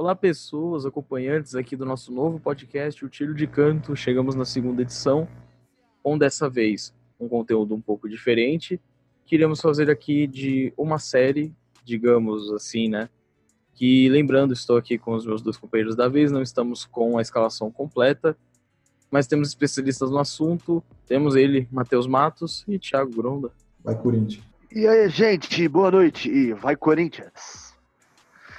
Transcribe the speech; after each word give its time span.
Olá, 0.00 0.14
pessoas, 0.14 0.86
acompanhantes 0.86 1.56
aqui 1.56 1.74
do 1.74 1.84
nosso 1.84 2.12
novo 2.12 2.38
podcast, 2.38 3.04
O 3.04 3.08
Tiro 3.08 3.34
de 3.34 3.48
Canto. 3.48 3.96
Chegamos 3.96 4.36
na 4.36 4.44
segunda 4.44 4.82
edição, 4.82 5.26
onde 6.04 6.20
dessa 6.20 6.48
vez 6.48 6.94
um 7.18 7.28
conteúdo 7.28 7.74
um 7.74 7.80
pouco 7.80 8.08
diferente. 8.08 8.80
Queríamos 9.26 9.60
fazer 9.60 9.90
aqui 9.90 10.28
de 10.28 10.72
uma 10.78 11.00
série, 11.00 11.52
digamos 11.84 12.48
assim, 12.52 12.88
né? 12.88 13.08
Que, 13.74 14.08
lembrando, 14.08 14.52
estou 14.52 14.76
aqui 14.76 14.98
com 14.98 15.14
os 15.14 15.26
meus 15.26 15.42
dois 15.42 15.56
companheiros 15.56 15.96
da 15.96 16.06
vez, 16.06 16.30
não 16.30 16.42
estamos 16.42 16.86
com 16.86 17.18
a 17.18 17.20
escalação 17.20 17.68
completa, 17.68 18.38
mas 19.10 19.26
temos 19.26 19.48
especialistas 19.48 20.12
no 20.12 20.18
assunto. 20.20 20.80
Temos 21.08 21.34
ele, 21.34 21.66
Matheus 21.72 22.06
Matos 22.06 22.64
e 22.68 22.78
Thiago 22.78 23.10
Gronda. 23.10 23.50
Vai, 23.82 23.96
Corinthians. 23.96 24.44
E 24.72 24.86
aí, 24.86 25.08
gente, 25.08 25.66
boa 25.66 25.90
noite 25.90 26.30
e 26.30 26.52
vai 26.52 26.76
Corinthians 26.76 27.67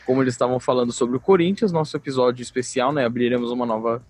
como 0.10 0.24
eles 0.24 0.34
estavam 0.34 0.60
falando 0.60 0.92
sobre 0.92 1.18
o 1.18 1.20
Corinthians, 1.20 1.72
nosso 1.72 1.96
episódio 1.96 2.42
especial, 2.42 2.92
né? 2.92 3.06
Abriremos 3.06 3.52
uma 3.52 3.64
nova, 3.64 4.04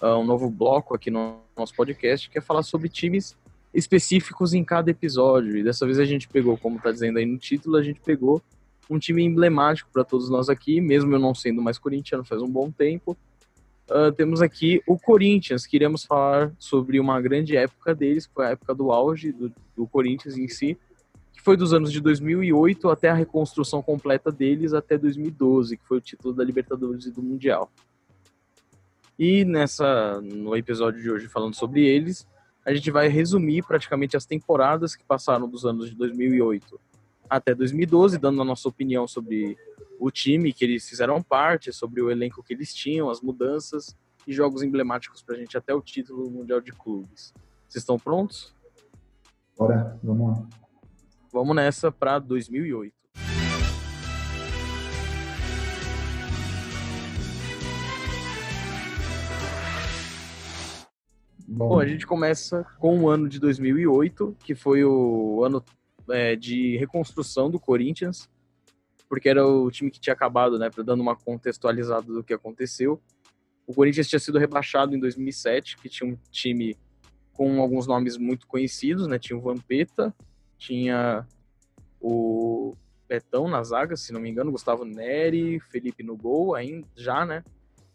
uh, 0.00 0.16
um 0.16 0.24
novo 0.24 0.48
bloco 0.48 0.94
aqui 0.94 1.10
no 1.10 1.36
nosso 1.54 1.74
podcast, 1.74 2.30
que 2.30 2.38
é 2.38 2.40
falar 2.40 2.62
sobre 2.62 2.88
times 2.88 3.36
específicos 3.74 4.54
em 4.54 4.64
cada 4.64 4.90
episódio. 4.90 5.54
E 5.58 5.62
dessa 5.62 5.84
vez 5.84 5.98
a 5.98 6.06
gente 6.06 6.28
pegou, 6.28 6.56
como 6.56 6.78
está 6.78 6.90
dizendo 6.90 7.18
aí 7.18 7.26
no 7.26 7.36
título, 7.36 7.76
a 7.76 7.82
gente 7.82 8.00
pegou 8.00 8.40
um 8.88 8.98
time 8.98 9.22
emblemático 9.22 9.90
para 9.92 10.02
todos 10.02 10.30
nós 10.30 10.48
aqui, 10.48 10.80
mesmo 10.80 11.14
eu 11.14 11.18
não 11.18 11.34
sendo 11.34 11.60
mais 11.60 11.76
corintiano 11.76 12.24
faz 12.24 12.40
um 12.40 12.48
bom 12.48 12.70
tempo. 12.70 13.14
Uh, 13.90 14.10
temos 14.12 14.40
aqui 14.40 14.82
o 14.86 14.98
Corinthians, 14.98 15.66
queríamos 15.66 16.06
falar 16.06 16.52
sobre 16.58 16.98
uma 16.98 17.20
grande 17.20 17.54
época 17.54 17.94
deles, 17.94 18.26
que 18.26 18.32
foi 18.32 18.46
a 18.46 18.50
época 18.52 18.74
do 18.74 18.90
auge 18.90 19.30
do, 19.30 19.52
do 19.76 19.86
Corinthians 19.86 20.38
em 20.38 20.48
si, 20.48 20.78
foi 21.44 21.58
dos 21.58 21.74
anos 21.74 21.92
de 21.92 22.00
2008 22.00 22.88
até 22.88 23.10
a 23.10 23.14
reconstrução 23.14 23.82
completa 23.82 24.32
deles 24.32 24.72
até 24.72 24.96
2012, 24.96 25.76
que 25.76 25.84
foi 25.84 25.98
o 25.98 26.00
título 26.00 26.32
da 26.32 26.42
Libertadores 26.42 27.04
e 27.04 27.10
do 27.10 27.22
Mundial. 27.22 27.70
E 29.18 29.44
nessa 29.44 30.22
no 30.22 30.56
episódio 30.56 31.02
de 31.02 31.10
hoje 31.10 31.28
falando 31.28 31.54
sobre 31.54 31.86
eles, 31.86 32.26
a 32.64 32.72
gente 32.72 32.90
vai 32.90 33.08
resumir 33.08 33.62
praticamente 33.62 34.16
as 34.16 34.24
temporadas 34.24 34.96
que 34.96 35.04
passaram 35.04 35.46
dos 35.46 35.66
anos 35.66 35.90
de 35.90 35.94
2008 35.94 36.80
até 37.28 37.54
2012, 37.54 38.16
dando 38.18 38.40
a 38.40 38.44
nossa 38.44 38.66
opinião 38.66 39.06
sobre 39.06 39.54
o 40.00 40.10
time 40.10 40.50
que 40.50 40.64
eles 40.64 40.88
fizeram 40.88 41.22
parte, 41.22 41.72
sobre 41.74 42.00
o 42.00 42.10
elenco 42.10 42.42
que 42.42 42.54
eles 42.54 42.74
tinham, 42.74 43.10
as 43.10 43.20
mudanças 43.20 43.94
e 44.26 44.32
jogos 44.32 44.62
emblemáticos 44.62 45.22
para 45.22 45.36
a 45.36 45.38
gente 45.38 45.58
até 45.58 45.74
o 45.74 45.82
título 45.82 46.30
mundial 46.30 46.62
de 46.62 46.72
clubes. 46.72 47.34
Vocês 47.68 47.82
estão 47.82 47.98
prontos? 47.98 48.54
Bora, 49.58 49.98
vamos 50.02 50.38
lá. 50.38 50.63
Vamos 51.34 51.56
nessa 51.56 51.90
para 51.90 52.20
2008. 52.20 52.94
Bom. 61.48 61.70
Bom, 61.70 61.80
a 61.80 61.88
gente 61.88 62.06
começa 62.06 62.64
com 62.78 63.00
o 63.00 63.08
ano 63.08 63.28
de 63.28 63.40
2008, 63.40 64.36
que 64.44 64.54
foi 64.54 64.84
o 64.84 65.42
ano 65.42 65.60
é, 66.08 66.36
de 66.36 66.76
reconstrução 66.76 67.50
do 67.50 67.58
Corinthians, 67.58 68.30
porque 69.08 69.28
era 69.28 69.44
o 69.44 69.68
time 69.72 69.90
que 69.90 69.98
tinha 69.98 70.14
acabado, 70.14 70.56
né, 70.56 70.70
dando 70.84 71.00
uma 71.00 71.16
contextualizada 71.16 72.12
do 72.12 72.22
que 72.22 72.32
aconteceu. 72.32 73.02
O 73.66 73.74
Corinthians 73.74 74.08
tinha 74.08 74.20
sido 74.20 74.38
rebaixado 74.38 74.94
em 74.94 75.00
2007, 75.00 75.78
que 75.78 75.88
tinha 75.88 76.08
um 76.08 76.16
time 76.30 76.78
com 77.32 77.60
alguns 77.60 77.88
nomes 77.88 78.16
muito 78.16 78.46
conhecidos, 78.46 79.08
né, 79.08 79.18
tinha 79.18 79.36
o 79.36 79.42
Vampeta, 79.42 80.14
tinha 80.64 81.26
o 82.00 82.74
Betão 83.06 83.46
na 83.48 83.62
zaga, 83.62 83.96
se 83.96 84.12
não 84.12 84.20
me 84.20 84.30
engano, 84.30 84.50
Gustavo 84.50 84.84
Neri, 84.84 85.60
Felipe 85.60 86.02
no 86.02 86.16
gol, 86.16 86.54
ainda 86.54 86.86
já, 86.96 87.26
né? 87.26 87.44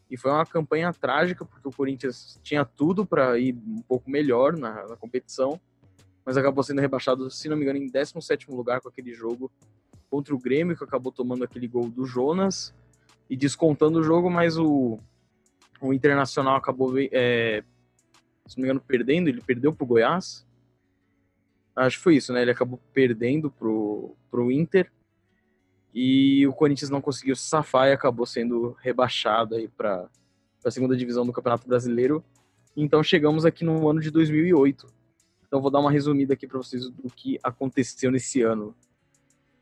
E 0.09 0.15
foi 0.15 0.31
uma 0.31 0.45
campanha 0.45 0.93
trágica, 0.93 1.43
porque 1.43 1.67
o 1.67 1.71
Corinthians 1.71 2.39
tinha 2.43 2.63
tudo 2.63 3.05
para 3.05 3.37
ir 3.39 3.55
um 3.55 3.81
pouco 3.81 4.09
melhor 4.09 4.55
na, 4.55 4.87
na, 4.87 4.95
competição, 4.95 5.59
mas 6.25 6.37
acabou 6.37 6.63
sendo 6.63 6.81
rebaixado, 6.81 7.29
se 7.31 7.49
não 7.49 7.57
me 7.57 7.63
engano, 7.63 7.79
em 7.79 7.87
17 7.87 8.51
lugar 8.51 8.81
com 8.81 8.89
aquele 8.89 9.13
jogo 9.13 9.51
contra 10.09 10.33
o 10.33 10.39
Grêmio, 10.39 10.77
que 10.77 10.83
acabou 10.83 11.11
tomando 11.11 11.43
aquele 11.43 11.67
gol 11.67 11.89
do 11.89 12.05
Jonas 12.05 12.73
e 13.29 13.35
descontando 13.35 13.99
o 13.99 14.03
jogo, 14.03 14.29
mas 14.29 14.57
o, 14.57 14.99
o 15.81 15.93
Internacional 15.93 16.55
acabou, 16.55 16.93
é, 16.97 17.63
se 18.47 18.57
não 18.57 18.61
me 18.61 18.67
engano, 18.69 18.81
perdendo, 18.81 19.27
ele 19.27 19.41
perdeu 19.41 19.73
para 19.73 19.83
o 19.83 19.87
Goiás, 19.87 20.47
Acho 21.79 21.97
que 21.97 22.03
foi 22.03 22.15
isso, 22.17 22.33
né? 22.33 22.41
Ele 22.41 22.51
acabou 22.51 22.79
perdendo 22.93 23.49
pro, 23.49 24.15
pro 24.29 24.51
Inter 24.51 24.91
e 25.93 26.45
o 26.45 26.53
Corinthians 26.53 26.89
não 26.89 27.01
conseguiu 27.01 27.35
se 27.35 27.43
safar 27.43 27.87
e 27.87 27.93
acabou 27.93 28.25
sendo 28.25 28.75
rebaixado 28.81 29.55
aí 29.55 29.67
para 29.69 30.07
a 30.63 30.71
segunda 30.71 30.95
divisão 30.95 31.25
do 31.25 31.31
Campeonato 31.31 31.67
Brasileiro. 31.67 32.23
Então 32.75 33.01
chegamos 33.01 33.45
aqui 33.45 33.63
no 33.63 33.89
ano 33.89 34.01
de 34.01 34.11
2008. 34.11 34.87
Então 35.47 35.61
vou 35.61 35.71
dar 35.71 35.79
uma 35.79 35.89
resumida 35.89 36.33
aqui 36.33 36.45
para 36.45 36.57
vocês 36.57 36.89
do 36.89 37.09
que 37.09 37.39
aconteceu 37.41 38.11
nesse 38.11 38.41
ano. 38.41 38.75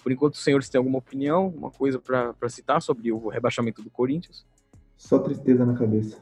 Por 0.01 0.11
enquanto, 0.11 0.33
os 0.33 0.43
senhores 0.43 0.69
têm 0.69 0.79
alguma 0.79 0.97
opinião, 0.97 1.43
alguma 1.43 1.69
coisa 1.69 1.99
para 1.99 2.49
citar 2.49 2.81
sobre 2.81 3.11
o 3.11 3.27
rebaixamento 3.27 3.83
do 3.83 3.89
Corinthians? 3.89 4.45
Só 4.95 5.19
tristeza 5.19 5.65
na 5.65 5.75
cabeça. 5.75 6.17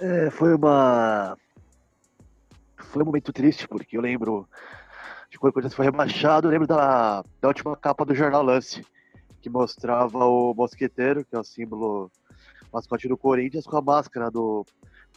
É, 0.00 0.30
foi 0.30 0.54
uma 0.54 1.36
foi 2.84 3.02
um 3.02 3.06
momento 3.06 3.32
triste, 3.32 3.68
porque 3.68 3.96
eu 3.96 4.00
lembro 4.00 4.48
de 5.30 5.38
quando 5.38 5.50
o 5.50 5.54
Corinthians 5.54 5.74
foi 5.74 5.84
rebaixado, 5.84 6.46
eu 6.46 6.50
lembro 6.50 6.66
da, 6.66 7.22
da 7.40 7.48
última 7.48 7.76
capa 7.76 8.04
do 8.04 8.14
jornal 8.14 8.42
Lance, 8.42 8.84
que 9.40 9.50
mostrava 9.50 10.24
o 10.24 10.54
Mosqueteiro, 10.54 11.24
que 11.24 11.36
é 11.36 11.38
o 11.38 11.44
símbolo 11.44 12.10
mascote 12.72 13.08
do 13.08 13.16
Corinthians, 13.16 13.66
com 13.66 13.76
a 13.76 13.82
máscara 13.82 14.30
do 14.30 14.64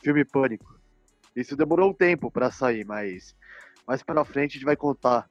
filme 0.01 0.25
Pânico. 0.25 0.79
Isso 1.35 1.55
demorou 1.55 1.89
um 1.89 1.93
tempo 1.93 2.29
para 2.29 2.51
sair, 2.51 2.85
mas 2.85 3.35
mais 3.87 4.03
para 4.03 4.25
frente 4.25 4.51
a 4.51 4.53
gente 4.53 4.65
vai 4.65 4.75
contar 4.75 5.29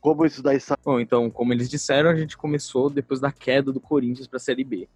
como 0.00 0.24
isso 0.24 0.42
daí 0.42 0.60
saiu. 0.60 0.78
Bom, 0.84 1.00
então, 1.00 1.30
como 1.30 1.52
eles 1.52 1.68
disseram, 1.68 2.10
a 2.10 2.16
gente 2.16 2.36
começou 2.36 2.90
depois 2.90 3.20
da 3.20 3.32
queda 3.32 3.72
do 3.72 3.80
Corinthians 3.80 4.26
para 4.26 4.36
a 4.36 4.40
Série 4.40 4.64
B. 4.64 4.88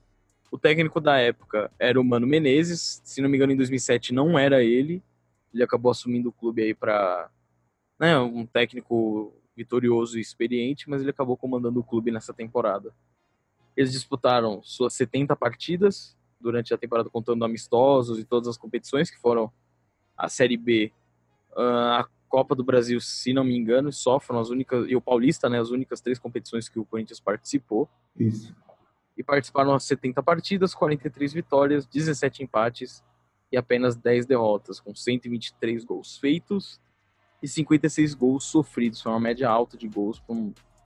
O 0.51 0.59
técnico 0.59 1.01
da 1.01 1.19
época 1.19 1.71
era 1.79 2.01
o 2.01 2.05
Mano 2.05 2.27
Menezes, 2.27 3.01
se 3.05 3.23
não 3.23 3.29
me 3.29 3.37
engano, 3.37 3.53
em 3.53 3.57
2007 3.57 4.13
não 4.13 4.39
era 4.39 4.63
ele, 4.63 5.03
ele 5.53 5.63
acabou 5.63 5.91
assumindo 5.91 6.29
o 6.29 6.33
clube 6.33 6.63
aí 6.63 6.75
para 6.75 7.31
né, 7.99 8.19
um 8.19 8.47
técnico 8.47 9.35
vitorioso 9.57 10.19
e 10.19 10.21
experiente, 10.21 10.89
mas 10.89 11.03
ele 11.03 11.11
acabou 11.11 11.37
comandando 11.37 11.81
o 11.81 11.85
clube 11.85 12.11
nessa 12.11 12.33
temporada. 12.33 12.95
Eles 13.77 13.93
disputaram 13.93 14.63
suas 14.63 14.95
70 14.95 15.37
partidas 15.37 16.17
durante 16.41 16.75
a 16.75 16.79
temporada, 16.79 17.09
contando 17.09 17.45
amistosos 17.45 18.19
e 18.19 18.25
todas 18.25 18.49
as 18.49 18.57
competições 18.57 19.11
que 19.11 19.19
foram 19.19 19.53
a 20.17 20.29
Série 20.29 20.57
B, 20.57 20.93
ah, 21.57 22.01
a 22.01 22.09
Copa 22.29 22.55
do 22.55 22.65
Brasil, 22.65 23.01
se 23.01 23.33
não 23.33 23.45
me 23.45 23.57
engano, 23.57 23.93
só 23.93 24.19
foram 24.19 24.41
as 24.41 24.49
únicas, 24.49 24.89
e 24.89 24.97
o 24.97 25.01
Paulista, 25.01 25.49
né, 25.49 25.61
as 25.61 25.71
únicas 25.71 26.01
três 26.01 26.19
competições 26.19 26.69
que 26.69 26.79
o 26.79 26.85
Corinthians 26.85 27.21
participou. 27.21 27.89
Isso. 28.19 28.55
E 29.17 29.23
participaram 29.23 29.75
as 29.75 29.85
70 29.85 30.23
partidas, 30.23 30.75
43 30.75 31.33
vitórias, 31.33 31.87
17 31.87 32.43
empates 32.43 33.05
e 33.53 33.57
apenas 33.57 33.95
10 33.95 34.25
derrotas, 34.25 34.81
com 34.81 34.95
123 34.95 35.85
gols 35.85 36.17
feitos 36.17 36.81
e 37.43 37.47
56 37.47 38.15
gols 38.15 38.45
sofridos. 38.45 39.03
Foi 39.03 39.13
uma 39.13 39.21
média 39.21 39.49
alta 39.49 39.77
de 39.77 39.87
gols, 39.87 40.23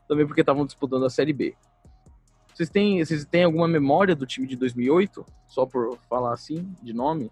também 0.09 0.27
porque 0.27 0.41
estavam 0.41 0.67
disputando 0.67 1.07
a 1.07 1.11
Série 1.11 1.33
B. 1.33 1.55
Vocês 2.53 2.69
têm, 2.69 3.05
vocês 3.05 3.25
têm 3.25 3.45
alguma 3.45 3.69
memória 3.69 4.17
do 4.17 4.27
time 4.27 4.47
de 4.47 4.57
2008? 4.57 5.25
Só 5.47 5.65
por 5.65 5.97
falar 6.09 6.33
assim, 6.33 6.69
de 6.83 6.93
nome? 6.93 7.31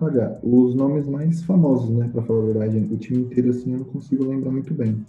Olha, 0.00 0.40
os 0.42 0.74
nomes 0.74 1.06
mais 1.06 1.44
famosos, 1.44 1.90
né, 1.90 2.08
pra 2.08 2.22
falar 2.22 2.40
a 2.40 2.46
verdade, 2.46 2.78
o 2.78 2.96
time 2.96 3.24
inteiro 3.24 3.50
assim 3.50 3.74
eu 3.74 3.80
não 3.80 3.84
consigo 3.84 4.24
lembrar 4.24 4.50
muito 4.50 4.72
bem. 4.72 5.04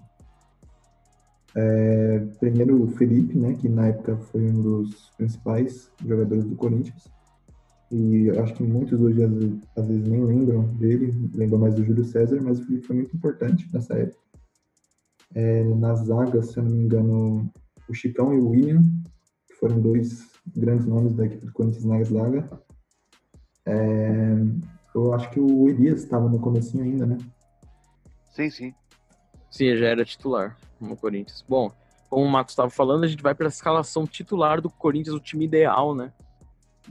É, 1.56 2.20
primeiro 2.40 2.84
o 2.84 2.88
Felipe, 2.92 3.38
né, 3.38 3.54
que 3.54 3.70
na 3.70 3.88
época 3.88 4.18
foi 4.18 4.42
um 4.42 4.62
dos 4.62 5.10
principais 5.18 5.90
jogadores 6.06 6.44
do 6.44 6.56
Corinthians 6.56 7.10
e 7.92 8.30
acho 8.40 8.54
que 8.54 8.64
muitos 8.64 9.00
hoje 9.00 9.22
às 9.24 9.34
vezes, 9.34 9.60
às 9.76 9.86
vezes, 9.86 10.08
nem 10.08 10.24
lembram 10.24 10.64
dele, 10.76 11.30
lembram 11.36 11.60
mais 11.60 11.76
do 11.76 11.84
Júlio 11.84 12.06
César, 12.06 12.42
mas 12.42 12.60
o 12.60 12.66
Felipe 12.66 12.88
foi 12.88 12.96
muito 12.96 13.16
importante 13.16 13.68
nessa 13.74 13.94
época. 13.96 14.22
É, 15.36 15.64
na 15.64 15.94
zaga, 15.96 16.42
se 16.42 16.58
eu 16.58 16.64
não 16.64 16.72
me 16.72 16.84
engano, 16.84 17.52
o 17.90 17.94
Chicão 17.94 18.34
e 18.34 18.38
o 18.38 18.50
William, 18.50 18.82
que 19.48 19.56
foram 19.56 19.82
dois 19.82 20.30
grandes 20.56 20.86
nomes 20.86 21.14
da 21.14 21.26
equipe 21.26 21.46
do 21.46 21.52
Corinthians 21.52 21.84
na 21.84 22.04
zaga. 22.04 22.50
É, 23.66 24.36
eu 24.96 25.14
acho 25.14 25.30
que 25.30 25.40
o 25.40 25.70
Elias 25.70 26.04
estava 26.04 26.30
no 26.30 26.40
comecinho 26.40 26.84
ainda, 26.84 27.06
né? 27.06 27.18
Sim, 28.32 28.50
sim. 28.50 28.74
Sim, 29.50 29.76
já 29.76 29.88
era 29.88 30.06
titular 30.06 30.58
no 30.80 30.96
Corinthians. 30.96 31.44
Bom, 31.48 31.72
como 32.10 32.26
o 32.26 32.30
Marcos 32.30 32.54
estava 32.54 32.70
falando, 32.70 33.04
a 33.04 33.08
gente 33.08 33.22
vai 33.22 33.36
para 33.36 33.48
a 33.48 33.50
escalação 33.50 34.08
titular 34.08 34.62
do 34.62 34.70
Corinthians, 34.70 35.16
o 35.16 35.20
time 35.20 35.46
ideal, 35.46 35.94
né? 35.94 36.14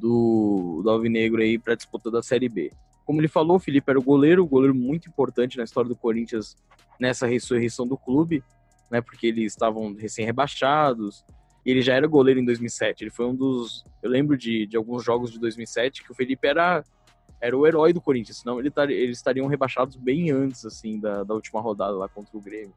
Do, 0.01 0.81
do 0.83 0.91
Alvinegro 0.91 1.43
aí 1.43 1.59
para 1.59 1.75
a 1.75 1.77
disputa 1.77 2.11
da 2.11 2.23
Série 2.23 2.49
B. 2.49 2.73
Como 3.05 3.21
ele 3.21 3.29
falou, 3.29 3.57
o 3.57 3.61
Felipe 3.61 3.91
era 3.91 3.99
o 3.99 4.03
goleiro, 4.03 4.45
um 4.45 4.49
goleiro 4.49 4.75
muito 4.75 5.09
importante 5.09 5.57
na 5.57 5.65
história 5.65 5.89
do 5.89 5.97
Corinthians 5.97 6.57
nessa 6.99 7.27
ressurreição 7.27 7.87
do 7.87 7.97
clube, 7.97 8.43
né? 8.91 9.01
Porque 9.01 9.27
eles 9.27 9.53
estavam 9.53 9.95
recém-rebaixados, 9.95 11.25
E 11.65 11.71
ele 11.71 11.83
já 11.83 11.95
era 11.95 12.07
goleiro 12.07 12.41
em 12.41 12.45
2007. 12.45 13.05
Ele 13.05 13.11
foi 13.11 13.27
um 13.27 13.35
dos. 13.35 13.85
Eu 14.03 14.11
lembro 14.11 14.37
de, 14.37 14.67
de 14.67 14.77
alguns 14.77 15.05
jogos 15.05 15.31
de 15.31 15.39
2007 15.39 16.03
que 16.03 16.13
o 16.13 16.15
Felipe 16.15 16.47
era, 16.47 16.83
era 17.41 17.57
o 17.57 17.67
herói 17.67 17.93
do 17.93 18.01
Corinthians, 18.01 18.39
senão 18.39 18.59
ele 18.59 18.71
tar, 18.71 18.91
eles 18.91 19.19
estariam 19.19 19.47
rebaixados 19.47 19.97
bem 19.97 20.31
antes 20.31 20.65
assim 20.65 20.99
da, 20.99 21.23
da 21.23 21.35
última 21.35 21.61
rodada 21.61 21.97
lá 21.97 22.09
contra 22.09 22.37
o 22.37 22.41
Grêmio. 22.41 22.75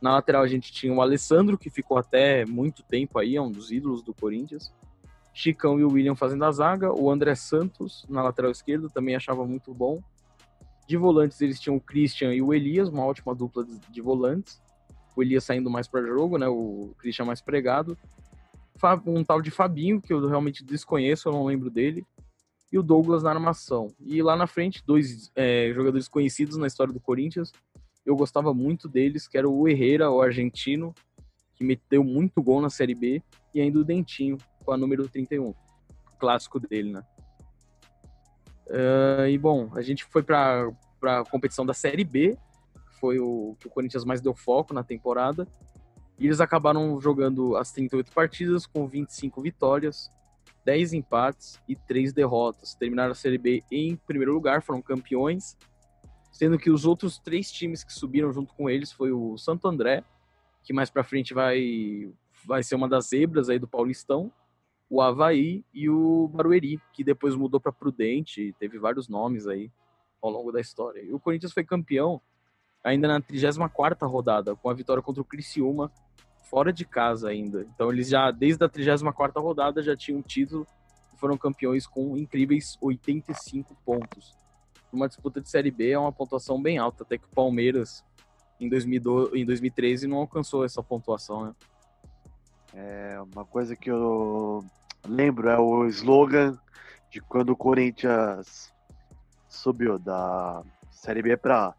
Na 0.00 0.12
lateral 0.12 0.42
a 0.42 0.48
gente 0.48 0.72
tinha 0.72 0.92
o 0.92 1.02
Alessandro, 1.02 1.58
que 1.58 1.70
ficou 1.70 1.98
até 1.98 2.44
muito 2.44 2.82
tempo 2.82 3.18
aí, 3.18 3.36
é 3.36 3.42
um 3.42 3.50
dos 3.50 3.70
ídolos 3.70 4.02
do 4.02 4.14
Corinthians. 4.14 4.72
Chicão 5.38 5.78
e 5.78 5.84
o 5.84 5.92
William 5.92 6.16
fazendo 6.16 6.44
a 6.44 6.50
zaga. 6.50 6.92
O 6.92 7.08
André 7.08 7.32
Santos 7.36 8.04
na 8.08 8.24
lateral 8.24 8.50
esquerda 8.50 8.88
também 8.88 9.14
achava 9.14 9.46
muito 9.46 9.72
bom. 9.72 10.02
De 10.88 10.96
volantes 10.96 11.40
eles 11.40 11.60
tinham 11.60 11.76
o 11.76 11.80
Christian 11.80 12.34
e 12.34 12.42
o 12.42 12.52
Elias, 12.52 12.88
uma 12.88 13.04
ótima 13.04 13.36
dupla 13.36 13.64
de 13.88 14.00
volantes. 14.00 14.60
O 15.14 15.22
Elias 15.22 15.44
saindo 15.44 15.70
mais 15.70 15.86
para 15.86 16.04
jogo, 16.04 16.38
né? 16.38 16.48
O 16.48 16.92
Christian 16.98 17.24
mais 17.24 17.40
pregado. 17.40 17.96
Um 19.06 19.22
tal 19.22 19.40
de 19.40 19.52
Fabinho, 19.52 20.00
que 20.00 20.12
eu 20.12 20.26
realmente 20.26 20.64
desconheço, 20.64 21.28
eu 21.28 21.32
não 21.32 21.44
lembro 21.44 21.70
dele. 21.70 22.04
E 22.72 22.76
o 22.76 22.82
Douglas 22.82 23.22
na 23.22 23.30
armação. 23.30 23.94
E 24.00 24.20
lá 24.20 24.34
na 24.34 24.48
frente, 24.48 24.82
dois 24.84 25.30
é, 25.36 25.70
jogadores 25.72 26.08
conhecidos 26.08 26.56
na 26.56 26.66
história 26.66 26.92
do 26.92 26.98
Corinthians. 26.98 27.52
Eu 28.04 28.16
gostava 28.16 28.52
muito 28.52 28.88
deles, 28.88 29.28
que 29.28 29.38
era 29.38 29.48
o 29.48 29.68
Herrera, 29.68 30.10
o 30.10 30.20
argentino, 30.20 30.92
que 31.54 31.62
meteu 31.62 32.02
muito 32.02 32.42
gol 32.42 32.60
na 32.60 32.70
Série 32.70 32.94
B, 32.94 33.22
e 33.54 33.60
ainda 33.60 33.78
o 33.78 33.84
Dentinho, 33.84 34.36
com 34.68 34.74
a 34.74 34.76
número 34.76 35.08
31. 35.08 35.54
Clássico 36.18 36.60
dele, 36.60 36.92
né? 36.92 37.02
Uh, 38.66 39.26
e 39.26 39.38
bom, 39.38 39.70
a 39.74 39.80
gente 39.80 40.04
foi 40.04 40.22
para 40.22 40.70
a 41.02 41.24
competição 41.24 41.64
da 41.64 41.72
Série 41.72 42.04
B, 42.04 42.36
foi 43.00 43.18
o 43.18 43.56
que 43.58 43.66
o 43.66 43.70
Corinthians 43.70 44.04
mais 44.04 44.20
deu 44.20 44.34
foco 44.34 44.74
na 44.74 44.84
temporada. 44.84 45.48
E 46.18 46.26
eles 46.26 46.38
acabaram 46.38 47.00
jogando 47.00 47.56
as 47.56 47.72
38 47.72 48.12
partidas 48.12 48.66
com 48.66 48.86
25 48.86 49.40
vitórias, 49.40 50.10
10 50.66 50.92
empates 50.92 51.58
e 51.66 51.74
3 51.74 52.12
derrotas. 52.12 52.74
Terminaram 52.74 53.12
a 53.12 53.14
Série 53.14 53.38
B 53.38 53.64
em 53.72 53.96
primeiro 53.96 54.34
lugar, 54.34 54.60
foram 54.60 54.82
campeões, 54.82 55.56
sendo 56.30 56.58
que 56.58 56.70
os 56.70 56.84
outros 56.84 57.18
três 57.18 57.50
times 57.50 57.82
que 57.82 57.92
subiram 57.92 58.30
junto 58.34 58.52
com 58.52 58.68
eles 58.68 58.92
foi 58.92 59.12
o 59.12 59.38
Santo 59.38 59.66
André, 59.66 60.04
que 60.62 60.74
mais 60.74 60.90
para 60.90 61.02
frente 61.02 61.32
vai 61.32 62.12
vai 62.44 62.62
ser 62.62 62.74
uma 62.74 62.88
das 62.88 63.08
zebras 63.08 63.48
aí 63.48 63.58
do 63.58 63.66
Paulistão, 63.66 64.30
o 64.90 65.02
Havaí 65.02 65.64
e 65.72 65.88
o 65.88 66.28
Barueri, 66.28 66.80
que 66.92 67.04
depois 67.04 67.34
mudou 67.34 67.60
para 67.60 67.72
Prudente, 67.72 68.54
teve 68.58 68.78
vários 68.78 69.08
nomes 69.08 69.46
aí 69.46 69.70
ao 70.22 70.30
longo 70.30 70.50
da 70.50 70.60
história. 70.60 71.00
E 71.02 71.12
o 71.12 71.20
Corinthians 71.20 71.52
foi 71.52 71.64
campeão 71.64 72.20
ainda 72.82 73.06
na 73.06 73.20
34ª 73.20 74.08
rodada, 74.08 74.56
com 74.56 74.70
a 74.70 74.74
vitória 74.74 75.02
contra 75.02 75.20
o 75.20 75.24
Criciúma, 75.24 75.92
fora 76.48 76.72
de 76.72 76.84
casa 76.84 77.28
ainda. 77.28 77.66
Então 77.74 77.92
eles 77.92 78.08
já, 78.08 78.30
desde 78.30 78.64
a 78.64 78.68
34ª 78.68 79.40
rodada, 79.42 79.82
já 79.82 79.94
tinham 79.94 80.22
título 80.22 80.66
e 81.14 81.18
foram 81.18 81.36
campeões 81.36 81.86
com 81.86 82.16
incríveis 82.16 82.78
85 82.80 83.76
pontos. 83.84 84.34
Uma 84.90 85.06
disputa 85.06 85.40
de 85.40 85.50
Série 85.50 85.70
B 85.70 85.90
é 85.90 85.98
uma 85.98 86.12
pontuação 86.12 86.60
bem 86.60 86.78
alta, 86.78 87.02
até 87.04 87.18
que 87.18 87.26
o 87.26 87.34
Palmeiras, 87.34 88.02
em, 88.58 88.68
2012, 88.70 89.38
em 89.38 89.44
2013, 89.44 90.06
não 90.06 90.16
alcançou 90.16 90.64
essa 90.64 90.82
pontuação, 90.82 91.44
né? 91.44 91.54
É, 92.74 93.18
uma 93.34 93.44
coisa 93.44 93.74
que 93.74 93.90
eu 93.90 94.64
lembro 95.06 95.48
é 95.48 95.58
o 95.58 95.86
slogan 95.86 96.58
de 97.10 97.20
quando 97.20 97.50
o 97.50 97.56
Corinthians 97.56 98.72
subiu 99.48 99.98
da 99.98 100.62
Série 100.90 101.22
B 101.22 101.36
para 101.36 101.74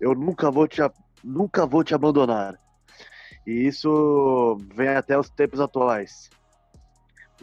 eu 0.00 0.14
nunca 0.14 0.50
vou 0.50 0.66
te 0.66 0.80
nunca 1.22 1.66
vou 1.66 1.84
te 1.84 1.94
abandonar. 1.94 2.58
E 3.46 3.66
isso 3.66 4.58
vem 4.74 4.88
até 4.88 5.18
os 5.18 5.28
tempos 5.28 5.60
atuais. 5.60 6.30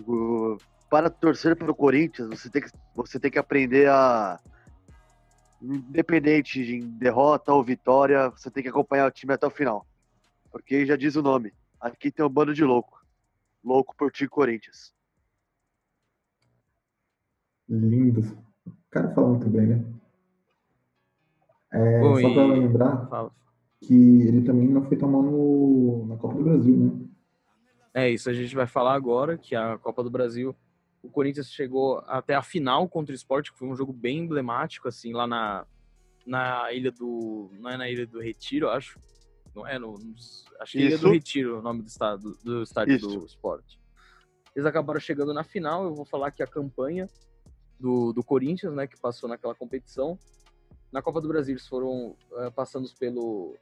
O, 0.06 0.58
para 0.90 1.10
torcer 1.10 1.56
para 1.56 1.72
o 1.72 1.76
Corinthians, 1.76 2.30
você 2.30 2.50
tem, 2.50 2.62
que, 2.62 2.70
você 2.96 3.20
tem 3.20 3.32
que 3.32 3.40
aprender 3.40 3.90
a 3.90 4.40
independente 5.62 6.64
de 6.66 6.82
derrota 6.82 7.54
ou 7.54 7.64
vitória, 7.64 8.30
você 8.30 8.50
tem 8.50 8.64
que 8.64 8.70
acompanhar 8.70 9.08
o 9.08 9.12
time 9.12 9.34
até 9.34 9.46
o 9.46 9.52
final. 9.52 9.86
Porque 10.52 10.86
já 10.86 10.96
diz 10.96 11.16
o 11.16 11.22
nome. 11.22 11.54
Aqui 11.82 12.12
tem 12.12 12.24
um 12.24 12.30
bando 12.30 12.54
de 12.54 12.64
louco. 12.64 13.04
Louco 13.64 13.96
por 13.98 14.12
ti, 14.12 14.28
Corinthians. 14.28 14.94
Lindo. 17.68 18.22
O 18.68 18.72
cara 18.92 19.12
fala 19.16 19.30
muito 19.30 19.50
bem, 19.50 19.66
né? 19.66 19.86
É, 21.72 22.00
Bom, 22.02 22.20
só 22.20 22.34
para 22.34 22.46
lembrar 22.46 23.08
fala. 23.08 23.32
que 23.80 23.94
ele 23.94 24.44
também 24.44 24.68
não 24.68 24.84
foi 24.84 24.98
tão 24.98 25.10
mal 25.10 25.24
no, 25.24 26.06
na 26.08 26.18
Copa 26.18 26.36
do 26.36 26.44
Brasil, 26.44 26.78
né? 26.78 27.08
É, 27.94 28.10
isso 28.10 28.30
a 28.30 28.34
gente 28.34 28.56
vai 28.56 28.68
falar 28.68 28.94
agora, 28.94 29.38
que 29.38 29.56
a 29.56 29.78
Copa 29.78 30.04
do 30.04 30.10
Brasil, 30.10 30.56
o 31.02 31.10
Corinthians 31.10 31.52
chegou 31.52 32.04
até 32.08 32.36
a 32.36 32.44
final 32.44 32.88
contra 32.88 33.12
o 33.12 33.16
Sport, 33.16 33.52
que 33.52 33.58
foi 33.58 33.68
um 33.68 33.76
jogo 33.76 33.92
bem 33.92 34.20
emblemático, 34.20 34.88
assim, 34.88 35.14
lá 35.14 35.26
na, 35.26 35.66
na 36.26 36.72
ilha 36.72 36.92
do... 36.92 37.50
não 37.60 37.70
é 37.70 37.78
na 37.78 37.90
ilha 37.90 38.06
do 38.06 38.20
Retiro, 38.20 38.70
acho. 38.70 39.00
Não 39.56 39.68
é, 39.68 39.78
no, 39.78 39.96
acho 40.60 40.72
que 40.72 40.80
é 40.80 40.82
Ilha 40.82 40.98
do 40.98 41.12
Retiro, 41.12 41.60
o 41.60 41.62
nome 41.62 41.82
do, 41.82 41.88
estado, 41.88 42.38
do 42.44 42.64
estádio 42.64 42.96
Isso. 42.96 43.08
do 43.08 43.26
Sport. 43.26 43.76
Eles 44.56 44.66
acabaram 44.66 45.00
chegando 45.00 45.34
na 45.34 45.44
final, 45.44 45.84
eu 45.84 45.94
vou 45.94 46.06
falar 46.06 46.32
que 46.32 46.44
a 46.44 46.48
campanha 46.48 47.10
do, 47.80 48.14
do 48.14 48.24
Corinthians, 48.24 48.74
né, 48.74 48.88
que 48.88 49.00
passou 49.00 49.28
naquela 49.28 49.56
competição. 49.56 50.18
Na 50.92 51.02
Copa 51.02 51.22
do 51.22 51.28
Brasil 51.28 51.54
eles 51.54 51.68
foram 51.68 52.16
uh, 52.32 52.52
passando 52.54 52.90
pelo 53.00 53.58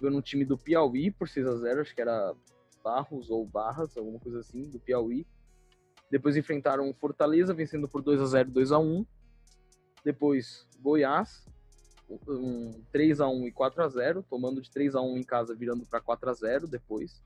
pelo 0.00 0.20
time 0.20 0.44
do 0.44 0.58
Piauí 0.58 1.12
por 1.12 1.28
6 1.28 1.46
a 1.46 1.56
0 1.56 1.80
acho 1.80 1.94
que 1.94 2.00
era 2.00 2.34
Barros 2.82 3.30
ou 3.30 3.46
Barras, 3.46 3.96
alguma 3.96 4.18
coisa 4.18 4.40
assim, 4.40 4.68
do 4.68 4.80
Piauí. 4.80 5.24
Depois 6.10 6.36
enfrentaram 6.36 6.92
Fortaleza, 6.94 7.54
vencendo 7.54 7.88
por 7.88 8.02
2 8.02 8.20
a 8.20 8.26
0 8.26 8.50
2 8.50 8.72
a 8.72 8.78
1 8.78 9.06
Depois 10.04 10.66
Goiás, 10.80 11.46
um 12.28 12.82
3 12.90 13.20
a 13.20 13.28
1 13.28 13.46
e 13.48 13.52
4 13.52 13.82
a 13.82 13.88
0 13.88 14.24
tomando 14.28 14.60
de 14.60 14.70
3 14.70 14.94
a 14.94 15.00
1 15.00 15.18
em 15.18 15.22
casa, 15.22 15.54
virando 15.54 15.84
para 15.86 16.00
4 16.00 16.30
a 16.30 16.34
0 16.34 16.66
depois. 16.66 17.22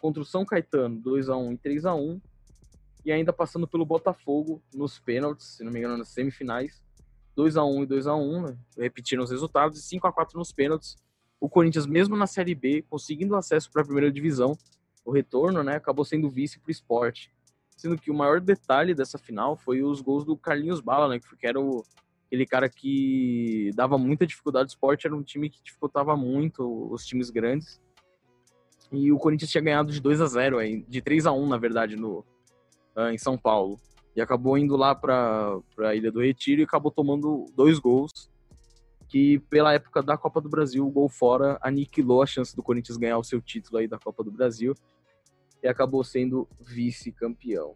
Contra 0.00 0.22
o 0.22 0.24
São 0.24 0.44
Caetano, 0.44 1.00
2 1.00 1.28
a 1.28 1.36
1 1.36 1.52
e 1.52 1.58
3 1.58 1.84
a 1.86 1.94
1 1.94 2.20
e 3.04 3.12
ainda 3.12 3.32
passando 3.32 3.66
pelo 3.66 3.84
Botafogo 3.84 4.62
nos 4.74 4.98
pênaltis, 4.98 5.56
se 5.56 5.64
não 5.64 5.72
me 5.72 5.78
engano, 5.78 5.96
nas 5.96 6.08
semifinais. 6.08 6.82
2 7.34 7.56
a 7.56 7.64
1 7.64 7.82
e 7.82 7.86
2 7.86 8.06
a 8.06 8.14
1 8.14 8.42
né? 8.42 8.58
repetindo 8.76 9.22
os 9.22 9.30
resultados, 9.30 9.78
e 9.78 9.82
5 9.82 10.06
a 10.06 10.12
4 10.12 10.38
nos 10.38 10.52
pênaltis. 10.52 10.96
O 11.40 11.48
Corinthians, 11.48 11.86
mesmo 11.86 12.16
na 12.16 12.26
Série 12.26 12.54
B, 12.54 12.82
conseguindo 12.88 13.34
acesso 13.34 13.70
para 13.70 13.82
a 13.82 13.84
primeira 13.84 14.12
divisão, 14.12 14.56
o 15.04 15.10
retorno, 15.10 15.62
né, 15.62 15.74
acabou 15.74 16.04
sendo 16.04 16.30
vice 16.30 16.60
para 16.60 16.68
o 16.68 16.70
esporte. 16.70 17.32
Sendo 17.76 17.98
que 17.98 18.10
o 18.10 18.14
maior 18.14 18.40
detalhe 18.40 18.94
dessa 18.94 19.18
final 19.18 19.56
foi 19.56 19.82
os 19.82 20.00
gols 20.00 20.24
do 20.24 20.36
Carlinhos 20.36 20.80
Bala, 20.80 21.08
né, 21.08 21.18
que 21.18 21.46
era 21.46 21.60
o, 21.60 21.82
aquele 22.32 22.46
cara 22.46 22.66
que 22.66 23.70
dava 23.74 23.98
muita 23.98 24.26
dificuldade. 24.26 24.68
O 24.68 24.72
esporte 24.72 25.06
era 25.06 25.14
um 25.14 25.22
time 25.22 25.50
que 25.50 25.62
dificultava 25.62 26.16
muito 26.16 26.90
os 26.90 27.04
times 27.04 27.28
grandes. 27.28 27.78
E 28.90 29.12
o 29.12 29.18
Corinthians 29.18 29.50
tinha 29.50 29.62
ganhado 29.62 29.92
de 29.92 30.00
2 30.00 30.22
a 30.22 30.26
0 30.26 30.56
de 30.88 31.02
3 31.02 31.26
a 31.26 31.32
1 31.32 31.46
na 31.46 31.58
verdade, 31.58 31.94
no, 31.94 32.24
uh, 32.96 33.08
em 33.12 33.18
São 33.18 33.36
Paulo. 33.36 33.78
E 34.16 34.20
acabou 34.22 34.56
indo 34.56 34.76
lá 34.76 34.94
para 34.94 35.60
a 35.80 35.94
Ilha 35.94 36.10
do 36.10 36.22
Retiro 36.22 36.62
e 36.62 36.64
acabou 36.64 36.90
tomando 36.90 37.44
dois 37.54 37.78
gols. 37.78 38.30
Que 39.10 39.38
pela 39.50 39.74
época 39.74 40.02
da 40.02 40.16
Copa 40.16 40.40
do 40.40 40.48
Brasil, 40.48 40.86
o 40.86 40.90
gol 40.90 41.10
fora 41.10 41.58
aniquilou 41.60 42.22
a 42.22 42.26
chance 42.26 42.56
do 42.56 42.62
Corinthians 42.62 42.96
ganhar 42.96 43.18
o 43.18 43.24
seu 43.24 43.42
título 43.42 43.76
aí 43.76 43.86
da 43.86 43.98
Copa 43.98 44.24
do 44.24 44.30
Brasil. 44.30 44.74
E 45.62 45.68
acabou 45.68 46.02
sendo 46.02 46.48
vice-campeão. 46.58 47.74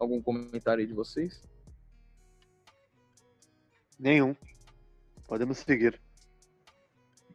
Algum 0.00 0.20
comentário 0.20 0.80
aí 0.80 0.86
de 0.86 0.94
vocês? 0.94 1.46
Nenhum. 3.98 4.34
Podemos 5.26 5.58
seguir. 5.58 6.00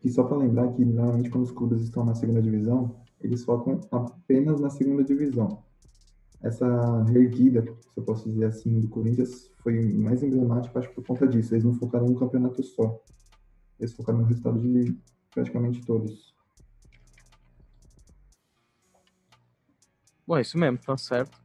E 0.04 0.10
só 0.10 0.24
para 0.24 0.38
lembrar 0.38 0.72
que 0.74 0.84
normalmente 0.84 1.30
quando 1.30 1.44
os 1.44 1.52
clubes 1.52 1.82
estão 1.82 2.06
na 2.06 2.16
segunda 2.16 2.42
divisão, 2.42 3.04
eles 3.22 3.44
focam 3.44 3.80
apenas 3.92 4.60
na 4.60 4.70
segunda 4.70 5.04
divisão 5.04 5.64
essa 6.44 7.04
reerguida, 7.04 7.64
se 7.64 7.98
eu 7.98 8.04
posso 8.04 8.30
dizer 8.30 8.46
assim, 8.46 8.82
do 8.82 8.90
Corinthians 8.90 9.50
foi 9.60 9.82
mais 9.94 10.22
emblemática, 10.22 10.78
acho, 10.78 10.94
por 10.94 11.06
conta 11.06 11.26
disso. 11.26 11.54
Eles 11.54 11.64
não 11.64 11.74
focaram 11.74 12.06
no 12.06 12.20
campeonato 12.20 12.62
só. 12.62 13.02
Eles 13.80 13.94
focaram 13.94 14.20
no 14.20 14.26
resultado 14.26 14.60
de 14.60 14.94
praticamente 15.34 15.82
todos. 15.86 16.36
Bom, 20.28 20.38
é 20.38 20.42
isso 20.42 20.58
mesmo, 20.58 20.78
tá 20.80 20.98
certo. 20.98 21.42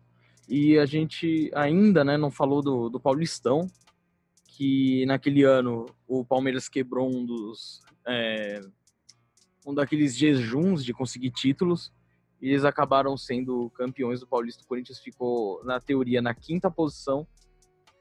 E 0.49 0.77
a 0.79 0.85
gente 0.85 1.51
ainda 1.55 2.05
né, 2.05 2.17
não 2.17 2.31
falou 2.31 2.61
do, 2.61 2.89
do 2.89 2.99
Paulistão, 2.99 3.69
que 4.59 5.07
naquele 5.07 5.45
ano 5.45 5.87
o 6.05 6.25
Palmeiras 6.25 6.69
quebrou 6.69 7.09
um 7.09 7.25
dos. 7.25 7.81
É, 8.05 8.61
um 9.65 9.73
daqueles 9.73 10.17
jejuns 10.17 10.85
de 10.85 10.93
conseguir 10.93 11.31
títulos 11.31 11.93
e 12.43 12.49
eles 12.49 12.65
acabaram 12.65 13.17
sendo 13.17 13.71
campeões 13.71 14.19
do 14.19 14.27
Paulista. 14.27 14.65
O 14.65 14.67
Corinthians 14.67 14.99
ficou, 14.99 15.63
na 15.65 15.79
teoria, 15.79 16.21
na 16.21 16.35
quinta 16.35 16.69
posição, 16.69 17.25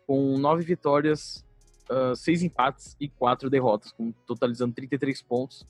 com 0.08 0.36
nove 0.40 0.64
vitórias, 0.64 1.46
uh, 1.92 2.16
seis 2.16 2.42
empates 2.42 2.96
e 3.00 3.08
quatro 3.08 3.52
derrotas, 3.52 3.92
com, 3.92 4.12
totalizando 4.26 4.74
33 4.74 5.22
pontos. 5.22 5.68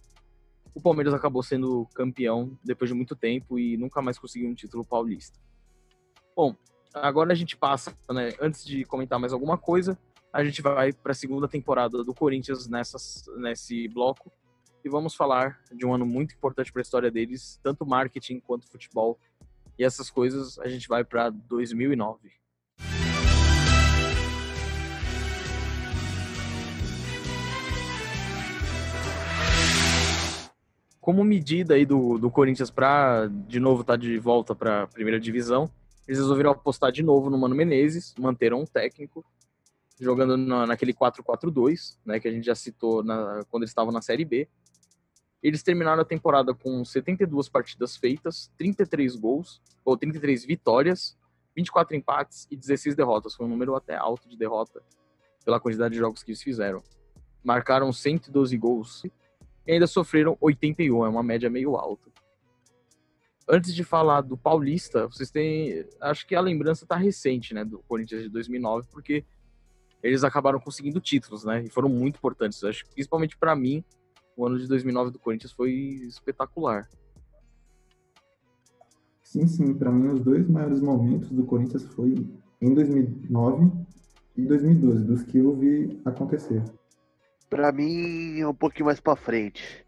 o 0.73 0.81
Palmeiras 0.81 1.13
acabou 1.13 1.43
sendo 1.43 1.85
campeão 1.95 2.57
depois 2.63 2.89
de 2.89 2.95
muito 2.95 3.13
tempo 3.15 3.59
e 3.59 3.75
nunca 3.75 4.01
mais 4.01 4.17
conseguiu 4.17 4.49
um 4.49 4.55
título 4.55 4.85
paulista. 4.85 5.37
Bom, 6.33 6.55
agora 6.93 7.33
a 7.33 7.35
gente 7.35 7.57
passa, 7.57 7.97
né, 8.09 8.31
antes 8.39 8.63
de 8.63 8.85
comentar 8.85 9.19
mais 9.19 9.33
alguma 9.33 9.57
coisa, 9.57 9.97
a 10.37 10.43
gente 10.43 10.61
vai 10.61 10.93
para 10.93 11.13
a 11.13 11.15
segunda 11.15 11.47
temporada 11.47 12.03
do 12.03 12.13
Corinthians 12.13 12.67
nessas, 12.67 13.25
nesse 13.37 13.87
bloco 13.87 14.31
e 14.85 14.87
vamos 14.87 15.15
falar 15.15 15.59
de 15.73 15.83
um 15.83 15.91
ano 15.91 16.05
muito 16.05 16.35
importante 16.35 16.71
para 16.71 16.79
a 16.79 16.83
história 16.83 17.09
deles, 17.09 17.59
tanto 17.63 17.87
marketing 17.87 18.39
quanto 18.41 18.69
futebol. 18.69 19.17
E 19.79 19.83
essas 19.83 20.11
coisas 20.11 20.59
a 20.59 20.67
gente 20.67 20.87
vai 20.87 21.03
para 21.03 21.31
2009. 21.31 22.29
como 31.01 31.23
medida 31.23 31.73
aí 31.73 31.85
do, 31.85 32.17
do 32.17 32.29
Corinthians 32.29 32.69
para 32.69 33.27
de 33.27 33.61
novo 33.61 33.79
estar 33.79 33.93
tá 33.93 33.97
de 33.97 34.19
volta 34.19 34.53
para 34.53 34.83
a 34.83 34.87
primeira 34.87 35.17
divisão, 35.17 35.71
eles 36.05 36.19
resolveram 36.19 36.51
apostar 36.51 36.91
de 36.91 37.01
novo 37.01 37.29
no 37.29 37.37
Mano 37.37 37.55
Menezes, 37.55 38.13
manteram 38.19 38.59
um 38.59 38.65
técnico, 38.65 39.23
jogando 39.99 40.37
na, 40.37 40.67
naquele 40.67 40.93
4-4-2, 40.93 41.97
né, 42.05 42.19
que 42.19 42.27
a 42.27 42.31
gente 42.31 42.45
já 42.45 42.55
citou 42.55 43.03
na, 43.03 43.43
quando 43.49 43.63
eles 43.63 43.71
estavam 43.71 43.91
na 43.91 44.01
Série 44.01 44.25
B. 44.25 44.47
Eles 45.41 45.63
terminaram 45.63 46.01
a 46.01 46.05
temporada 46.05 46.53
com 46.53 46.83
72 46.83 47.47
partidas 47.49 47.95
feitas, 47.95 48.51
33 48.57 49.15
gols, 49.15 49.61
ou 49.85 49.95
33 49.95 50.45
vitórias, 50.45 51.17
24 51.55 51.95
empates 51.95 52.47
e 52.51 52.55
16 52.55 52.95
derrotas. 52.95 53.35
Foi 53.35 53.45
um 53.45 53.49
número 53.49 53.75
até 53.75 53.95
alto 53.95 54.27
de 54.27 54.37
derrota 54.37 54.81
pela 55.45 55.59
quantidade 55.59 55.93
de 55.93 55.99
jogos 55.99 56.23
que 56.23 56.31
eles 56.31 56.41
fizeram. 56.41 56.83
Marcaram 57.43 57.91
112 57.93 58.57
gols 58.57 59.03
e 59.65 59.71
ainda 59.71 59.87
sofreram 59.87 60.37
81, 60.41 61.05
é 61.05 61.09
uma 61.09 61.23
média 61.23 61.49
meio 61.49 61.75
alta. 61.75 62.11
Antes 63.49 63.73
de 63.73 63.83
falar 63.83 64.21
do 64.21 64.37
Paulista, 64.37 65.07
vocês 65.07 65.31
têm. 65.31 65.85
Acho 66.01 66.27
que 66.27 66.35
a 66.35 66.41
lembrança 66.41 66.85
tá 66.85 66.97
recente, 66.97 67.53
né, 67.53 67.63
do 67.63 67.79
Corinthians 67.79 68.23
de 68.23 68.29
2009, 68.29 68.87
porque 68.91 69.23
eles 70.01 70.23
acabaram 70.23 70.59
conseguindo 70.59 70.99
títulos, 70.99 71.43
né, 71.43 71.63
e 71.63 71.69
foram 71.69 71.89
muito 71.89 72.17
importantes. 72.17 72.63
Acho 72.63 72.83
que 72.85 72.91
principalmente 72.91 73.37
para 73.37 73.55
mim, 73.55 73.83
o 74.35 74.45
ano 74.45 74.59
de 74.59 74.67
2009 74.67 75.11
do 75.11 75.19
Corinthians 75.19 75.51
foi 75.51 75.71
espetacular. 76.07 76.87
Sim, 79.23 79.45
sim, 79.47 79.73
para 79.73 79.91
mim 79.91 80.07
os 80.07 80.21
dois 80.21 80.47
maiores 80.47 80.79
momentos 80.79 81.29
do 81.31 81.45
Corinthians 81.45 81.83
foi 81.83 82.15
em 82.61 82.73
2009 82.73 83.71
e 84.37 84.45
2012, 84.45 85.03
dos 85.03 85.23
que 85.23 85.39
eu 85.39 85.55
vi 85.55 85.99
acontecer. 86.05 86.63
Pra 87.49 87.71
mim, 87.71 88.39
é 88.39 88.47
um 88.47 88.53
pouquinho 88.53 88.85
mais 88.85 88.99
pra 88.99 89.15
frente. 89.15 89.85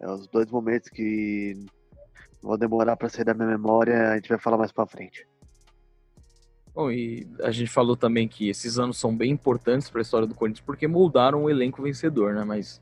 É 0.00 0.10
os 0.10 0.26
dois 0.28 0.50
momentos 0.50 0.88
que 0.88 1.66
vão 2.42 2.56
demorar 2.56 2.96
para 2.96 3.08
sair 3.08 3.24
da 3.24 3.34
minha 3.34 3.48
memória, 3.48 4.12
a 4.12 4.16
gente 4.16 4.28
vai 4.28 4.38
falar 4.38 4.58
mais 4.58 4.70
pra 4.70 4.86
frente. 4.86 5.26
Bom, 6.78 6.92
e 6.92 7.26
a 7.42 7.50
gente 7.50 7.68
falou 7.68 7.96
também 7.96 8.28
que 8.28 8.48
esses 8.48 8.78
anos 8.78 8.98
são 8.98 9.16
bem 9.16 9.32
importantes 9.32 9.90
para 9.90 10.00
a 10.00 10.02
história 10.02 10.28
do 10.28 10.34
Corinthians 10.36 10.64
porque 10.64 10.86
moldaram 10.86 11.42
o 11.42 11.50
elenco 11.50 11.82
vencedor, 11.82 12.34
né? 12.34 12.44
Mas, 12.44 12.80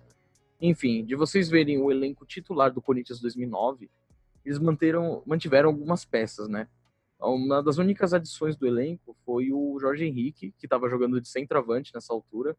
enfim, 0.61 1.03
de 1.03 1.17
vocês 1.17 1.49
verem 1.49 1.81
o 1.81 1.91
elenco 1.91 2.27
titular 2.27 2.71
do 2.71 2.83
Corinthians 2.83 3.23
2009, 3.23 3.91
eles 4.45 4.59
manteram, 4.59 5.23
mantiveram 5.25 5.71
algumas 5.71 6.05
peças, 6.05 6.47
né? 6.47 6.69
Uma 7.19 7.63
das 7.63 7.79
únicas 7.79 8.13
adições 8.13 8.55
do 8.55 8.67
elenco 8.67 9.17
foi 9.25 9.51
o 9.51 9.79
Jorge 9.81 10.05
Henrique, 10.05 10.53
que 10.59 10.67
estava 10.67 10.91
jogando 10.91 11.19
de 11.19 11.27
centroavante 11.27 11.95
nessa 11.95 12.13
altura, 12.13 12.55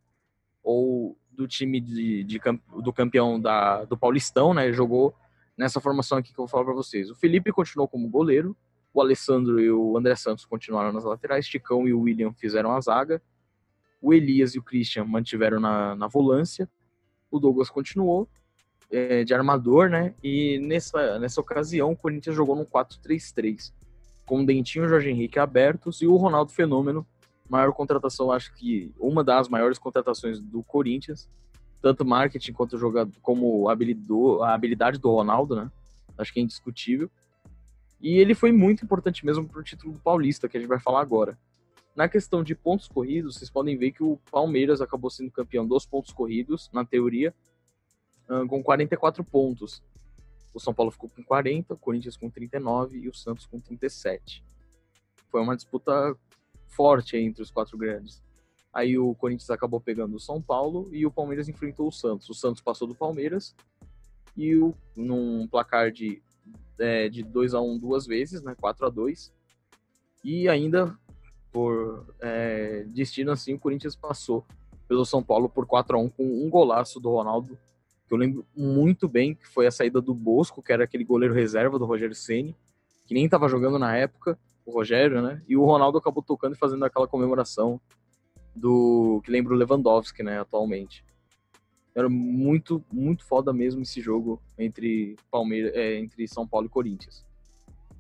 ou 0.64 1.16
do 1.30 1.48
time 1.48 1.80
de, 1.80 2.24
de, 2.24 2.42
do 2.82 2.92
campeão 2.92 3.40
da, 3.40 3.86
do 3.86 3.96
Paulistão, 3.96 4.56
né? 4.56 4.74
Jogou 4.74 5.14
nessa 5.56 5.80
formação 5.80 6.18
aqui 6.18 6.34
que 6.34 6.40
eu 6.40 6.46
vou 6.46 6.48
falar 6.48 6.66
para 6.66 6.74
vocês. 6.74 7.12
O 7.12 7.16
Felipe 7.16 7.52
continuou 7.52 7.88
como 7.88 8.10
goleiro, 8.10 8.58
o 8.98 9.02
Alessandro 9.02 9.60
e 9.60 9.72
o 9.72 9.98
André 9.98 10.16
Santos 10.16 10.46
continuaram 10.46 10.92
nas 10.92 11.04
laterais, 11.04 11.48
Ticão 11.48 11.88
e 11.88 11.94
o 11.94 12.02
William 12.02 12.34
fizeram 12.34 12.72
a 12.72 12.82
zaga, 12.82 13.22
o 14.02 14.14
Elias 14.14 14.56
e 14.56 14.60
o 14.60 14.64
Christian 14.64 15.06
mantiveram 15.06 15.60
na, 15.60 15.96
na 15.96 16.08
volância, 16.08 16.70
o 17.30 17.40
Douglas 17.40 17.70
continuou 17.70 18.28
é, 18.92 19.24
de 19.24 19.34
armador, 19.34 19.90
né? 19.90 20.16
E 20.24 20.60
nessa, 20.60 21.20
nessa 21.20 21.42
ocasião 21.42 21.92
o 21.92 21.96
Corinthians 21.96 22.36
jogou 22.36 22.56
num 22.56 22.66
4-3-3, 22.66 23.72
com 24.26 24.42
o 24.42 24.46
Dentinho 24.46 24.88
Jorge 24.88 25.10
Henrique 25.10 25.40
abertos 25.40 26.02
e 26.02 26.08
o 26.08 26.16
Ronaldo 26.16 26.52
Fenômeno 26.52 27.06
maior 27.50 27.72
contratação, 27.74 28.32
acho 28.32 28.54
que 28.54 28.92
uma 29.00 29.24
das 29.24 29.48
maiores 29.48 29.78
contratações 29.78 30.40
do 30.40 30.62
Corinthians, 30.64 31.30
tanto 31.82 32.04
marketing 32.04 32.52
quanto 32.52 32.78
jogador, 32.78 33.14
como 33.22 33.70
a 33.70 33.74
habilidade 34.54 35.00
do 35.00 35.10
Ronaldo, 35.10 35.56
né? 35.56 35.72
Acho 36.18 36.34
que 36.34 36.40
é 36.40 36.44
indiscutível. 36.44 37.10
E 38.00 38.18
ele 38.18 38.36
foi 38.36 38.52
muito 38.52 38.86
importante 38.86 39.26
mesmo 39.26 39.48
para 39.48 39.60
o 39.60 39.64
título 39.64 39.94
do 39.94 40.00
Paulista, 40.00 40.48
que 40.48 40.58
a 40.58 40.60
gente 40.60 40.70
vai 40.70 40.80
falar 40.80 41.02
agora. 41.02 41.38
Na 41.96 42.08
questão 42.08 42.44
de 42.44 42.54
pontos 42.54 42.88
corridos, 42.88 43.36
vocês 43.36 43.50
podem 43.50 43.76
ver 43.76 43.92
que 43.92 44.04
o 44.04 44.18
Palmeiras 44.32 44.82
acabou 44.82 45.10
sendo 45.10 45.32
campeão 45.32 45.68
dos 45.68 45.86
pontos 45.86 46.14
corridos, 46.14 46.70
na 46.72 46.86
teoria, 46.86 47.34
com 48.48 48.62
44 48.62 49.24
pontos. 49.24 49.82
O 50.54 50.60
São 50.60 50.74
Paulo 50.74 50.92
ficou 50.92 51.10
com 51.10 51.24
40, 51.24 51.74
o 51.74 51.78
Corinthians 51.78 52.16
com 52.16 52.30
39 52.30 53.00
e 53.00 53.10
o 53.10 53.14
Santos 53.14 53.48
com 53.48 53.60
37. 53.60 54.44
Foi 55.30 55.42
uma 55.42 55.56
disputa 55.56 56.16
forte 56.68 57.18
entre 57.18 57.42
os 57.42 57.50
quatro 57.50 57.78
grandes. 57.78 58.22
Aí 58.72 58.98
o 58.98 59.16
Corinthians 59.16 59.50
acabou 59.50 59.82
pegando 59.82 60.16
o 60.16 60.20
São 60.20 60.40
Paulo 60.40 60.88
e 60.92 61.04
o 61.06 61.12
Palmeiras 61.12 61.50
enfrentou 61.50 61.88
o 61.88 61.92
Santos. 61.92 62.30
O 62.30 62.34
Santos 62.34 62.62
passou 62.62 62.88
do 62.88 62.94
Palmeiras 62.94 63.56
e 64.36 64.56
o, 64.56 64.76
num 64.96 65.48
placar 65.48 65.92
de, 65.92 66.22
é, 66.80 67.10
de 67.10 67.24
2 67.24 67.54
a 67.54 67.62
1 67.62 67.78
duas 67.78 68.06
vezes, 68.06 68.42
né, 68.42 68.56
4 68.60 68.86
a 68.86 68.90
2 68.90 69.32
E 70.24 70.48
ainda, 70.48 70.98
por 71.52 72.14
é, 72.20 72.86
destino 72.88 73.32
assim, 73.32 73.54
o 73.54 73.60
Corinthians 73.60 73.96
passou 73.96 74.46
pelo 74.88 75.06
São 75.06 75.22
Paulo 75.22 75.50
por 75.50 75.66
4 75.66 75.98
a 75.98 76.00
1 76.00 76.10
com 76.10 76.24
um 76.24 76.50
golaço 76.50 77.00
do 77.00 77.10
Ronaldo, 77.10 77.58
que 78.08 78.14
eu 78.14 78.18
lembro 78.18 78.46
muito 78.56 79.08
bem, 79.08 79.36
que 79.36 79.48
foi 79.48 79.68
a 79.68 79.72
saída 79.72 80.00
do 80.00 80.14
Bosco, 80.14 80.62
que 80.62 80.72
era 80.72 80.86
aquele 80.86 81.04
goleiro 81.04 81.34
reserva 81.34 81.78
do 81.78 81.86
Rogério 81.86 82.16
Ceni, 82.16 82.56
que 83.06 83.14
nem 83.14 83.26
estava 83.26 83.50
jogando 83.50 83.78
na 83.78 83.96
época, 83.96 84.38
o 84.66 84.72
Rogério, 84.72 85.22
né? 85.22 85.42
E 85.48 85.56
o 85.56 85.66
Ronaldo 85.66 85.98
acabou 85.98 86.24
tocando 86.24 86.56
e 86.56 86.58
fazendo 86.58 86.84
aquela 86.86 87.08
comemoração 87.08 87.80
do 88.56 89.22
que 89.24 89.32
lembra 89.32 89.54
o 89.54 89.58
Lewandowski, 89.58 90.24
né, 90.24 90.40
atualmente. 90.40 91.06
Era 91.98 92.08
muito, 92.08 92.84
muito 92.94 93.26
foda 93.26 93.52
mesmo 93.52 93.82
esse 93.82 94.00
jogo 94.00 94.40
entre 94.56 95.16
Palmeiras, 95.32 95.74
é, 95.74 95.98
entre 95.98 96.28
São 96.28 96.48
Paulo 96.48 96.68
e 96.68 96.70
Corinthians. 96.70 97.26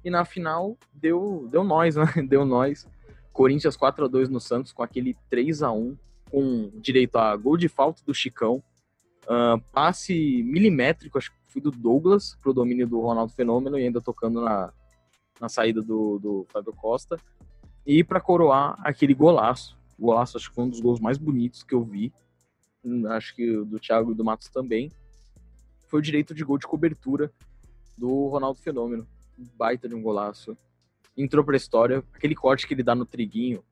E 0.06 0.12
na 0.12 0.24
final 0.24 0.78
deu, 0.94 1.48
deu 1.50 1.64
nós, 1.64 1.96
né? 1.96 2.06
Deu 2.30 2.46
nós. 2.46 2.88
Corinthians 3.34 3.76
4 3.76 4.06
a 4.06 4.08
2 4.08 4.30
no 4.30 4.40
Santos 4.40 4.72
com 4.72 4.84
aquele 4.84 5.16
3 5.32 5.64
a 5.64 5.72
1 5.72 5.98
com 6.30 6.70
direito 6.76 7.16
a 7.18 7.36
gol 7.36 7.58
de 7.58 7.68
falta 7.68 8.04
do 8.06 8.14
Chicão, 8.14 8.62
uh, 9.24 9.60
passe 9.74 10.44
milimétrico, 10.44 11.18
acho 11.18 11.32
que 11.32 11.38
foi 11.48 11.62
do 11.62 11.72
Douglas 11.72 12.38
pro 12.40 12.54
domínio 12.54 12.88
do 12.88 13.00
Ronaldo 13.02 13.34
Fenômeno 13.34 13.80
e 13.80 13.84
ainda 13.84 14.00
tocando 14.00 14.42
na, 14.42 14.72
na 15.42 15.50
saída 15.50 15.82
do, 15.82 16.20
do 16.20 16.46
Fábio 16.50 16.74
Costa. 16.74 17.18
E 17.84 18.04
para 18.04 18.22
coroar 18.22 18.76
aquele 18.84 19.16
golaço, 19.16 19.76
golaço 19.98 20.38
acho 20.38 20.50
que 20.50 20.56
foi 20.56 20.66
um 20.66 20.70
dos 20.70 20.82
gols 20.82 21.00
mais 21.00 21.18
bonitos 21.18 21.64
que 21.64 21.74
eu 21.74 21.84
vi, 21.84 22.14
acho 23.12 23.36
que 23.36 23.64
do 23.64 23.80
Thiago 23.80 24.12
e 24.12 24.16
do 24.16 24.24
Matos 24.24 24.50
também, 24.50 24.92
foi 25.88 26.00
o 26.00 26.04
direito 26.04 26.34
de 26.34 26.44
gol 26.44 26.58
de 26.58 26.68
cobertura 26.68 27.32
do 27.98 28.28
Ronaldo 28.28 28.60
Fenômeno. 28.60 29.08
Baita 29.56 29.88
de 29.88 29.96
um 29.96 30.02
golaço. 30.02 30.58
Entrou 31.16 31.44
pra 31.44 31.58
história, 31.58 32.04
aquele 32.14 32.36
corte 32.36 32.68
que 32.68 32.74
ele 32.74 32.84
dá 32.84 32.94
no 32.94 33.06
Triguinho, 33.06 33.64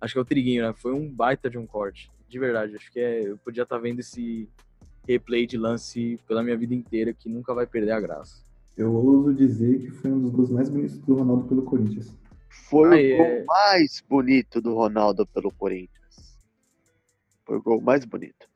acho 0.00 0.14
que 0.14 0.18
é 0.18 0.22
o 0.22 0.26
Triguinho, 0.26 0.66
né? 0.66 0.74
Foi 0.74 0.92
um 0.92 1.08
baita 1.08 1.48
de 1.48 1.58
um 1.58 1.66
corte, 1.66 2.10
de 2.28 2.38
verdade. 2.38 2.76
Acho 2.76 2.92
que 2.92 3.00
é, 3.00 3.28
eu 3.28 3.38
podia 3.38 3.62
estar 3.62 3.76
tá 3.76 3.82
vendo 3.82 4.00
esse 4.00 4.48
replay 5.06 5.46
de 5.46 5.56
lance 5.56 6.18
pela 6.26 6.42
minha 6.42 6.56
vida 6.56 6.74
inteira, 6.74 7.12
que 7.12 7.28
nunca 7.28 7.54
vai 7.54 7.66
perder 7.66 7.92
a 7.92 8.00
graça. 8.00 8.44
Eu 8.76 8.92
ouso 8.92 9.32
dizer 9.32 9.78
que 9.78 9.90
foi 9.90 10.10
um 10.10 10.20
dos 10.20 10.30
gols 10.30 10.50
mais 10.50 10.68
bonitos 10.68 10.98
do 10.98 11.14
Ronaldo 11.14 11.44
pelo 11.44 11.62
Corinthians. 11.62 12.14
Foi 12.48 13.14
o 13.14 13.16
gol 13.16 13.26
é. 13.26 13.44
mais 13.44 14.02
bonito 14.06 14.60
do 14.60 14.74
Ronaldo 14.74 15.26
pelo 15.26 15.50
Corinthians. 15.50 15.95
Foi 17.46 17.56
o 17.56 17.62
gol 17.62 17.80
mais 17.80 18.04
bonito. 18.04 18.48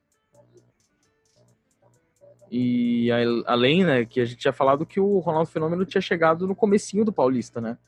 E 2.50 3.08
além, 3.46 3.84
né, 3.84 4.04
que 4.04 4.20
a 4.20 4.24
gente 4.24 4.40
tinha 4.40 4.52
falado 4.52 4.84
que 4.84 4.98
o 4.98 5.20
Ronaldo 5.20 5.48
Fenômeno 5.48 5.86
tinha 5.86 6.00
chegado 6.00 6.48
no 6.48 6.56
comecinho 6.56 7.04
do 7.04 7.12
Paulista, 7.12 7.60
né? 7.60 7.78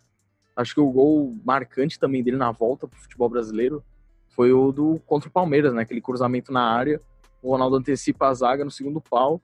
Acho 0.55 0.75
que 0.75 0.81
o 0.81 0.91
gol 0.91 1.37
marcante 1.45 1.99
também 1.99 2.23
dele 2.23 2.37
na 2.37 2.53
volta 2.53 2.87
pro 2.87 3.01
futebol 3.01 3.29
brasileiro 3.29 3.83
foi 4.29 4.53
o 4.53 4.71
do 4.71 5.01
contra 5.05 5.29
o 5.29 5.33
Palmeiras, 5.33 5.75
né? 5.75 5.83
Aquele 5.83 6.01
cruzamento 6.01 6.53
na 6.53 6.63
área, 6.63 7.01
o 7.43 7.51
Ronaldo 7.51 7.77
antecipa 7.77 8.29
a 8.29 8.35
zaga 8.35 8.65
no 8.65 8.71
segundo 8.71 9.01
pau 9.01 9.43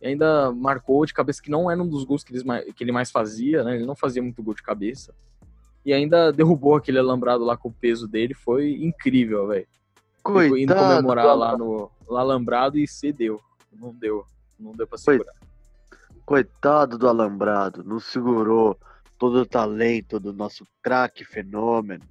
e 0.00 0.06
ainda 0.06 0.52
marcou 0.52 1.04
de 1.04 1.12
cabeça 1.12 1.42
que 1.42 1.50
não 1.50 1.68
era 1.68 1.82
um 1.82 1.88
dos 1.88 2.04
gols 2.04 2.22
que 2.22 2.32
ele, 2.32 2.72
que 2.72 2.84
ele 2.84 2.92
mais 2.92 3.10
fazia, 3.10 3.64
né? 3.64 3.74
Ele 3.74 3.86
não 3.86 3.96
fazia 3.96 4.22
muito 4.22 4.42
gol 4.42 4.54
de 4.54 4.62
cabeça. 4.62 5.12
E 5.84 5.92
ainda 5.92 6.32
derrubou 6.32 6.76
aquele 6.76 7.00
alambrado 7.00 7.42
lá 7.44 7.56
com 7.56 7.68
o 7.68 7.72
peso 7.72 8.06
dele. 8.06 8.32
Foi 8.34 8.70
incrível, 8.74 9.48
velho. 9.48 9.66
Ficou 10.22 10.56
indo 10.56 10.74
comemorar 10.74 11.36
lá 11.36 11.58
no, 11.58 11.90
no 12.08 12.16
alambrado 12.16 12.78
e 12.78 12.86
cedeu. 12.86 13.40
Não 13.72 13.92
deu. 13.92 14.24
Não 14.58 14.72
deu 14.72 14.86
pra 14.86 14.96
segurar. 14.96 15.34
coitado 16.24 16.96
do 16.96 17.08
Alambrado, 17.08 17.82
não 17.82 17.98
segurou 17.98 18.78
todo 19.18 19.40
o 19.40 19.46
talento 19.46 20.20
do 20.20 20.32
nosso 20.32 20.64
craque 20.80 21.24
fenômeno. 21.24 22.04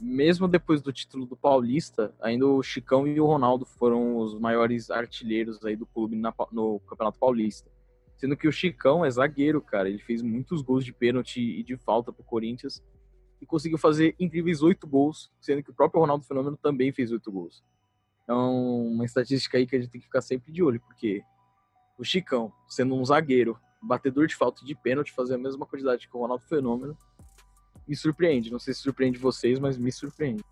Mesmo 0.00 0.48
depois 0.48 0.80
do 0.80 0.92
título 0.92 1.26
do 1.26 1.36
Paulista, 1.36 2.12
ainda 2.20 2.46
o 2.46 2.62
Chicão 2.62 3.06
e 3.06 3.20
o 3.20 3.26
Ronaldo 3.26 3.66
foram 3.66 4.16
os 4.16 4.38
maiores 4.38 4.90
artilheiros 4.90 5.64
aí 5.64 5.76
do 5.76 5.86
clube 5.86 6.16
na, 6.16 6.34
no 6.50 6.80
Campeonato 6.80 7.18
Paulista. 7.18 7.70
Sendo 8.16 8.36
que 8.36 8.48
o 8.48 8.52
Chicão 8.52 9.04
é 9.04 9.10
zagueiro, 9.10 9.60
cara. 9.60 9.88
Ele 9.88 9.98
fez 9.98 10.22
muitos 10.22 10.62
gols 10.62 10.84
de 10.84 10.92
pênalti 10.92 11.40
e 11.40 11.62
de 11.62 11.76
falta 11.76 12.12
pro 12.12 12.24
Corinthians. 12.24 12.82
E 13.40 13.46
conseguiu 13.46 13.78
fazer 13.78 14.14
incríveis 14.18 14.62
oito 14.62 14.86
gols, 14.86 15.30
sendo 15.40 15.62
que 15.62 15.70
o 15.70 15.74
próprio 15.74 16.00
Ronaldo 16.00 16.24
Fenômeno 16.24 16.56
também 16.56 16.92
fez 16.92 17.10
oito 17.10 17.30
gols. 17.32 17.62
Então, 18.22 18.86
uma 18.86 19.04
estatística 19.04 19.58
aí 19.58 19.66
que 19.66 19.74
a 19.74 19.80
gente 19.80 19.90
tem 19.90 20.00
que 20.00 20.06
ficar 20.06 20.20
sempre 20.20 20.52
de 20.52 20.62
olho, 20.62 20.80
porque 20.80 21.22
o 21.98 22.04
Chicão, 22.04 22.52
sendo 22.68 22.94
um 22.94 23.04
zagueiro, 23.04 23.58
batedor 23.82 24.26
de 24.26 24.36
falta 24.36 24.64
de 24.64 24.74
pênalti, 24.74 25.12
fazer 25.12 25.34
a 25.34 25.38
mesma 25.38 25.66
quantidade 25.66 26.08
que 26.08 26.16
o 26.16 26.20
Ronaldo 26.20 26.44
Fenômeno, 26.44 26.96
me 27.88 27.96
surpreende. 27.96 28.52
Não 28.52 28.58
sei 28.58 28.72
se 28.72 28.80
surpreende 28.80 29.18
vocês, 29.18 29.58
mas 29.58 29.76
me 29.76 29.90
surpreende. 29.90 30.44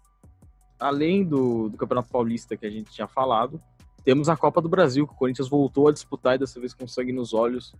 Além 0.78 1.24
do, 1.24 1.68
do 1.68 1.76
Campeonato 1.76 2.08
Paulista 2.08 2.56
que 2.56 2.66
a 2.66 2.70
gente 2.70 2.90
tinha 2.90 3.06
falado, 3.06 3.60
temos 4.04 4.28
a 4.28 4.36
Copa 4.36 4.60
do 4.60 4.68
Brasil, 4.68 5.06
que 5.06 5.12
o 5.12 5.16
Corinthians 5.16 5.48
voltou 5.48 5.88
a 5.88 5.92
disputar 5.92 6.36
e 6.36 6.38
dessa 6.38 6.58
vez 6.58 6.72
com 6.72 6.88
sangue 6.88 7.12
nos 7.12 7.34
olhos. 7.34 7.74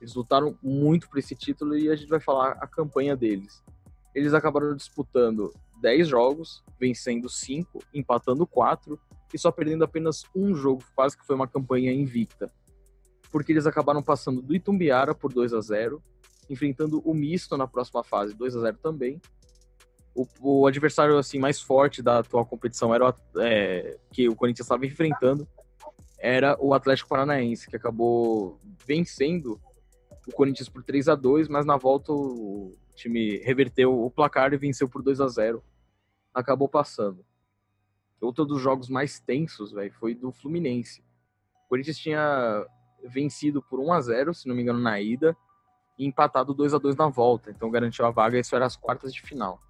Eles 0.00 0.14
lutaram 0.14 0.58
muito 0.62 1.08
por 1.08 1.18
esse 1.18 1.34
título 1.34 1.76
e 1.76 1.88
a 1.88 1.94
gente 1.94 2.08
vai 2.08 2.20
falar 2.20 2.52
a 2.52 2.66
campanha 2.66 3.16
deles. 3.16 3.62
Eles 4.14 4.34
acabaram 4.34 4.74
disputando 4.74 5.52
10 5.80 6.08
jogos, 6.08 6.62
vencendo 6.78 7.28
5, 7.28 7.82
empatando 7.94 8.46
4 8.46 8.98
e 9.32 9.38
só 9.38 9.50
perdendo 9.50 9.84
apenas 9.84 10.24
um 10.34 10.54
jogo, 10.54 10.82
quase 10.94 11.16
que 11.16 11.26
foi 11.26 11.34
uma 11.34 11.48
campanha 11.48 11.92
invicta. 11.92 12.52
Porque 13.30 13.52
eles 13.52 13.66
acabaram 13.66 14.02
passando 14.02 14.42
do 14.42 14.54
Itumbiara 14.54 15.14
por 15.14 15.32
2 15.32 15.54
a 15.54 15.60
0 15.60 16.02
enfrentando 16.50 17.00
o 17.04 17.14
Misto 17.14 17.56
na 17.56 17.66
próxima 17.66 18.04
fase, 18.04 18.34
2 18.34 18.56
a 18.56 18.60
0 18.60 18.78
também, 18.82 19.20
o, 20.14 20.26
o, 20.40 20.66
adversário 20.66 21.16
assim 21.16 21.38
mais 21.38 21.60
forte 21.60 22.02
da 22.02 22.18
atual 22.18 22.44
competição 22.44 22.94
era 22.94 23.08
o, 23.08 23.14
é, 23.40 23.96
que 24.10 24.28
o 24.28 24.36
Corinthians 24.36 24.66
estava 24.66 24.84
enfrentando 24.84 25.48
era 26.18 26.56
o 26.60 26.74
Atlético 26.74 27.08
Paranaense 27.08 27.66
que 27.66 27.76
acabou 27.76 28.60
vencendo 28.86 29.60
o 30.26 30.32
Corinthians 30.32 30.68
por 30.68 30.82
3 30.82 31.08
a 31.08 31.14
2 31.14 31.48
mas 31.48 31.64
na 31.64 31.76
volta 31.76 32.12
o 32.12 32.76
time 32.94 33.38
reverteu 33.38 34.04
o 34.04 34.10
placar 34.10 34.52
e 34.52 34.56
venceu 34.56 34.88
por 34.88 35.02
2 35.02 35.20
a 35.20 35.28
0 35.28 35.62
acabou 36.32 36.68
passando. 36.68 37.24
Outro 38.20 38.44
dos 38.44 38.60
jogos 38.60 38.88
mais 38.88 39.18
tensos 39.18 39.72
véio, 39.72 39.92
foi 39.92 40.14
do 40.14 40.30
Fluminense. 40.30 41.02
O 41.66 41.68
Corinthians 41.68 41.98
tinha 41.98 42.66
vencido 43.04 43.60
por 43.62 43.80
1 43.80 43.92
a 43.92 44.00
0 44.00 44.34
se 44.34 44.46
não 44.46 44.54
me 44.54 44.62
engano 44.62 44.78
na 44.78 45.00
ida 45.00 45.36
e 45.98 46.06
empatado 46.06 46.54
2 46.54 46.74
a 46.74 46.78
2 46.78 46.96
na 46.96 47.08
volta. 47.08 47.50
Então 47.50 47.70
garantiu 47.70 48.06
a 48.06 48.10
vaga 48.10 48.38
isso 48.38 48.54
era 48.54 48.64
as 48.64 48.76
quartas 48.76 49.12
de 49.12 49.20
final. 49.22 49.60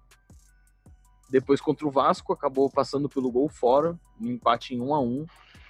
Depois 1.29 1.59
contra 1.59 1.87
o 1.87 1.91
Vasco, 1.91 2.31
acabou 2.31 2.69
passando 2.69 3.09
pelo 3.09 3.31
gol 3.31 3.49
fora, 3.49 3.99
um 4.21 4.27
empate 4.27 4.75
em 4.75 4.81
1 4.81 4.93
a 4.93 4.99
1 4.99 5.25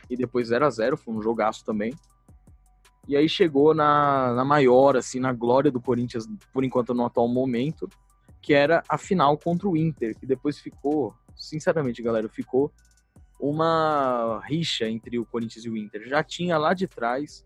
e 0.09 0.17
depois 0.17 0.49
0 0.49 0.65
a 0.65 0.69
0 0.69 0.97
foi 0.97 1.13
um 1.13 1.21
jogaço 1.21 1.63
também. 1.63 1.95
E 3.07 3.17
aí 3.17 3.27
chegou 3.27 3.73
na, 3.73 4.33
na 4.33 4.45
maior, 4.45 4.95
assim, 4.95 5.19
na 5.19 5.33
glória 5.33 5.69
do 5.69 5.81
Corinthians, 5.81 6.25
por 6.53 6.63
enquanto 6.63 6.93
no 6.93 7.05
atual 7.05 7.27
momento, 7.27 7.89
que 8.41 8.53
era 8.53 8.83
a 8.87 8.97
final 8.97 9.37
contra 9.37 9.67
o 9.67 9.75
Inter, 9.75 10.17
que 10.17 10.25
depois 10.25 10.59
ficou, 10.59 11.13
sinceramente, 11.35 12.01
galera, 12.01 12.29
ficou 12.29 12.71
uma 13.39 14.41
rixa 14.45 14.87
entre 14.87 15.19
o 15.19 15.25
Corinthians 15.25 15.65
e 15.65 15.69
o 15.69 15.75
Inter. 15.75 16.07
Já 16.07 16.23
tinha 16.23 16.57
lá 16.57 16.73
de 16.73 16.87
trás, 16.87 17.45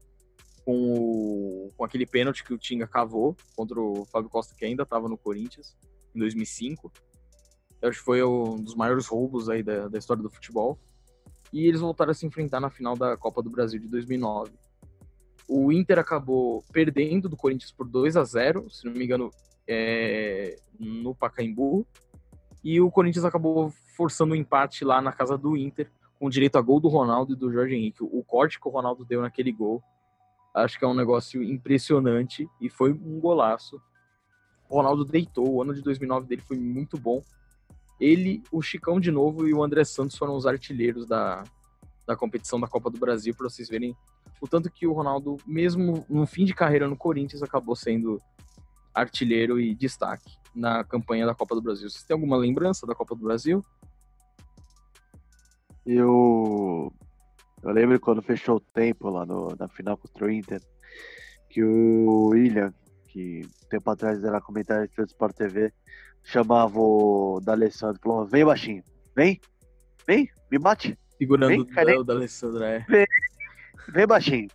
com, 0.67 0.93
o, 0.93 1.71
com 1.77 1.85
aquele 1.85 2.05
pênalti 2.05 2.43
que 2.43 2.53
o 2.53 2.57
Tinga 2.57 2.85
cavou 2.85 3.35
contra 3.55 3.79
o 3.79 4.05
Fábio 4.05 4.29
Costa, 4.29 4.53
que 4.53 4.65
ainda 4.65 4.83
estava 4.83 5.07
no 5.07 5.17
Corinthians, 5.17 5.77
em 6.13 6.19
2005. 6.19 6.91
Eu 7.81 7.89
acho 7.89 7.99
que 7.99 8.05
foi 8.05 8.21
um 8.21 8.57
dos 8.57 8.75
maiores 8.75 9.07
roubos 9.07 9.49
aí 9.49 9.63
da, 9.63 9.87
da 9.87 9.97
história 9.97 10.21
do 10.21 10.29
futebol. 10.29 10.77
E 11.53 11.65
eles 11.65 11.79
voltaram 11.79 12.11
a 12.11 12.13
se 12.13 12.25
enfrentar 12.25 12.59
na 12.59 12.69
final 12.69 12.97
da 12.97 13.15
Copa 13.15 13.41
do 13.41 13.49
Brasil 13.49 13.79
de 13.79 13.87
2009. 13.87 14.51
O 15.47 15.71
Inter 15.71 15.99
acabou 15.99 16.63
perdendo 16.71 17.29
do 17.29 17.37
Corinthians 17.37 17.71
por 17.71 17.87
2 17.87 18.17
a 18.17 18.23
0 18.23 18.69
se 18.69 18.85
não 18.85 18.93
me 18.93 19.03
engano, 19.03 19.31
é, 19.67 20.57
no 20.79 21.15
Pacaembu. 21.15 21.85
E 22.63 22.81
o 22.81 22.91
Corinthians 22.91 23.25
acabou 23.25 23.71
forçando 23.95 24.33
o 24.33 24.35
um 24.35 24.39
empate 24.39 24.83
lá 24.83 25.01
na 25.01 25.11
casa 25.11 25.37
do 25.37 25.55
Inter, 25.55 25.89
com 26.19 26.29
direito 26.29 26.57
a 26.57 26.61
gol 26.61 26.79
do 26.79 26.87
Ronaldo 26.87 27.33
e 27.33 27.35
do 27.35 27.51
Jorge 27.51 27.75
Henrique. 27.75 28.03
O 28.03 28.23
corte 28.23 28.59
que 28.59 28.67
o 28.67 28.71
Ronaldo 28.71 29.05
deu 29.05 29.21
naquele 29.21 29.51
gol, 29.51 29.81
acho 30.53 30.77
que 30.77 30.83
é 30.83 30.87
um 30.87 30.95
negócio 30.95 31.41
impressionante 31.41 32.49
e 32.59 32.69
foi 32.69 32.91
um 32.91 33.19
golaço. 33.19 33.81
O 34.69 34.75
Ronaldo 34.75 35.05
deitou, 35.05 35.49
o 35.49 35.61
ano 35.61 35.73
de 35.73 35.81
2009 35.81 36.27
dele 36.27 36.41
foi 36.41 36.57
muito 36.57 36.97
bom 36.97 37.21
ele, 37.99 38.43
o 38.51 38.61
Chicão 38.61 38.99
de 38.99 39.11
novo 39.11 39.47
e 39.47 39.53
o 39.53 39.63
André 39.63 39.83
Santos 39.83 40.17
foram 40.17 40.35
os 40.35 40.45
artilheiros 40.45 41.07
da, 41.07 41.43
da 42.07 42.15
competição 42.15 42.59
da 42.59 42.67
Copa 42.67 42.89
do 42.89 42.97
Brasil, 42.97 43.35
para 43.35 43.49
vocês 43.49 43.67
verem 43.67 43.95
o 44.41 44.47
tanto 44.47 44.71
que 44.71 44.87
o 44.87 44.93
Ronaldo, 44.93 45.37
mesmo 45.45 46.05
no 46.09 46.25
fim 46.25 46.45
de 46.45 46.53
carreira 46.53 46.87
no 46.87 46.95
Corinthians, 46.95 47.43
acabou 47.43 47.75
sendo 47.75 48.21
artilheiro 48.93 49.59
e 49.59 49.75
destaque 49.75 50.37
na 50.55 50.83
campanha 50.83 51.25
da 51.25 51.35
Copa 51.35 51.53
do 51.53 51.61
Brasil. 51.61 51.89
Vocês 51.89 52.03
têm 52.03 52.15
alguma 52.15 52.37
lembrança 52.37 52.87
da 52.87 52.95
Copa 52.95 53.13
do 53.13 53.23
Brasil? 53.23 53.63
Eu, 55.85 56.91
eu 57.61 57.71
lembro 57.71 57.99
quando 57.99 58.21
fechou 58.21 58.57
o 58.57 58.59
tempo 58.59 59.09
lá 59.09 59.25
no, 59.25 59.55
na 59.59 59.67
final 59.67 59.97
contra 59.97 60.25
o 60.25 60.31
Inter, 60.31 60.61
que 61.49 61.63
o 61.63 62.29
William, 62.29 62.73
que 63.07 63.47
tempo 63.69 63.89
atrás 63.89 64.23
era 64.23 64.41
comentarista 64.41 65.03
do 65.03 65.07
Sport 65.07 65.35
TV, 65.35 65.73
chamava 66.23 66.79
o 66.79 67.39
D'Alessandro, 67.41 68.01
falou, 68.01 68.25
vem 68.25 68.45
baixinho, 68.45 68.83
vem, 69.15 69.39
vem, 70.05 70.29
me 70.51 70.57
bate. 70.57 70.97
Segurando 71.17 71.65
vem, 71.65 71.97
o 71.97 72.03
D'Alessandro, 72.03 72.63
é. 72.63 72.85
Vem, 72.87 73.05
vem 73.89 74.07
baixinho. 74.07 74.49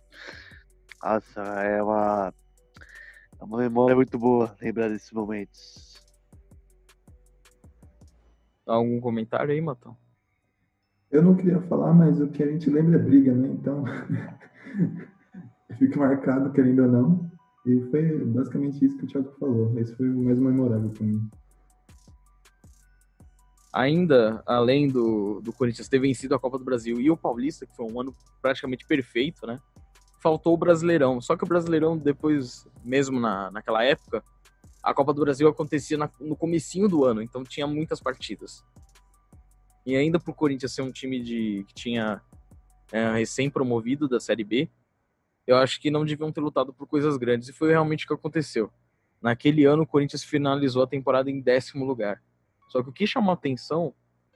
Nossa, 1.03 1.41
é 1.41 1.83
uma, 1.83 2.33
é 3.39 3.43
uma 3.43 3.57
memória 3.57 3.95
muito 3.95 4.17
boa 4.17 4.55
lembrar 4.61 4.87
desses 4.87 5.11
momentos. 5.11 6.01
Algum 8.65 9.01
comentário 9.01 9.51
aí, 9.51 9.59
Matão? 9.59 9.97
Eu 11.11 11.21
não 11.21 11.35
queria 11.35 11.61
falar, 11.63 11.93
mas 11.93 12.21
o 12.21 12.29
que 12.29 12.41
a 12.41 12.47
gente 12.47 12.69
lembra 12.69 12.97
é 12.97 13.03
briga, 13.03 13.33
né? 13.33 13.49
Então, 13.49 13.83
fica 15.77 15.99
marcado, 15.99 16.53
querendo 16.53 16.83
ou 16.83 16.87
não. 16.87 17.31
E 17.65 17.81
foi 17.91 18.25
basicamente 18.25 18.85
isso 18.85 18.97
que 18.97 19.03
o 19.03 19.07
Thiago 19.07 19.35
falou. 19.37 19.77
Esse 19.77 19.95
foi 19.97 20.09
o 20.09 20.23
mais 20.23 20.39
memorável 20.39 20.89
para 20.89 21.05
mim 21.05 21.29
ainda 23.73 24.43
além 24.45 24.87
do, 24.87 25.41
do 25.41 25.51
Corinthians 25.51 25.89
ter 25.89 25.97
vencido 25.97 26.35
a 26.35 26.39
Copa 26.39 26.59
do 26.59 26.63
Brasil 26.63 27.01
e 27.01 27.09
o 27.09 27.17
Paulista, 27.17 27.65
que 27.65 27.75
foi 27.75 27.91
um 27.91 27.99
ano 27.99 28.15
praticamente 28.39 28.85
perfeito, 28.85 29.47
né? 29.47 29.59
Faltou 30.21 30.53
o 30.53 30.57
Brasileirão. 30.57 31.19
Só 31.19 31.35
que 31.35 31.43
o 31.43 31.47
Brasileirão, 31.47 31.97
depois, 31.97 32.67
mesmo 32.85 33.19
na, 33.19 33.49
naquela 33.49 33.83
época, 33.83 34.23
a 34.81 34.93
Copa 34.93 35.11
do 35.11 35.21
Brasil 35.21 35.47
acontecia 35.47 35.97
na, 35.97 36.09
no 36.19 36.35
comecinho 36.35 36.87
do 36.87 37.03
ano, 37.03 37.21
então 37.21 37.43
tinha 37.43 37.65
muitas 37.65 37.99
partidas. 37.99 38.63
E 39.85 39.95
ainda 39.95 40.19
pro 40.19 40.33
Corinthians 40.33 40.73
ser 40.73 40.83
um 40.83 40.91
time 40.91 41.19
de, 41.19 41.65
que 41.67 41.73
tinha 41.73 42.21
é, 42.91 43.11
recém-promovido 43.13 44.07
da 44.07 44.19
Série 44.19 44.43
B, 44.43 44.69
eu 45.47 45.57
acho 45.57 45.81
que 45.81 45.89
não 45.89 46.05
deviam 46.05 46.31
ter 46.31 46.41
lutado 46.41 46.73
por 46.73 46.87
coisas 46.87 47.17
grandes, 47.17 47.49
e 47.49 47.53
foi 47.53 47.71
realmente 47.71 48.05
o 48.05 48.07
que 48.07 48.13
aconteceu. 48.13 48.71
Naquele 49.21 49.65
ano, 49.65 49.83
o 49.83 49.87
Corinthians 49.87 50.23
finalizou 50.23 50.83
a 50.83 50.87
temporada 50.87 51.29
em 51.29 51.41
décimo 51.41 51.83
lugar 51.85 52.21
só 52.67 52.81
que 52.81 52.89
o 52.89 52.93
que 52.93 53.05
chamou 53.05 53.33
atenção 53.33 53.93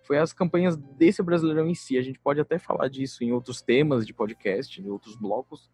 foi 0.08 0.18
as 0.18 0.32
campanhas 0.32 0.78
desse 0.78 1.22
Brasileirão 1.22 1.68
em 1.68 1.76
si. 1.76 1.98
A 1.98 2.02
gente 2.02 2.18
pode 2.18 2.40
até 2.40 2.58
falar 2.58 2.88
disso 2.88 3.24
em 3.24 3.34
outros 3.34 3.62
temas 3.62 4.08
de 4.08 4.14
podcast, 4.14 4.82
em 4.82 4.90
outros 4.90 5.18
blocos. 5.18 5.70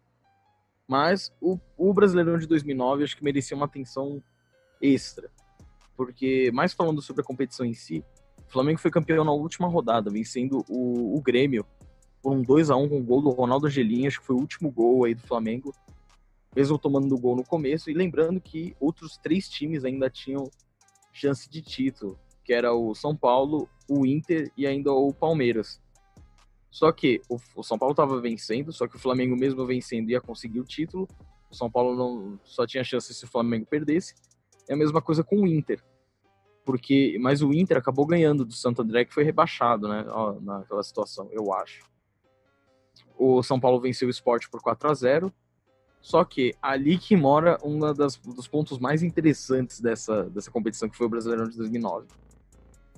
Mas 0.88 1.32
o, 1.40 1.58
o 1.76 1.94
Brasileirão 1.94 2.36
de 2.36 2.46
2009 2.46 3.04
acho 3.04 3.16
que 3.16 3.22
merecia 3.22 3.56
uma 3.56 3.66
atenção 3.66 4.22
extra. 4.82 5.30
Porque, 5.96 6.50
mais 6.52 6.72
falando 6.72 7.00
sobre 7.00 7.22
a 7.22 7.24
competição 7.24 7.64
em 7.64 7.72
si, 7.72 8.04
o 8.48 8.50
Flamengo 8.50 8.80
foi 8.80 8.90
campeão 8.90 9.24
na 9.24 9.32
última 9.32 9.68
rodada, 9.68 10.10
vencendo 10.10 10.64
o, 10.68 11.16
o 11.16 11.22
Grêmio 11.22 11.64
por 12.20 12.32
um 12.32 12.42
2 12.42 12.70
a 12.70 12.76
1 12.76 12.88
com 12.88 12.98
o 12.98 13.04
gol 13.04 13.22
do 13.22 13.30
Ronaldo 13.30 13.66
Angelim, 13.66 14.06
acho 14.06 14.20
que 14.20 14.26
foi 14.26 14.34
o 14.34 14.40
último 14.40 14.70
gol 14.70 15.04
aí 15.04 15.14
do 15.14 15.22
Flamengo, 15.22 15.72
mesmo 16.56 16.78
tomando 16.78 17.14
o 17.14 17.18
gol 17.18 17.36
no 17.36 17.44
começo. 17.44 17.90
E 17.90 17.94
lembrando 17.94 18.40
que 18.40 18.74
outros 18.80 19.16
três 19.18 19.48
times 19.48 19.84
ainda 19.84 20.10
tinham 20.10 20.50
chance 21.12 21.48
de 21.48 21.62
título 21.62 22.18
que 22.44 22.52
era 22.52 22.72
o 22.72 22.94
São 22.94 23.16
Paulo, 23.16 23.68
o 23.88 24.04
Inter 24.04 24.52
e 24.56 24.66
ainda 24.66 24.92
o 24.92 25.12
Palmeiras. 25.12 25.80
Só 26.70 26.90
que 26.92 27.22
o, 27.28 27.38
o 27.56 27.62
São 27.62 27.78
Paulo 27.78 27.92
estava 27.92 28.20
vencendo, 28.20 28.72
só 28.72 28.86
que 28.86 28.96
o 28.96 28.98
Flamengo 28.98 29.36
mesmo 29.36 29.64
vencendo 29.64 30.10
ia 30.10 30.20
conseguir 30.20 30.60
o 30.60 30.64
título. 30.64 31.08
O 31.50 31.54
São 31.54 31.70
Paulo 31.70 31.96
não 31.96 32.38
só 32.42 32.66
tinha 32.66 32.82
chance 32.82 33.14
se 33.14 33.24
o 33.24 33.28
Flamengo 33.28 33.64
perdesse. 33.64 34.14
É 34.68 34.74
a 34.74 34.76
mesma 34.76 35.00
coisa 35.00 35.22
com 35.22 35.36
o 35.36 35.46
Inter. 35.46 35.82
Porque, 36.64 37.16
mas 37.20 37.42
o 37.42 37.52
Inter 37.52 37.76
acabou 37.76 38.06
ganhando 38.06 38.44
do 38.44 38.52
Santo 38.52 38.82
André, 38.82 39.04
que 39.04 39.14
foi 39.14 39.22
rebaixado, 39.22 39.86
né, 39.86 40.04
naquela 40.40 40.82
situação, 40.82 41.28
eu 41.30 41.52
acho. 41.52 41.84
O 43.16 43.42
São 43.42 43.60
Paulo 43.60 43.80
venceu 43.80 44.08
o 44.08 44.10
Sport 44.10 44.48
por 44.50 44.60
4 44.60 44.90
a 44.90 44.94
0 44.94 45.32
Só 46.00 46.24
que 46.24 46.54
ali 46.60 46.98
que 46.98 47.14
mora 47.14 47.56
um 47.62 47.78
dos 47.78 48.48
pontos 48.48 48.78
mais 48.78 49.02
interessantes 49.02 49.80
dessa, 49.80 50.24
dessa 50.24 50.50
competição, 50.50 50.88
que 50.88 50.96
foi 50.96 51.06
o 51.06 51.10
Brasileirão 51.10 51.48
de 51.48 51.56
2009. 51.56 52.08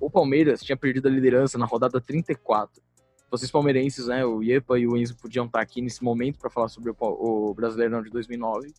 O 0.00 0.10
Palmeiras 0.10 0.62
tinha 0.62 0.76
perdido 0.76 1.08
a 1.08 1.10
liderança 1.10 1.56
na 1.56 1.64
rodada 1.64 2.00
34. 2.00 2.82
Vocês 3.30 3.50
palmeirenses, 3.50 4.06
né, 4.06 4.24
o 4.24 4.42
Iepa 4.42 4.78
e 4.78 4.86
o 4.86 4.96
Enzo 4.96 5.16
podiam 5.16 5.46
estar 5.46 5.60
aqui 5.60 5.80
nesse 5.80 6.04
momento 6.04 6.38
para 6.38 6.50
falar 6.50 6.68
sobre 6.68 6.90
o, 6.90 6.96
o 7.00 7.54
Brasileirão 7.54 8.02
de 8.02 8.10
2009. 8.10 8.72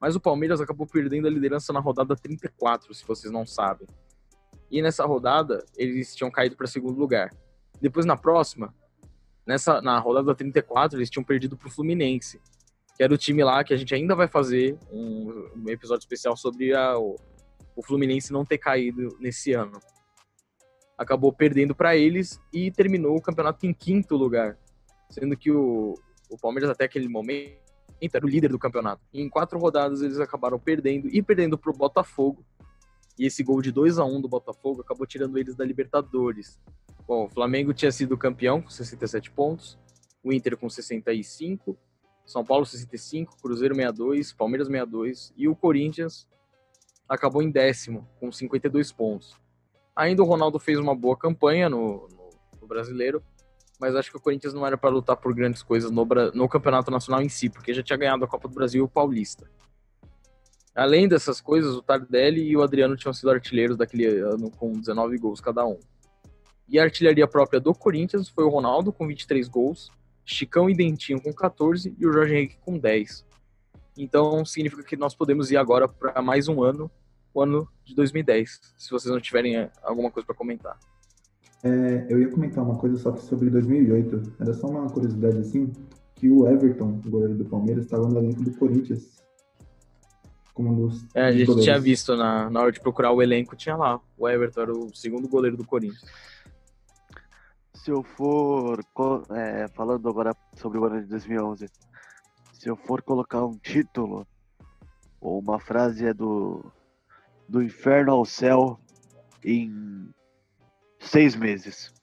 Mas 0.00 0.16
o 0.16 0.20
Palmeiras 0.20 0.60
acabou 0.60 0.86
perdendo 0.86 1.26
a 1.26 1.30
liderança 1.30 1.72
na 1.72 1.80
rodada 1.80 2.16
34, 2.16 2.92
se 2.94 3.06
vocês 3.06 3.32
não 3.32 3.46
sabem. 3.46 3.86
E 4.70 4.82
nessa 4.82 5.04
rodada, 5.04 5.64
eles 5.76 6.14
tinham 6.14 6.30
caído 6.30 6.56
para 6.56 6.66
segundo 6.66 6.98
lugar. 6.98 7.30
Depois, 7.80 8.04
na 8.06 8.16
próxima, 8.16 8.74
nessa 9.46 9.80
na 9.80 9.98
rodada 9.98 10.34
34, 10.34 10.98
eles 10.98 11.10
tinham 11.10 11.24
perdido 11.24 11.56
para 11.56 11.68
o 11.68 11.70
Fluminense, 11.70 12.40
que 12.96 13.02
era 13.02 13.12
o 13.12 13.18
time 13.18 13.44
lá 13.44 13.62
que 13.62 13.72
a 13.72 13.76
gente 13.76 13.94
ainda 13.94 14.14
vai 14.14 14.26
fazer 14.26 14.78
um, 14.90 15.50
um 15.56 15.68
episódio 15.68 16.02
especial 16.02 16.36
sobre 16.36 16.74
a, 16.74 16.98
o, 16.98 17.16
o 17.76 17.82
Fluminense 17.82 18.32
não 18.32 18.44
ter 18.44 18.58
caído 18.58 19.16
nesse 19.20 19.52
ano 19.52 19.78
acabou 20.96 21.32
perdendo 21.32 21.74
para 21.74 21.96
eles 21.96 22.40
e 22.52 22.70
terminou 22.70 23.16
o 23.16 23.20
campeonato 23.20 23.66
em 23.66 23.72
quinto 23.72 24.16
lugar, 24.16 24.56
sendo 25.10 25.36
que 25.36 25.50
o, 25.50 25.94
o 26.30 26.38
Palmeiras 26.38 26.70
até 26.70 26.84
aquele 26.84 27.08
momento 27.08 27.58
era 28.12 28.24
o 28.24 28.28
líder 28.28 28.48
do 28.48 28.58
campeonato. 28.58 29.02
E 29.12 29.20
em 29.20 29.28
quatro 29.28 29.58
rodadas 29.58 30.02
eles 30.02 30.18
acabaram 30.20 30.58
perdendo 30.58 31.08
e 31.08 31.22
perdendo 31.22 31.58
para 31.58 31.70
o 31.70 31.76
Botafogo. 31.76 32.44
E 33.18 33.26
esse 33.26 33.42
gol 33.42 33.62
de 33.62 33.72
2 33.72 33.98
a 33.98 34.04
1 34.04 34.20
do 34.20 34.28
Botafogo 34.28 34.82
acabou 34.82 35.06
tirando 35.06 35.38
eles 35.38 35.54
da 35.54 35.64
Libertadores. 35.64 36.60
Bom, 37.06 37.24
o 37.24 37.28
Flamengo 37.28 37.72
tinha 37.72 37.92
sido 37.92 38.18
campeão 38.18 38.60
com 38.60 38.68
67 38.68 39.30
pontos, 39.30 39.78
o 40.22 40.32
Inter 40.32 40.56
com 40.56 40.68
65, 40.68 41.76
São 42.26 42.44
Paulo 42.44 42.66
65, 42.66 43.40
Cruzeiro 43.40 43.74
62, 43.74 44.32
Palmeiras 44.32 44.66
62 44.66 45.32
e 45.36 45.48
o 45.48 45.54
Corinthians 45.54 46.28
acabou 47.08 47.42
em 47.42 47.50
décimo 47.50 48.06
com 48.18 48.30
52 48.30 48.92
pontos. 48.92 49.45
Ainda 49.96 50.22
o 50.22 50.26
Ronaldo 50.26 50.58
fez 50.58 50.78
uma 50.78 50.94
boa 50.94 51.16
campanha 51.16 51.70
no, 51.70 52.06
no, 52.08 52.30
no 52.60 52.68
brasileiro, 52.68 53.22
mas 53.80 53.96
acho 53.96 54.10
que 54.10 54.18
o 54.18 54.20
Corinthians 54.20 54.52
não 54.52 54.66
era 54.66 54.76
para 54.76 54.90
lutar 54.90 55.16
por 55.16 55.34
grandes 55.34 55.62
coisas 55.62 55.90
no, 55.90 56.06
no 56.34 56.48
campeonato 56.48 56.90
nacional 56.90 57.22
em 57.22 57.28
si, 57.30 57.48
porque 57.48 57.72
já 57.72 57.82
tinha 57.82 57.96
ganhado 57.96 58.22
a 58.22 58.28
Copa 58.28 58.46
do 58.46 58.54
Brasil 58.54 58.82
e 58.82 58.84
o 58.84 58.88
Paulista. 58.88 59.50
Além 60.74 61.08
dessas 61.08 61.40
coisas, 61.40 61.74
o 61.74 61.80
Tardelli 61.80 62.42
e 62.42 62.54
o 62.54 62.62
Adriano 62.62 62.96
tinham 62.96 63.14
sido 63.14 63.30
artilheiros 63.30 63.78
daquele 63.78 64.04
ano 64.18 64.50
com 64.50 64.72
19 64.72 65.16
gols 65.16 65.40
cada 65.40 65.64
um. 65.64 65.78
E 66.68 66.78
a 66.78 66.82
artilharia 66.82 67.26
própria 67.26 67.58
do 67.58 67.72
Corinthians 67.72 68.28
foi 68.28 68.44
o 68.44 68.50
Ronaldo 68.50 68.92
com 68.92 69.06
23 69.06 69.48
gols, 69.48 69.90
Chicão 70.22 70.68
e 70.68 70.74
Dentinho 70.74 71.22
com 71.22 71.32
14 71.32 71.96
e 71.98 72.06
o 72.06 72.12
Jorge 72.12 72.34
Henrique 72.34 72.58
com 72.58 72.76
10. 72.76 73.24
Então 73.96 74.44
significa 74.44 74.82
que 74.82 74.96
nós 74.96 75.14
podemos 75.14 75.50
ir 75.50 75.56
agora 75.56 75.88
para 75.88 76.20
mais 76.20 76.48
um 76.48 76.62
ano 76.62 76.90
o 77.36 77.42
ano 77.42 77.68
de 77.84 77.94
2010, 77.94 78.60
se 78.78 78.90
vocês 78.90 79.12
não 79.12 79.20
tiverem 79.20 79.58
é, 79.58 79.70
alguma 79.82 80.10
coisa 80.10 80.26
para 80.26 80.34
comentar. 80.34 80.78
É, 81.62 82.06
eu 82.08 82.18
ia 82.18 82.30
comentar 82.30 82.64
uma 82.64 82.78
coisa 82.78 82.96
só 82.96 83.14
sobre 83.16 83.50
2008. 83.50 84.36
Era 84.40 84.54
só 84.54 84.66
uma 84.68 84.88
curiosidade 84.88 85.36
assim, 85.38 85.70
que 86.14 86.30
o 86.30 86.48
Everton, 86.48 86.98
o 87.04 87.10
goleiro 87.10 87.34
do 87.34 87.44
Palmeiras, 87.44 87.84
estava 87.84 88.08
no 88.08 88.18
elenco 88.18 88.42
do 88.42 88.56
Corinthians. 88.56 89.22
Como 90.54 90.70
um 90.70 90.86
dos, 90.86 91.06
é, 91.14 91.24
a 91.24 91.30
gente 91.30 91.44
goleiros. 91.44 91.64
tinha 91.64 91.78
visto 91.78 92.16
na, 92.16 92.48
na 92.48 92.60
hora 92.60 92.72
de 92.72 92.80
procurar 92.80 93.12
o 93.12 93.20
elenco, 93.20 93.54
tinha 93.54 93.76
lá. 93.76 94.00
O 94.16 94.26
Everton 94.26 94.62
era 94.62 94.72
o 94.72 94.96
segundo 94.96 95.28
goleiro 95.28 95.58
do 95.58 95.66
Corinthians. 95.66 96.10
Se 97.74 97.90
eu 97.90 98.02
for, 98.02 98.80
é, 99.30 99.68
falando 99.74 100.08
agora 100.08 100.34
sobre 100.54 100.78
o 100.78 100.84
ano 100.86 101.02
de 101.02 101.08
2011, 101.08 101.66
se 102.54 102.70
eu 102.70 102.76
for 102.76 103.02
colocar 103.02 103.44
um 103.44 103.58
título 103.58 104.26
ou 105.20 105.38
uma 105.38 105.60
frase 105.60 106.06
é 106.06 106.14
do 106.14 106.64
do 107.48 107.62
inferno 107.62 108.12
ao 108.12 108.24
céu 108.24 108.78
em 109.44 110.08
seis 110.98 111.36
meses. 111.36 111.94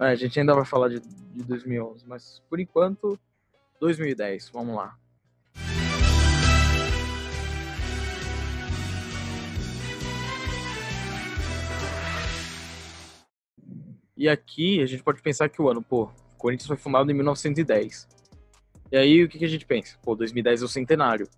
É, 0.00 0.06
a 0.06 0.14
gente 0.14 0.38
ainda 0.38 0.54
vai 0.54 0.64
falar 0.64 0.88
de, 0.88 1.00
de 1.00 1.42
2011, 1.44 2.06
mas 2.06 2.42
por 2.48 2.60
enquanto, 2.60 3.18
2010, 3.80 4.50
vamos 4.50 4.76
lá. 4.76 4.96
E 14.16 14.28
aqui 14.28 14.82
a 14.82 14.86
gente 14.86 15.02
pode 15.02 15.22
pensar 15.22 15.48
que 15.48 15.62
o 15.62 15.68
ano, 15.68 15.80
pô, 15.80 16.10
Corinthians 16.36 16.66
foi 16.66 16.76
fundado 16.76 17.10
em 17.10 17.14
1910. 17.14 18.08
E 18.90 18.96
aí 18.96 19.22
o 19.22 19.28
que, 19.28 19.38
que 19.38 19.44
a 19.44 19.48
gente 19.48 19.64
pensa? 19.64 19.96
Pô, 20.02 20.14
2010 20.14 20.62
é 20.62 20.64
o 20.64 20.68
centenário 20.68 21.28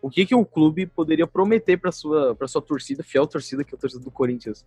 o 0.00 0.10
que 0.10 0.24
que 0.26 0.34
o 0.34 0.44
clube 0.44 0.86
poderia 0.86 1.26
prometer 1.26 1.76
para 1.76 1.92
sua 1.92 2.34
para 2.34 2.48
sua 2.48 2.62
torcida, 2.62 3.02
fiel 3.02 3.26
torcida 3.26 3.64
que 3.64 3.74
é 3.74 3.76
a 3.76 3.80
torcida 3.80 4.02
do 4.02 4.10
Corinthians. 4.10 4.64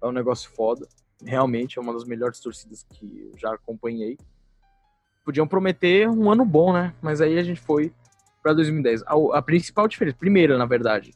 É 0.00 0.06
um 0.06 0.12
negócio 0.12 0.50
foda, 0.50 0.86
realmente 1.24 1.78
é 1.78 1.82
uma 1.82 1.92
das 1.92 2.04
melhores 2.04 2.40
torcidas 2.40 2.84
que 2.90 3.30
eu 3.32 3.38
já 3.38 3.52
acompanhei. 3.52 4.16
Podiam 5.24 5.46
prometer 5.46 6.08
um 6.08 6.30
ano 6.30 6.44
bom, 6.44 6.72
né? 6.72 6.94
Mas 7.02 7.20
aí 7.20 7.38
a 7.38 7.42
gente 7.42 7.60
foi 7.60 7.92
para 8.42 8.54
2010. 8.54 9.02
A, 9.02 9.14
a, 9.38 9.42
principal 9.42 9.86
diferença, 9.86 10.16
primeira, 10.16 10.56
na 10.56 10.64
verdade, 10.64 11.12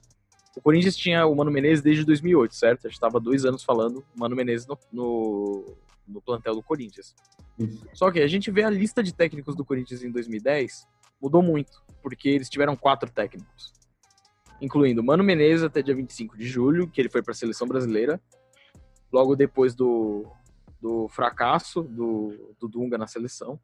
o 0.57 0.61
Corinthians 0.61 0.97
tinha 0.97 1.25
o 1.27 1.35
Mano 1.35 1.51
Menezes 1.51 1.83
desde 1.83 2.05
2008, 2.05 2.55
certo? 2.55 2.87
A 2.87 2.89
gente 2.89 2.97
estava 2.97 3.19
dois 3.19 3.45
anos 3.45 3.65
falando 3.65 4.05
Mano 4.15 4.37
Menezes 4.37 4.67
no, 4.67 4.79
no, 4.93 5.77
no 6.07 6.21
plantel 6.21 6.55
do 6.55 6.63
Corinthians. 6.63 7.15
Isso. 7.59 7.87
Só 7.95 8.11
que 8.11 8.21
a 8.21 8.27
gente 8.27 8.51
vê 8.51 8.65
a 8.65 8.71
lista 8.71 9.03
de 9.03 9.15
técnicos 9.15 9.57
do 9.57 9.65
Corinthians 9.65 10.03
em 10.03 10.11
2010, 10.11 10.87
mudou 11.23 11.43
muito 11.43 11.83
porque 12.03 12.29
eles 12.29 12.51
tiveram 12.51 12.75
quatro 12.75 13.11
técnicos, 13.11 13.73
incluindo 14.61 15.03
Mano 15.03 15.23
Menezes 15.23 15.63
até 15.63 15.81
dia 15.81 15.95
25 15.95 16.37
de 16.37 16.47
julho, 16.47 16.89
que 16.89 17.01
ele 17.01 17.09
foi 17.09 17.23
para 17.23 17.31
a 17.31 17.35
seleção 17.35 17.67
brasileira, 17.67 18.21
logo 19.13 19.37
depois 19.37 19.75
do, 19.75 20.27
do 20.81 21.09
fracasso 21.09 21.83
do, 21.83 22.55
do 22.59 22.67
Dunga 22.69 22.99
na 22.99 23.07
seleção. 23.07 23.59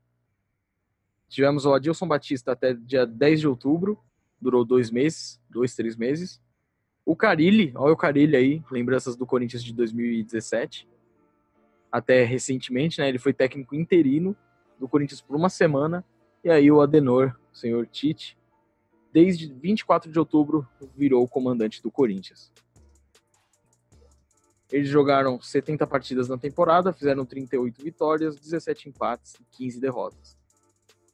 Tivemos 1.28 1.66
o 1.66 1.74
Adilson 1.74 2.06
Batista 2.06 2.52
até 2.52 2.72
dia 2.72 3.04
10 3.04 3.40
de 3.40 3.48
outubro, 3.48 3.98
durou 4.40 4.64
dois 4.64 4.90
meses, 4.90 5.40
dois, 5.50 5.74
três 5.74 5.96
meses. 5.96 6.40
O 7.04 7.16
Carilli, 7.16 7.72
olha 7.74 7.92
o 7.92 7.96
Carilli 7.96 8.36
aí, 8.36 8.62
lembranças 8.70 9.16
do 9.16 9.26
Corinthians 9.26 9.64
de 9.64 9.74
2017. 9.74 10.88
Até 11.90 12.22
recentemente, 12.22 13.00
né? 13.00 13.08
Ele 13.08 13.18
foi 13.18 13.32
técnico 13.32 13.74
interino 13.74 14.36
do 14.78 14.86
Corinthians 14.88 15.20
por 15.20 15.34
uma 15.34 15.48
semana. 15.48 16.04
E 16.44 16.50
aí 16.50 16.70
o 16.70 16.80
Adenor 16.80 17.34
senhor 17.58 17.86
Tite, 17.86 18.38
desde 19.12 19.52
24 19.52 20.10
de 20.10 20.18
outubro 20.18 20.66
virou 20.96 21.24
o 21.24 21.28
comandante 21.28 21.82
do 21.82 21.90
Corinthians. 21.90 22.52
Eles 24.70 24.88
jogaram 24.88 25.40
70 25.40 25.86
partidas 25.86 26.28
na 26.28 26.36
temporada, 26.36 26.92
fizeram 26.92 27.24
38 27.24 27.82
vitórias, 27.82 28.36
17 28.38 28.90
empates 28.90 29.34
e 29.40 29.44
15 29.56 29.80
derrotas. 29.80 30.36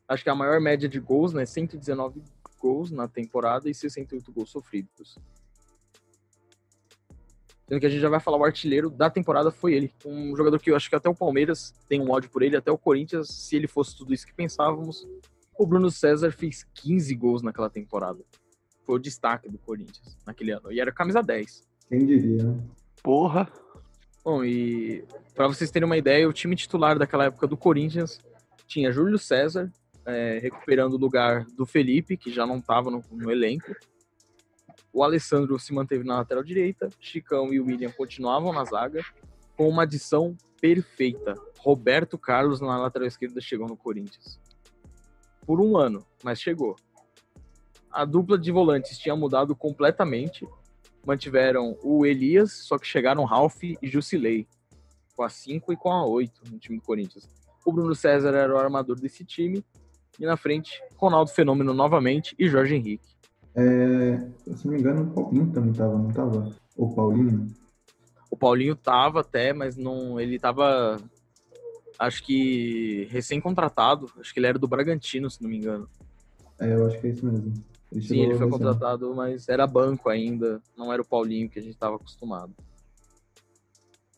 Acho 0.09 0.25
que 0.25 0.31
a 0.31 0.35
maior 0.35 0.61
média 0.61 0.89
de 0.89 0.99
gols, 0.99 1.33
né, 1.33 1.47
119 1.47 2.23
gols 2.59 2.91
na 2.91 3.07
temporada 3.07 3.71
e 3.71 3.75
68 3.75 4.33
gols 4.33 4.51
sofridos. 4.51 5.19
Sendo 7.67 7.81
que 7.81 7.87
a 7.87 7.89
gente 7.89 8.01
já 8.01 8.11
vai 8.11 8.21
falar 8.21 8.37
o 8.37 8.45
artilheiro 8.45 8.91
da 8.91 9.09
temporada 9.09 9.51
foi 9.51 9.73
ele. 9.75 9.93
Um 10.05 10.37
jogador 10.37 10.59
que 10.59 10.71
eu 10.71 10.77
acho 10.77 10.91
que 10.91 10.97
até 10.97 11.09
o 11.09 11.15
Palmeiras 11.15 11.73
tem 11.89 12.01
um 12.01 12.11
ódio 12.11 12.29
por 12.29 12.43
ele, 12.43 12.57
até 12.57 12.71
o 12.71 12.77
Corinthians, 12.77 13.29
se 13.29 13.57
ele 13.57 13.67
fosse 13.67 13.97
tudo 13.97 14.13
isso 14.13 14.27
que 14.27 14.35
pensávamos, 14.35 15.07
o 15.59 15.67
Bruno 15.67 15.91
César 15.91 16.33
fez 16.33 16.67
15 16.75 17.15
gols 17.15 17.43
naquela 17.43 17.71
temporada. 17.71 18.21
Foi 18.85 18.97
o 18.97 18.99
destaque 18.99 19.49
do 19.49 19.59
Corinthians 19.59 20.17
naquele 20.27 20.51
ano. 20.51 20.71
E 20.71 20.81
era 20.81 20.93
camisa 20.93 21.23
10. 21.23 21.63
Quem 21.89 22.05
diria, 22.05 22.45
né? 22.45 22.63
Porra! 23.03 23.51
Bom, 24.25 24.45
e 24.45 25.05
para 25.35 25.47
vocês 25.47 25.71
terem 25.71 25.87
uma 25.87 25.97
ideia, 25.97 26.29
o 26.29 26.33
time 26.33 26.57
titular 26.57 26.99
daquela 26.99 27.27
época 27.27 27.47
do 27.47 27.57
Corinthians 27.57 28.19
tinha 28.67 28.91
Júlio 28.91 29.19
César, 29.19 29.71
é, 30.07 30.39
recuperando 30.39 30.95
o 30.95 30.99
lugar 30.99 31.45
do 31.57 31.67
Felipe, 31.67 32.17
que 32.17 32.33
já 32.33 32.47
não 32.47 32.59
estava 32.59 32.91
no, 32.91 33.03
no, 33.11 33.31
elenco. 33.31 33.75
O 34.93 35.03
Alessandro 35.03 35.59
se 35.59 35.73
manteve 35.73 36.05
na 36.05 36.17
lateral 36.17 36.43
direita, 36.43 36.89
Chicão 36.99 37.53
e 37.53 37.61
o 37.61 37.67
William 37.67 37.91
continuavam 37.91 38.53
na 38.53 38.65
zaga, 38.65 39.03
com 39.57 39.69
uma 39.69 39.83
adição 39.83 40.37
perfeita. 40.61 41.35
Roberto 41.59 42.17
Carlos 42.17 42.61
na 42.61 42.79
lateral 42.79 43.09
esquerda 43.09 43.41
chegou 43.41 43.69
no 43.69 43.77
Corinthians 43.77 44.39
por 45.47 45.61
um 45.61 45.77
ano, 45.77 46.05
mas 46.23 46.41
chegou. 46.41 46.77
A 47.91 48.05
dupla 48.05 48.37
de 48.37 48.51
volantes 48.51 48.99
tinha 48.99 49.15
mudado 49.15 49.55
completamente. 49.55 50.47
Mantiveram 51.07 51.77
o 51.83 52.05
Elias, 52.05 52.53
só 52.53 52.79
que 52.79 52.87
chegaram 52.87 53.25
Ralph 53.25 53.63
e 53.63 53.79
Jusilei, 53.83 54.49
com 55.15 55.23
a 55.23 55.29
5 55.29 55.73
e 55.73 55.77
com 55.77 55.93
a 55.93 56.07
8 56.07 56.51
no 56.51 56.59
time 56.59 56.79
do 56.79 56.83
Corinthians. 56.83 57.29
O 57.65 57.73
Bruno 57.73 57.95
César 57.95 58.35
era 58.35 58.55
o 58.55 58.59
armador 58.59 58.99
desse 58.99 59.25
time. 59.25 59.65
E 60.19 60.25
na 60.25 60.37
frente, 60.37 60.81
Ronaldo 60.97 61.31
Fenômeno 61.31 61.75
novamente 61.75 62.35
e 62.39 62.49
Jorge 62.49 62.75
Henrique. 62.75 63.15
É, 63.57 64.19
se 64.55 64.67
não 64.67 64.75
me 64.75 64.81
engano, 64.81 65.03
o 65.03 65.11
Paulinho 65.11 65.53
também 65.53 65.73
tava, 65.73 65.97
não 65.97 66.13
tava? 66.13 66.51
O 66.77 66.93
Paulinho? 66.93 67.47
O 68.31 68.37
Paulinho 68.37 68.75
tava 68.75 69.21
até, 69.21 69.53
mas 69.53 69.77
não, 69.77 70.19
ele 70.21 70.39
tava 70.39 70.99
acho 71.99 72.23
que 72.23 73.07
recém-contratado, 73.11 74.11
acho 74.19 74.33
que 74.33 74.41
ele 74.41 74.47
era 74.47 74.59
do 74.59 74.69
Bragantino, 74.69 75.31
se 75.31 75.43
não 75.43 75.51
me 75.51 75.57
engano. 75.57 75.89
É, 76.61 76.73
eu 76.73 76.87
acho 76.87 77.01
que 77.01 77.07
é 77.07 77.11
isso 77.11 77.27
mesmo. 77.27 77.53
Ele 77.91 78.03
Sim, 78.03 78.21
ele 78.21 78.35
foi 78.37 78.49
contratado, 78.49 79.07
ano. 79.07 79.15
mas 79.15 79.49
era 79.49 79.67
banco 79.67 80.09
ainda, 80.09 80.61
não 80.77 80.93
era 80.93 81.01
o 81.01 81.05
Paulinho 81.05 81.49
que 81.49 81.59
a 81.59 81.63
gente 81.63 81.75
estava 81.75 81.97
acostumado. 81.97 82.53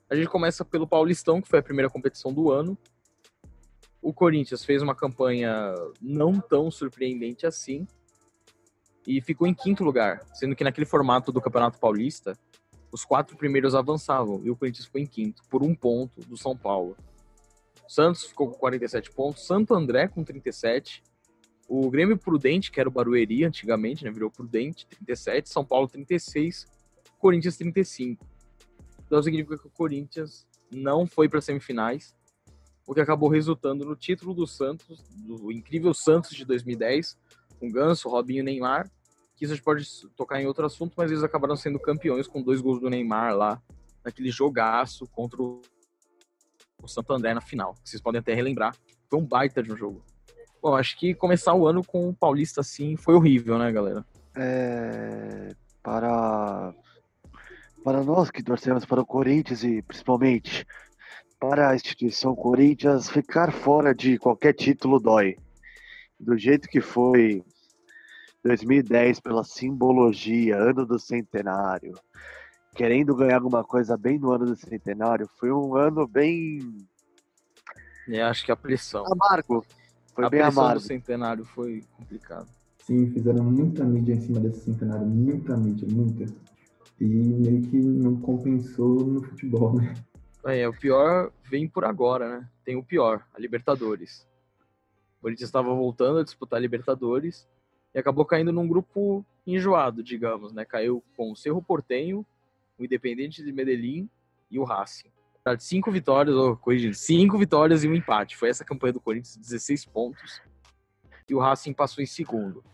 A 0.09 0.15
gente 0.15 0.29
começa 0.29 0.65
pelo 0.65 0.87
Paulistão, 0.87 1.43
que 1.43 1.49
foi 1.49 1.59
a 1.59 1.63
primeira 1.63 1.91
competição 1.91 2.33
do 2.33 2.51
ano. 2.51 2.79
O 4.01 4.15
Corinthians 4.15 4.65
fez 4.65 4.81
uma 4.81 4.95
campanha 4.95 5.75
não 6.01 6.41
tão 6.41 6.71
surpreendente 6.71 7.45
assim 7.45 7.87
e 9.07 9.21
ficou 9.21 9.47
em 9.47 9.55
quinto 9.55 9.85
lugar, 9.85 10.21
sendo 10.33 10.55
que 10.55 10.65
naquele 10.65 10.87
formato 10.87 11.31
do 11.31 11.41
Campeonato 11.41 11.79
Paulista, 11.79 12.37
os 12.91 13.05
quatro 13.05 13.37
primeiros 13.37 13.75
avançavam 13.75 14.41
e 14.45 14.51
o 14.51 14.57
Corinthians 14.57 14.87
ficou 14.87 15.01
em 15.01 15.07
quinto, 15.07 15.43
por 15.51 15.63
um 15.63 15.75
ponto 15.75 16.21
do 16.23 16.37
São 16.37 16.57
Paulo. 16.57 16.97
Santos 17.89 18.25
ficou 18.25 18.51
com 18.51 18.59
47 18.59 19.11
pontos, 19.13 19.47
Santo 19.47 19.75
André 19.75 20.09
com 20.09 20.25
37, 20.25 21.03
o 21.69 21.91
Grêmio 21.91 22.17
Prudente, 22.17 22.71
que 22.71 22.81
era 22.81 22.89
o 22.89 22.93
Barueri 22.93 23.45
antigamente, 23.45 24.05
né, 24.05 24.11
virou 24.11 24.31
Prudente, 24.31 24.87
37, 24.87 25.49
São 25.49 25.65
Paulo 25.65 25.89
36, 25.89 26.67
Corinthians 27.19 27.57
35. 27.57 28.25
Então 29.05 29.23
significa 29.23 29.59
que 29.59 29.67
o 29.67 29.71
Corinthians 29.71 30.47
não 30.71 31.07
foi 31.07 31.29
para 31.29 31.41
semifinais, 31.41 32.15
o 32.87 32.95
que 32.95 33.01
acabou 33.01 33.29
resultando 33.29 33.85
no 33.85 33.97
título 33.97 34.33
do 34.33 34.47
Santos, 34.47 35.03
do 35.11 35.51
incrível 35.51 35.93
Santos 35.93 36.31
de 36.31 36.45
2010, 36.45 37.19
com 37.59 37.71
Ganso, 37.71 38.09
Robinho 38.09 38.41
e 38.41 38.43
Neymar, 38.45 38.91
que 39.35 39.45
isso 39.45 39.53
a 39.53 39.57
gente 39.57 39.65
pode 39.65 39.87
tocar 40.17 40.41
em 40.41 40.47
outro 40.47 40.65
assunto, 40.65 40.95
mas 40.97 41.11
eles 41.11 41.23
acabaram 41.23 41.57
sendo 41.57 41.79
campeões 41.81 42.27
com 42.27 42.43
dois 42.43 42.61
gols 42.61 42.81
do 42.81 42.89
Neymar 42.89 43.37
lá, 43.37 43.61
naquele 44.05 44.31
jogaço 44.31 45.07
contra 45.09 45.43
o 45.43 45.61
Santo 46.87 47.13
André 47.13 47.35
na 47.35 47.41
final. 47.41 47.75
Vocês 47.85 48.01
podem 48.01 48.21
até 48.21 48.35
relembrar. 48.35 48.75
Foi 49.09 49.19
um 49.19 49.25
baita 49.25 49.63
de 49.63 49.73
um 49.73 49.77
jogo. 49.77 50.05
Bom, 50.63 50.75
acho 50.75 50.99
que 50.99 51.15
começar 51.15 51.55
o 51.55 51.67
ano 51.67 51.85
com 51.85 52.09
o 52.09 52.15
Paulista 52.15 52.61
assim 52.61 52.97
foi 52.97 53.15
horrível, 53.15 53.59
né, 53.59 53.71
galera? 53.71 54.05
É, 54.37 55.55
para 55.83 56.75
para 57.85 58.03
nós 58.03 58.33
que 58.33 58.43
torcemos 58.43 58.85
para 58.85 59.01
o 59.01 59.07
Corinthians 59.07 59.63
e 59.63 59.81
principalmente 59.81 60.67
para 61.39 61.71
a 61.71 61.75
instituição 61.75 62.35
Corinthians, 62.35 63.09
ficar 63.09 63.53
fora 63.53 63.95
de 63.95 64.19
qualquer 64.19 64.55
título 64.55 64.99
dói. 64.99 65.37
Do 66.19 66.37
jeito 66.37 66.69
que 66.69 66.81
foi 66.81 67.45
2010 68.43 69.21
pela 69.21 69.45
simbologia, 69.45 70.57
ano 70.57 70.87
do 70.87 70.99
centenário, 70.99 71.95
querendo 72.77 73.17
ganhar 73.17 73.37
alguma 73.37 73.65
coisa 73.65 73.97
bem 73.97 74.19
no 74.19 74.31
ano 74.31 74.45
do 74.45 74.55
centenário, 74.55 75.29
foi 75.39 75.51
um 75.51 75.75
ano 75.75 76.07
bem. 76.07 76.87
É, 78.09 78.23
acho 78.23 78.45
que 78.45 78.53
a 78.53 78.57
pressão. 78.57 79.05
Amargo. 79.11 79.65
Foi 80.15 80.25
a 80.25 80.31
bem 80.31 80.41
pressão 80.41 80.63
amargo. 80.63 80.81
do 80.81 80.87
centenário 80.87 81.45
foi 81.45 81.83
complicado. 81.97 82.49
Sim, 82.85 83.11
fizeram 83.11 83.45
muita 83.45 83.83
mídia 83.85 84.15
em 84.15 84.21
cima 84.21 84.39
desse 84.39 84.61
centenário, 84.61 85.07
muita 85.07 85.57
mídia, 85.57 85.89
muita. 85.91 86.33
E 87.01 87.05
meio 87.05 87.63
que 87.63 87.77
não 87.79 88.21
compensou 88.21 89.05
no 89.05 89.23
futebol, 89.23 89.75
né? 89.75 89.95
É, 90.45 90.69
o 90.69 90.73
pior 90.73 91.33
vem 91.51 91.69
por 91.69 91.85
agora, 91.85 92.39
né? 92.39 92.49
Tem 92.65 92.77
o 92.77 92.85
pior, 92.85 93.27
a 93.35 93.41
Libertadores. 93.41 94.27
O 95.19 95.23
Corinthians 95.23 95.49
estava 95.49 95.75
voltando 95.75 96.21
a 96.21 96.25
disputar 96.25 96.59
a 96.59 96.61
Libertadores 96.61 97.49
e 97.95 97.99
acabou 97.99 98.25
caindo 98.25 98.53
num 98.53 98.69
grupo 98.69 99.25
enjoado, 99.47 100.03
digamos, 100.03 100.53
né? 100.53 100.65
Caiu 100.65 101.03
com 101.17 101.33
o 101.33 101.37
Cerro 101.37 101.61
Portenho, 101.61 102.25
o 102.79 102.85
Independente 102.85 103.43
de 103.43 103.53
Medellín 103.53 104.09
e 104.51 104.59
o 104.59 104.65
Racing 104.65 105.11
cinco 105.61 105.93
vitórias, 105.93 106.35
corrigindo, 106.61 106.95
cinco 106.95 107.39
vitórias 107.39 107.85
e 107.85 107.89
um 107.89 107.95
empate. 107.95 108.37
Foi 108.37 108.49
essa 108.49 108.65
campanha 108.65 108.95
do 108.95 109.01
Corinthians, 109.01 109.37
16 109.37 109.85
pontos. 109.85 110.41
E 111.29 111.35
o 111.35 111.39
Racing 111.39 111.73
passou 111.73 112.03
em 112.03 112.07
segundo. 112.07 112.65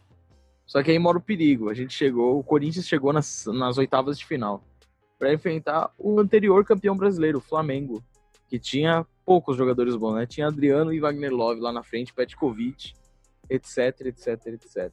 Só 0.64 0.82
que 0.82 0.90
aí 0.90 0.98
mora 0.98 1.18
o 1.18 1.20
perigo. 1.20 1.68
A 1.68 1.74
gente 1.74 1.92
chegou, 1.92 2.38
o 2.38 2.44
Corinthians 2.44 2.86
chegou 2.86 3.12
nas, 3.12 3.44
nas 3.46 3.76
oitavas 3.76 4.18
de 4.18 4.24
final 4.24 4.64
para 5.18 5.32
enfrentar 5.32 5.92
o 5.98 6.18
anterior 6.18 6.64
campeão 6.64 6.96
brasileiro, 6.96 7.38
o 7.38 7.42
Flamengo, 7.42 8.02
que 8.48 8.58
tinha 8.58 9.06
poucos 9.24 9.56
jogadores 9.56 9.94
bons, 9.94 10.14
né? 10.14 10.26
Tinha 10.26 10.48
Adriano 10.48 10.92
e 10.92 10.98
Wagner 10.98 11.32
Love 11.32 11.60
lá 11.60 11.72
na 11.72 11.82
frente, 11.82 12.12
Petkovic, 12.12 12.92
etc, 13.48 14.06
etc, 14.06 14.46
etc. 14.46 14.92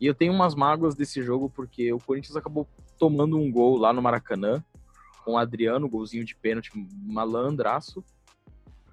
E 0.00 0.06
eu 0.06 0.14
tenho 0.14 0.32
umas 0.32 0.54
mágoas 0.54 0.94
desse 0.94 1.22
jogo 1.22 1.50
porque 1.50 1.92
o 1.92 1.98
Corinthians 1.98 2.36
acabou 2.36 2.68
tomando 2.98 3.38
um 3.38 3.50
gol 3.50 3.76
lá 3.76 3.92
no 3.92 4.00
Maracanã 4.00 4.62
com 5.24 5.32
o 5.32 5.38
Adriano, 5.38 5.88
golzinho 5.88 6.24
de 6.24 6.34
pênalti 6.34 6.70
malandraço. 7.02 8.04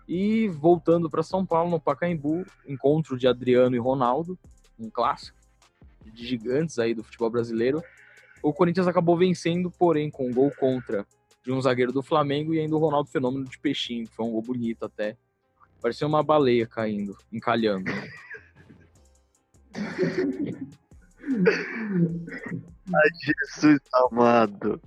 E 0.08 0.48
voltando 0.50 1.10
para 1.10 1.24
São 1.24 1.46
Paulo, 1.46 1.72
no 1.72 1.80
Pacaembu, 1.80 2.46
encontro 2.68 3.18
de 3.18 3.28
Adriano 3.28 3.76
e 3.76 3.80
Ronaldo, 3.80 4.38
um 4.80 4.90
clássico 4.90 5.38
de 6.04 6.26
gigantes 6.26 6.78
aí 6.78 6.94
do 6.94 7.04
futebol 7.04 7.30
brasileiro. 7.30 7.82
O 8.44 8.54
Corinthians 8.54 8.88
acabou 8.88 9.18
vencendo, 9.18 9.72
porém, 9.72 10.12
com 10.12 10.28
um 10.28 10.34
gol 10.34 10.52
contra 10.60 11.06
de 11.44 11.52
um 11.52 11.62
zagueiro 11.62 11.92
do 11.92 12.04
Flamengo 12.04 12.54
e 12.54 12.60
ainda 12.60 12.76
o 12.76 12.80
Ronaldo 12.80 13.10
Fenômeno 13.10 13.46
de 13.46 13.58
peixinho, 13.60 14.08
foi 14.08 14.26
um 14.26 14.32
gol 14.32 14.42
bonito 14.42 14.86
até. 14.86 15.16
Parecia 15.82 16.08
uma 16.08 16.24
baleia 16.24 16.66
caindo, 16.66 17.16
encalhando. 17.32 17.92
Ai, 22.94 23.10
Jesus 23.14 23.80
amado. 23.94 24.82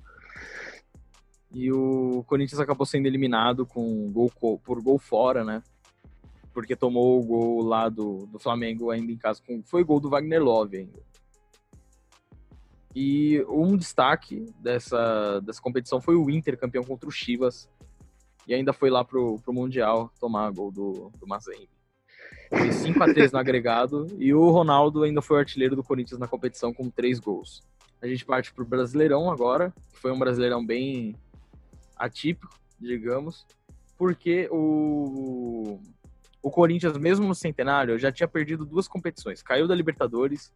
E 1.51 1.72
o 1.72 2.22
Corinthians 2.24 2.61
acabou 2.61 2.87
sendo 2.87 3.07
eliminado 3.07 3.64
com 3.66 4.11
gol 4.12 4.31
por 4.62 4.83
gol 4.83 4.98
fora, 4.98 5.44
né? 5.44 5.62
Porque 6.53 6.77
tomou 6.77 7.20
o 7.20 7.24
gol 7.24 7.62
lá 7.62 7.88
do, 7.88 8.27
do 8.27 8.38
Flamengo 8.38 8.90
ainda 8.90 9.11
em 9.11 9.16
casa. 9.16 9.42
Com, 9.46 9.62
foi 9.62 9.83
gol 9.83 10.01
do 10.01 10.11
Wagner 10.11 10.42
Love 10.42 10.77
ainda. 10.77 11.03
E 12.94 13.44
um 13.48 13.77
destaque 13.77 14.46
dessa, 14.61 15.40
dessa 15.40 15.61
competição 15.61 16.01
foi 16.01 16.16
o 16.16 16.29
Inter, 16.31 16.59
campeão 16.59 16.85
contra 16.85 17.09
o 17.09 17.12
Chivas. 17.12 17.68
E 18.46 18.55
ainda 18.55 18.72
foi 18.72 18.90
lá 18.90 19.05
pro, 19.05 19.38
pro 19.40 19.53
Mundial 19.53 20.11
tomar 20.18 20.51
gol 20.51 20.70
do, 20.72 21.12
do 21.18 21.27
Mazembe. 21.27 21.78
Fez 22.49 22.77
5x3 22.77 23.33
no 23.33 23.39
agregado. 23.39 24.07
E 24.19 24.33
o 24.33 24.51
Ronaldo 24.51 25.03
ainda 25.03 25.21
foi 25.21 25.37
o 25.37 25.41
artilheiro 25.41 25.77
do 25.77 25.83
Corinthians 25.83 26.19
na 26.19 26.27
competição 26.27 26.73
com 26.73 26.89
três 26.91 27.19
gols. 27.19 27.63
A 28.01 28.07
gente 28.07 28.25
parte 28.25 28.53
pro 28.53 28.65
Brasileirão 28.65 29.31
agora, 29.31 29.73
que 29.93 29.99
foi 29.99 30.13
um 30.13 30.19
Brasileirão 30.19 30.65
bem 30.65 31.17
atípico, 31.97 32.59
digamos, 32.79 33.45
porque 33.97 34.49
o, 34.53 35.81
o 36.41 36.51
Corinthians, 36.51 36.97
mesmo 36.97 37.27
no 37.27 37.35
centenário, 37.35 37.99
já 37.99 38.13
tinha 38.13 38.29
perdido 38.29 38.65
duas 38.65 38.87
competições. 38.87 39.43
Caiu 39.43 39.67
da 39.67 39.75
Libertadores, 39.75 40.53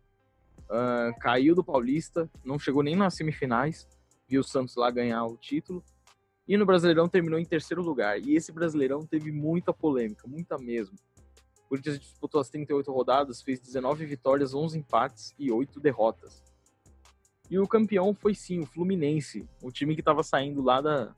uh, 0.71 1.19
caiu 1.19 1.55
do 1.55 1.65
Paulista, 1.65 2.31
não 2.45 2.59
chegou 2.59 2.83
nem 2.83 2.95
nas 2.95 3.15
semifinais, 3.15 3.89
viu 4.29 4.41
o 4.41 4.45
Santos 4.45 4.77
lá 4.77 4.91
ganhar 4.91 5.25
o 5.25 5.37
título. 5.37 5.83
E 6.47 6.57
no 6.57 6.67
Brasileirão 6.67 7.09
terminou 7.09 7.39
em 7.39 7.45
terceiro 7.45 7.83
lugar. 7.83 8.19
E 8.19 8.35
esse 8.35 8.53
Brasileirão 8.53 9.05
teve 9.05 9.33
muita 9.33 9.73
polêmica, 9.73 10.27
muita 10.27 10.59
mesmo. 10.59 10.97
Corinthians 11.73 11.99
disputou 11.99 12.39
as 12.39 12.51
38 12.51 12.93
rodadas, 12.93 13.41
fez 13.41 13.59
19 13.59 14.05
vitórias, 14.05 14.53
11 14.53 14.79
empates 14.79 15.35
e 15.39 15.51
8 15.51 15.81
derrotas. 15.81 16.45
E 17.51 17.59
o 17.59 17.67
campeão 17.67 18.13
foi 18.13 18.35
sim 18.35 18.61
o 18.61 18.67
Fluminense, 18.67 19.49
o 19.63 19.73
time 19.73 19.95
que 19.95 20.03
estava 20.03 20.23
saindo 20.23 20.61
lá 20.61 20.83
da, 20.83 21.15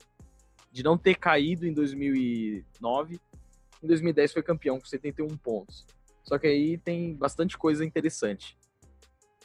de 0.71 0.81
não 0.81 0.97
ter 0.97 1.15
caído 1.15 1.67
em 1.67 1.73
2009. 1.73 3.19
Em 3.83 3.87
2010 3.87 4.31
foi 4.31 4.41
campeão 4.41 4.79
com 4.79 4.85
71 4.85 5.27
pontos. 5.35 5.85
Só 6.23 6.39
que 6.39 6.47
aí 6.47 6.77
tem 6.77 7.13
bastante 7.13 7.57
coisa 7.57 7.83
interessante. 7.83 8.57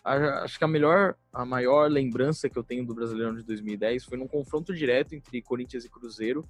Acho 0.04 0.58
que 0.58 0.64
a 0.64 0.68
melhor, 0.68 1.16
a 1.32 1.44
maior 1.44 1.90
lembrança 1.90 2.48
que 2.48 2.56
eu 2.56 2.62
tenho 2.62 2.86
do 2.86 2.94
Brasileirão 2.94 3.34
de 3.34 3.42
2010 3.42 4.04
foi 4.04 4.16
num 4.16 4.28
confronto 4.28 4.72
direto 4.72 5.16
entre 5.16 5.42
Corinthians 5.42 5.84
e 5.84 5.90
Cruzeiro, 5.90 6.48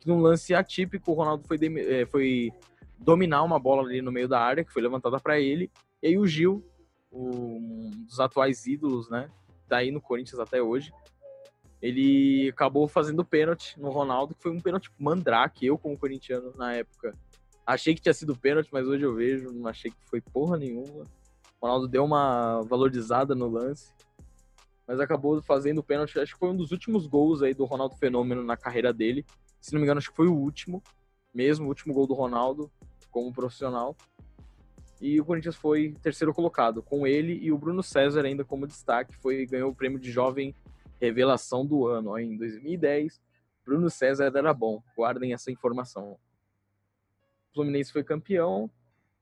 que 0.00 0.08
num 0.08 0.22
lance 0.22 0.54
atípico 0.54 1.12
o 1.12 1.14
Ronaldo 1.14 1.46
foi, 1.46 1.58
eh, 1.62 2.06
foi 2.06 2.50
dominar 2.98 3.42
uma 3.42 3.58
bola 3.58 3.82
ali 3.82 4.00
no 4.00 4.12
meio 4.12 4.28
da 4.28 4.40
área, 4.40 4.64
que 4.64 4.72
foi 4.72 4.82
levantada 4.82 5.18
para 5.20 5.38
ele, 5.38 5.70
e 6.02 6.08
aí 6.08 6.18
o 6.18 6.26
Gil, 6.26 6.64
um 7.12 7.90
dos 8.06 8.20
atuais 8.20 8.66
ídolos, 8.66 9.08
né, 9.08 9.30
tá 9.68 9.78
aí 9.78 9.90
no 9.90 10.00
Corinthians 10.00 10.38
até 10.38 10.62
hoje, 10.62 10.92
ele 11.80 12.48
acabou 12.48 12.88
fazendo 12.88 13.24
pênalti 13.24 13.78
no 13.78 13.90
Ronaldo, 13.90 14.34
que 14.34 14.42
foi 14.42 14.50
um 14.50 14.60
pênalti 14.60 14.90
mandrake. 14.98 15.66
Eu, 15.66 15.78
como 15.78 15.98
corintiano, 15.98 16.52
na 16.56 16.72
época, 16.72 17.14
achei 17.66 17.94
que 17.94 18.00
tinha 18.00 18.14
sido 18.14 18.36
pênalti, 18.36 18.70
mas 18.72 18.86
hoje 18.86 19.04
eu 19.04 19.14
vejo, 19.14 19.52
não 19.52 19.68
achei 19.68 19.90
que 19.90 20.08
foi 20.08 20.20
porra 20.20 20.56
nenhuma. 20.56 21.04
O 21.60 21.66
Ronaldo 21.66 21.86
deu 21.86 22.04
uma 22.04 22.62
valorizada 22.62 23.34
no 23.34 23.48
lance, 23.48 23.92
mas 24.86 25.00
acabou 25.00 25.40
fazendo 25.42 25.82
pênalti. 25.82 26.18
Acho 26.18 26.32
que 26.34 26.38
foi 26.38 26.48
um 26.48 26.56
dos 26.56 26.72
últimos 26.72 27.06
gols 27.06 27.42
aí 27.42 27.52
do 27.52 27.64
Ronaldo 27.64 27.96
Fenômeno 27.96 28.42
na 28.42 28.56
carreira 28.56 28.92
dele. 28.92 29.24
Se 29.60 29.72
não 29.72 29.80
me 29.80 29.84
engano, 29.84 29.98
acho 29.98 30.10
que 30.10 30.16
foi 30.16 30.28
o 30.28 30.34
último, 30.34 30.82
mesmo 31.36 31.66
o 31.66 31.68
último 31.68 31.92
gol 31.92 32.06
do 32.06 32.14
Ronaldo 32.14 32.70
como 33.10 33.30
profissional. 33.30 33.94
E 34.98 35.20
o 35.20 35.24
Corinthians 35.26 35.56
foi 35.56 35.94
terceiro 36.02 36.32
colocado, 36.32 36.82
com 36.82 37.06
ele 37.06 37.34
e 37.34 37.52
o 37.52 37.58
Bruno 37.58 37.82
César 37.82 38.24
ainda 38.24 38.42
como 38.42 38.66
destaque, 38.66 39.14
foi 39.14 39.44
ganhou 39.44 39.70
o 39.70 39.74
prêmio 39.74 39.98
de 39.98 40.10
jovem 40.10 40.54
revelação 40.98 41.66
do 41.66 41.86
ano. 41.86 42.18
Em 42.18 42.38
2010, 42.38 43.20
Bruno 43.62 43.90
César 43.90 44.32
era 44.34 44.54
bom. 44.54 44.82
Guardem 44.96 45.34
essa 45.34 45.50
informação. 45.50 46.18
Fluminense 47.52 47.92
foi 47.92 48.02
campeão 48.02 48.70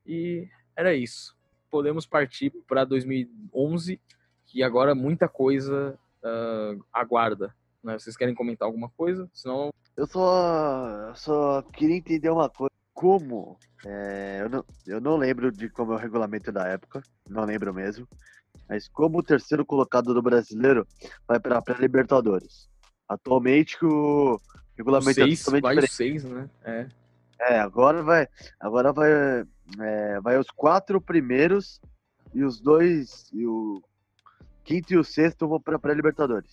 e 0.07 0.49
era 0.77 0.95
isso. 0.95 1.37
Podemos 1.69 2.07
partir 2.07 2.53
para 2.69 2.85
2011, 2.85 4.01
que 4.47 4.63
agora 4.63 4.95
muita 4.95 5.29
coisa 5.29 5.99
uh, 6.23 6.85
aguarda. 6.93 7.53
Né? 7.83 7.99
Vocês 7.99 8.17
querem 8.17 8.35
comentar 8.35 8.67
alguma 8.67 8.89
coisa? 8.91 9.29
Senão. 9.33 9.73
Eu 9.97 10.07
só, 10.07 11.13
só 11.15 11.63
queria 11.63 11.97
entender 11.97 12.31
uma 12.31 12.49
coisa. 12.49 12.73
Como? 12.93 13.59
É, 13.85 14.41
eu, 14.43 14.49
não, 14.49 14.65
eu 14.87 15.01
não 15.01 15.17
lembro 15.17 15.51
de 15.51 15.69
como 15.69 15.93
é 15.93 15.97
o 15.97 15.99
regulamento 15.99 16.51
da 16.53 16.67
época, 16.69 17.03
não 17.29 17.45
lembro 17.45 17.75
mesmo. 17.75 18.09
Mas 18.69 18.89
como 18.89 19.19
o 19.19 19.23
terceiro 19.23 19.65
colocado 19.65 20.15
do 20.15 20.23
brasileiro 20.23 20.87
vai 21.27 21.39
para 21.39 21.59
a 21.59 21.63
pré-Libertadores? 21.63 22.69
Atualmente 23.09 23.77
o 23.85 24.41
regulamento 24.77 25.11
o 25.11 25.15
seis, 25.15 25.41
é 25.41 25.45
totalmente 25.45 25.63
vai 25.63 25.75
diferente. 25.75 25.95
seis, 25.95 26.25
né? 26.25 26.51
É. 26.65 26.87
É, 27.41 27.59
agora 27.59 28.03
vai, 28.03 28.29
agora 28.61 28.93
vai, 28.93 29.11
é, 29.81 30.21
vai 30.21 30.39
os 30.39 30.47
quatro 30.51 31.01
primeiros 31.01 31.81
e 32.33 32.43
os 32.43 32.61
dois, 32.61 33.29
e 33.33 33.47
o 33.47 33.83
quinto 34.63 34.95
e 34.95 34.97
o 34.97 35.05
sexto 35.05 35.47
vão 35.47 35.61
para 35.61 35.79
pré-Libertadores. 35.79 36.53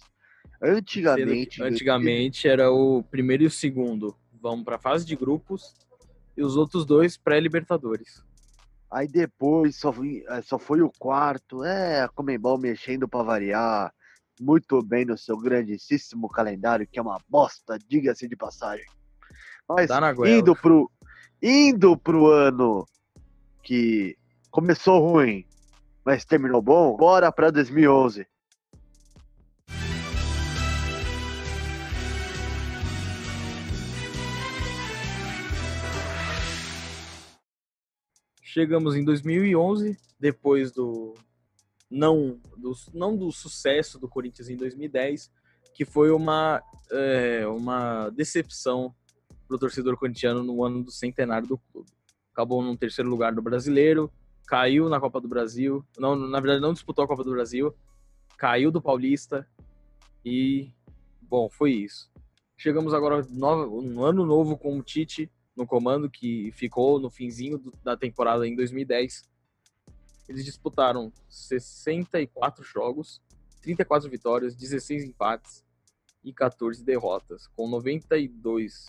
Antigamente, 0.61 1.63
antigamente 1.63 2.47
era 2.47 2.71
o 2.71 3.03
primeiro 3.03 3.43
e 3.43 3.47
o 3.47 3.51
segundo 3.51 4.15
vão 4.39 4.63
para 4.63 4.77
fase 4.77 5.05
de 5.05 5.15
grupos 5.15 5.73
e 6.37 6.43
os 6.43 6.55
outros 6.55 6.85
dois 6.85 7.17
pré-Libertadores. 7.17 8.23
Aí 8.91 9.07
depois 9.07 9.77
só, 9.77 9.93
é, 10.29 10.41
só 10.41 10.59
foi 10.59 10.81
o 10.81 10.91
quarto, 10.99 11.63
é, 11.63 12.01
a 12.01 12.09
Comembol 12.09 12.57
mexendo 12.57 13.07
para 13.07 13.23
variar 13.23 13.93
muito 14.39 14.81
bem 14.83 15.05
no 15.05 15.17
seu 15.17 15.37
grandíssimo 15.37 16.27
calendário, 16.27 16.87
que 16.87 16.99
é 16.99 17.01
uma 17.01 17.19
bosta, 17.29 17.77
diga-se 17.87 18.27
de 18.27 18.35
passagem. 18.35 18.85
Mas 19.67 19.89
indo 20.27 20.55
pro, 20.55 20.91
indo 21.41 21.97
pro 21.97 22.27
ano 22.27 22.85
que 23.63 24.17
começou 24.49 24.99
ruim, 24.99 25.45
mas 26.03 26.25
terminou 26.25 26.61
bom, 26.61 26.97
bora 26.97 27.31
para 27.31 27.51
2011. 27.51 28.27
Chegamos 38.53 38.97
em 38.97 39.05
2011, 39.05 39.97
depois 40.19 40.73
do 40.73 41.13
não 41.89 42.37
do, 42.57 42.73
não 42.93 43.15
do 43.15 43.31
sucesso 43.31 43.97
do 43.97 44.09
Corinthians 44.09 44.49
em 44.49 44.57
2010, 44.57 45.31
que 45.73 45.85
foi 45.85 46.11
uma, 46.11 46.61
é, 46.91 47.47
uma 47.47 48.09
decepção 48.09 48.93
para 49.47 49.55
o 49.55 49.57
torcedor 49.57 49.95
corintiano 49.95 50.43
no 50.43 50.65
ano 50.65 50.83
do 50.83 50.91
centenário 50.91 51.47
do 51.47 51.57
clube. 51.57 51.89
Acabou 52.33 52.61
no 52.61 52.75
terceiro 52.75 53.09
lugar 53.09 53.33
do 53.33 53.41
brasileiro, 53.41 54.11
caiu 54.45 54.89
na 54.89 54.99
Copa 54.99 55.21
do 55.21 55.29
Brasil, 55.29 55.81
não, 55.97 56.13
na 56.17 56.41
verdade 56.41 56.61
não 56.61 56.73
disputou 56.73 57.05
a 57.05 57.07
Copa 57.07 57.23
do 57.23 57.31
Brasil, 57.31 57.73
caiu 58.37 58.69
do 58.69 58.81
Paulista 58.81 59.47
e, 60.25 60.73
bom, 61.21 61.49
foi 61.49 61.71
isso. 61.71 62.11
Chegamos 62.57 62.93
agora 62.93 63.25
no, 63.29 63.81
no 63.81 64.03
ano 64.03 64.25
novo 64.25 64.57
com 64.57 64.77
o 64.77 64.83
Tite, 64.83 65.31
no 65.61 65.67
comando, 65.67 66.09
que 66.09 66.51
ficou 66.51 66.99
no 66.99 67.09
finzinho 67.09 67.57
do, 67.57 67.73
da 67.83 67.95
temporada 67.95 68.47
em 68.47 68.55
2010. 68.55 69.23
Eles 70.27 70.43
disputaram 70.43 71.13
64 71.29 72.63
jogos, 72.63 73.21
34 73.61 74.09
vitórias, 74.09 74.55
16 74.55 75.03
empates 75.05 75.63
e 76.23 76.33
14 76.33 76.83
derrotas, 76.83 77.47
com 77.47 77.67
92 77.67 78.87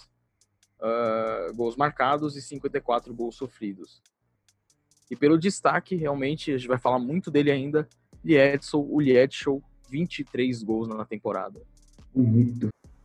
uh, 0.80 0.85
ah, 0.85 1.52
gols 1.54 1.76
marcados 1.76 2.37
e 2.37 2.42
54 2.42 3.12
gols 3.14 3.37
sofridos. 3.37 4.02
E 5.11 5.16
pelo 5.16 5.38
destaque, 5.38 5.94
realmente, 5.94 6.52
a 6.52 6.56
gente 6.56 6.68
vai 6.68 6.78
falar 6.78 6.98
muito 6.98 7.30
dele 7.30 7.50
ainda, 7.50 7.87
Liedson, 8.24 8.87
o 8.88 9.00
Liedshow, 9.00 9.62
23 9.90 10.62
gols 10.62 10.88
na 10.88 11.04
temporada. 11.04 11.61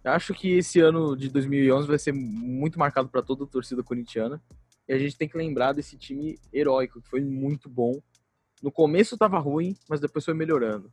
Acho 0.07 0.33
que 0.33 0.57
esse 0.57 0.79
ano 0.79 1.15
de 1.15 1.29
2011 1.29 1.87
vai 1.87 1.99
ser 1.99 2.11
muito 2.13 2.79
marcado 2.79 3.09
para 3.09 3.21
toda 3.21 3.43
a 3.43 3.47
torcida 3.47 3.83
corintiana. 3.83 4.41
E 4.87 4.93
a 4.93 4.97
gente 4.97 5.17
tem 5.17 5.27
que 5.27 5.37
lembrar 5.37 5.73
desse 5.73 5.97
time 5.97 6.39
heróico, 6.51 7.01
que 7.01 7.09
foi 7.09 7.21
muito 7.21 7.69
bom. 7.69 7.99
No 8.63 8.71
começo 8.71 9.15
estava 9.15 9.37
ruim, 9.37 9.75
mas 9.89 9.99
depois 9.99 10.23
foi 10.23 10.33
melhorando. 10.33 10.89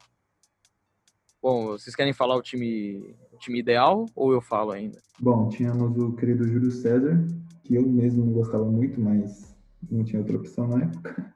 Bom, 1.41 1.69
vocês 1.69 1.95
querem 1.95 2.13
falar 2.13 2.37
o 2.37 2.43
time, 2.43 3.15
o 3.31 3.37
time 3.37 3.59
ideal 3.59 4.07
ou 4.17 4.33
eu 4.33 4.41
falo 4.41 4.73
ainda? 4.73 4.99
Bom, 5.21 5.49
tínhamos 5.49 5.97
o 5.99 6.17
querido 6.17 6.49
Júlio 6.49 6.71
César, 6.71 7.23
que 7.63 7.75
eu 7.75 7.87
mesmo 7.87 8.25
não 8.25 8.33
gostava 8.33 8.65
muito, 8.65 9.01
mas 9.01 9.55
não 9.91 10.03
tinha 10.03 10.21
outra 10.21 10.37
opção 10.37 10.67
na 10.69 10.85
época. 10.85 11.35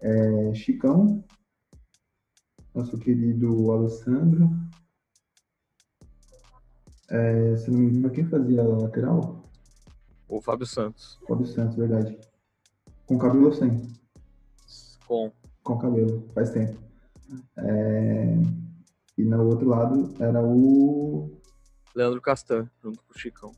É, 0.00 0.54
Chicão, 0.54 1.24
nosso 2.72 2.96
querido 2.98 3.72
Alessandro, 3.72 4.48
é, 7.12 7.56
se 7.58 7.70
não 7.70 7.78
me 7.78 7.90
engano, 7.90 8.10
quem 8.10 8.24
fazia 8.24 8.62
a 8.62 8.64
lateral? 8.64 9.44
O 10.26 10.40
Fábio 10.40 10.66
Santos. 10.66 11.20
Fábio 11.28 11.44
Santos, 11.44 11.76
verdade. 11.76 12.18
Com 13.04 13.18
cabelo 13.18 13.46
ou 13.46 13.52
sem? 13.52 13.86
Com. 15.06 15.30
Com 15.62 15.76
cabelo, 15.76 16.26
faz 16.34 16.50
tempo. 16.50 16.80
É... 17.58 18.34
E 19.18 19.24
no 19.24 19.44
outro 19.44 19.68
lado 19.68 20.14
era 20.18 20.42
o. 20.42 21.38
Leandro 21.94 22.22
Castan, 22.22 22.66
junto 22.82 23.02
com 23.04 23.12
o 23.14 23.18
Chicão. 23.18 23.52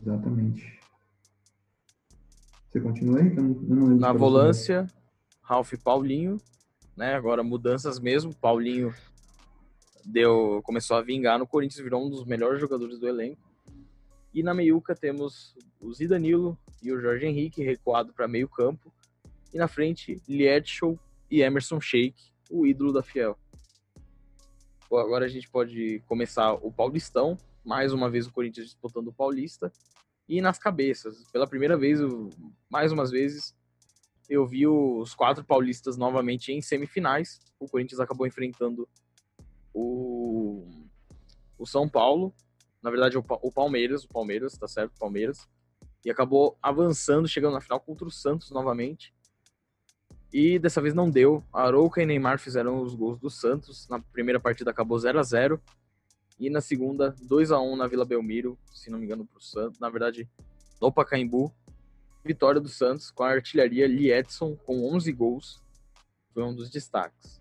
Exatamente. 0.00 0.80
Você 2.70 2.80
continua 2.80 3.20
aí? 3.20 3.28
Eu 3.36 3.42
não, 3.42 3.62
eu 3.68 3.76
não 3.76 3.96
Na 3.98 4.12
volância, 4.14 4.86
Ralph 5.42 5.74
e 5.74 5.76
Paulinho. 5.76 6.38
Né? 6.96 7.14
Agora 7.14 7.42
mudanças 7.42 8.00
mesmo. 8.00 8.34
Paulinho 8.34 8.94
deu, 10.04 10.60
começou 10.64 10.96
a 10.96 11.02
vingar 11.02 11.38
no 11.38 11.46
Corinthians, 11.46 11.82
virou 11.82 12.04
um 12.04 12.10
dos 12.10 12.24
melhores 12.24 12.60
jogadores 12.60 12.98
do 12.98 13.08
elenco. 13.08 13.42
E 14.32 14.42
na 14.42 14.52
meiuca 14.52 14.94
temos 14.94 15.54
o 15.80 15.92
Zidanilo 15.92 16.58
e 16.82 16.92
o 16.92 17.00
Jorge 17.00 17.26
Henrique 17.26 17.62
recuado 17.62 18.12
para 18.12 18.26
meio 18.26 18.48
campo. 18.48 18.92
E 19.52 19.58
na 19.58 19.68
frente, 19.68 20.20
Liedshow 20.28 20.98
e 21.30 21.40
Emerson 21.40 21.80
Sheik, 21.80 22.20
o 22.50 22.66
ídolo 22.66 22.92
da 22.92 23.02
Fiel. 23.02 23.38
Bom, 24.90 24.98
agora 24.98 25.24
a 25.24 25.28
gente 25.28 25.48
pode 25.48 26.00
começar 26.06 26.52
o 26.54 26.72
Paulistão. 26.72 27.38
Mais 27.64 27.92
uma 27.92 28.10
vez 28.10 28.26
o 28.26 28.32
Corinthians 28.32 28.66
disputando 28.66 29.08
o 29.08 29.12
Paulista. 29.12 29.72
E 30.28 30.40
nas 30.40 30.58
cabeças. 30.58 31.24
Pela 31.30 31.46
primeira 31.46 31.76
vez, 31.76 32.00
mais 32.68 32.92
umas 32.92 33.10
vezes, 33.10 33.56
eu 34.28 34.46
vi 34.46 34.66
os 34.66 35.14
quatro 35.14 35.44
paulistas 35.44 35.96
novamente 35.96 36.52
em 36.52 36.60
semifinais. 36.60 37.40
O 37.58 37.68
Corinthians 37.68 38.00
acabou 38.00 38.26
enfrentando 38.26 38.88
o, 39.74 40.66
o 41.58 41.66
São 41.66 41.88
Paulo, 41.88 42.32
na 42.80 42.90
verdade 42.90 43.18
o, 43.18 43.24
o 43.42 43.52
Palmeiras, 43.52 44.04
o 44.04 44.08
Palmeiras, 44.08 44.56
tá 44.56 44.68
certo, 44.68 44.98
Palmeiras, 44.98 45.48
e 46.04 46.10
acabou 46.10 46.56
avançando, 46.62 47.26
chegando 47.26 47.54
na 47.54 47.60
final 47.60 47.80
contra 47.80 48.06
o 48.06 48.10
Santos 48.10 48.50
novamente. 48.50 49.12
E 50.32 50.58
dessa 50.58 50.80
vez 50.80 50.94
não 50.94 51.08
deu. 51.08 51.42
Arouca 51.52 52.02
e 52.02 52.06
Neymar 52.06 52.38
fizeram 52.38 52.82
os 52.82 52.94
gols 52.94 53.18
do 53.18 53.30
Santos. 53.30 53.88
Na 53.88 54.00
primeira 54.00 54.40
partida 54.40 54.70
acabou 54.70 54.98
0 54.98 55.18
a 55.18 55.22
0 55.22 55.62
E 56.40 56.50
na 56.50 56.60
segunda, 56.60 57.14
2 57.22 57.52
a 57.52 57.60
1 57.60 57.76
na 57.76 57.86
Vila 57.86 58.04
Belmiro, 58.04 58.58
se 58.72 58.90
não 58.90 58.98
me 58.98 59.06
engano, 59.06 59.24
para 59.24 59.38
o 59.38 59.40
Santos. 59.40 59.78
Na 59.78 59.88
verdade, 59.88 60.28
no 60.80 60.92
Pacaembu. 60.92 61.54
Vitória 62.24 62.60
do 62.60 62.70
Santos 62.70 63.10
com 63.10 63.22
a 63.22 63.30
artilharia 63.30 63.86
Edson 64.18 64.56
com 64.56 64.92
11 64.94 65.12
gols. 65.12 65.62
Foi 66.32 66.42
um 66.42 66.54
dos 66.54 66.70
destaques. 66.70 67.40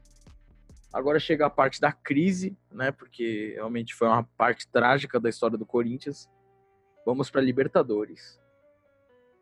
Agora 0.93 1.19
chega 1.19 1.47
a 1.47 1.49
parte 1.49 1.81
da 1.81 1.91
crise, 1.91 2.55
né? 2.71 2.91
Porque 2.91 3.53
realmente 3.55 3.95
foi 3.95 4.07
uma 4.07 4.23
parte 4.23 4.67
trágica 4.67 5.19
da 5.19 5.27
história 5.27 5.57
do 5.57 5.65
Corinthians. 5.65 6.29
Vamos 7.03 7.31
para 7.31 7.41
Libertadores. 7.41 8.39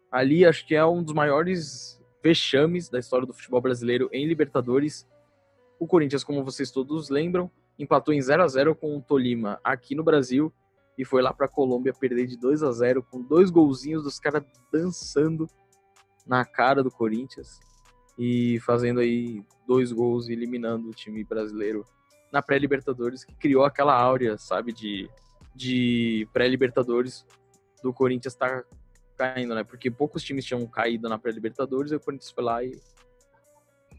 Ali 0.10 0.46
acho 0.46 0.66
que 0.66 0.74
é 0.74 0.86
um 0.86 1.04
dos 1.04 1.14
maiores 1.14 2.02
vexames 2.24 2.90
da 2.90 3.00
história 3.00 3.28
do 3.28 3.34
futebol 3.34 3.60
brasileiro 3.60 4.10
em 4.14 4.26
Libertadores. 4.26 5.06
O 5.78 5.86
Corinthians, 5.86 6.24
como 6.24 6.44
vocês 6.44 6.72
todos 6.72 7.10
lembram, 7.10 7.52
empatou 7.78 8.14
em 8.14 8.22
0 8.22 8.44
a 8.44 8.48
0 8.48 8.74
com 8.74 8.98
o 8.98 9.02
Tolima 9.02 9.60
aqui 9.62 9.94
no 9.94 10.04
Brasil 10.04 10.54
e 10.98 11.04
foi 11.04 11.22
lá 11.22 11.34
para 11.34 11.48
a 11.48 11.50
Colômbia 11.50 11.94
perder 11.94 12.28
de 12.28 12.38
2 12.38 12.64
a 12.64 12.72
0 12.72 13.04
com 13.04 13.22
dois 13.22 13.50
golzinhos 13.50 14.04
dos 14.04 14.20
caras 14.20 14.44
dançando 14.72 15.48
na 16.26 16.46
cara 16.46 16.84
do 16.84 16.92
Corinthians 16.92 17.60
e 18.18 18.60
fazendo 18.62 19.00
aí 19.00 19.44
dois 19.68 19.92
gols 19.92 20.28
e 20.28 20.34
eliminando 20.34 20.90
o 20.90 20.94
time 20.94 21.24
brasileiro 21.24 21.86
na 22.32 22.42
pré-Libertadores, 22.42 23.26
que 23.26 23.36
criou 23.36 23.66
aquela 23.66 23.94
áurea, 23.94 24.38
sabe, 24.38 24.72
de, 24.72 25.10
de 25.56 26.28
pré-Libertadores 26.32 27.26
do 27.84 27.94
Corinthians 27.94 28.36
tá 28.36 28.64
caindo, 29.18 29.54
né? 29.54 29.64
Porque 29.64 29.92
poucos 29.92 30.24
times 30.24 30.46
tinham 30.46 30.66
caído 30.66 31.10
na 31.10 31.20
pré-Libertadores 31.20 31.92
e 31.92 31.96
o 31.96 32.00
Corinthians 32.00 32.32
foi 32.32 32.44
lá 32.44 32.64
e 32.64 32.80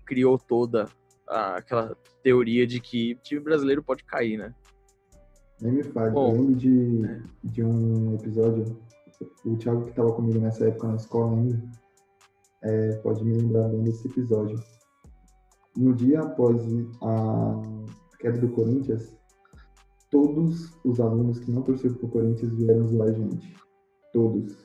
criou 0.04 0.38
toda 0.38 0.88
a, 1.28 1.56
aquela 1.56 1.96
teoria 2.22 2.66
de 2.66 2.80
que 2.80 3.14
o 3.14 3.22
time 3.22 3.40
brasileiro 3.40 3.82
pode 3.82 4.04
cair, 4.04 4.38
né? 4.38 4.54
Nem 5.60 5.72
me 5.72 5.82
faz. 5.82 6.12
Bom, 6.12 6.30
eu 6.30 6.40
lembro 6.40 6.54
de, 6.56 7.04
é. 7.06 7.20
de 7.44 7.62
um 7.62 8.14
episódio, 8.14 8.82
o 9.44 9.56
Thiago 9.56 9.84
que 9.84 9.90
estava 9.90 10.12
comigo 10.12 10.40
nessa 10.40 10.66
época 10.66 10.88
na 10.88 10.96
escola 10.96 11.36
ainda, 11.36 11.62
é, 12.62 12.96
pode 12.96 13.24
me 13.24 13.34
lembrar 13.34 13.68
bem 13.68 13.82
desse 13.82 14.08
episódio. 14.08 14.62
No 15.76 15.94
dia 15.94 16.20
após 16.20 16.62
a 17.02 17.62
queda 18.18 18.38
do 18.38 18.48
Corinthians, 18.50 19.16
todos 20.10 20.72
os 20.84 21.00
alunos 21.00 21.38
que 21.40 21.50
não 21.50 21.62
torceram 21.62 21.94
pro 21.94 22.08
Corinthians 22.08 22.52
vieram 22.52 22.86
zoar 22.88 23.08
a 23.08 23.12
gente. 23.12 23.56
Todos. 24.12 24.56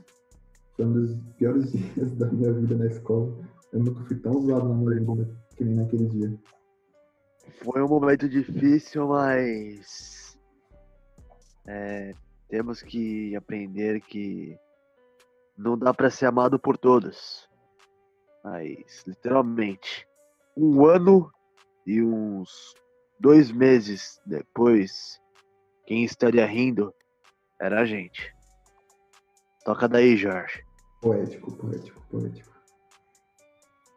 Foi 0.76 0.86
um 0.86 0.94
dos 0.94 1.18
piores 1.38 1.72
dias 1.96 2.12
da 2.16 2.28
minha 2.28 2.52
vida 2.54 2.76
na 2.76 2.88
escola. 2.88 3.34
Eu 3.72 3.84
nunca 3.84 4.04
fui 4.04 4.18
tão 4.18 4.42
zoado 4.42 4.70
na 4.70 4.76
minha 4.76 5.00
vida 5.00 5.38
que 5.56 5.64
nem 5.64 5.76
naquele 5.76 6.06
dia. 6.08 6.38
Foi 7.64 7.82
um 7.82 7.88
momento 7.88 8.28
difícil, 8.28 9.08
mas 9.08 10.38
é, 11.66 12.14
temos 12.50 12.82
que 12.82 13.36
aprender 13.36 14.02
que 14.02 14.58
não 15.58 15.78
dá 15.78 15.94
para 15.94 16.10
ser 16.10 16.28
amado 16.28 16.60
por 16.60 16.78
todos. 16.78 17.48
Mas, 18.50 19.04
literalmente, 19.06 20.08
um 20.56 20.86
ano 20.86 21.30
e 21.86 22.02
uns 22.02 22.74
dois 23.20 23.52
meses 23.52 24.22
depois, 24.26 25.20
quem 25.86 26.06
estaria 26.06 26.46
rindo 26.46 26.94
era 27.60 27.82
a 27.82 27.86
gente. 27.86 28.34
Toca 29.66 29.86
daí, 29.86 30.16
Jorge. 30.16 30.64
Poético, 31.02 31.58
poético, 31.58 32.02
poético. 32.10 32.50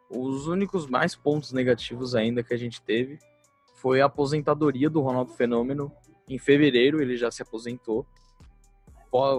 Os 0.09 0.47
únicos 0.47 0.85
mais 0.85 1.15
pontos 1.15 1.53
negativos 1.53 2.13
ainda 2.13 2.43
que 2.43 2.53
a 2.53 2.57
gente 2.57 2.81
teve 2.81 3.19
foi 3.75 4.01
a 4.01 4.05
aposentadoria 4.05 4.89
do 4.89 4.99
Ronaldo 4.99 5.31
Fenômeno. 5.31 5.89
Em 6.27 6.37
fevereiro 6.37 7.01
ele 7.01 7.15
já 7.15 7.31
se 7.31 7.41
aposentou. 7.41 8.05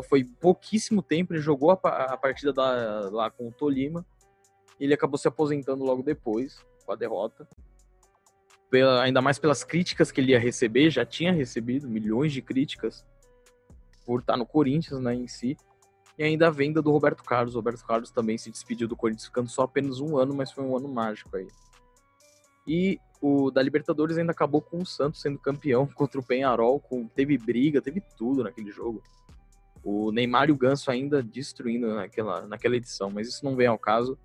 Foi 0.09 0.25
pouquíssimo 0.25 1.03
tempo, 1.03 1.35
ele 1.35 1.41
jogou 1.41 1.71
a, 1.71 1.77
partida 2.17 2.51
da, 2.51 3.11
lá 3.11 3.31
com 3.31 3.49
o 3.49 3.53
Tolima. 3.53 4.07
Ele 4.79 4.95
acabou 4.95 5.19
se 5.19 5.29
aposentando 5.29 5.85
logo 5.85 6.03
depois, 6.03 6.65
com 6.85 6.93
a 6.93 6.97
derrota. 6.97 7.49
Pela, 8.71 9.03
ainda 9.03 9.21
mais 9.21 9.39
pelas 9.39 9.65
críticas 9.65 10.11
que 10.11 10.21
ele 10.21 10.33
ia 10.33 10.39
receber, 10.39 10.91
já 10.91 11.05
tinha 11.05 11.33
recebido 11.33 11.89
milhões 11.89 12.33
de 12.33 12.41
críticas 12.41 13.05
por 14.05 14.21
estar 14.21 14.37
no 14.37 14.47
Corinthians 14.47 15.01
né, 15.01 15.15
em 15.15 15.29
si. 15.29 15.57
E 16.19 16.25
ainda 16.25 16.49
a 16.49 16.51
venda 16.51 16.83
do 16.83 16.91
Roberto 16.91 17.23
Carlos. 17.23 17.55
O 17.55 17.59
Roberto 17.59 17.85
Carlos 17.85 18.11
também 18.11 18.37
se 18.37 18.51
despediu 18.51 18.87
do 18.87 18.97
Corinthians, 18.97 19.27
ficando 19.27 19.49
só 19.49 19.63
apenas 19.63 20.01
um 20.01 20.17
ano, 20.17 20.35
mas 20.35 20.51
foi 20.51 20.65
um 20.65 20.77
ano 20.77 20.89
mágico 20.89 21.37
aí. 21.37 21.49
E 22.67 22.99
o 23.21 23.51
da 23.51 23.63
Libertadores 23.63 24.19
ainda 24.19 24.33
acabou 24.33 24.61
com 24.61 24.79
o 24.79 24.87
Santos 24.87 25.21
sendo 25.21 25.39
campeão 25.39 25.87
contra 25.95 26.21
o 26.21 26.25
Penharol. 26.25 26.81
Com, 26.81 27.07
teve 27.07 27.39
briga, 27.39 27.81
teve 27.81 28.03
tudo 28.17 28.43
naquele 28.43 28.71
jogo. 28.71 29.03
O 29.83 30.13
Neymar 30.13 30.49
e 30.49 30.53
o 30.53 30.57
Ganso 30.57 30.91
ainda 30.91 31.23
destruindo 31.23 31.93
naquela, 31.95 32.47
naquela 32.47 32.77
edição, 32.77 33.11
mas 33.11 33.27
isso 33.27 33.45
não 33.45 33.57
vem 33.57 33.67
ao 33.67 33.79
caso, 33.79 34.17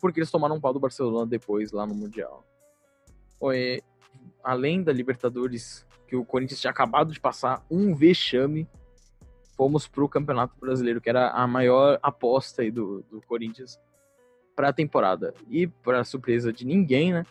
porque 0.00 0.20
eles 0.20 0.30
tomaram 0.30 0.56
um 0.56 0.60
pau 0.60 0.72
do 0.72 0.80
Barcelona 0.80 1.26
depois 1.26 1.72
lá 1.72 1.86
no 1.86 1.94
Mundial. 1.94 2.44
Oi, 3.38 3.82
além 4.42 4.82
da 4.82 4.92
Libertadores, 4.92 5.86
que 6.06 6.16
o 6.16 6.24
Corinthians 6.24 6.60
tinha 6.60 6.70
acabado 6.70 7.12
de 7.12 7.20
passar 7.20 7.64
um 7.70 7.94
vexame 7.94 8.68
fomos 9.60 9.86
para 9.86 10.02
o 10.02 10.08
Campeonato 10.08 10.58
Brasileiro, 10.58 11.02
que 11.02 11.10
era 11.10 11.32
a 11.32 11.46
maior 11.46 11.98
aposta 12.02 12.62
aí 12.62 12.70
do, 12.70 13.04
do 13.10 13.20
Corinthians 13.20 13.78
para 14.56 14.70
a 14.70 14.72
temporada. 14.72 15.34
E, 15.50 15.66
para 15.66 16.02
surpresa 16.02 16.50
de 16.50 16.64
ninguém, 16.64 17.12
né, 17.12 17.26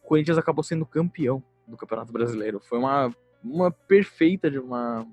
o 0.00 0.06
Corinthians 0.06 0.38
acabou 0.38 0.62
sendo 0.62 0.86
campeão 0.86 1.42
do 1.66 1.76
Campeonato 1.76 2.12
Brasileiro. 2.12 2.60
Foi 2.60 2.78
uma, 2.78 3.12
uma 3.42 3.72
perfeita 3.72 4.48
de 4.48 4.60
uma, 4.60 5.04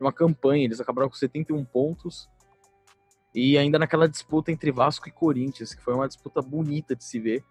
uma 0.00 0.12
campanha. 0.12 0.64
Eles 0.64 0.80
acabaram 0.80 1.08
com 1.08 1.14
71 1.14 1.64
pontos. 1.64 2.28
E 3.34 3.58
ainda 3.58 3.78
naquela 3.78 4.08
disputa 4.08 4.50
entre 4.50 4.72
Vasco 4.72 5.08
e 5.08 5.12
Corinthians, 5.12 5.74
que 5.74 5.82
foi 5.82 5.94
uma 5.94 6.08
disputa 6.08 6.40
bonita 6.40 6.96
de 6.96 7.04
se 7.04 7.20
ver. 7.20 7.44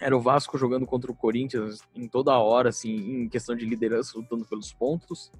Era 0.00 0.16
o 0.16 0.20
Vasco 0.20 0.58
jogando 0.58 0.86
contra 0.86 1.10
o 1.10 1.14
Corinthians 1.14 1.80
em 1.94 2.08
toda 2.08 2.38
hora, 2.38 2.70
assim, 2.70 2.94
em 2.94 3.28
questão 3.28 3.54
de 3.54 3.64
liderança, 3.64 4.18
lutando 4.18 4.44
pelos 4.44 4.72
pontos. 4.72 5.30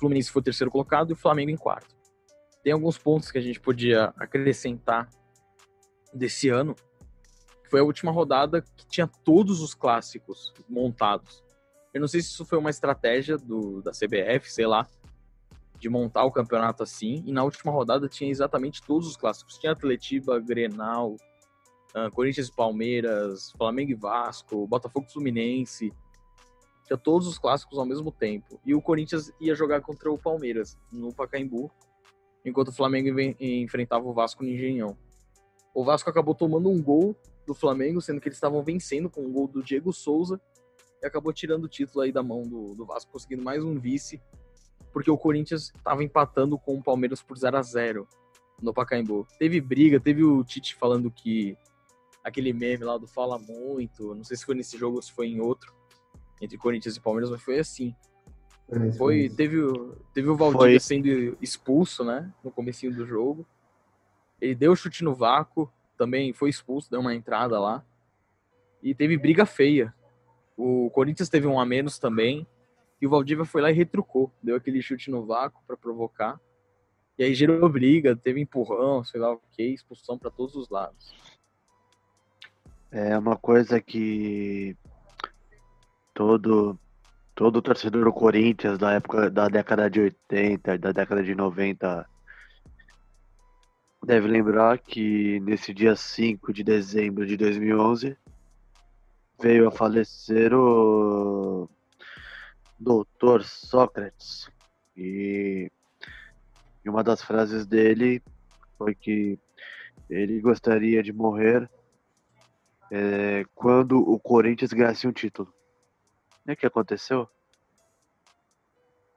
Fluminense 0.00 0.30
foi 0.30 0.40
o 0.40 0.44
terceiro 0.44 0.70
colocado 0.70 1.10
e 1.10 1.12
o 1.12 1.16
Flamengo 1.16 1.50
em 1.50 1.56
quarto. 1.56 1.94
Tem 2.62 2.72
alguns 2.72 2.96
pontos 2.96 3.30
que 3.30 3.38
a 3.38 3.40
gente 3.40 3.60
podia 3.60 4.14
acrescentar 4.16 5.08
desse 6.12 6.48
ano. 6.48 6.74
Foi 7.70 7.80
a 7.80 7.84
última 7.84 8.10
rodada 8.10 8.62
que 8.62 8.86
tinha 8.86 9.06
todos 9.06 9.60
os 9.60 9.74
clássicos 9.74 10.52
montados. 10.68 11.44
Eu 11.92 12.00
não 12.00 12.08
sei 12.08 12.20
se 12.20 12.28
isso 12.28 12.44
foi 12.44 12.58
uma 12.58 12.70
estratégia 12.70 13.36
do, 13.36 13.82
da 13.82 13.90
CBF, 13.90 14.50
sei 14.50 14.66
lá, 14.66 14.86
de 15.80 15.88
montar 15.88 16.24
o 16.24 16.30
campeonato 16.30 16.82
assim. 16.82 17.24
E 17.26 17.32
na 17.32 17.42
última 17.42 17.72
rodada 17.72 18.08
tinha 18.08 18.30
exatamente 18.30 18.82
todos 18.82 19.08
os 19.08 19.16
clássicos. 19.16 19.58
Tinha 19.58 19.72
Atletiba, 19.72 20.38
Grenal, 20.38 21.16
uh, 21.96 22.10
Corinthians 22.12 22.48
e 22.48 22.54
Palmeiras, 22.54 23.50
Flamengo 23.52 23.90
e 23.90 23.94
Vasco, 23.94 24.66
Botafogo 24.66 25.06
e 25.08 25.12
Fluminense, 25.12 25.92
tinha 26.90 26.98
todos 26.98 27.28
os 27.28 27.38
clássicos 27.38 27.78
ao 27.78 27.86
mesmo 27.86 28.10
tempo. 28.10 28.60
E 28.64 28.74
o 28.74 28.82
Corinthians 28.82 29.32
ia 29.40 29.54
jogar 29.54 29.80
contra 29.80 30.10
o 30.10 30.18
Palmeiras 30.18 30.76
no 30.92 31.14
Pacaembu, 31.14 31.70
enquanto 32.44 32.68
o 32.68 32.72
Flamengo 32.72 33.18
enfrentava 33.40 34.06
o 34.06 34.12
Vasco 34.12 34.42
no 34.42 34.50
Engenhão. 34.50 34.96
O 35.72 35.84
Vasco 35.84 36.10
acabou 36.10 36.34
tomando 36.34 36.68
um 36.68 36.82
gol 36.82 37.14
do 37.46 37.54
Flamengo, 37.54 38.00
sendo 38.00 38.20
que 38.20 38.28
eles 38.28 38.36
estavam 38.36 38.62
vencendo 38.62 39.08
com 39.08 39.22
um 39.22 39.32
gol 39.32 39.46
do 39.46 39.62
Diego 39.62 39.92
Souza, 39.92 40.40
e 41.00 41.06
acabou 41.06 41.32
tirando 41.32 41.64
o 41.64 41.68
título 41.68 42.02
aí 42.02 42.10
da 42.10 42.24
mão 42.24 42.42
do, 42.42 42.74
do 42.74 42.84
Vasco, 42.84 43.12
conseguindo 43.12 43.42
mais 43.42 43.64
um 43.64 43.78
vice, 43.78 44.20
porque 44.92 45.10
o 45.10 45.18
Corinthians 45.18 45.72
estava 45.76 46.02
empatando 46.02 46.58
com 46.58 46.76
o 46.76 46.82
Palmeiras 46.82 47.22
por 47.22 47.36
0 47.36 47.56
a 47.56 47.62
0 47.62 48.08
no 48.60 48.74
Pacaembu. 48.74 49.26
Teve 49.38 49.60
briga, 49.60 49.98
teve 49.98 50.22
o 50.22 50.44
Tite 50.44 50.74
falando 50.74 51.10
que 51.10 51.56
aquele 52.22 52.52
meme 52.52 52.84
lá 52.84 52.98
do 52.98 53.06
Fala 53.06 53.38
Muito, 53.38 54.14
não 54.14 54.24
sei 54.24 54.36
se 54.36 54.44
foi 54.44 54.54
nesse 54.54 54.76
jogo 54.76 54.96
ou 54.96 55.02
se 55.02 55.12
foi 55.12 55.28
em 55.28 55.40
outro, 55.40 55.72
entre 56.40 56.58
Corinthians 56.58 56.96
e 56.96 57.00
Palmeiras, 57.00 57.30
mas 57.30 57.42
foi 57.42 57.58
assim. 57.58 57.94
É, 58.70 58.92
foi, 58.92 59.28
teve, 59.28 59.56
teve 60.14 60.28
o 60.28 60.36
Valdívia 60.36 60.78
sendo 60.78 61.36
expulso, 61.40 62.04
né, 62.04 62.32
no 62.44 62.50
comecinho 62.50 62.94
do 62.94 63.04
jogo. 63.04 63.46
Ele 64.40 64.54
deu 64.54 64.76
chute 64.76 65.02
no 65.02 65.14
vácuo, 65.14 65.70
também 65.96 66.32
foi 66.32 66.50
expulso, 66.50 66.90
deu 66.90 67.00
uma 67.00 67.14
entrada 67.14 67.58
lá. 67.58 67.84
E 68.82 68.94
teve 68.94 69.18
briga 69.18 69.44
feia. 69.44 69.92
O 70.56 70.88
Corinthians 70.90 71.28
teve 71.28 71.46
um 71.46 71.60
a 71.60 71.66
menos 71.66 71.98
também. 71.98 72.46
E 73.00 73.06
o 73.06 73.10
Valdívia 73.10 73.44
foi 73.44 73.62
lá 73.62 73.70
e 73.70 73.74
retrucou. 73.74 74.32
Deu 74.42 74.56
aquele 74.56 74.82
chute 74.82 75.10
no 75.10 75.24
vácuo 75.24 75.62
para 75.66 75.76
provocar. 75.76 76.38
E 77.18 77.24
aí 77.24 77.34
gerou 77.34 77.68
briga, 77.68 78.16
teve 78.16 78.40
empurrão, 78.40 79.04
sei 79.04 79.20
lá 79.20 79.32
o 79.32 79.40
que, 79.52 79.62
expulsão 79.62 80.18
para 80.18 80.30
todos 80.30 80.54
os 80.54 80.68
lados. 80.68 81.12
É 82.90 83.16
uma 83.16 83.36
coisa 83.36 83.80
que 83.80 84.76
todo 86.14 86.78
todo 87.34 87.62
torcedor 87.62 88.04
do 88.04 88.12
Corinthians 88.12 88.76
da 88.76 88.92
época 88.92 89.30
da 89.30 89.48
década 89.48 89.88
de 89.88 90.00
80, 90.00 90.76
da 90.76 90.92
década 90.92 91.22
de 91.22 91.34
90 91.34 92.06
deve 94.04 94.26
lembrar 94.26 94.78
que 94.78 95.40
nesse 95.40 95.72
dia 95.72 95.94
5 95.94 96.52
de 96.52 96.64
dezembro 96.64 97.26
de 97.26 97.36
2011 97.36 98.16
veio 99.40 99.68
a 99.68 99.70
falecer 99.70 100.52
o 100.52 101.68
doutor 102.80 103.44
Sócrates 103.44 104.50
e, 104.96 105.70
uma 106.86 107.04
das 107.04 107.22
frases 107.22 107.66
dele 107.66 108.22
foi 108.78 108.94
que 108.94 109.38
ele 110.08 110.40
gostaria 110.40 111.02
de 111.02 111.12
morrer 111.12 111.70
é, 112.90 113.44
quando 113.54 113.98
o 113.98 114.18
Corinthians 114.18 114.72
ganhasse 114.72 115.06
um 115.06 115.12
título. 115.12 115.52
O 116.48 116.56
que 116.56 116.66
aconteceu? 116.66 117.28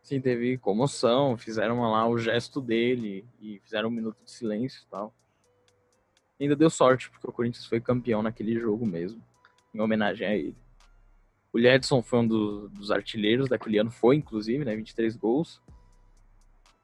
Sim, 0.04 0.20
teve 0.20 0.58
comoção, 0.58 1.38
fizeram 1.38 1.82
lá 1.82 2.06
o 2.08 2.18
gesto 2.18 2.60
dele 2.60 3.26
e 3.40 3.60
fizeram 3.60 3.88
um 3.88 3.92
minuto 3.92 4.22
de 4.24 4.30
silêncio 4.30 4.84
e 4.86 4.90
tal. 4.90 5.16
ainda 6.40 6.56
deu 6.56 6.70
sorte, 6.70 7.10
porque 7.10 7.28
o 7.28 7.32
Corinthians 7.32 7.66
foi 7.66 7.80
campeão 7.80 8.22
naquele 8.22 8.60
jogo 8.60 8.86
mesmo, 8.86 9.24
em 9.74 9.80
homenagem 9.80 10.28
a 10.28 10.36
ele. 10.36 10.58
O 11.54 11.60
Edson 11.60 12.02
foi 12.02 12.20
um 12.20 12.28
do, 12.28 12.68
dos 12.70 12.90
artilheiros 12.90 13.48
daquele 13.48 13.78
ano, 13.78 13.92
foi 13.92 14.16
inclusive, 14.16 14.66
né, 14.66 14.76
23 14.76 15.16
gols. 15.16 15.62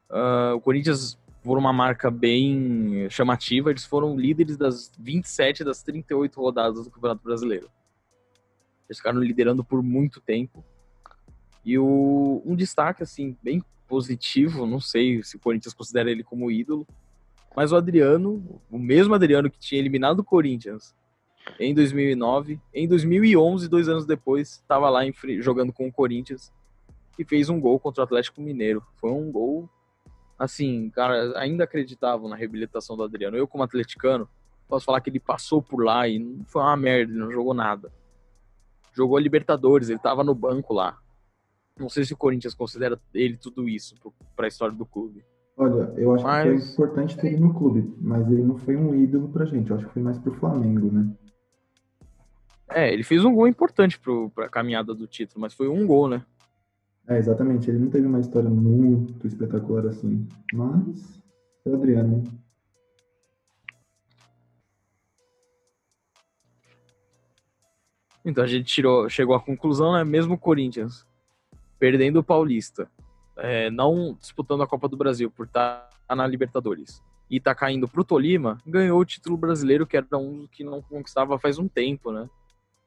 Uh, 0.07 0.53
o 0.55 0.61
Corinthians, 0.61 1.19
por 1.43 1.57
uma 1.57 1.73
marca 1.73 2.11
bem 2.11 3.09
chamativa, 3.09 3.71
eles 3.71 3.83
foram 3.83 4.15
líderes 4.15 4.57
das 4.57 4.91
27 4.99 5.63
das 5.63 5.81
38 5.81 6.39
rodadas 6.39 6.83
do 6.83 6.91
Campeonato 6.91 7.23
Brasileiro. 7.23 7.67
Eles 8.87 8.97
ficaram 8.97 9.19
liderando 9.19 9.63
por 9.63 9.81
muito 9.81 10.21
tempo. 10.21 10.63
E 11.65 11.77
o, 11.79 12.43
um 12.45 12.55
destaque, 12.55 13.01
assim, 13.01 13.35
bem 13.41 13.63
positivo, 13.87 14.67
não 14.67 14.79
sei 14.79 15.23
se 15.23 15.35
o 15.35 15.39
Corinthians 15.39 15.73
considera 15.73 16.11
ele 16.11 16.23
como 16.23 16.51
ídolo, 16.51 16.87
mas 17.55 17.71
o 17.71 17.75
Adriano, 17.75 18.61
o 18.69 18.77
mesmo 18.77 19.15
Adriano 19.15 19.49
que 19.49 19.57
tinha 19.57 19.81
eliminado 19.81 20.19
o 20.19 20.23
Corinthians 20.23 20.95
em 21.59 21.73
2009, 21.73 22.59
em 22.73 22.87
2011, 22.87 23.67
dois 23.67 23.89
anos 23.89 24.05
depois, 24.05 24.51
estava 24.51 24.89
lá 24.89 25.05
em, 25.05 25.13
jogando 25.41 25.73
com 25.73 25.87
o 25.87 25.91
Corinthians 25.91 26.51
e 27.17 27.25
fez 27.25 27.49
um 27.49 27.59
gol 27.59 27.79
contra 27.79 28.01
o 28.01 28.03
Atlético 28.05 28.41
Mineiro. 28.41 28.83
Foi 28.95 29.11
um 29.11 29.31
gol 29.31 29.69
assim, 30.37 30.89
cara, 30.91 31.37
ainda 31.37 31.65
acreditavam 31.65 32.29
na 32.29 32.35
reabilitação 32.35 32.95
do 32.95 33.03
Adriano. 33.03 33.35
Eu, 33.35 33.47
como 33.47 33.63
atleticano, 33.63 34.27
posso 34.67 34.85
falar 34.85 35.01
que 35.01 35.09
ele 35.09 35.19
passou 35.19 35.61
por 35.61 35.83
lá 35.83 36.07
e 36.07 36.17
não 36.17 36.45
foi 36.45 36.61
uma 36.61 36.77
merda, 36.77 37.11
ele 37.11 37.19
não 37.19 37.31
jogou 37.31 37.53
nada. 37.53 37.91
Jogou 38.93 39.17
a 39.17 39.21
Libertadores, 39.21 39.89
ele 39.89 39.99
tava 39.99 40.23
no 40.23 40.33
banco 40.33 40.73
lá. 40.73 40.97
Não 41.77 41.89
sei 41.89 42.05
se 42.05 42.13
o 42.13 42.17
Corinthians 42.17 42.53
considera 42.53 42.99
ele 43.13 43.37
tudo 43.37 43.67
isso 43.67 43.95
para 44.35 44.45
a 44.45 44.47
história 44.47 44.75
do 44.75 44.85
clube. 44.85 45.23
Olha, 45.57 45.93
eu 45.97 46.13
acho 46.13 46.23
mas... 46.23 46.43
que 46.43 46.75
foi 46.75 46.85
importante 46.85 47.17
ter 47.17 47.27
ele 47.27 47.41
no 47.41 47.53
clube, 47.53 47.93
mas 47.99 48.25
ele 48.31 48.43
não 48.43 48.57
foi 48.57 48.77
um 48.77 48.95
ídolo 48.95 49.27
pra 49.29 49.45
gente. 49.45 49.69
Eu 49.69 49.75
acho 49.75 49.87
que 49.87 49.93
foi 49.93 50.01
mais 50.01 50.17
pro 50.17 50.33
Flamengo, 50.33 50.89
né? 50.89 51.13
É, 52.71 52.93
ele 52.93 53.03
fez 53.03 53.25
um 53.25 53.33
gol 53.33 53.47
importante 53.47 53.99
pro, 53.99 54.29
pra 54.29 54.47
caminhada 54.47 54.93
do 54.93 55.07
título, 55.07 55.41
mas 55.41 55.53
foi 55.53 55.67
um 55.67 55.87
gol, 55.87 56.07
né? 56.07 56.23
É, 57.07 57.17
exatamente. 57.17 57.69
Ele 57.69 57.79
não 57.79 57.89
teve 57.89 58.05
uma 58.05 58.19
história 58.19 58.49
muito 58.49 59.25
espetacular 59.25 59.87
assim. 59.87 60.27
Mas 60.53 61.19
é 61.65 61.69
o 61.69 61.75
Adriano. 61.75 62.23
Então 68.23 68.43
a 68.43 68.47
gente 68.47 68.65
tirou, 68.65 69.09
chegou 69.09 69.35
à 69.35 69.39
conclusão, 69.39 69.93
né? 69.93 70.03
Mesmo 70.03 70.35
o 70.35 70.37
Corinthians 70.37 71.07
perdendo 71.79 72.19
o 72.19 72.23
Paulista, 72.23 72.91
é, 73.37 73.71
não 73.71 74.17
disputando 74.19 74.61
a 74.61 74.67
Copa 74.67 74.89
do 74.89 74.97
Brasil 74.97 75.31
por 75.31 75.45
estar 75.45 75.89
tá 76.05 76.15
na 76.15 76.27
Libertadores 76.27 77.01
e 77.29 77.39
tá 77.39 77.55
caindo 77.55 77.87
pro 77.87 78.03
Tolima, 78.03 78.57
ganhou 78.67 78.99
o 78.99 79.05
título 79.05 79.37
brasileiro, 79.37 79.87
que 79.87 79.95
era 79.95 80.17
um 80.17 80.45
que 80.47 80.63
não 80.63 80.81
conquistava 80.81 81.39
faz 81.39 81.57
um 81.57 81.67
tempo, 81.67 82.11
né? 82.11 82.29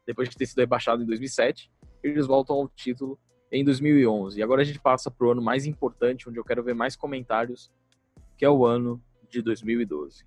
Depois 0.07 0.28
de 0.28 0.36
ter 0.36 0.46
sido 0.46 0.59
rebaixado 0.59 1.03
em 1.03 1.07
2007, 1.07 1.70
eles 2.03 2.26
voltam 2.26 2.57
ao 2.57 2.68
título 2.68 3.18
em 3.50 3.64
2011. 3.64 4.38
E 4.38 4.42
agora 4.42 4.62
a 4.62 4.64
gente 4.64 4.80
passa 4.80 5.11
para 5.11 5.26
o 5.26 5.30
ano 5.30 5.42
mais 5.42 5.66
importante, 5.66 6.28
onde 6.28 6.38
eu 6.38 6.44
quero 6.44 6.62
ver 6.62 6.74
mais 6.74 6.96
comentários, 6.96 7.70
que 8.36 8.44
é 8.44 8.50
o 8.50 8.64
ano 8.64 9.00
de 9.28 9.40
2012. 9.40 10.24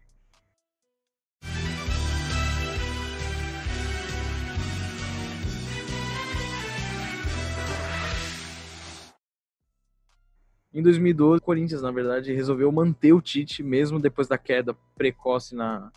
Em 10.73 10.83
2012, 10.83 11.39
o 11.39 11.41
Corinthians, 11.41 11.81
na 11.81 11.89
verdade, 11.89 12.33
resolveu 12.33 12.69
manter 12.69 13.13
o 13.13 13.21
Tite, 13.21 13.63
mesmo 13.63 13.97
depois 13.97 14.27
da 14.27 14.37
queda 14.37 14.75
precoce 14.93 15.55
na, 15.55 15.89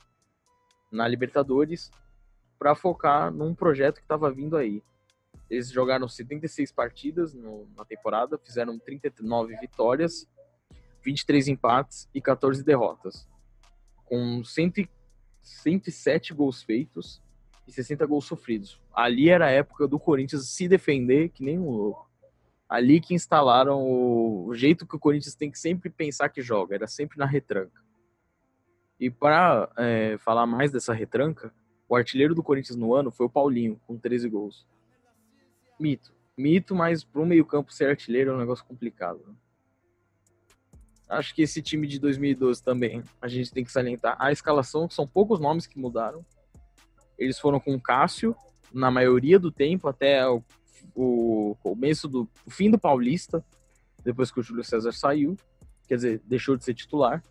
na 0.90 1.08
Libertadores, 1.08 1.90
para 2.58 2.74
focar 2.74 3.32
num 3.32 3.54
projeto 3.54 3.96
que 3.96 4.02
estava 4.02 4.30
vindo 4.30 4.56
aí. 4.56 4.82
Eles 5.48 5.70
jogaram 5.70 6.08
76 6.08 6.72
partidas 6.72 7.32
no, 7.32 7.68
na 7.76 7.84
temporada, 7.84 8.38
fizeram 8.38 8.78
39 8.78 9.56
vitórias, 9.56 10.28
23 11.02 11.48
empates 11.48 12.08
e 12.14 12.20
14 12.20 12.62
derrotas, 12.62 13.26
com 14.04 14.44
100, 14.44 14.88
107 15.40 16.34
gols 16.34 16.62
feitos 16.62 17.22
e 17.66 17.72
60 17.72 18.04
gols 18.06 18.26
sofridos. 18.26 18.80
Ali 18.92 19.30
era 19.30 19.46
a 19.46 19.50
época 19.50 19.86
do 19.86 19.98
Corinthians 19.98 20.48
se 20.48 20.68
defender 20.68 21.30
que 21.30 21.42
nem 21.42 21.58
um 21.58 21.70
louco. 21.70 22.08
Ali 22.68 23.00
que 23.00 23.14
instalaram 23.14 23.80
o, 23.82 24.46
o 24.46 24.54
jeito 24.54 24.86
que 24.86 24.96
o 24.96 24.98
Corinthians 24.98 25.34
tem 25.34 25.50
que 25.50 25.58
sempre 25.58 25.88
pensar 25.88 26.28
que 26.28 26.42
joga, 26.42 26.74
era 26.74 26.86
sempre 26.86 27.16
na 27.18 27.24
retranca. 27.24 27.82
E 29.00 29.08
para 29.08 29.70
é, 29.78 30.18
falar 30.18 30.46
mais 30.46 30.70
dessa 30.70 30.92
retranca, 30.92 31.54
o 31.88 31.96
artilheiro 31.96 32.34
do 32.34 32.42
Corinthians 32.42 32.76
no 32.76 32.94
ano 32.94 33.10
foi 33.10 33.26
o 33.26 33.30
Paulinho, 33.30 33.80
com 33.86 33.96
13 33.96 34.28
gols. 34.28 34.66
Mito. 35.80 36.12
Mito, 36.36 36.74
mas 36.74 37.06
um 37.14 37.24
meio-campo 37.24 37.72
ser 37.72 37.88
artilheiro 37.88 38.30
é 38.30 38.34
um 38.34 38.38
negócio 38.38 38.64
complicado. 38.64 39.24
Né? 39.26 39.34
Acho 41.08 41.34
que 41.34 41.42
esse 41.42 41.62
time 41.62 41.86
de 41.86 41.98
2012 41.98 42.62
também, 42.62 43.02
a 43.20 43.26
gente 43.26 43.50
tem 43.50 43.64
que 43.64 43.72
salientar 43.72 44.16
a 44.20 44.30
escalação, 44.30 44.90
são 44.90 45.06
poucos 45.06 45.40
nomes 45.40 45.66
que 45.66 45.78
mudaram. 45.78 46.24
Eles 47.18 47.38
foram 47.38 47.58
com 47.58 47.80
Cássio, 47.80 48.36
na 48.72 48.90
maioria 48.90 49.38
do 49.38 49.50
tempo, 49.50 49.88
até 49.88 50.28
o, 50.28 50.42
o 50.94 51.56
começo 51.62 52.06
do 52.06 52.28
o 52.44 52.50
fim 52.50 52.70
do 52.70 52.78
Paulista, 52.78 53.42
depois 54.04 54.30
que 54.30 54.38
o 54.38 54.42
Júlio 54.42 54.62
César 54.62 54.92
saiu, 54.92 55.36
quer 55.88 55.96
dizer, 55.96 56.22
deixou 56.26 56.56
de 56.56 56.64
ser 56.64 56.74
titular. 56.74 57.22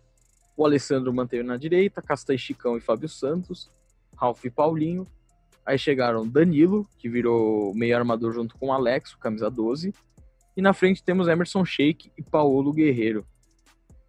O 0.56 0.66
Alessandro 0.66 1.14
manteve 1.14 1.44
na 1.44 1.56
direita, 1.56 2.02
Castan 2.02 2.36
Chicão 2.36 2.76
e 2.76 2.80
Fábio 2.80 3.08
Santos, 3.08 3.70
Ralf 4.18 4.44
e 4.44 4.50
Paulinho, 4.50 5.06
Aí 5.68 5.78
chegaram 5.78 6.26
Danilo, 6.26 6.88
que 6.96 7.10
virou 7.10 7.74
meio 7.74 7.94
armador 7.94 8.32
junto 8.32 8.56
com 8.56 8.72
Alex, 8.72 9.14
camisa 9.16 9.50
12. 9.50 9.92
E 10.56 10.62
na 10.62 10.72
frente 10.72 11.04
temos 11.04 11.28
Emerson 11.28 11.62
Sheik 11.62 12.10
e 12.16 12.22
Paulo 12.22 12.72
Guerreiro. 12.72 13.26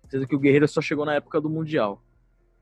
Sendo 0.08 0.26
que 0.26 0.34
o 0.34 0.40
Guerreiro 0.40 0.70
só 0.70 0.80
chegou 0.80 1.04
na 1.06 1.16
época 1.16 1.42
do 1.42 1.50
Mundial. 1.50 2.02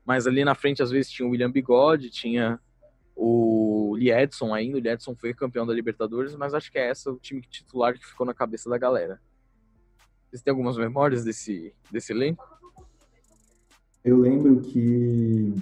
Mas 0.04 0.26
ali 0.26 0.44
na 0.44 0.56
frente, 0.56 0.82
às 0.82 0.90
vezes, 0.90 1.12
tinha 1.12 1.28
o 1.28 1.30
William 1.30 1.48
Bigode, 1.48 2.10
tinha 2.10 2.58
o 3.14 3.94
Liedson 3.96 4.52
ainda. 4.52 4.78
O 4.78 4.80
Liedson 4.80 5.14
foi 5.14 5.32
campeão 5.32 5.64
da 5.64 5.72
Libertadores, 5.72 6.34
mas 6.34 6.52
acho 6.52 6.72
que 6.72 6.78
é 6.78 6.88
essa 6.88 7.08
o 7.08 7.20
time 7.20 7.40
titular 7.42 7.96
que 7.96 8.04
ficou 8.04 8.26
na 8.26 8.34
cabeça 8.34 8.68
da 8.68 8.78
galera. 8.78 9.20
Vocês 10.28 10.42
têm 10.42 10.50
algumas 10.50 10.76
memórias 10.76 11.22
desse, 11.22 11.72
desse 11.88 12.12
elenco? 12.12 12.44
Eu 14.04 14.18
lembro 14.18 14.60
que 14.60 15.54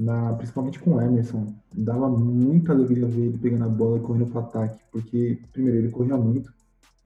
na, 0.00 0.32
principalmente 0.32 0.78
com 0.78 0.94
o 0.94 1.00
Emerson, 1.00 1.54
dava 1.74 2.08
muita 2.08 2.72
alegria 2.72 3.06
ver 3.06 3.26
ele 3.26 3.38
pegando 3.38 3.64
a 3.64 3.68
bola 3.68 3.98
e 3.98 4.00
correndo 4.00 4.30
para 4.30 4.40
ataque, 4.40 4.82
porque, 4.90 5.38
primeiro, 5.52 5.78
ele 5.78 5.90
corria 5.90 6.16
muito, 6.16 6.50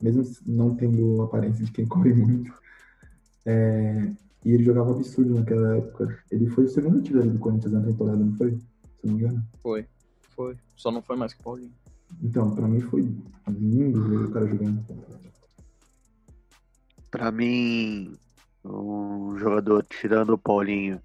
mesmo 0.00 0.22
não 0.46 0.76
tendo 0.76 1.20
a 1.20 1.24
aparência 1.24 1.64
de 1.64 1.72
quem 1.72 1.86
corre 1.88 2.12
muito, 2.12 2.52
é, 3.44 4.12
e 4.44 4.52
ele 4.52 4.62
jogava 4.62 4.92
absurdo 4.92 5.34
naquela 5.34 5.76
época. 5.76 6.22
Ele 6.30 6.46
foi 6.48 6.64
o 6.64 6.68
segundo 6.68 7.02
titular 7.02 7.26
do 7.26 7.38
Corinthians 7.38 7.72
na 7.72 7.82
temporada, 7.82 8.18
não 8.18 8.36
foi? 8.36 8.52
Se 8.52 9.06
não 9.06 9.14
me 9.14 9.22
engano. 9.22 9.44
Foi, 9.60 9.86
foi. 10.36 10.56
Só 10.76 10.92
não 10.92 11.02
foi 11.02 11.16
mais 11.16 11.34
que 11.34 11.40
o 11.40 11.44
Paulinho. 11.44 11.72
Então, 12.22 12.54
pra 12.54 12.68
mim 12.68 12.80
foi 12.80 13.12
lindo 13.48 14.08
ver 14.08 14.16
o 14.18 14.30
cara 14.30 14.46
jogando. 14.46 14.84
Pra 17.10 17.32
mim, 17.32 18.14
um 18.64 19.36
jogador 19.36 19.84
tirando 19.84 20.30
o 20.30 20.38
Paulinho 20.38 21.00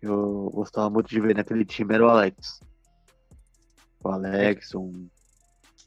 eu 0.00 0.50
gostava 0.54 0.88
muito 0.88 1.08
de 1.08 1.20
ver 1.20 1.36
naquele 1.36 1.64
time 1.64 1.94
era 1.94 2.06
o 2.06 2.08
Alex. 2.08 2.60
O 4.02 4.08
Alex, 4.08 4.74
um 4.74 5.08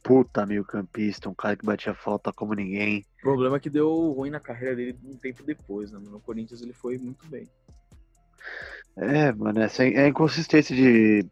puta 0.02 0.44
meio 0.44 0.64
campista, 0.64 1.28
um 1.28 1.34
cara 1.34 1.56
que 1.56 1.64
batia 1.64 1.94
falta 1.94 2.32
como 2.32 2.54
ninguém. 2.54 3.04
O 3.20 3.22
problema 3.22 3.56
é 3.56 3.60
que 3.60 3.70
deu 3.70 4.12
ruim 4.12 4.30
na 4.30 4.38
carreira 4.38 4.76
dele 4.76 4.98
um 5.04 5.16
tempo 5.16 5.42
depois, 5.42 5.90
né? 5.90 5.98
No 5.98 6.20
Corinthians 6.20 6.62
ele 6.62 6.74
foi 6.74 6.98
muito 6.98 7.26
bem. 7.26 7.48
É, 8.96 9.32
mano, 9.32 9.60
essa 9.60 9.84
é 9.84 10.04
a 10.04 10.08
inconsistência 10.08 10.76
de 10.76 11.26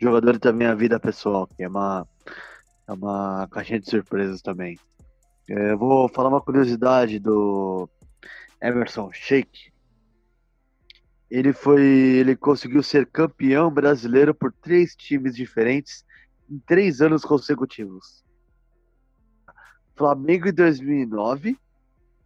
jogadores 0.00 0.38
da 0.38 0.52
minha 0.52 0.76
vida 0.76 1.00
pessoal, 1.00 1.48
que 1.48 1.64
é 1.64 1.68
uma, 1.68 2.06
é 2.86 2.92
uma 2.92 3.48
caixinha 3.50 3.80
de 3.80 3.90
surpresas 3.90 4.40
também. 4.40 4.78
É, 5.48 5.72
eu 5.72 5.78
vou 5.78 6.08
falar 6.08 6.28
uma 6.28 6.40
curiosidade 6.40 7.18
do 7.18 7.88
Emerson 8.62 9.10
Sheik, 9.12 9.72
ele 11.30 11.52
foi, 11.52 11.82
ele 11.82 12.34
conseguiu 12.34 12.82
ser 12.82 13.06
campeão 13.06 13.70
brasileiro 13.70 14.34
por 14.34 14.52
três 14.52 14.94
times 14.96 15.34
diferentes 15.34 16.04
em 16.48 16.58
três 16.58 17.02
anos 17.02 17.24
consecutivos. 17.24 18.24
Flamengo 19.94 20.48
em 20.48 20.52
2009, 20.52 21.58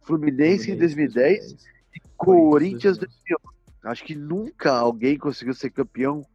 Fluminense, 0.01 0.71
em 0.71 0.77
2010 0.77 1.39
2010. 1.39 1.65
e 1.95 1.99
Corinthians 2.15 2.97
em 2.97 3.01
2011. 3.01 3.53
Acho 3.83 4.05
que 4.05 4.15
nunca 4.15 4.71
alguém 4.71 5.17
conseguiu 5.17 5.53
ser 5.53 5.69
campeão 5.69 6.25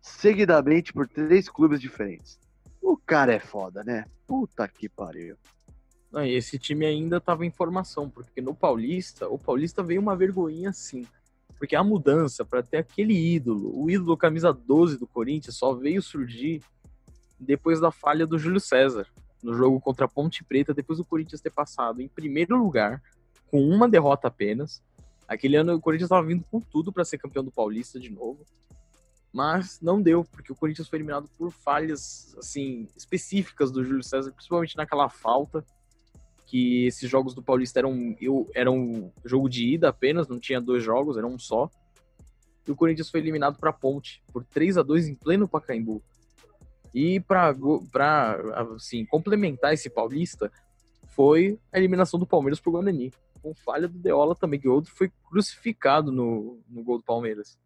seguidamente 0.00 0.92
por 0.92 1.08
três 1.08 1.48
clubes 1.48 1.80
diferentes. 1.80 2.38
O 2.82 2.96
cara 2.96 3.32
é 3.32 3.40
foda, 3.40 3.82
né? 3.82 4.04
Puta 4.26 4.68
que 4.68 4.88
pariu. 4.88 5.36
Não, 6.12 6.24
e 6.24 6.34
esse 6.34 6.58
time 6.58 6.84
ainda 6.84 7.18
estava 7.18 7.46
em 7.46 7.50
formação, 7.50 8.10
porque 8.10 8.40
no 8.40 8.54
Paulista, 8.54 9.28
o 9.28 9.38
Paulista 9.38 9.82
veio 9.82 10.00
uma 10.00 10.16
vergonhinha 10.16 10.70
assim. 10.70 11.06
Porque 11.60 11.76
a 11.76 11.84
mudança 11.84 12.42
para 12.42 12.62
ter 12.62 12.78
aquele 12.78 13.12
ídolo, 13.12 13.78
o 13.78 13.90
ídolo 13.90 14.16
camisa 14.16 14.50
12 14.50 14.98
do 14.98 15.06
Corinthians, 15.06 15.56
só 15.56 15.74
veio 15.74 16.00
surgir 16.00 16.62
depois 17.38 17.78
da 17.78 17.90
falha 17.90 18.26
do 18.26 18.38
Júlio 18.38 18.58
César 18.58 19.06
no 19.42 19.54
jogo 19.54 19.78
contra 19.78 20.06
a 20.06 20.08
Ponte 20.08 20.42
Preta, 20.42 20.72
depois 20.72 20.98
do 20.98 21.04
Corinthians 21.04 21.42
ter 21.42 21.50
passado 21.50 22.00
em 22.00 22.08
primeiro 22.08 22.56
lugar, 22.56 23.02
com 23.50 23.62
uma 23.62 23.86
derrota 23.86 24.28
apenas. 24.28 24.82
Aquele 25.28 25.56
ano 25.56 25.74
o 25.74 25.80
Corinthians 25.80 26.06
estava 26.06 26.26
vindo 26.26 26.42
com 26.50 26.60
tudo 26.60 26.90
para 26.90 27.04
ser 27.04 27.18
campeão 27.18 27.44
do 27.44 27.52
Paulista 27.52 28.00
de 28.00 28.10
novo, 28.10 28.44
mas 29.30 29.82
não 29.82 30.00
deu, 30.00 30.24
porque 30.24 30.52
o 30.52 30.56
Corinthians 30.56 30.88
foi 30.88 30.96
eliminado 30.98 31.28
por 31.36 31.50
falhas 31.50 32.34
assim 32.38 32.88
específicas 32.96 33.70
do 33.70 33.84
Júlio 33.84 34.02
César, 34.02 34.32
principalmente 34.32 34.78
naquela 34.78 35.10
falta 35.10 35.62
que 36.50 36.84
esses 36.84 37.08
jogos 37.08 37.32
do 37.32 37.40
Paulista 37.40 37.78
eram, 37.78 38.16
eu, 38.20 38.50
eram 38.56 39.12
jogo 39.24 39.48
de 39.48 39.74
ida 39.74 39.88
apenas, 39.88 40.26
não 40.26 40.40
tinha 40.40 40.60
dois 40.60 40.82
jogos, 40.82 41.16
era 41.16 41.24
um 41.24 41.38
só. 41.38 41.70
E 42.66 42.72
o 42.72 42.74
Corinthians 42.74 43.08
foi 43.08 43.20
eliminado 43.20 43.56
para 43.56 43.72
Ponte 43.72 44.20
por 44.32 44.44
3 44.44 44.76
a 44.76 44.82
2 44.82 45.06
em 45.06 45.14
pleno 45.14 45.46
Pacaembu. 45.46 46.02
E 46.92 47.20
para 47.20 47.54
assim, 48.74 49.06
complementar 49.06 49.74
esse 49.74 49.88
Paulista, 49.88 50.50
foi 51.10 51.56
a 51.72 51.78
eliminação 51.78 52.18
do 52.18 52.26
Palmeiras 52.26 52.58
pro 52.58 52.72
Guarani. 52.72 53.12
com 53.40 53.54
falha 53.54 53.86
do 53.86 53.96
Deola 53.96 54.34
também, 54.34 54.58
que 54.58 54.68
o 54.68 54.74
outro 54.74 54.92
foi 54.92 55.08
crucificado 55.28 56.10
no, 56.10 56.60
no 56.68 56.82
gol 56.82 56.98
do 56.98 57.04
Palmeiras. 57.04 57.56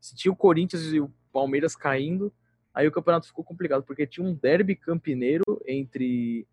Se 0.00 0.16
tinha 0.16 0.32
o 0.32 0.36
Corinthians 0.36 0.92
e 0.92 0.98
o 0.98 1.08
Palmeiras 1.32 1.76
caindo, 1.76 2.32
aí 2.74 2.88
o 2.88 2.92
campeonato 2.92 3.28
ficou 3.28 3.44
complicado, 3.44 3.84
porque 3.84 4.08
tinha 4.08 4.26
um 4.26 4.34
derby 4.34 4.74
campineiro 4.74 5.44
entre 5.64 6.48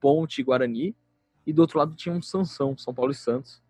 Ponte 0.00 0.40
e 0.40 0.44
Guarani, 0.44 0.94
e 1.48 1.52
do 1.54 1.62
outro 1.62 1.78
lado 1.78 1.96
tinha 1.96 2.14
um 2.14 2.20
Sansão, 2.20 2.76
São 2.76 2.92
Paulo 2.92 3.10
e 3.10 3.14
Santos. 3.14 3.62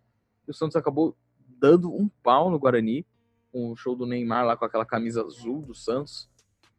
E 0.48 0.50
o 0.50 0.54
Santos 0.54 0.74
acabou 0.74 1.16
dando 1.46 1.94
um 1.94 2.08
pau 2.08 2.50
no 2.50 2.58
Guarani, 2.58 3.06
com 3.52 3.70
o 3.70 3.76
show 3.76 3.94
do 3.94 4.04
Neymar 4.04 4.44
lá 4.44 4.56
com 4.56 4.64
aquela 4.64 4.84
camisa 4.84 5.22
azul 5.22 5.62
do 5.62 5.72
Santos. 5.76 6.28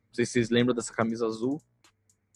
Não 0.10 0.14
sei 0.14 0.26
se 0.26 0.34
vocês 0.34 0.50
lembram 0.50 0.76
dessa 0.76 0.92
camisa 0.92 1.26
azul. 1.26 1.62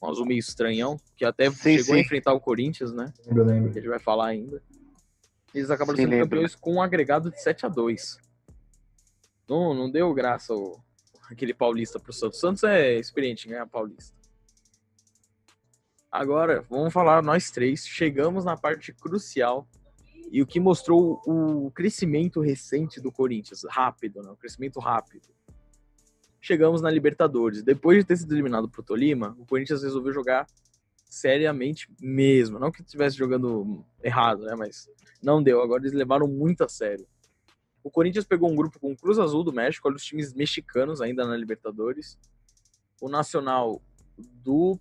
Um 0.01 0.09
azul 0.09 0.25
meio 0.25 0.39
estranhão, 0.39 0.97
que 1.17 1.25
até 1.25 1.51
sim, 1.51 1.77
chegou 1.77 1.83
sim. 1.83 1.95
a 1.95 1.99
enfrentar 1.99 2.33
o 2.33 2.39
Corinthians, 2.39 2.93
né? 2.93 3.11
Eu 3.27 3.43
lembro. 3.43 3.69
Que 3.69 3.79
a 3.79 3.81
gente 3.81 3.89
vai 3.89 3.99
falar 3.99 4.27
ainda. 4.27 4.63
Eles 5.53 5.69
acabaram 5.69 5.97
sim, 5.97 6.03
sendo 6.03 6.11
lembro. 6.11 6.29
campeões 6.29 6.55
com 6.55 6.75
um 6.75 6.81
agregado 6.81 7.29
de 7.29 7.41
7 7.43 7.65
a 7.65 7.69
2 7.69 8.17
Não, 9.47 9.73
não 9.73 9.91
deu 9.91 10.13
graça 10.13 10.53
o, 10.53 10.79
aquele 11.29 11.53
paulista 11.53 11.99
pro 11.99 12.13
Santos. 12.13 12.37
O 12.37 12.41
Santos 12.41 12.63
é 12.63 12.97
experiente 12.97 13.45
em 13.45 13.51
ganhar 13.51 13.67
paulista. 13.67 14.15
Agora, 16.13 16.63
vamos 16.69 16.93
falar 16.93 17.23
nós 17.23 17.49
três. 17.49 17.87
Chegamos 17.87 18.45
na 18.45 18.55
parte 18.55 18.93
crucial 18.93 19.67
e 20.31 20.43
o 20.43 20.45
que 20.45 20.59
mostrou 20.59 21.19
o 21.25 21.71
crescimento 21.71 22.39
recente 22.39 23.01
do 23.01 23.11
Corinthians, 23.11 23.63
rápido, 23.67 24.21
né? 24.21 24.29
O 24.29 24.35
crescimento 24.35 24.79
rápido 24.79 25.33
chegamos 26.39 26.83
na 26.83 26.91
Libertadores. 26.91 27.63
Depois 27.63 27.97
de 27.97 28.03
ter 28.03 28.17
sido 28.17 28.31
eliminado 28.31 28.69
pro 28.69 28.83
Tolima, 28.83 29.35
o 29.39 29.45
Corinthians 29.47 29.81
resolveu 29.81 30.13
jogar 30.13 30.45
seriamente 31.03 31.89
mesmo. 31.99 32.59
Não 32.59 32.71
que 32.71 32.83
estivesse 32.83 33.17
jogando 33.17 33.83
errado, 34.03 34.43
né? 34.43 34.53
Mas 34.55 34.87
não 35.19 35.41
deu. 35.41 35.63
Agora 35.63 35.81
eles 35.81 35.93
levaram 35.93 36.27
muito 36.27 36.63
a 36.63 36.69
sério. 36.69 37.07
O 37.83 37.89
Corinthians 37.89 38.23
pegou 38.23 38.51
um 38.51 38.55
grupo 38.55 38.79
com 38.79 38.91
o 38.91 38.95
Cruz 38.95 39.17
Azul 39.17 39.43
do 39.43 39.51
México, 39.51 39.87
olha 39.87 39.95
os 39.95 40.05
times 40.05 40.31
mexicanos 40.31 41.01
ainda 41.01 41.25
na 41.25 41.35
Libertadores. 41.35 42.19
O 43.01 43.09
Nacional 43.09 43.81
do. 44.15 44.79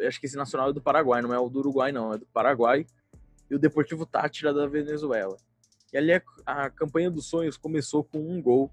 Acho 0.00 0.20
que 0.20 0.26
esse 0.26 0.36
Nacional 0.36 0.70
é 0.70 0.72
do 0.72 0.80
Paraguai, 0.80 1.22
não 1.22 1.34
é 1.34 1.38
o 1.38 1.48
do 1.48 1.58
Uruguai, 1.58 1.92
não, 1.92 2.14
é 2.14 2.18
do 2.18 2.26
Paraguai. 2.26 2.86
E 3.50 3.54
o 3.54 3.58
Deportivo 3.58 4.04
Tátira 4.06 4.52
da 4.52 4.66
Venezuela. 4.66 5.36
E 5.92 5.96
ali 5.96 6.12
a, 6.12 6.22
a 6.46 6.70
campanha 6.70 7.10
dos 7.10 7.26
sonhos 7.26 7.56
começou 7.56 8.04
com 8.04 8.18
um 8.18 8.40
gol 8.40 8.70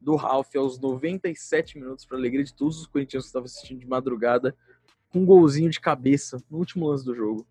do 0.00 0.14
Ralph 0.14 0.54
aos 0.56 0.78
97 0.78 1.78
minutos, 1.78 2.04
para 2.04 2.16
alegria 2.16 2.44
de 2.44 2.54
todos 2.54 2.80
os 2.80 2.86
corintianos 2.86 3.26
que 3.26 3.28
estavam 3.28 3.46
assistindo 3.46 3.80
de 3.80 3.86
madrugada, 3.86 4.56
com 5.10 5.20
um 5.20 5.26
golzinho 5.26 5.70
de 5.70 5.80
cabeça 5.80 6.42
no 6.50 6.58
último 6.58 6.86
lance 6.88 7.04
do 7.04 7.14
jogo. 7.14 7.46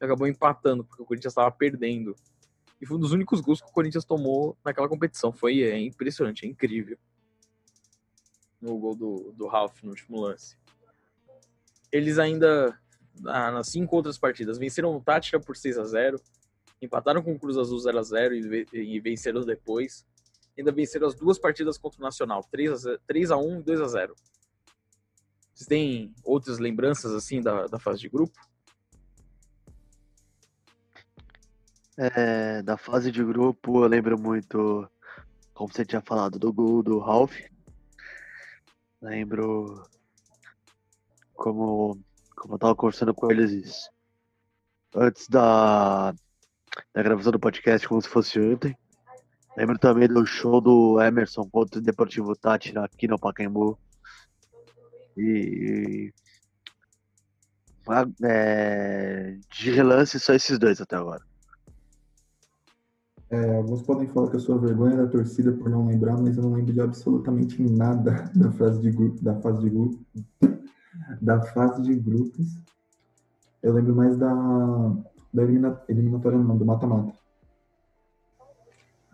acabou 0.00 0.26
empatando, 0.26 0.82
porque 0.82 1.02
o 1.02 1.06
Corinthians 1.06 1.32
estava 1.32 1.50
perdendo. 1.50 2.16
E 2.80 2.86
foi 2.86 2.96
um 2.96 3.00
dos 3.00 3.12
únicos 3.12 3.40
gols 3.40 3.60
que 3.60 3.68
o 3.68 3.72
Corinthians 3.72 4.04
tomou 4.04 4.56
naquela 4.64 4.88
competição. 4.88 5.32
Foi 5.32 5.62
é, 5.62 5.78
impressionante, 5.78 6.44
é 6.44 6.48
incrível. 6.48 6.98
No 8.60 8.76
gol 8.78 8.96
do, 8.96 9.32
do 9.36 9.46
Ralph 9.46 9.80
no 9.84 9.90
último 9.90 10.20
lance. 10.20 10.56
Eles 11.92 12.18
ainda, 12.18 12.76
ah, 13.26 13.50
nas 13.52 13.68
cinco 13.68 13.94
outras 13.94 14.18
partidas, 14.18 14.58
venceram 14.58 14.96
o 14.96 15.00
Tátira 15.00 15.38
por 15.38 15.56
6 15.56 15.78
a 15.78 15.84
0 15.84 16.20
empataram 16.80 17.22
com 17.22 17.32
o 17.32 17.38
Cruz 17.38 17.56
Azul 17.56 17.78
0 17.78 17.98
a 17.98 18.02
0 18.02 18.34
e, 18.72 19.00
venceram 19.00 19.42
depois 19.42 20.04
ainda 20.58 20.72
venceram 20.72 21.06
as 21.06 21.14
duas 21.14 21.38
partidas 21.38 21.78
contra 21.78 22.00
o 22.00 22.02
Nacional, 22.02 22.42
3 22.50 22.86
a, 22.86 22.98
3 23.06 23.30
a 23.30 23.36
1 23.36 23.60
e 23.60 23.62
2 23.62 23.80
a 23.80 23.88
0 23.88 24.14
Vocês 25.54 25.66
têm 25.66 26.14
outras 26.24 26.58
lembranças 26.58 27.12
assim 27.12 27.40
da, 27.40 27.66
da 27.66 27.78
fase 27.78 28.00
de 28.00 28.08
grupo? 28.08 28.38
É, 31.96 32.62
da 32.62 32.76
fase 32.76 33.12
de 33.12 33.22
grupo, 33.22 33.84
eu 33.84 33.88
lembro 33.88 34.18
muito, 34.18 34.88
como 35.54 35.72
você 35.72 35.84
tinha 35.84 36.00
falado, 36.00 36.38
do 36.38 36.52
gol 36.52 36.82
do 36.82 36.98
Ralph. 36.98 37.38
Lembro 39.00 39.82
como, 41.34 41.98
como 42.36 42.54
eu 42.54 42.58
tava 42.58 42.76
conversando 42.76 43.14
com 43.14 43.30
eles 43.30 43.90
antes 44.94 45.28
da, 45.28 46.12
da 46.94 47.02
gravação 47.02 47.32
do 47.32 47.40
podcast, 47.40 47.88
como 47.88 48.00
se 48.00 48.08
fosse 48.08 48.40
ontem. 48.40 48.76
Lembro 49.56 49.78
também 49.78 50.08
do 50.08 50.24
show 50.24 50.60
do 50.60 51.00
Emerson 51.00 51.48
contra 51.50 51.78
o 51.78 51.82
Deportivo 51.82 52.34
Tátira 52.34 52.84
aqui 52.84 53.06
no 53.06 53.18
Pacaembu. 53.18 53.78
E. 55.16 56.12
É, 58.22 59.38
de 59.50 59.70
relance, 59.72 60.18
só 60.18 60.32
esses 60.32 60.58
dois 60.58 60.80
até 60.80 60.96
agora. 60.96 61.22
É, 63.28 63.56
alguns 63.56 63.82
podem 63.82 64.06
falar 64.08 64.30
que 64.30 64.36
eu 64.36 64.40
sou 64.40 64.56
a 64.56 64.58
vergonha 64.58 64.96
da 64.96 65.06
torcida 65.06 65.52
por 65.52 65.68
não 65.68 65.86
lembrar, 65.86 66.16
mas 66.18 66.36
eu 66.36 66.42
não 66.42 66.52
lembro 66.52 66.72
de 66.72 66.80
absolutamente 66.80 67.62
nada 67.62 68.30
da 68.36 68.52
fase 68.52 68.80
de 68.80 69.22
da 69.22 69.34
fase 69.40 69.60
de 69.60 69.70
grupo, 69.70 69.98
da 71.20 71.40
fase 71.40 71.82
de 71.82 71.94
grupos. 71.94 72.46
Eu 73.62 73.72
lembro 73.72 73.94
mais 73.94 74.16
da, 74.16 74.32
da 75.32 75.42
eliminatória 75.88 76.38
não, 76.38 76.56
do 76.56 76.64
mata-mata. 76.64 77.12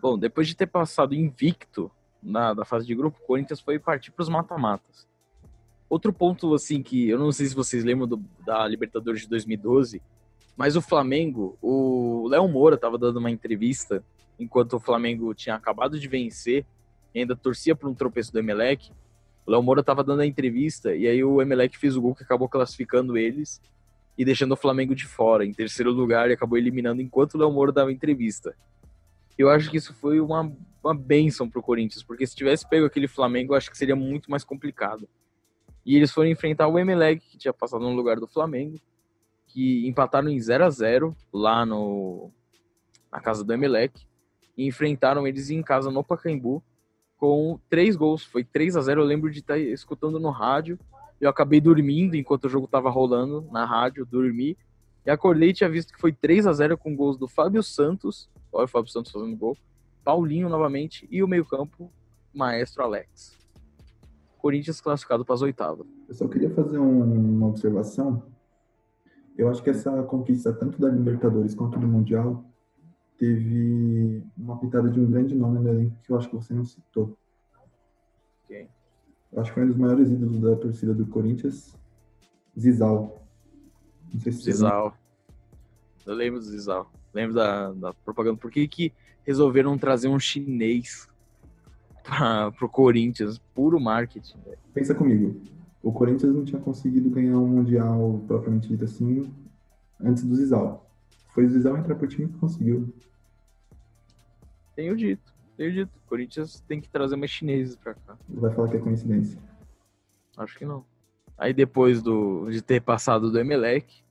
Bom, 0.01 0.17
depois 0.17 0.47
de 0.47 0.55
ter 0.55 0.67
passado 0.67 1.13
invicto 1.13 1.91
na, 2.21 2.55
na 2.55 2.65
fase 2.65 2.85
de 2.85 2.95
grupo, 2.95 3.19
o 3.21 3.27
Corinthians 3.27 3.59
foi 3.59 3.77
partir 3.77 4.11
para 4.11 4.23
os 4.23 4.29
mata-matas. 4.29 5.07
Outro 5.89 6.13
ponto, 6.13 6.53
assim, 6.53 6.83
que 6.83 7.09
eu 7.09 7.17
não 7.17 7.31
sei 7.31 7.47
se 7.47 7.55
vocês 7.55 7.83
lembram 7.83 8.07
do, 8.07 8.17
da 8.45 8.67
Libertadores 8.67 9.21
de 9.21 9.29
2012, 9.29 10.01
mas 10.55 10.75
o 10.75 10.81
Flamengo, 10.81 11.57
o 11.61 12.27
Léo 12.27 12.47
Moura 12.47 12.75
estava 12.75 12.97
dando 12.97 13.17
uma 13.17 13.31
entrevista 13.31 14.03
enquanto 14.37 14.73
o 14.73 14.79
Flamengo 14.79 15.33
tinha 15.33 15.55
acabado 15.55 15.99
de 15.99 16.07
vencer 16.07 16.65
e 17.13 17.19
ainda 17.19 17.35
torcia 17.35 17.75
por 17.75 17.89
um 17.89 17.93
tropeço 17.93 18.31
do 18.31 18.39
Emelec. 18.39 18.91
O 19.49 19.51
Léo 19.51 19.63
Moura 19.63 19.81
estava 19.81 20.03
dando 20.03 20.21
a 20.21 20.25
entrevista 20.25 20.95
e 20.95 21.07
aí 21.07 21.23
o 21.23 21.41
Emelec 21.41 21.77
fez 21.77 21.97
o 21.97 22.01
gol 22.01 22.13
que 22.13 22.23
acabou 22.23 22.47
classificando 22.47 23.17
eles 23.17 23.59
e 24.17 24.23
deixando 24.23 24.51
o 24.51 24.55
Flamengo 24.55 24.93
de 24.93 25.07
fora, 25.07 25.45
em 25.45 25.53
terceiro 25.53 25.91
lugar, 25.91 26.29
e 26.29 26.33
acabou 26.33 26.57
eliminando 26.57 27.01
enquanto 27.01 27.33
o 27.33 27.37
Léo 27.39 27.51
Moura 27.51 27.71
dava 27.71 27.91
entrevista 27.91 28.55
eu 29.39 29.49
acho 29.49 29.71
que 29.71 29.77
isso 29.77 29.93
foi 29.93 30.19
uma, 30.19 30.51
uma 30.83 30.93
benção 30.93 31.49
pro 31.49 31.63
Corinthians, 31.63 32.03
porque 32.03 32.27
se 32.27 32.35
tivesse 32.35 32.67
pego 32.67 32.85
aquele 32.85 33.07
Flamengo, 33.07 33.53
eu 33.53 33.57
acho 33.57 33.71
que 33.71 33.77
seria 33.77 33.95
muito 33.95 34.29
mais 34.29 34.43
complicado. 34.43 35.07
E 35.85 35.95
eles 35.95 36.11
foram 36.11 36.29
enfrentar 36.29 36.67
o 36.67 36.77
Emelec, 36.77 37.25
que 37.25 37.37
tinha 37.37 37.53
passado 37.53 37.79
no 37.79 37.95
lugar 37.95 38.19
do 38.19 38.27
Flamengo, 38.27 38.77
que 39.47 39.87
empataram 39.87 40.27
em 40.27 40.37
0 40.37 40.65
a 40.65 40.69
0 40.69 41.15
lá 41.33 41.65
no 41.65 42.29
na 43.09 43.21
casa 43.21 43.43
do 43.43 43.53
Emelec, 43.53 44.05
e 44.57 44.67
enfrentaram 44.67 45.25
eles 45.25 45.49
em 45.49 45.63
casa 45.63 45.89
no 45.89 46.03
Pacaembu 46.03 46.61
com 47.19 47.59
três 47.69 47.95
gols. 47.95 48.23
Foi 48.23 48.43
3 48.43 48.75
a 48.75 48.81
0 48.81 49.01
eu 49.01 49.05
lembro 49.05 49.29
de 49.29 49.39
estar 49.39 49.53
tá 49.53 49.59
escutando 49.59 50.19
no 50.19 50.31
rádio. 50.31 50.79
Eu 51.21 51.29
acabei 51.29 51.61
dormindo 51.61 52.15
enquanto 52.15 52.45
o 52.45 52.49
jogo 52.49 52.65
estava 52.65 52.89
rolando 52.89 53.45
na 53.51 53.65
rádio, 53.65 54.05
dormi. 54.05 54.57
E 55.05 55.11
acordei 55.11 55.49
e 55.49 55.53
tinha 55.53 55.69
visto 55.69 55.93
que 55.93 55.99
foi 55.99 56.11
3 56.11 56.47
a 56.47 56.53
0 56.53 56.77
com 56.77 56.95
gols 56.95 57.17
do 57.17 57.27
Fábio 57.27 57.61
Santos 57.61 58.29
Olha 58.51 58.65
o 58.65 58.67
Fábio 58.67 58.91
Santos 58.91 59.11
fazendo 59.11 59.35
gol. 59.35 59.57
Paulinho 60.03 60.49
novamente 60.49 61.07
e 61.11 61.21
o 61.21 61.27
meio-campo, 61.27 61.91
Maestro 62.33 62.83
Alex. 62.83 63.37
Corinthians 64.37 64.81
classificado 64.81 65.23
para 65.23 65.35
as 65.35 65.41
oitavas. 65.41 65.85
Eu 66.07 66.15
só 66.15 66.27
queria 66.27 66.49
fazer 66.49 66.79
um, 66.79 67.03
uma 67.03 67.47
observação. 67.47 68.23
Eu 69.37 69.49
acho 69.49 69.61
que 69.61 69.69
essa 69.69 70.03
conquista, 70.03 70.51
tanto 70.51 70.79
da 70.81 70.89
Libertadores 70.89 71.53
quanto 71.53 71.77
do 71.77 71.87
Mundial, 71.87 72.43
teve 73.19 74.23
uma 74.37 74.57
pitada 74.57 74.89
de 74.89 74.99
um 74.99 75.11
grande 75.11 75.35
nome 75.35 75.59
no 75.59 75.67
elenco 75.67 75.95
que 76.01 76.11
eu 76.11 76.17
acho 76.17 76.29
que 76.29 76.35
você 76.35 76.53
não 76.53 76.63
citou. 76.65 77.17
Quem? 78.47 78.69
Eu 79.31 79.41
acho 79.41 79.51
que 79.51 79.55
foi 79.55 79.65
um 79.65 79.67
dos 79.67 79.77
maiores 79.77 80.09
ídolos 80.09 80.39
da 80.39 80.55
torcida 80.55 80.93
do 80.93 81.05
Corinthians, 81.05 81.75
Zizal. 82.57 83.21
Não 84.11 84.21
sei 84.21 84.31
se 84.31 84.43
Zizal. 84.43 84.97
Eu 86.05 86.15
lembro 86.15 86.39
do 86.39 86.45
Zizal. 86.45 86.89
Lembro 87.13 87.35
da, 87.35 87.73
da 87.73 87.93
propaganda. 87.93 88.37
Por 88.37 88.49
que, 88.49 88.67
que 88.67 88.93
resolveram 89.25 89.77
trazer 89.77 90.07
um 90.07 90.19
chinês 90.19 91.07
para 92.03 92.53
o 92.61 92.69
Corinthians? 92.69 93.37
Puro 93.53 93.79
marketing. 93.79 94.37
Véio. 94.45 94.57
Pensa 94.73 94.95
comigo. 94.95 95.41
O 95.83 95.91
Corinthians 95.91 96.33
não 96.33 96.45
tinha 96.45 96.61
conseguido 96.61 97.09
ganhar 97.09 97.37
um 97.37 97.47
Mundial 97.47 98.21
propriamente 98.27 98.69
dito 98.69 98.85
assim 98.85 99.29
antes 99.99 100.23
do 100.23 100.35
Zizal. 100.35 100.89
Foi 101.33 101.45
o 101.45 101.49
Zizal 101.49 101.77
entrar 101.77 101.95
pro 101.95 102.07
time 102.07 102.29
que 102.29 102.37
conseguiu. 102.37 102.93
Tenho 104.79 104.95
dito. 104.95 105.33
Tenho 105.57 105.73
dito. 105.73 105.91
O 105.97 106.07
Corinthians 106.07 106.61
tem 106.61 106.79
que 106.79 106.87
trazer 106.87 107.17
mais 107.17 107.29
chineses 107.29 107.75
para 107.75 107.95
cá. 107.95 108.17
Vai 108.29 108.49
falar 108.53 108.69
que 108.69 108.77
é 108.77 108.79
coincidência. 108.79 109.37
Acho 110.37 110.57
que 110.57 110.63
não. 110.63 110.85
Aí 111.37 111.53
depois 111.53 112.01
do, 112.01 112.49
de 112.49 112.61
ter 112.61 112.81
passado 112.81 113.29
do 113.29 113.37
Emelec, 113.37 114.01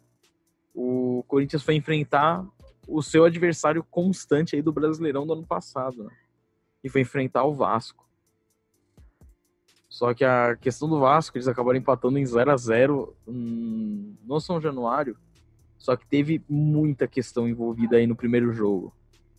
o 0.74 1.24
Corinthians 1.26 1.62
foi 1.62 1.74
enfrentar 1.74 2.46
o 2.86 3.02
seu 3.02 3.24
adversário 3.24 3.82
constante 3.82 4.56
aí 4.56 4.60
do 4.60 4.70
Brasileirão 4.70 5.26
do 5.26 5.32
ano 5.32 5.46
passado, 5.46 6.04
né? 6.04 6.10
E 6.84 6.90
foi 6.90 7.00
enfrentar 7.00 7.44
o 7.44 7.54
Vasco. 7.54 8.06
Só 9.88 10.12
que 10.12 10.22
a 10.22 10.54
questão 10.54 10.86
do 10.86 11.00
Vasco, 11.00 11.38
eles 11.38 11.48
acabaram 11.48 11.78
empatando 11.78 12.18
em 12.18 12.26
0 12.26 12.50
a 12.50 12.56
0 12.58 13.16
no 13.26 14.38
São 14.38 14.60
Januário. 14.60 15.16
Só 15.78 15.96
que 15.96 16.06
teve 16.06 16.44
muita 16.46 17.08
questão 17.08 17.48
envolvida 17.48 17.96
aí 17.96 18.06
no 18.06 18.14
primeiro 18.14 18.52
jogo. 18.52 18.92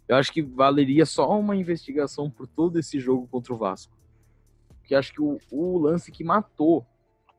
Eu 0.09 0.15
acho 0.15 0.33
que 0.33 0.41
valeria 0.41 1.05
só 1.05 1.39
uma 1.39 1.55
investigação 1.55 2.31
por 2.31 2.47
todo 2.47 2.79
esse 2.79 2.99
jogo 2.99 3.27
contra 3.27 3.53
o 3.53 3.57
Vasco. 3.57 3.95
Porque 4.79 4.95
acho 4.95 5.13
que 5.13 5.21
o, 5.21 5.37
o 5.51 5.77
lance 5.77 6.11
que 6.11 6.23
matou 6.23 6.83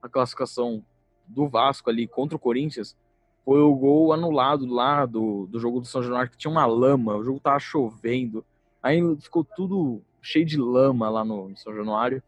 a 0.01 0.09
classificação 0.09 0.85
do 1.27 1.49
Vasco 1.49 1.91
ali 1.91 2.07
contra 2.07 2.37
o 2.37 2.41
Corinthians 2.41 2.97
foi 3.45 3.61
o 3.61 3.75
gol 3.75 4.13
anulado 4.13 4.67
lá 4.67 5.05
do, 5.05 5.47
do 5.47 5.59
jogo 5.59 5.81
do 5.81 5.87
São 5.87 6.01
Januário, 6.01 6.31
que 6.31 6.37
tinha 6.37 6.51
uma 6.51 6.65
lama, 6.65 7.17
o 7.17 7.25
jogo 7.25 7.41
tava 7.41 7.59
chovendo. 7.59 8.45
Aí 8.81 9.01
ficou 9.17 9.43
tudo 9.43 10.01
cheio 10.23 10.47
de 10.47 10.57
lama 10.57 11.11
lá 11.11 11.25
no, 11.25 11.49
no 11.49 11.57
São 11.57 11.75
Januário. 11.75 12.23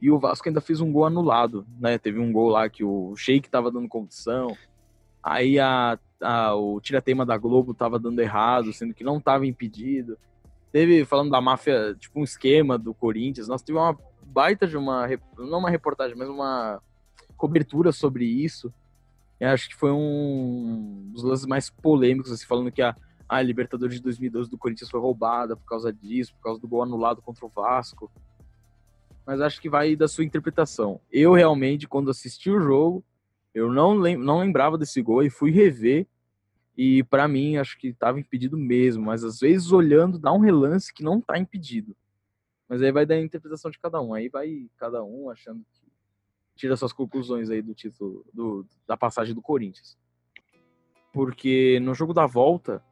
E 0.00 0.10
o 0.10 0.18
Vasco 0.18 0.48
ainda 0.48 0.60
fez 0.60 0.80
um 0.80 0.90
gol 0.90 1.06
anulado, 1.06 1.64
né? 1.78 1.98
Teve 1.98 2.18
um 2.18 2.32
gol 2.32 2.48
lá 2.48 2.68
que 2.68 2.82
o 2.82 3.14
Sheik 3.14 3.48
tava 3.48 3.70
dando 3.70 3.88
condição. 3.88 4.56
Aí 5.24 5.58
a, 5.58 5.98
a, 6.20 6.54
o 6.54 6.78
tiratema 6.82 7.24
da 7.24 7.38
Globo 7.38 7.72
tava 7.72 7.98
dando 7.98 8.20
errado, 8.20 8.70
sendo 8.74 8.92
que 8.92 9.02
não 9.02 9.18
tava 9.18 9.46
impedido. 9.46 10.18
Teve, 10.70 11.06
falando 11.06 11.30
da 11.30 11.40
máfia, 11.40 11.96
tipo 11.98 12.20
um 12.20 12.24
esquema 12.24 12.76
do 12.76 12.92
Corinthians. 12.92 13.48
Nós 13.48 13.62
tivemos 13.62 13.88
uma 13.88 13.98
baita 14.22 14.66
de 14.66 14.76
uma, 14.76 15.08
não 15.38 15.60
uma 15.60 15.70
reportagem, 15.70 16.14
mas 16.14 16.28
uma 16.28 16.82
cobertura 17.38 17.90
sobre 17.90 18.26
isso. 18.26 18.70
Eu 19.40 19.48
acho 19.48 19.70
que 19.70 19.74
foi 19.74 19.90
um 19.90 21.10
dos 21.14 21.22
lances 21.22 21.46
mais 21.46 21.70
polêmicos, 21.70 22.30
assim, 22.30 22.44
falando 22.44 22.70
que 22.70 22.82
a, 22.82 22.94
a 23.26 23.40
Libertadores 23.40 23.96
de 23.96 24.02
2012 24.02 24.50
do 24.50 24.58
Corinthians 24.58 24.90
foi 24.90 25.00
roubada 25.00 25.56
por 25.56 25.64
causa 25.64 25.90
disso, 25.90 26.34
por 26.34 26.42
causa 26.42 26.60
do 26.60 26.68
gol 26.68 26.82
anulado 26.82 27.22
contra 27.22 27.46
o 27.46 27.48
Vasco. 27.48 28.10
Mas 29.26 29.40
acho 29.40 29.58
que 29.58 29.70
vai 29.70 29.96
da 29.96 30.06
sua 30.06 30.24
interpretação. 30.24 31.00
Eu 31.10 31.32
realmente, 31.32 31.88
quando 31.88 32.10
assisti 32.10 32.50
o 32.50 32.60
jogo, 32.60 33.02
eu 33.54 33.72
não, 33.72 33.94
lem 33.94 34.16
não 34.16 34.40
lembrava 34.40 34.76
desse 34.76 35.00
gol 35.00 35.22
e 35.22 35.30
fui 35.30 35.50
rever. 35.50 36.06
E 36.76 37.04
para 37.04 37.28
mim, 37.28 37.56
acho 37.56 37.78
que 37.78 37.88
estava 37.88 38.18
impedido 38.18 38.58
mesmo. 38.58 39.04
Mas 39.04 39.22
às 39.22 39.38
vezes, 39.38 39.70
olhando, 39.70 40.18
dá 40.18 40.32
um 40.32 40.40
relance 40.40 40.92
que 40.92 41.04
não 41.04 41.18
está 41.18 41.38
impedido. 41.38 41.96
Mas 42.68 42.82
aí 42.82 42.90
vai 42.90 43.06
da 43.06 43.18
interpretação 43.18 43.70
de 43.70 43.78
cada 43.78 44.00
um. 44.00 44.12
Aí 44.12 44.28
vai 44.28 44.68
cada 44.76 45.04
um 45.04 45.30
achando 45.30 45.64
que 45.72 45.84
tira 46.56 46.76
suas 46.76 46.92
conclusões 46.92 47.48
aí 47.48 47.62
do 47.62 47.74
título 47.74 48.26
do, 48.34 48.66
da 48.86 48.96
passagem 48.96 49.34
do 49.34 49.42
Corinthians. 49.42 49.96
Porque 51.12 51.78
no 51.80 51.94
jogo 51.94 52.12
da 52.12 52.26
volta, 52.26 52.82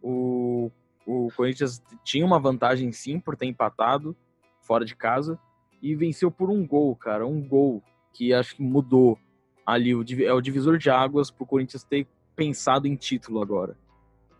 o, 0.00 0.70
o 1.06 1.28
Corinthians 1.36 1.82
tinha 2.02 2.24
uma 2.24 2.40
vantagem 2.40 2.90
sim 2.90 3.20
por 3.20 3.36
ter 3.36 3.46
empatado 3.46 4.16
fora 4.62 4.84
de 4.84 4.96
casa 4.96 5.38
e 5.82 5.94
venceu 5.94 6.30
por 6.30 6.48
um 6.48 6.66
gol, 6.66 6.96
cara, 6.96 7.26
um 7.26 7.46
gol 7.46 7.82
que 8.14 8.32
acho 8.32 8.56
que 8.56 8.62
mudou 8.62 9.18
ali 9.66 9.94
o, 9.94 10.04
é 10.22 10.32
o 10.32 10.40
divisor 10.40 10.78
de 10.78 10.88
águas 10.88 11.30
pro 11.30 11.44
Corinthians 11.44 11.82
ter 11.82 12.06
pensado 12.36 12.86
em 12.86 12.94
título 12.94 13.42
agora. 13.42 13.76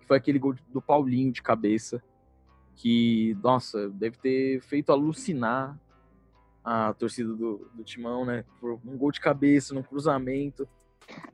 Foi 0.06 0.16
aquele 0.16 0.38
gol 0.38 0.54
do 0.72 0.80
Paulinho 0.80 1.32
de 1.32 1.42
cabeça 1.42 2.00
que, 2.76 3.36
nossa, 3.42 3.88
deve 3.88 4.16
ter 4.18 4.60
feito 4.60 4.92
alucinar 4.92 5.76
a 6.62 6.92
torcida 6.92 7.32
do, 7.32 7.68
do 7.74 7.82
Timão, 7.82 8.24
né? 8.24 8.44
Por 8.60 8.78
um 8.84 8.96
gol 8.96 9.10
de 9.10 9.20
cabeça, 9.20 9.74
num 9.74 9.82
cruzamento 9.82 10.68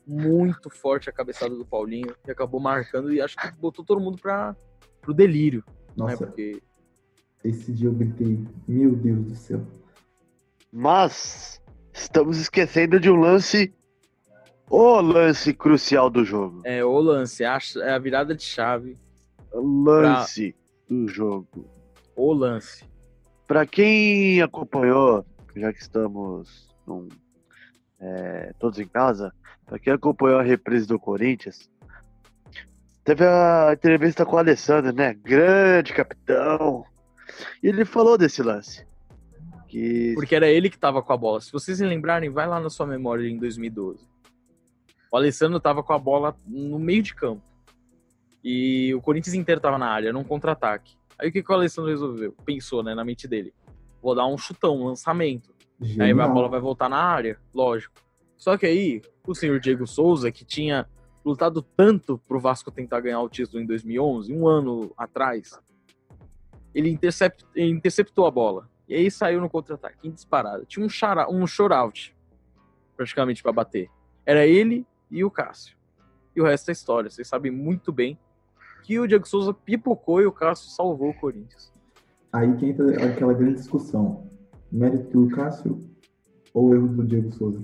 muito 0.06 0.68
forte 0.70 1.08
a 1.08 1.12
cabeçada 1.12 1.54
do 1.54 1.64
Paulinho, 1.64 2.14
que 2.24 2.30
acabou 2.30 2.60
marcando 2.60 3.12
e 3.12 3.20
acho 3.20 3.36
que 3.36 3.50
botou 3.52 3.84
todo 3.84 4.00
mundo 4.00 4.18
para 4.20 4.56
pro 5.00 5.12
delírio. 5.12 5.64
Né? 5.66 5.94
Nossa, 5.96 6.12
né? 6.12 6.26
Porque... 6.26 6.62
esse 7.42 7.72
dia 7.72 7.88
eu 7.88 7.92
gritei, 7.92 8.38
meu 8.68 8.94
Deus 8.94 9.24
do 9.24 9.34
céu. 9.34 9.66
Mas 10.70 11.60
estamos 11.92 12.38
esquecendo 12.38 13.00
de 13.00 13.10
um 13.10 13.16
lance, 13.16 13.74
o 14.72 15.00
lance 15.02 15.52
crucial 15.52 16.08
do 16.08 16.24
jogo. 16.24 16.62
É, 16.64 16.82
o 16.82 16.98
lance, 16.98 17.44
é 17.44 17.90
a 17.92 17.98
virada 17.98 18.34
de 18.34 18.42
chave. 18.42 18.98
Lance 19.52 20.54
pra... 20.88 20.96
do 20.96 21.08
jogo. 21.08 21.70
O 22.16 22.32
lance. 22.32 22.82
Para 23.46 23.66
quem 23.66 24.40
acompanhou, 24.40 25.26
já 25.54 25.70
que 25.74 25.82
estamos 25.82 26.74
num, 26.86 27.06
é, 28.00 28.54
todos 28.58 28.78
em 28.78 28.88
casa, 28.88 29.30
para 29.66 29.78
quem 29.78 29.92
acompanhou 29.92 30.38
a 30.38 30.42
reprise 30.42 30.86
do 30.86 30.98
Corinthians, 30.98 31.70
teve 33.04 33.26
a 33.26 33.72
entrevista 33.74 34.24
com 34.24 34.36
o 34.36 34.38
Alessandro, 34.38 34.90
né? 34.90 35.12
Grande 35.12 35.92
capitão. 35.92 36.82
E 37.62 37.68
ele 37.68 37.84
falou 37.84 38.16
desse 38.16 38.42
lance. 38.42 38.86
Que... 39.68 40.14
Porque 40.14 40.34
era 40.34 40.48
ele 40.48 40.70
que 40.70 40.78
tava 40.78 41.02
com 41.02 41.12
a 41.12 41.16
bola. 41.16 41.42
Se 41.42 41.52
vocês 41.52 41.76
se 41.76 41.84
lembrarem, 41.84 42.30
vai 42.30 42.46
lá 42.46 42.58
na 42.58 42.70
sua 42.70 42.86
memória 42.86 43.28
em 43.28 43.38
2012. 43.38 44.11
O 45.12 45.16
Alessandro 45.18 45.60
tava 45.60 45.82
com 45.82 45.92
a 45.92 45.98
bola 45.98 46.34
no 46.46 46.78
meio 46.78 47.02
de 47.02 47.14
campo. 47.14 47.42
E 48.42 48.94
o 48.94 49.02
Corinthians 49.02 49.34
inteiro 49.34 49.60
tava 49.60 49.76
na 49.76 49.86
área, 49.86 50.10
num 50.10 50.24
contra-ataque. 50.24 50.96
Aí 51.18 51.28
o 51.28 51.32
que, 51.32 51.42
que 51.42 51.52
o 51.52 51.54
Alessandro 51.54 51.90
resolveu? 51.90 52.34
Pensou, 52.46 52.82
né, 52.82 52.94
na 52.94 53.04
mente 53.04 53.28
dele. 53.28 53.52
Vou 54.02 54.14
dar 54.14 54.26
um 54.26 54.38
chutão, 54.38 54.80
um 54.80 54.86
lançamento. 54.86 55.54
Genial. 55.78 56.06
Aí 56.06 56.24
a 56.24 56.32
bola 56.32 56.48
vai 56.48 56.60
voltar 56.60 56.88
na 56.88 56.96
área, 56.96 57.38
lógico. 57.52 57.94
Só 58.38 58.56
que 58.56 58.64
aí, 58.64 59.02
o 59.26 59.34
senhor 59.34 59.60
Diego 59.60 59.86
Souza, 59.86 60.32
que 60.32 60.46
tinha 60.46 60.88
lutado 61.22 61.60
tanto 61.60 62.16
pro 62.26 62.40
Vasco 62.40 62.70
tentar 62.70 63.00
ganhar 63.00 63.20
o 63.20 63.28
título 63.28 63.62
em 63.62 63.66
2011, 63.66 64.34
um 64.34 64.48
ano 64.48 64.94
atrás, 64.96 65.60
ele, 66.74 66.88
intercept, 66.88 67.44
interceptou 67.54 68.24
a 68.24 68.30
bola. 68.30 68.66
E 68.88 68.94
aí 68.94 69.10
saiu 69.10 69.42
no 69.42 69.50
contra-ataque, 69.50 70.08
em 70.08 70.10
disparada. 70.10 70.64
Tinha 70.64 70.84
um, 70.84 70.88
chara, 70.88 71.30
um 71.30 71.46
short-out, 71.46 72.16
praticamente, 72.96 73.42
para 73.42 73.52
bater. 73.52 73.90
Era 74.24 74.46
ele 74.46 74.86
e 75.12 75.24
o 75.24 75.30
Cássio. 75.30 75.76
E 76.34 76.40
o 76.40 76.44
resto 76.44 76.70
é 76.70 76.72
história. 76.72 77.10
Vocês 77.10 77.28
sabem 77.28 77.52
muito 77.52 77.92
bem 77.92 78.18
que 78.82 78.98
o 78.98 79.06
Diego 79.06 79.28
Souza 79.28 79.52
pipocou 79.52 80.20
e 80.20 80.26
o 80.26 80.32
Cássio 80.32 80.70
salvou 80.70 81.10
o 81.10 81.14
Corinthians. 81.14 81.72
Aí 82.32 82.56
que 82.56 82.66
entra 82.66 83.06
aquela 83.06 83.34
grande 83.34 83.56
discussão. 83.56 84.30
Mérito 84.70 85.26
do 85.26 85.34
Cássio 85.34 85.78
ou 86.54 86.74
erro 86.74 86.88
do 86.88 87.04
Diego 87.04 87.30
Souza? 87.32 87.62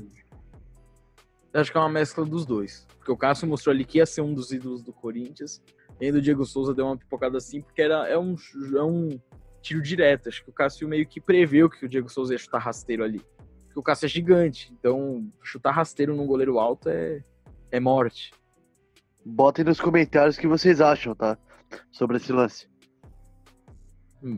Acho 1.55 1.73
que 1.73 1.79
é 1.79 1.81
uma 1.81 1.89
mescla 1.89 2.25
dos 2.25 2.45
dois. 2.45 2.87
Porque 2.99 3.11
o 3.11 3.17
Cássio 3.17 3.49
mostrou 3.49 3.73
ali 3.73 3.85
que 3.85 3.99
ia 3.99 4.07
ser 4.07 4.21
um 4.21 4.35
dos 4.35 4.53
ídolos 4.53 4.83
do 4.83 4.93
Corinthians. 4.93 5.63
E 5.99 6.07
ainda 6.07 6.19
o 6.19 6.23
Diego 6.23 6.45
Souza 6.45 6.75
deu 6.75 6.87
uma 6.87 6.97
pipocada 6.97 7.39
assim, 7.39 7.63
porque 7.63 7.81
era, 7.81 8.07
é, 8.07 8.19
um, 8.19 8.37
é 8.77 8.83
um 8.83 9.19
tiro 9.63 9.83
direto. 9.83 10.29
Acho 10.29 10.45
que 10.45 10.51
o 10.51 10.53
Cássio 10.53 10.87
meio 10.87 11.07
que 11.07 11.21
preveu 11.21 11.71
que 11.71 11.87
o 11.87 11.89
Diego 11.89 12.09
Souza 12.09 12.35
ia 12.35 12.39
chutar 12.39 12.59
rasteiro 12.59 13.03
ali. 13.03 13.21
Porque 13.65 13.81
o 13.81 13.83
Cássio 13.83 14.07
é 14.07 14.09
gigante. 14.09 14.73
Então, 14.79 15.27
chutar 15.43 15.73
rasteiro 15.73 16.15
num 16.15 16.27
goleiro 16.27 16.59
alto 16.59 16.91
é, 16.91 17.25
é 17.71 17.81
morte. 17.81 18.33
Botem 19.25 19.65
nos 19.65 19.81
comentários 19.81 20.37
o 20.37 20.41
que 20.41 20.47
vocês 20.47 20.81
acham, 20.81 21.15
tá? 21.15 21.37
Sobre 21.91 22.17
esse 22.17 22.33
lance. 22.33 22.69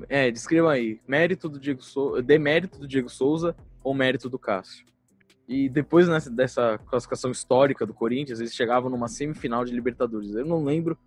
É, 0.08 0.30
descreva 0.30 0.72
aí. 0.72 1.00
Mérito 1.06 1.48
do 1.48 1.58
Diego 1.58 1.82
Souza, 1.82 2.22
demérito 2.22 2.78
do 2.78 2.88
Diego 2.88 3.08
Souza 3.08 3.56
ou 3.82 3.94
mérito 3.94 4.28
do 4.28 4.38
Cássio? 4.38 4.84
E 5.48 5.68
depois 5.68 6.06
nessa, 6.06 6.30
dessa 6.30 6.78
classificação 6.78 7.30
histórica 7.30 7.86
do 7.86 7.94
Corinthians, 7.94 8.40
eles 8.40 8.54
chegavam 8.54 8.90
numa 8.90 9.08
semifinal 9.08 9.64
de 9.64 9.72
Libertadores. 9.72 10.34
Eu 10.34 10.44
não 10.44 10.64
lembro 10.64 10.98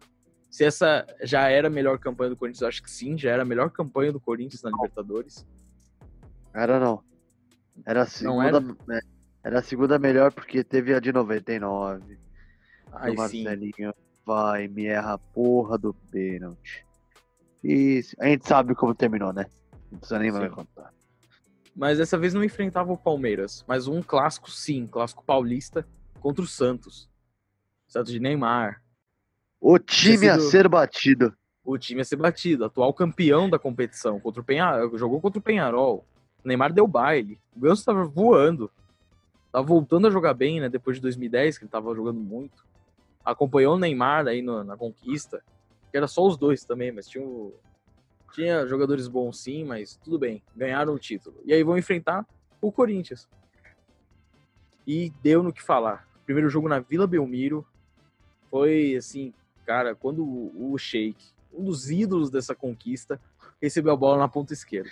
se 0.50 0.66
essa 0.66 1.06
já 1.24 1.50
era 1.50 1.68
a 1.68 1.72
melhor 1.72 1.98
campanha 1.98 2.32
do 2.32 2.38
Corinthians. 2.38 2.62
Eu 2.62 2.68
acho 2.68 2.84
que 2.84 2.92
sim, 2.92 3.18
já 3.18 3.32
era 3.32 3.44
a 3.44 3.46
melhor 3.46 3.70
campanha 3.70 4.12
do 4.12 4.20
Corinthians 4.20 4.62
na 4.62 4.70
Libertadores. 4.70 5.46
Era 6.54 6.80
não. 6.80 7.04
Era 7.86 8.04
a 8.04 8.06
segunda, 8.06 8.60
não 8.60 8.70
era? 8.90 9.04
Era 9.44 9.60
a 9.60 9.64
segunda 9.64 10.00
melhor 10.00 10.32
porque 10.32 10.64
teve 10.64 10.94
a 10.94 11.00
de 11.00 11.12
99. 11.12 12.18
Aí 12.94 13.12
o 13.12 13.16
Marcelinho 13.16 13.74
sim. 13.78 13.94
vai 14.26 14.68
me 14.68 14.86
erra 14.86 15.14
a 15.14 15.18
porra 15.18 15.78
do 15.78 15.94
pênalti. 15.94 16.86
E 17.64 18.02
a 18.20 18.28
gente 18.28 18.48
sabe 18.48 18.74
como 18.74 18.96
terminou, 18.96 19.34
né? 19.34 19.46
Não 19.92 20.00
precisa 20.00 20.20
nem 20.20 20.32
mais 20.32 20.52
contar. 20.52 20.94
Mas 21.76 21.98
dessa 21.98 22.18
vez 22.18 22.34
não 22.34 22.44
enfrentava 22.44 22.92
o 22.92 22.98
Palmeiras, 22.98 23.66
mas 23.68 23.88
um 23.88 24.02
clássico 24.02 24.50
sim, 24.50 24.88
clássico 24.88 25.24
paulista 25.24 25.86
contra 26.20 26.44
o 26.44 26.48
Santos. 26.48 27.10
Santos 27.88 28.12
de 28.12 28.20
Neymar. 28.20 28.82
O 29.60 29.80
time 29.80 30.18
sido... 30.18 30.30
a 30.30 30.40
ser 30.40 30.68
batido. 30.68 31.36
O 31.64 31.78
time 31.78 32.02
a 32.02 32.06
ser 32.06 32.18
batido, 32.18 32.66
atual 32.66 32.94
campeão 32.94 33.50
da 33.50 33.58
competição, 33.58 34.20
contra 34.20 34.42
o 34.42 34.44
Penharol, 34.44 34.98
jogou 34.98 35.22
contra 35.22 35.40
o 35.40 35.42
Penharol. 35.42 36.06
O 36.44 36.48
Neymar 36.48 36.74
deu 36.74 36.86
baile. 36.86 37.40
O 37.56 37.60
Ganso 37.60 37.82
estava 37.82 38.04
voando. 38.04 38.70
Tava 39.54 39.66
voltando 39.66 40.08
a 40.08 40.12
jogar 40.12 40.34
bem, 40.34 40.60
né, 40.60 40.68
depois 40.68 40.98
de 40.98 41.02
2010, 41.04 41.58
que 41.58 41.64
ele 41.64 41.72
tava 41.72 41.96
jogando 41.96 42.20
muito 42.20 42.66
acompanhou 43.24 43.76
o 43.76 43.80
Neymar 43.80 44.28
aí 44.28 44.42
no, 44.42 44.64
na 44.64 44.76
conquista, 44.76 45.44
que 45.90 45.98
era 45.98 46.08
só 46.08 46.26
os 46.26 46.38
dois 46.38 46.66
também, 46.66 46.92
mas 46.92 47.08
tinha, 47.08 47.24
o, 47.24 47.54
tinha 48.34 48.68
jogadores 48.68 49.08
bons 49.08 49.40
sim, 49.40 49.64
mas 49.64 49.96
tudo 50.04 50.20
bem, 50.20 50.44
ganharam 50.56 50.94
o 50.94 51.00
título. 51.00 51.38
E 51.46 51.54
aí 51.54 51.64
vão 51.64 51.78
enfrentar 51.78 52.26
o 52.62 52.72
Corinthians. 52.72 53.30
E 54.86 55.12
deu 55.22 55.42
no 55.42 55.54
que 55.54 55.64
falar. 55.64 56.08
Primeiro 56.26 56.50
jogo 56.50 56.68
na 56.68 56.80
Vila 56.80 57.08
Belmiro 57.08 57.66
foi 58.50 58.96
assim, 58.96 59.34
cara, 59.66 59.96
quando 59.96 60.24
o, 60.24 60.74
o 60.74 60.78
Sheik, 60.78 61.32
um 61.54 61.64
dos 61.64 61.90
ídolos 61.90 62.30
dessa 62.30 62.54
conquista, 62.54 63.20
recebeu 63.62 63.94
a 63.94 63.98
bola 63.98 64.18
na 64.18 64.28
ponta 64.28 64.52
esquerda. 64.52 64.90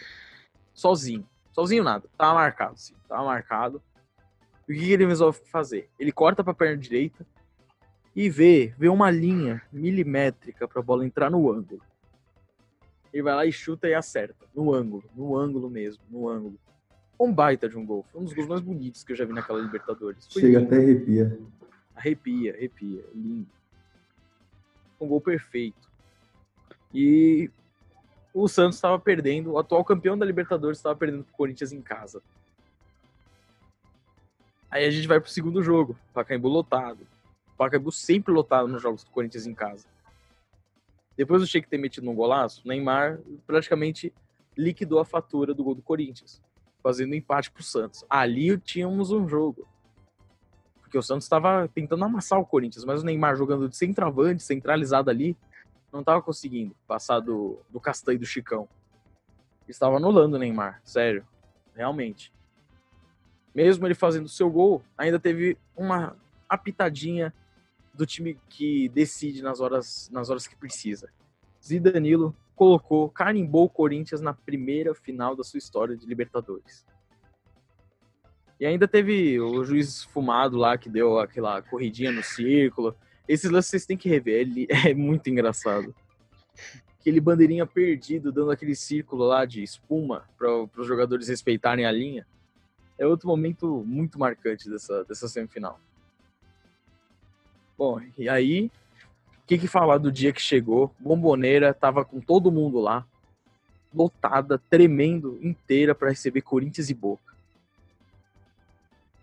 Sozinho. 0.73 1.27
Sozinho 1.51 1.83
nada. 1.83 2.07
Tava 2.17 2.35
marcado, 2.35 2.79
sim. 2.79 2.95
Tava 3.07 3.25
marcado. 3.25 3.81
E 4.71 4.75
o 4.75 4.79
que 4.79 4.91
ele 4.91 5.05
resolve 5.05 5.39
fazer? 5.45 5.89
Ele 5.99 6.11
corta 6.11 6.43
pra 6.43 6.53
perna 6.53 6.77
direita, 6.77 7.25
e 8.15 8.29
vê, 8.29 8.73
vê 8.77 8.89
uma 8.89 9.09
linha 9.09 9.61
milimétrica 9.71 10.67
para 10.67 10.79
a 10.79 10.83
bola 10.83 11.05
entrar 11.05 11.29
no 11.29 11.51
ângulo. 11.51 11.81
Ele 13.13 13.23
vai 13.23 13.35
lá 13.35 13.45
e 13.45 13.51
chuta 13.51 13.87
e 13.87 13.93
acerta. 13.93 14.45
No 14.53 14.73
ângulo, 14.73 15.03
no 15.15 15.35
ângulo 15.35 15.69
mesmo, 15.69 16.03
no 16.09 16.29
ângulo. 16.29 16.59
Um 17.19 17.31
baita 17.31 17.69
de 17.69 17.77
um 17.77 17.85
gol. 17.85 18.05
Foi 18.11 18.21
um 18.21 18.23
dos 18.25 18.33
gols 18.33 18.47
mais 18.47 18.61
bonitos 18.61 19.03
que 19.03 19.11
eu 19.11 19.15
já 19.15 19.25
vi 19.25 19.33
naquela 19.33 19.61
Libertadores. 19.61 20.27
Foi 20.31 20.41
Chega 20.41 20.59
lindo. 20.59 20.73
até 20.73 20.83
arrepia. 20.83 21.39
Arrepia, 21.95 22.53
arrepia. 22.55 23.05
Lindo. 23.13 23.47
Um 24.99 25.07
gol 25.07 25.21
perfeito. 25.21 25.89
E 26.93 27.49
o 28.33 28.47
Santos 28.47 28.75
estava 28.75 28.97
perdendo, 28.99 29.51
o 29.51 29.57
atual 29.57 29.83
campeão 29.83 30.17
da 30.17 30.25
Libertadores 30.25 30.79
estava 30.79 30.95
perdendo 30.95 31.23
pro 31.23 31.33
Corinthians 31.33 31.71
em 31.71 31.81
casa. 31.81 32.21
Aí 34.71 34.85
a 34.85 34.89
gente 34.89 35.05
vai 35.05 35.19
pro 35.19 35.29
segundo 35.29 35.61
jogo, 35.61 35.97
Pacaembu 36.13 36.47
lotado. 36.47 37.05
Pacaembu 37.57 37.91
sempre 37.91 38.33
lotado 38.33 38.69
nos 38.69 38.81
jogos 38.81 39.03
do 39.03 39.11
Corinthians 39.11 39.45
em 39.45 39.53
casa. 39.53 39.85
Depois 41.17 41.41
do 41.41 41.47
Sheik 41.47 41.67
ter 41.67 41.77
metido 41.77 42.09
um 42.09 42.15
golaço, 42.15 42.65
Neymar 42.65 43.19
praticamente 43.45 44.13
liquidou 44.57 44.99
a 44.99 45.05
fatura 45.05 45.53
do 45.53 45.61
gol 45.61 45.75
do 45.75 45.81
Corinthians, 45.81 46.41
fazendo 46.81 47.11
um 47.11 47.15
empate 47.15 47.51
pro 47.51 47.61
Santos. 47.61 48.05
Ali 48.09 48.57
tínhamos 48.57 49.11
um 49.11 49.27
jogo. 49.27 49.67
Porque 50.79 50.97
o 50.97 51.03
Santos 51.03 51.25
estava 51.25 51.67
tentando 51.67 52.05
amassar 52.05 52.39
o 52.39 52.45
Corinthians, 52.45 52.85
mas 52.85 53.01
o 53.01 53.05
Neymar 53.05 53.35
jogando 53.35 53.67
de 53.67 53.75
centroavante, 53.75 54.41
centralizado 54.41 55.09
ali, 55.09 55.37
não 55.91 55.99
estava 55.99 56.21
conseguindo 56.21 56.73
passar 56.87 57.19
do, 57.19 57.59
do 57.69 57.79
Castanho 57.79 58.15
e 58.15 58.19
do 58.19 58.25
Chicão. 58.25 58.69
Estava 59.67 59.97
anulando 59.97 60.35
o 60.35 60.39
Neymar, 60.39 60.81
sério, 60.83 61.27
realmente. 61.75 62.31
Mesmo 63.53 63.85
ele 63.85 63.95
fazendo 63.95 64.29
seu 64.29 64.49
gol, 64.49 64.83
ainda 64.97 65.19
teve 65.19 65.57
uma 65.75 66.15
apitadinha 66.47 67.33
do 67.93 68.05
time 68.05 68.39
que 68.49 68.89
decide 68.89 69.41
nas 69.41 69.59
horas, 69.59 70.09
nas 70.11 70.29
horas 70.29 70.47
que 70.47 70.55
precisa. 70.55 71.09
Zidanilo 71.63 72.35
colocou, 72.55 73.09
carimbou 73.09 73.65
o 73.65 73.69
Corinthians 73.69 74.21
na 74.21 74.33
primeira 74.33 74.93
final 74.93 75.35
da 75.35 75.43
sua 75.43 75.57
história 75.57 75.95
de 75.95 76.05
Libertadores. 76.05 76.85
E 78.59 78.65
ainda 78.65 78.87
teve 78.87 79.39
o 79.39 79.63
juiz 79.63 80.03
fumado 80.03 80.55
lá 80.55 80.77
que 80.77 80.87
deu 80.87 81.17
aquela 81.17 81.61
corridinha 81.63 82.11
no 82.11 82.21
círculo. 82.21 82.95
Esses 83.27 83.49
lances 83.49 83.71
vocês 83.71 83.85
têm 83.87 83.97
que 83.97 84.07
rever, 84.07 84.41
ele 84.41 84.67
é 84.87 84.93
muito 84.93 85.29
engraçado. 85.29 85.95
Aquele 86.99 87.19
bandeirinha 87.19 87.65
perdido, 87.65 88.31
dando 88.31 88.51
aquele 88.51 88.75
círculo 88.75 89.25
lá 89.25 89.45
de 89.45 89.63
espuma 89.63 90.29
para 90.37 90.51
os 90.77 90.85
jogadores 90.85 91.27
respeitarem 91.27 91.85
a 91.85 91.91
linha. 91.91 92.27
É 93.01 93.07
outro 93.07 93.27
momento 93.27 93.83
muito 93.83 94.19
marcante 94.19 94.69
dessa, 94.69 95.03
dessa 95.05 95.27
semifinal. 95.27 95.79
Bom, 97.75 97.99
e 98.15 98.29
aí, 98.29 98.67
o 98.67 99.47
que, 99.47 99.57
que 99.57 99.67
falar 99.67 99.97
do 99.97 100.11
dia 100.11 100.31
que 100.31 100.39
chegou? 100.39 100.93
Bomboneira 100.99 101.73
tava 101.73 102.05
com 102.05 102.21
todo 102.21 102.51
mundo 102.51 102.79
lá, 102.79 103.03
lotada, 103.91 104.59
tremendo, 104.69 105.39
inteira 105.41 105.95
para 105.95 106.09
receber 106.09 106.43
Corinthians 106.43 106.91
e 106.91 106.93
Boca. 106.93 107.35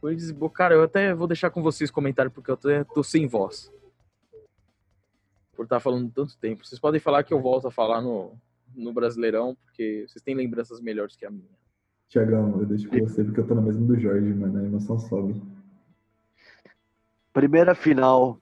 Corinthians 0.01 0.31
e 0.31 0.35
Boca, 0.35 0.57
cara, 0.57 0.75
eu 0.75 0.83
até 0.83 1.15
vou 1.15 1.29
deixar 1.29 1.51
com 1.51 1.63
vocês 1.63 1.89
comentário 1.89 2.33
porque 2.33 2.51
eu 2.51 2.55
até 2.55 2.83
tô 2.83 3.05
sem 3.05 3.29
voz. 3.29 3.73
Por 5.55 5.67
estar 5.67 5.79
falando 5.79 6.11
tanto 6.11 6.37
tempo. 6.37 6.67
Vocês 6.67 6.81
podem 6.81 6.99
falar 6.99 7.23
que 7.23 7.33
eu 7.33 7.41
volto 7.41 7.69
a 7.69 7.71
falar 7.71 8.01
no, 8.01 8.37
no 8.75 8.93
Brasileirão, 8.93 9.57
porque 9.65 10.05
vocês 10.09 10.21
têm 10.21 10.35
lembranças 10.35 10.81
melhores 10.81 11.15
que 11.15 11.25
a 11.25 11.31
minha. 11.31 11.68
Tiagão, 12.09 12.59
eu 12.59 12.65
deixo 12.65 12.89
com 12.89 12.99
você 13.01 13.23
porque 13.23 13.41
eu 13.41 13.47
tô 13.47 13.55
na 13.55 13.61
mesma 13.61 13.87
do 13.87 14.01
Jorge, 14.01 14.33
mano. 14.33 14.59
A 14.59 14.65
emoção 14.65 14.99
sobe. 14.99 15.43
Primeira 17.35 17.75
final 17.75 18.41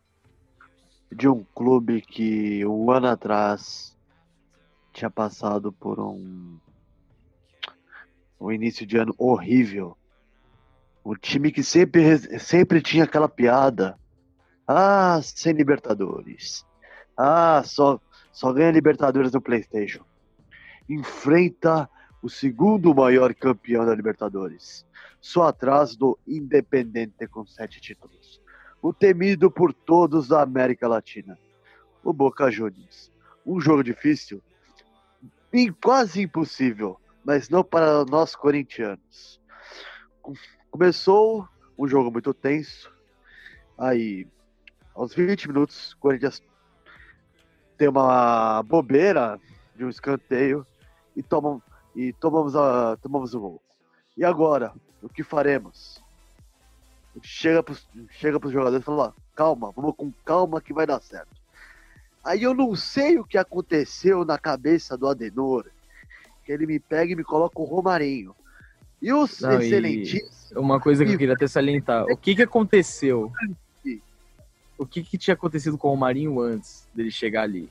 de 1.11 1.29
um 1.29 1.45
clube 1.53 2.01
que 2.01 2.65
um 2.65 2.91
ano 2.93 3.09
atrás 3.09 3.97
tinha 4.93 5.11
passado 5.11 5.73
por 5.73 5.99
um, 5.99 6.59
um 8.41 8.53
início 8.53 8.87
de 8.87 8.97
ano 8.99 9.13
horrível. 9.19 9.97
Um 11.05 11.15
time 11.15 11.51
que 11.51 11.65
sempre, 11.65 12.19
sempre 12.39 12.81
tinha 12.81 13.03
aquela 13.03 13.29
piada. 13.29 13.99
Ah, 14.67 15.21
sem 15.23 15.53
Libertadores. 15.53 16.65
Ah, 17.17 17.63
só, 17.65 18.01
só 18.31 18.53
ganha 18.53 18.71
Libertadores 18.71 19.33
no 19.33 19.41
PlayStation. 19.41 20.05
Enfrenta 20.89 21.91
o 22.27 22.29
segundo 22.29 22.93
maior 22.93 23.33
campeão 23.33 23.87
da 23.87 23.95
Libertadores, 23.95 24.85
só 25.21 25.45
atrás 25.45 25.95
do 25.95 26.19
Independente 26.27 27.29
com 27.29 27.47
sete 27.47 27.81
títulos. 27.81 28.43
O 28.83 28.93
temido 28.93 29.49
por 29.49 29.73
todos 29.73 30.27
da 30.27 30.43
América 30.43 30.89
Latina, 30.89 31.39
o 32.03 32.13
Boca 32.13 32.51
Juniors. 32.51 33.13
Um 33.47 33.61
jogo 33.61 33.85
difícil 33.85 34.43
quase 35.81 36.21
impossível, 36.21 37.01
mas 37.25 37.49
não 37.49 37.63
para 37.63 38.05
nós 38.05 38.35
corintianos. 38.35 39.41
Começou 40.69 41.49
um 41.79 41.87
jogo 41.87 42.11
muito 42.11 42.35
tenso. 42.35 42.91
Aí, 43.79 44.27
aos 44.97 45.15
20 45.15 45.47
minutos, 45.47 45.93
o 45.93 45.99
Corinthians 45.99 46.43
tem 47.79 47.87
uma 47.87 48.65
bobeira 48.65 49.41
de 49.77 49.85
um 49.85 49.89
escanteio 49.89 50.67
e 51.15 51.23
toma 51.23 51.63
e 51.97 52.13
tomamos, 52.13 52.55
a, 52.55 52.97
tomamos 52.99 53.35
o 53.35 53.41
gol. 53.41 53.63
E 54.17 54.25
agora, 54.25 54.73
o 55.03 55.09
que 55.09 55.25
faremos? 55.25 56.01
Chega 57.23 57.63
para 57.63 57.75
chega 58.11 58.39
os 58.47 58.53
jogadores 58.53 58.83
e 58.83 58.85
fala: 58.85 59.15
calma, 59.35 59.73
vamos 59.75 59.95
com 59.97 60.13
calma 60.25 60.61
que 60.61 60.75
vai 60.75 60.87
dar 60.87 61.01
certo. 61.01 61.35
Aí 62.23 62.43
eu 62.43 62.53
não 62.53 62.77
sei 62.77 63.19
o 63.19 63.25
que 63.25 63.39
aconteceu 63.39 64.25
na 64.25 64.37
cabeça 64.37 64.99
do 64.99 65.09
Adenor, 65.09 65.65
que 66.45 66.53
ele 66.53 66.67
me 66.67 66.79
pega 66.79 67.13
e 67.13 67.17
me 67.17 67.25
coloca 67.25 67.59
o 67.59 67.65
Romarinho. 67.65 68.37
E 69.01 69.11
o 69.13 69.27
Não. 70.53 70.63
Uma 70.63 70.79
coisa 70.79 71.05
que 71.05 71.13
eu 71.13 71.19
queria 71.19 71.35
até 71.35 71.47
salientar: 71.47 72.05
o 72.05 72.17
que, 72.17 72.35
que 72.35 72.43
aconteceu? 72.43 73.33
O 74.79 74.85
que, 74.85 75.03
que 75.03 75.17
tinha 75.17 75.33
acontecido 75.33 75.79
com 75.79 75.93
o 75.93 75.97
Marinho 75.97 76.39
antes 76.39 76.87
dele 76.95 77.11
chegar 77.11 77.45
ali? 77.45 77.71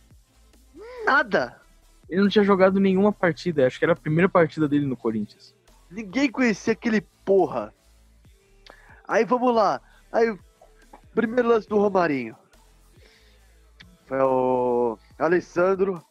Nada! 1.05 1.61
Ele 2.09 2.21
não 2.21 2.29
tinha 2.29 2.43
jogado 2.43 2.79
nenhuma 2.79 3.11
partida, 3.11 3.65
acho 3.65 3.79
que 3.79 3.85
era 3.85 3.93
a 3.93 3.97
primeira 3.97 4.29
partida 4.29 4.67
dele 4.67 4.85
no 4.85 4.95
Corinthians. 4.95 5.55
Ninguém 5.89 6.31
conhecia 6.31 6.73
aquele 6.73 7.01
porra. 7.23 7.73
Aí 9.07 9.23
vamos 9.23 9.53
lá. 9.53 9.81
Aí, 10.11 10.37
primeiro 11.13 11.49
lance 11.49 11.67
do 11.67 11.77
Romarinho. 11.77 12.35
Foi 14.05 14.19
o 14.19 14.97
Alessandro. 15.17 16.03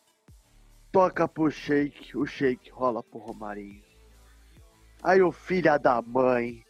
Toca 0.91 1.27
pro 1.29 1.51
Sheik. 1.51 2.17
O 2.17 2.27
Sheik 2.27 2.71
rola 2.71 3.03
pro 3.03 3.19
Romarinho. 3.19 3.83
Aí 5.03 5.23
o 5.23 5.33
filho 5.33 5.79
da 5.79 6.01
mãe. 6.03 6.65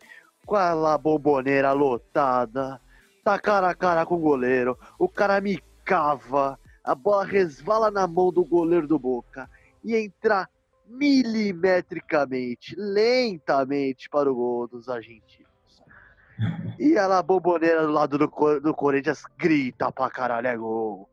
Com 0.46 0.56
a 0.56 0.98
bomboneira 0.98 1.72
lotada. 1.72 2.80
Tá 3.22 3.38
cara 3.38 3.70
a 3.70 3.74
cara 3.74 4.04
com 4.04 4.16
o 4.16 4.20
goleiro. 4.20 4.78
O 4.98 5.08
cara 5.08 5.40
me 5.40 5.62
cava. 5.84 6.58
A 6.84 6.94
bola 6.94 7.24
resvala 7.24 7.90
na 7.90 8.06
mão 8.06 8.30
do 8.30 8.44
goleiro 8.44 8.86
do 8.86 8.98
Boca. 8.98 9.48
E 9.82 9.96
entra 9.96 10.48
milimetricamente, 10.86 12.74
lentamente 12.76 14.08
para 14.08 14.30
o 14.30 14.34
gol 14.34 14.68
dos 14.68 14.88
argentinos. 14.88 15.44
E 16.78 16.94
ela, 16.94 17.18
a 17.18 17.22
bomboneira 17.22 17.86
do 17.86 17.92
lado 17.92 18.18
do, 18.18 18.60
do 18.60 18.74
Corinthians, 18.74 19.22
grita 19.38 19.90
pra 19.90 20.10
caralho, 20.10 20.46
é 20.46 20.56
gol. 20.56 21.08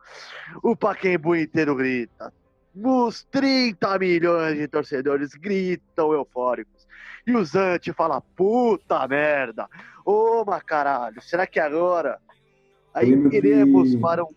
O 0.63 0.75
Paquembu 0.75 1.35
inteiro 1.35 1.75
grita. 1.75 2.33
Os 2.75 3.23
30 3.25 3.99
milhões 3.99 4.57
de 4.57 4.67
torcedores 4.67 5.33
gritam 5.33 6.13
eufóricos. 6.13 6.87
E 7.25 7.35
o 7.35 7.45
Zante 7.45 7.93
fala, 7.93 8.21
puta 8.21 9.07
merda. 9.07 9.67
Ô, 10.05 10.43
mas 10.45 10.63
caralho, 10.63 11.21
será 11.21 11.45
que 11.45 11.59
agora? 11.59 12.19
Aí 12.93 13.11
iremos 13.31 13.95
para 13.95 14.23
um 14.23 14.33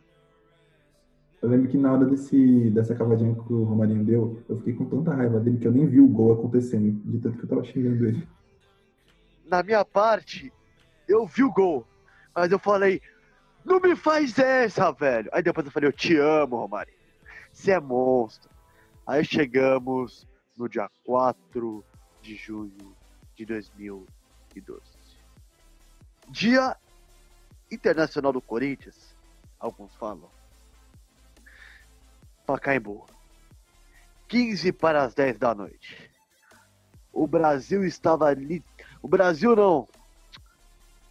Eu 1.44 1.50
lembro 1.50 1.68
que 1.68 1.76
na 1.76 1.92
hora 1.92 2.06
desse, 2.06 2.70
dessa 2.70 2.94
cavadinha 2.94 3.34
que 3.34 3.52
o 3.52 3.64
Romarinho 3.64 4.02
deu, 4.02 4.42
eu 4.48 4.56
fiquei 4.56 4.72
com 4.72 4.86
tanta 4.86 5.14
raiva 5.14 5.38
dele 5.38 5.58
que 5.58 5.68
eu 5.68 5.72
nem 5.72 5.86
vi 5.86 6.00
o 6.00 6.08
gol 6.08 6.32
acontecendo, 6.32 6.90
de 7.04 7.18
tanto 7.18 7.36
que 7.36 7.44
eu 7.44 7.48
tava 7.50 7.62
xingando 7.62 8.06
ele. 8.06 8.26
na 9.44 9.62
minha 9.62 9.84
parte, 9.84 10.50
eu 11.06 11.26
vi 11.26 11.44
o 11.44 11.52
gol. 11.52 11.86
Mas 12.34 12.50
eu 12.50 12.58
falei, 12.58 13.02
não 13.62 13.78
me 13.78 13.94
faz 13.94 14.38
essa, 14.38 14.90
velho. 14.90 15.28
Aí 15.34 15.42
depois 15.42 15.66
eu 15.66 15.70
falei, 15.70 15.86
eu 15.86 15.92
te 15.92 16.16
amo, 16.16 16.56
Romário. 16.56 16.94
Você 17.52 17.72
é 17.72 17.78
monstro. 17.78 18.48
Aí 19.06 19.22
chegamos 19.22 20.26
no 20.56 20.66
dia 20.66 20.88
4 21.04 21.84
de 22.22 22.36
junho 22.36 22.96
de 23.36 23.44
2012. 23.44 24.80
Dia 26.30 26.74
Internacional 27.70 28.32
do 28.32 28.40
Corinthians, 28.40 29.14
alguns 29.60 29.94
falam. 29.96 30.33
Pacaembu. 32.46 33.06
15 34.28 34.72
para 34.72 35.02
as 35.02 35.14
10 35.14 35.38
da 35.38 35.54
noite. 35.54 36.10
O 37.12 37.26
Brasil 37.26 37.84
estava 37.84 38.26
ali 38.26 38.64
o 39.04 39.06
Brasil 39.06 39.54
não. 39.54 39.86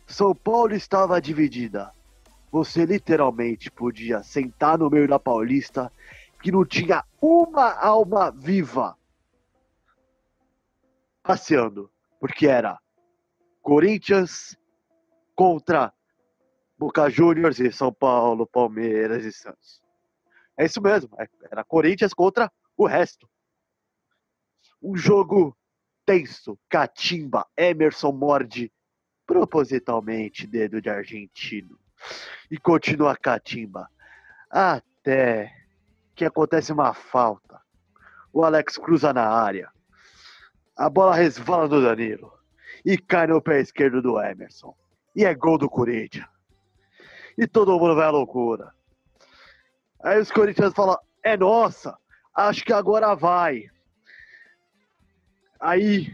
São 0.08 0.34
Paulo 0.34 0.74
estava 0.74 1.22
dividida. 1.22 1.94
Você 2.52 2.88
literalmente 2.88 3.70
podia 3.70 4.24
sentar 4.24 4.80
no 4.80 4.90
meio 4.90 5.08
da 5.08 5.20
Paulista 5.20 5.94
que 6.42 6.52
não 6.52 6.66
tinha 6.66 7.04
uma 7.22 7.72
alma 7.72 8.32
viva 8.32 8.98
passeando, 11.22 11.88
porque 12.20 12.48
era 12.48 12.80
Corinthians 13.62 14.58
contra 15.36 15.94
Boca 16.76 17.12
Juniors 17.12 17.60
e 17.60 17.72
São 17.72 17.94
Paulo, 17.94 18.48
Palmeiras 18.48 19.24
e 19.24 19.32
Santos. 19.32 19.83
É 20.58 20.66
isso 20.66 20.82
mesmo, 20.82 21.10
é, 21.20 21.28
era 21.52 21.64
Corinthians 21.64 22.14
contra 22.14 22.52
o 22.78 22.86
resto. 22.86 23.28
Um 24.82 24.96
jogo 24.96 25.56
tenso, 26.06 26.60
catimba, 26.70 27.48
Emerson 27.58 28.12
morde 28.12 28.72
propositalmente 29.26 30.46
dedo 30.46 30.82
de 30.82 30.90
argentino 30.90 31.80
e 32.52 32.58
continua 32.58 33.16
catimba 33.16 33.90
até 34.50 35.52
que 36.14 36.26
acontece 36.26 36.72
uma 36.72 36.94
falta. 36.94 37.60
O 38.32 38.44
Alex 38.44 38.78
cruza 38.78 39.14
na 39.14 39.28
área. 39.28 39.72
A 40.76 40.90
bola 40.90 41.16
resvala 41.16 41.68
do 41.68 41.82
Danilo 41.82 42.32
e 42.86 42.98
cai 42.98 43.28
no 43.28 43.42
pé 43.42 43.62
esquerdo 43.62 44.02
do 44.02 44.20
Emerson. 44.20 44.76
E 45.16 45.24
é 45.24 45.34
gol 45.34 45.58
do 45.58 45.70
Corinthians. 45.70 46.28
E 47.38 47.48
todo 47.48 47.78
mundo 47.80 47.96
vai 47.96 48.06
à 48.06 48.10
loucura. 48.10 48.74
Aí 50.04 50.20
os 50.20 50.32
Corinthians 50.32 50.74
falam: 50.74 50.98
é 51.24 51.38
nossa, 51.38 51.98
acho 52.36 52.64
que 52.66 52.74
agora 52.74 53.16
vai. 53.16 53.70
Aí, 55.60 56.14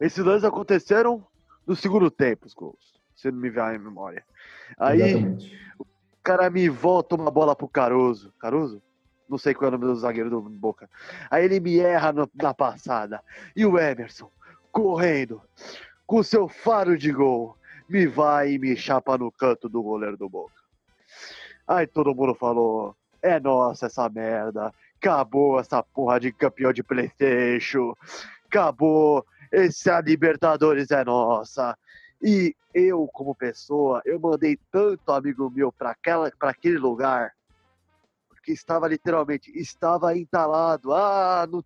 esses 0.00 0.24
lances 0.24 0.44
aconteceram 0.44 1.26
no 1.66 1.74
segundo 1.74 2.10
tempo, 2.10 2.46
os 2.46 2.54
gols. 2.54 3.00
Se 3.16 3.30
não 3.30 3.38
me 3.38 3.50
vier 3.50 3.64
a 3.64 3.78
memória. 3.78 4.24
Aí, 4.78 5.00
Exatamente. 5.00 5.58
o 5.78 5.86
cara 6.22 6.50
me 6.50 6.68
volta 6.68 7.14
uma 7.14 7.30
bola 7.30 7.54
pro 7.56 7.68
Caruso. 7.68 8.32
Caruso? 8.38 8.82
Não 9.28 9.38
sei 9.38 9.54
qual 9.54 9.66
é 9.66 9.68
o 9.68 9.78
nome 9.78 9.86
do 9.92 9.98
zagueiro 9.98 10.28
do 10.28 10.42
Boca. 10.42 10.90
Aí 11.30 11.44
ele 11.44 11.60
me 11.60 11.78
erra 11.78 12.12
no- 12.12 12.30
na 12.34 12.52
passada. 12.52 13.22
E 13.56 13.64
o 13.64 13.78
Emerson, 13.78 14.30
correndo, 14.70 15.40
com 16.06 16.22
seu 16.22 16.48
faro 16.48 16.98
de 16.98 17.10
gol, 17.12 17.56
me 17.88 18.06
vai 18.06 18.52
e 18.52 18.58
me 18.58 18.76
chapa 18.76 19.16
no 19.16 19.30
canto 19.32 19.68
do 19.68 19.82
goleiro 19.82 20.16
do 20.18 20.28
Boca. 20.28 20.61
Aí 21.66 21.86
todo 21.86 22.14
mundo 22.14 22.34
falou: 22.34 22.96
é 23.22 23.38
nossa 23.38 23.86
essa 23.86 24.08
merda. 24.08 24.72
Acabou 24.96 25.58
essa 25.58 25.82
porra 25.82 26.20
de 26.20 26.32
campeão 26.32 26.72
de 26.72 26.82
Playstation. 26.82 27.94
Acabou. 28.46 29.24
Esse 29.50 29.90
a 29.90 30.00
Libertadores 30.00 30.90
é 30.90 31.04
nossa. 31.04 31.76
E 32.20 32.54
eu, 32.72 33.08
como 33.12 33.34
pessoa, 33.34 34.00
eu 34.04 34.18
mandei 34.18 34.58
tanto 34.70 35.12
amigo 35.12 35.50
meu 35.50 35.72
para 35.72 35.96
aquele 36.40 36.78
lugar, 36.78 37.32
porque 38.28 38.52
estava 38.52 38.88
literalmente, 38.88 39.50
estava 39.58 40.16
entalado. 40.16 40.92
Ah, 40.94 41.46
no, 41.50 41.64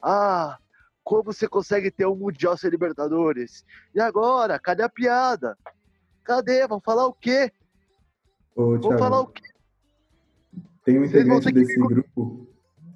ah, 0.00 0.58
como 1.02 1.24
você 1.24 1.48
consegue 1.48 1.90
ter 1.90 2.06
um 2.06 2.14
mundial 2.14 2.56
sem 2.56 2.70
Libertadores? 2.70 3.64
E 3.94 4.00
agora? 4.00 4.58
Cadê 4.58 4.82
a 4.82 4.88
piada? 4.88 5.56
Cadê? 6.22 6.66
Vão 6.66 6.80
falar 6.80 7.06
o 7.06 7.12
quê? 7.12 7.50
Ô, 8.56 8.78
Thiago, 8.78 8.98
falar 8.98 9.20
o 9.20 9.26
quê? 9.26 9.42
tem 10.86 11.00
um 11.00 11.04
integrante 11.04 11.44
ter 11.46 11.52
que 11.52 11.58
desse 11.60 11.78
grupo 11.78 12.46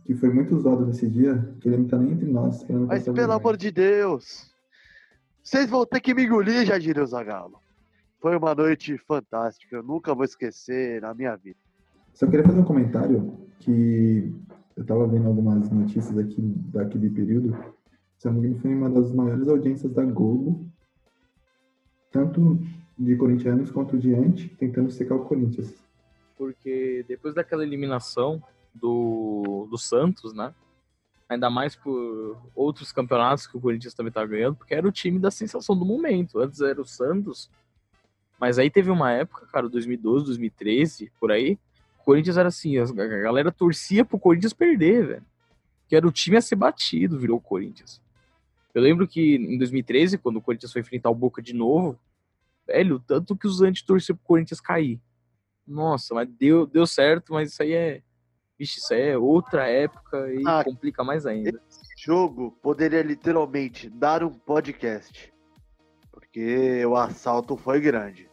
que 0.05 0.15
foi 0.15 0.33
muito 0.33 0.57
usado 0.57 0.87
nesse 0.87 1.09
dia, 1.09 1.55
que 1.61 1.69
ele 1.69 1.79
não 1.79 1.89
tá 1.89 1.99
nem 1.99 2.13
entre 2.13 2.31
nós. 2.31 2.65
Mas 2.87 3.05
pelo 3.05 3.33
amor 3.33 3.57
de 3.57 3.71
Deus, 3.73 4.55
vocês 5.43 5.69
vão 5.69 5.85
ter 5.85 6.01
que 6.01 6.15
me 6.15 6.25
engolir, 6.25 6.67
o 7.03 7.07
Zagalo. 7.07 7.59
Foi 8.21 8.37
uma 8.37 8.55
noite 8.55 8.97
fantástica, 8.97 9.77
eu 9.77 9.83
nunca 9.83 10.15
vou 10.15 10.25
esquecer 10.25 11.01
na 11.01 11.13
minha 11.13 11.35
vida. 11.37 11.59
Só 12.15 12.27
queria 12.27 12.45
fazer 12.45 12.61
um 12.61 12.65
comentário 12.65 13.37
que 13.59 14.33
eu 14.77 14.85
tava 14.85 15.07
vendo 15.09 15.27
algumas 15.27 15.69
notícias 15.71 16.17
aqui 16.17 16.41
daquele 16.73 17.11
período. 17.11 17.57
Engano, 18.25 18.59
foi 18.61 18.75
uma 18.75 18.91
das 18.91 19.13
maiores 19.13 19.49
audiências 19.49 19.93
da 19.93 20.05
Globo, 20.05 20.65
tanto 22.13 22.61
de 23.01 23.17
corintianos 23.17 23.71
quanto 23.71 23.97
de 23.99 24.15
anti, 24.15 24.49
tentando 24.51 24.91
secar 24.91 25.15
o 25.15 25.25
Corinthians. 25.25 25.75
Porque 26.37 27.03
depois 27.09 27.35
daquela 27.35 27.63
eliminação 27.65 28.43
do, 28.75 29.67
do 29.71 29.79
Santos, 29.79 30.35
né? 30.35 30.55
Ainda 31.27 31.49
mais 31.49 31.75
por 31.75 32.37
outros 32.55 32.93
campeonatos 32.93 33.47
que 33.47 33.57
o 33.57 33.61
Corinthians 33.61 33.95
também 33.95 34.13
tá 34.13 34.25
ganhando, 34.27 34.57
porque 34.57 34.75
era 34.75 34.87
o 34.87 34.93
time 34.93 35.19
da 35.19 35.31
sensação 35.31 35.77
do 35.77 35.85
momento. 35.85 36.39
Antes 36.41 36.61
era 36.61 36.81
o 36.81 36.85
Santos, 36.85 37.49
mas 38.39 38.59
aí 38.59 38.69
teve 38.71 38.91
uma 38.91 39.11
época, 39.13 39.47
cara, 39.47 39.69
2012, 39.69 40.27
2013, 40.27 41.11
por 41.19 41.31
aí, 41.33 41.59
o 42.01 42.05
Corinthians 42.05 42.37
era 42.37 42.49
assim, 42.49 42.77
as- 42.79 42.91
a 42.91 43.07
galera 43.07 43.51
torcia 43.51 44.05
pro 44.05 44.19
Corinthians 44.19 44.53
perder, 44.53 45.07
velho. 45.07 45.23
Que 45.89 45.97
era 45.97 46.07
o 46.07 46.13
time 46.13 46.37
a 46.37 46.41
ser 46.43 46.57
batido, 46.57 47.19
virou 47.19 47.39
o 47.39 47.41
Corinthians. 47.41 48.01
Eu 48.75 48.83
lembro 48.83 49.09
que 49.09 49.37
em 49.37 49.57
2013, 49.57 50.19
quando 50.19 50.37
o 50.37 50.43
Corinthians 50.43 50.73
foi 50.73 50.81
enfrentar 50.83 51.11
o 51.11 51.15
Boca 51.15 51.41
de 51.41 51.55
novo, 51.55 51.99
velho, 52.71 53.01
tanto 53.01 53.37
que 53.37 53.47
os 53.47 53.61
anti 53.61 53.85
torciam 53.85 54.17
pro 54.17 54.27
Corinthians 54.27 54.61
cair. 54.61 55.01
Nossa, 55.67 56.15
mas 56.15 56.29
deu, 56.29 56.67
deu 56.67 56.87
certo, 56.87 57.33
mas 57.33 57.53
isso 57.53 57.63
aí 57.63 57.73
é. 57.73 58.03
Vixe, 58.59 58.79
isso 58.79 58.93
aí 58.93 59.09
é 59.09 59.19
outra 59.19 59.67
época 59.69 60.33
e 60.33 60.43
Ah, 60.47 60.63
complica 60.63 61.03
mais 61.03 61.25
ainda. 61.27 61.49
Esse 61.49 62.05
jogo 62.05 62.53
poderia 62.63 63.03
literalmente 63.03 63.89
dar 63.89 64.23
um 64.23 64.31
podcast, 64.31 65.33
porque 66.13 66.85
o 66.85 66.97
assalto 66.97 67.57
foi 67.57 67.81
grande. 67.81 68.29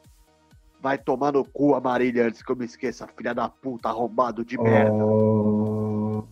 Vai 0.82 0.98
tomar 0.98 1.32
no 1.32 1.46
cu 1.46 1.76
a 1.76 1.82
Marília 1.82 2.28
antes 2.28 2.44
que 2.44 2.52
eu 2.52 2.56
me 2.56 2.66
esqueça, 2.66 3.08
filha 3.08 3.34
da 3.34 3.48
puta, 3.48 3.90
arrombado 3.90 4.44
de 4.44 4.58
merda. 4.58 4.94
Oh, 5.06 6.24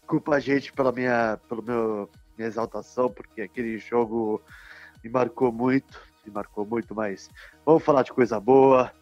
Desculpa 0.00 0.36
a 0.36 0.40
gente 0.40 0.72
pela 0.72 0.92
minha, 0.92 1.38
pelo 1.48 1.62
meu, 1.62 2.08
minha 2.36 2.48
exaltação, 2.48 3.10
porque 3.10 3.42
aquele 3.42 3.78
jogo 3.78 4.40
me 5.02 5.10
marcou 5.10 5.52
muito, 5.52 6.00
me 6.26 6.34
marcou 6.34 6.66
muito, 6.66 6.94
mas 6.94 7.30
vamos 7.64 7.82
falar 7.82 8.02
de 8.02 8.12
coisa 8.12 8.38
boa. 8.40 8.92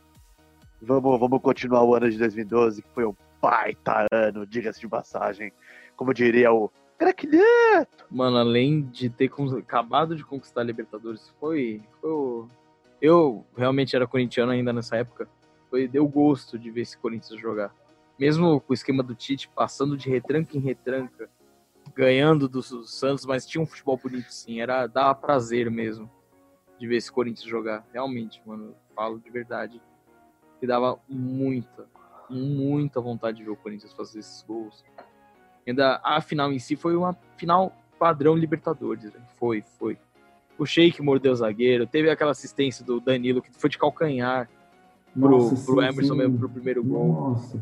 Vamos, 0.80 1.18
vamos 1.18 1.40
continuar 1.40 1.82
o 1.82 1.94
ano 1.94 2.10
de 2.10 2.18
2012, 2.18 2.82
que 2.82 2.88
foi 2.90 3.06
um 3.06 3.14
baita 3.40 4.06
ano, 4.12 4.46
diga-se 4.46 4.80
de 4.80 4.88
passagem. 4.88 5.52
Como 5.96 6.12
diria 6.12 6.52
o 6.52 6.70
craquilhento. 6.98 8.06
Mano, 8.10 8.38
além 8.38 8.82
de 8.82 9.08
ter 9.08 9.30
acabado 9.58 10.14
de 10.14 10.24
conquistar 10.24 10.60
a 10.60 10.64
Libertadores, 10.64 11.32
foi. 11.40 11.82
foi 12.00 12.10
o... 12.10 12.48
Eu 13.00 13.44
realmente 13.56 13.94
era 13.94 14.06
corintiano 14.06 14.52
ainda 14.52 14.72
nessa 14.72 14.96
época. 14.96 15.28
Foi, 15.70 15.88
deu 15.88 16.06
gosto 16.06 16.58
de 16.58 16.70
ver 16.70 16.82
esse 16.82 16.96
Corinthians 16.96 17.40
jogar. 17.40 17.74
Mesmo 18.18 18.60
com 18.60 18.72
o 18.72 18.74
esquema 18.74 19.02
do 19.02 19.14
Tite 19.14 19.48
passando 19.48 19.96
de 19.96 20.08
retranca 20.08 20.56
em 20.56 20.60
retranca, 20.60 21.28
ganhando 21.94 22.48
do 22.48 22.62
Santos, 22.62 23.26
mas 23.26 23.44
tinha 23.44 23.60
um 23.60 23.66
futebol 23.66 23.96
bonito 23.96 24.30
sim. 24.30 24.60
Era 24.60 24.86
dava 24.86 25.14
prazer 25.14 25.70
mesmo 25.70 26.10
de 26.84 26.88
ver 26.88 26.96
esse 26.96 27.10
Corinthians 27.10 27.48
jogar. 27.48 27.82
Realmente, 27.92 28.40
mano, 28.44 28.74
falo 28.94 29.18
de 29.18 29.30
verdade. 29.30 29.80
Que 30.60 30.66
dava 30.66 30.98
muita, 31.08 31.86
muita 32.28 33.00
vontade 33.00 33.38
de 33.38 33.44
ver 33.44 33.50
o 33.50 33.56
Corinthians 33.56 33.92
fazer 33.94 34.18
esses 34.18 34.42
gols. 34.42 34.84
Ainda 35.66 36.00
a 36.04 36.20
final 36.20 36.52
em 36.52 36.58
si 36.58 36.76
foi 36.76 36.94
uma 36.94 37.16
final 37.36 37.72
padrão 37.98 38.36
Libertadores. 38.36 39.04
velho. 39.04 39.24
Foi, 39.36 39.62
foi. 39.78 39.98
O 40.58 40.66
Sheik 40.66 41.02
mordeu 41.02 41.32
o 41.32 41.36
zagueiro, 41.36 41.86
teve 41.86 42.10
aquela 42.10 42.30
assistência 42.30 42.84
do 42.84 43.00
Danilo 43.00 43.42
que 43.42 43.50
foi 43.52 43.68
de 43.68 43.78
calcanhar 43.78 44.48
pro, 45.12 45.30
nossa, 45.30 45.64
pro 45.64 45.80
sim, 45.80 45.88
Emerson 45.88 46.12
sim. 46.12 46.18
mesmo 46.18 46.38
pro 46.38 46.48
primeiro 46.48 46.84
gol. 46.84 47.08
Nossa. 47.08 47.60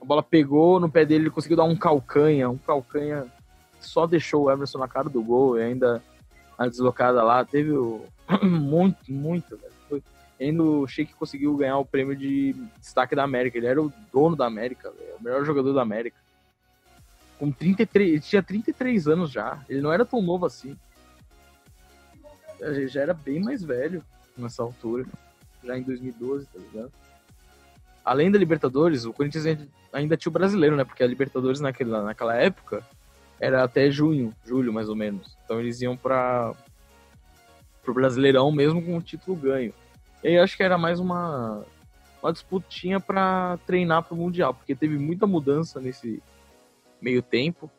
A 0.00 0.04
bola 0.04 0.22
pegou 0.22 0.80
no 0.80 0.90
pé 0.90 1.04
dele, 1.04 1.24
ele 1.24 1.30
conseguiu 1.30 1.58
dar 1.58 1.64
um 1.64 1.76
calcanha, 1.76 2.48
um 2.48 2.56
calcanha 2.56 3.30
só 3.78 4.06
deixou 4.06 4.44
o 4.44 4.50
Emerson 4.50 4.78
na 4.78 4.88
cara 4.88 5.08
do 5.08 5.22
gol 5.22 5.58
e 5.58 5.62
ainda 5.62 6.02
a 6.60 6.68
deslocada 6.68 7.22
lá. 7.22 7.42
Teve 7.42 7.72
o... 7.72 8.04
muito, 8.44 9.10
muito. 9.10 9.58
Foi... 9.88 10.02
Ainda 10.38 10.62
o 10.62 10.86
Sheik 10.86 11.14
conseguiu 11.14 11.56
ganhar 11.56 11.78
o 11.78 11.86
prêmio 11.86 12.14
de 12.14 12.52
destaque 12.78 13.16
da 13.16 13.24
América. 13.24 13.56
Ele 13.56 13.66
era 13.66 13.82
o 13.82 13.90
dono 14.12 14.36
da 14.36 14.46
América, 14.46 14.90
velho, 14.90 15.16
o 15.18 15.22
melhor 15.24 15.42
jogador 15.44 15.72
da 15.72 15.80
América. 15.80 16.18
Com 17.38 17.50
33, 17.50 18.10
ele 18.10 18.20
tinha 18.20 18.42
33 18.42 19.08
anos 19.08 19.30
já. 19.30 19.64
Ele 19.70 19.80
não 19.80 19.90
era 19.90 20.04
tão 20.04 20.20
novo 20.20 20.44
assim. 20.44 20.76
Ele 22.60 22.86
já 22.88 23.00
era 23.00 23.14
bem 23.14 23.40
mais 23.40 23.62
velho 23.64 24.04
nessa 24.36 24.62
altura. 24.62 25.06
Já 25.64 25.78
em 25.78 25.82
2012, 25.82 26.44
tá 26.44 26.58
ligado? 26.58 26.92
Além 28.04 28.30
da 28.30 28.38
Libertadores, 28.38 29.06
o 29.06 29.14
Corinthians 29.14 29.66
ainda 29.92 30.16
tinha 30.16 30.30
o 30.30 30.32
brasileiro, 30.32 30.76
né? 30.76 30.84
Porque 30.84 31.02
a 31.02 31.06
Libertadores 31.06 31.60
naquela, 31.60 32.02
naquela 32.02 32.34
época 32.34 32.84
era 33.40 33.64
até 33.64 33.90
junho, 33.90 34.32
julho 34.44 34.72
mais 34.72 34.88
ou 34.88 34.94
menos. 34.94 35.36
Então 35.44 35.58
eles 35.58 35.80
iam 35.80 35.96
para 35.96 36.52
pro 37.82 37.94
Brasileirão 37.94 38.52
mesmo 38.52 38.82
com 38.82 38.96
o 38.96 39.02
título 39.02 39.36
ganho. 39.36 39.72
E 40.22 40.28
aí 40.28 40.38
acho 40.38 40.56
que 40.56 40.62
era 40.62 40.76
mais 40.76 41.00
uma 41.00 41.64
uma 42.22 42.32
disputinha 42.32 43.00
para 43.00 43.58
treinar 43.66 44.02
pro 44.02 44.14
Mundial, 44.14 44.52
porque 44.52 44.74
teve 44.74 44.98
muita 44.98 45.26
mudança 45.26 45.80
nesse 45.80 46.22
meio 47.00 47.22
tempo. 47.22 47.70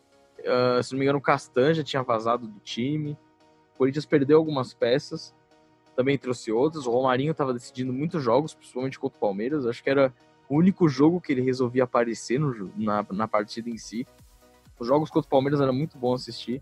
Ah, 0.45 0.81
se 0.81 0.91
não 0.91 0.99
me 0.99 1.05
engano, 1.05 1.19
o 1.19 1.21
Castan 1.21 1.73
já 1.73 1.83
tinha 1.83 2.01
vazado 2.01 2.47
do 2.47 2.59
time. 2.59 3.17
O 3.75 3.77
Corinthians 3.77 4.05
perdeu 4.05 4.37
algumas 4.37 4.73
peças, 4.73 5.33
também 5.95 6.17
trouxe 6.17 6.51
outras. 6.51 6.85
O 6.87 6.91
Romarinho 6.91 7.31
estava 7.31 7.53
decidindo 7.53 7.93
muitos 7.93 8.23
jogos, 8.23 8.53
principalmente 8.53 8.99
contra 8.99 9.17
o 9.17 9.21
Palmeiras. 9.21 9.65
Acho 9.65 9.83
que 9.83 9.89
era 9.89 10.13
o 10.49 10.57
único 10.57 10.89
jogo 10.89 11.21
que 11.21 11.31
ele 11.31 11.41
resolvia 11.41 11.83
aparecer 11.83 12.39
no, 12.39 12.71
na, 12.75 13.05
na 13.11 13.27
partida 13.27 13.69
em 13.69 13.77
si. 13.77 14.07
Os 14.81 14.87
jogos 14.87 15.11
contra 15.11 15.27
o 15.27 15.29
Palmeiras 15.29 15.61
era 15.61 15.71
muito 15.71 15.95
bom 15.95 16.11
assistir. 16.11 16.59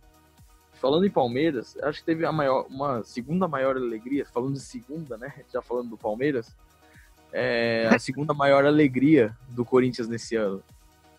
Falando 0.74 1.06
em 1.06 1.10
Palmeiras, 1.10 1.78
acho 1.82 2.00
que 2.00 2.06
teve 2.06 2.26
a 2.26 2.34
maior, 2.34 2.66
uma 2.70 3.02
segunda 3.02 3.48
maior 3.48 3.78
alegria, 3.78 4.26
falando 4.26 4.56
de 4.56 4.60
segunda, 4.60 5.18
né? 5.18 5.34
Já 5.54 5.62
falando 5.62 5.92
do 5.92 5.98
Palmeiras, 5.98 6.54
é, 7.32 7.88
a 7.90 7.98
segunda 7.98 8.34
maior 8.34 8.66
alegria 8.66 9.34
do 9.48 9.64
Corinthians 9.64 10.10
nesse 10.10 10.36
ano 10.36 10.62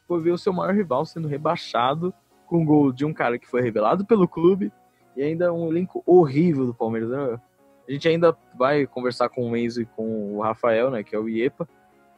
foi 0.06 0.20
ver 0.20 0.32
o 0.32 0.36
seu 0.36 0.52
maior 0.52 0.74
rival 0.74 1.06
sendo 1.06 1.26
rebaixado 1.26 2.12
com 2.46 2.62
o 2.62 2.66
gol 2.66 2.92
de 2.92 3.06
um 3.06 3.14
cara 3.14 3.38
que 3.38 3.48
foi 3.48 3.62
revelado 3.62 4.04
pelo 4.04 4.28
clube 4.28 4.70
e 5.16 5.22
ainda 5.22 5.54
um 5.54 5.68
elenco 5.68 6.02
horrível 6.04 6.66
do 6.66 6.74
Palmeiras. 6.74 7.08
Né? 7.08 7.40
A 7.88 7.92
gente 7.92 8.08
ainda 8.08 8.36
vai 8.58 8.86
conversar 8.86 9.30
com 9.30 9.50
o 9.50 9.56
Enzo 9.56 9.80
e 9.80 9.86
com 9.86 10.36
o 10.36 10.42
Rafael, 10.42 10.90
né, 10.90 11.02
que 11.02 11.16
é 11.16 11.18
o 11.18 11.30
IEPA, 11.30 11.66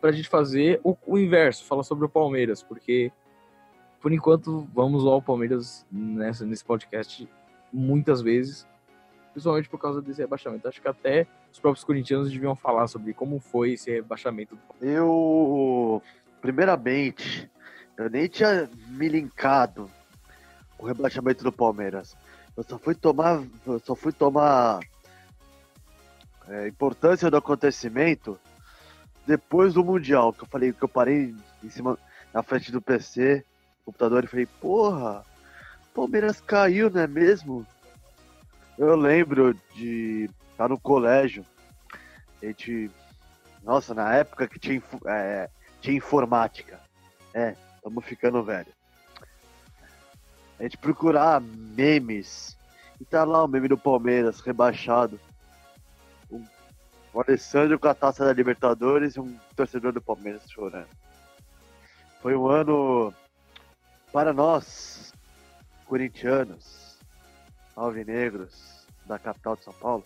para 0.01 0.11
a 0.11 0.13
gente 0.13 0.29
fazer 0.29 0.81
o, 0.83 0.97
o, 1.07 1.17
inverso, 1.17 1.65
falar 1.67 1.85
sobre 1.85 2.05
o 2.05 2.09
Palmeiras, 2.09 2.65
porque 2.65 3.13
por 4.03 4.13
enquanto 4.13 4.69
vamos 4.75 5.07
ao 5.07 5.23
Palmeiras 5.23 5.87
nessa, 5.91 6.45
nesse 6.45 6.65
podcast 6.65 7.29
muitas 7.73 8.21
vezes, 8.21 8.67
principalmente 9.33 9.69
por 9.69 9.79
causa 9.79 10.03
desse 10.03 10.21
rebaixamento. 10.21 10.67
Acho 10.67 10.83
que 10.83 10.89
até 10.89 11.27
os 11.53 11.61
próprios 11.61 11.85
corintianos 11.85 12.31
deviam 12.31 12.57
falar 12.57 12.89
sobre 12.89 13.15
como 13.15 13.39
foi 13.39 13.75
esse 13.75 13.93
rebaixamento. 13.93 14.59
Eu, 14.81 16.03
primeiramente, 16.41 17.49
eu 17.97 18.11
nem 18.11 18.27
tinha 18.27 18.69
me 18.89 19.09
linkado 19.09 19.89
o 20.77 20.85
rebaixamento 20.85 21.45
do 21.45 21.53
Palmeiras. 21.53 22.17
Eu 22.57 22.65
só 22.65 22.79
fui 22.81 22.97
tomar, 22.97 23.41
só 23.85 23.95
fui 23.95 24.13
tomar 24.13 24.81
é, 26.49 26.67
importância 26.67 27.31
do 27.31 27.37
acontecimento 27.37 28.39
depois 29.25 29.75
do 29.75 29.85
Mundial, 29.85 30.33
que 30.33 30.43
eu 30.43 30.49
falei 30.49 30.73
que 30.73 30.83
eu 30.83 30.89
parei 30.89 31.33
em 31.63 31.71
cima, 31.71 31.97
na 32.35 32.43
frente 32.43 32.73
do 32.73 32.83
PC, 32.83 33.47
computador, 33.85 34.25
e 34.25 34.27
falei, 34.27 34.47
porra, 34.47 35.25
Palmeiras 35.95 36.41
caiu, 36.41 36.91
não 36.91 37.01
é 37.01 37.07
mesmo? 37.07 37.67
Eu 38.79 38.97
lembro 38.97 39.55
de 39.75 40.29
estar 40.51 40.69
no 40.69 40.79
colégio, 40.79 41.45
a 42.43 42.47
gente, 42.47 42.91
nossa, 43.63 43.95
na 43.95 44.15
época 44.15 44.49
que 44.49 44.59
tinha, 44.59 44.83
é, 45.07 45.49
tinha 45.81 45.97
informática, 45.97 46.81
é, 47.35 47.55
estamos 47.77 48.05
ficando 48.05 48.43
velho 48.43 48.73
a 50.63 50.65
gente 50.65 50.79
procurar 50.79 51.41
memes. 51.41 52.57
E 53.01 53.05
tá 53.05 53.25
lá 53.25 53.43
o 53.43 53.49
meme 53.49 53.67
do 53.67 53.77
Palmeiras, 53.77 54.41
rebaixado. 54.41 55.19
O 57.13 57.21
Alessandro 57.21 57.81
com 57.81 57.89
a 57.89 57.95
taça 57.95 58.25
da 58.25 58.33
Libertadores 58.33 59.17
e 59.17 59.21
um 59.21 59.37
torcedor 59.57 59.93
do 59.93 60.01
Palmeiras 60.01 60.49
chorando. 60.49 60.87
Foi 62.23 62.37
um 62.37 62.47
ano 62.47 63.13
para 64.13 64.33
nós, 64.33 65.13
corintianos, 65.87 66.99
alvinegros 67.75 68.87
da 69.07 69.19
capital 69.19 69.57
de 69.57 69.65
São 69.65 69.73
Paulo, 69.73 70.05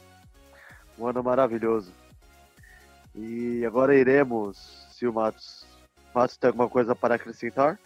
um 0.98 1.06
ano 1.06 1.22
maravilhoso. 1.22 1.92
E 3.14 3.64
agora 3.66 3.96
iremos, 3.96 4.86
se 4.92 5.06
o 5.06 5.12
Matos, 5.12 5.66
Matos 6.14 6.36
tem 6.36 6.48
alguma 6.48 6.68
coisa 6.68 6.94
para 6.94 7.16
acrescentar? 7.16 7.78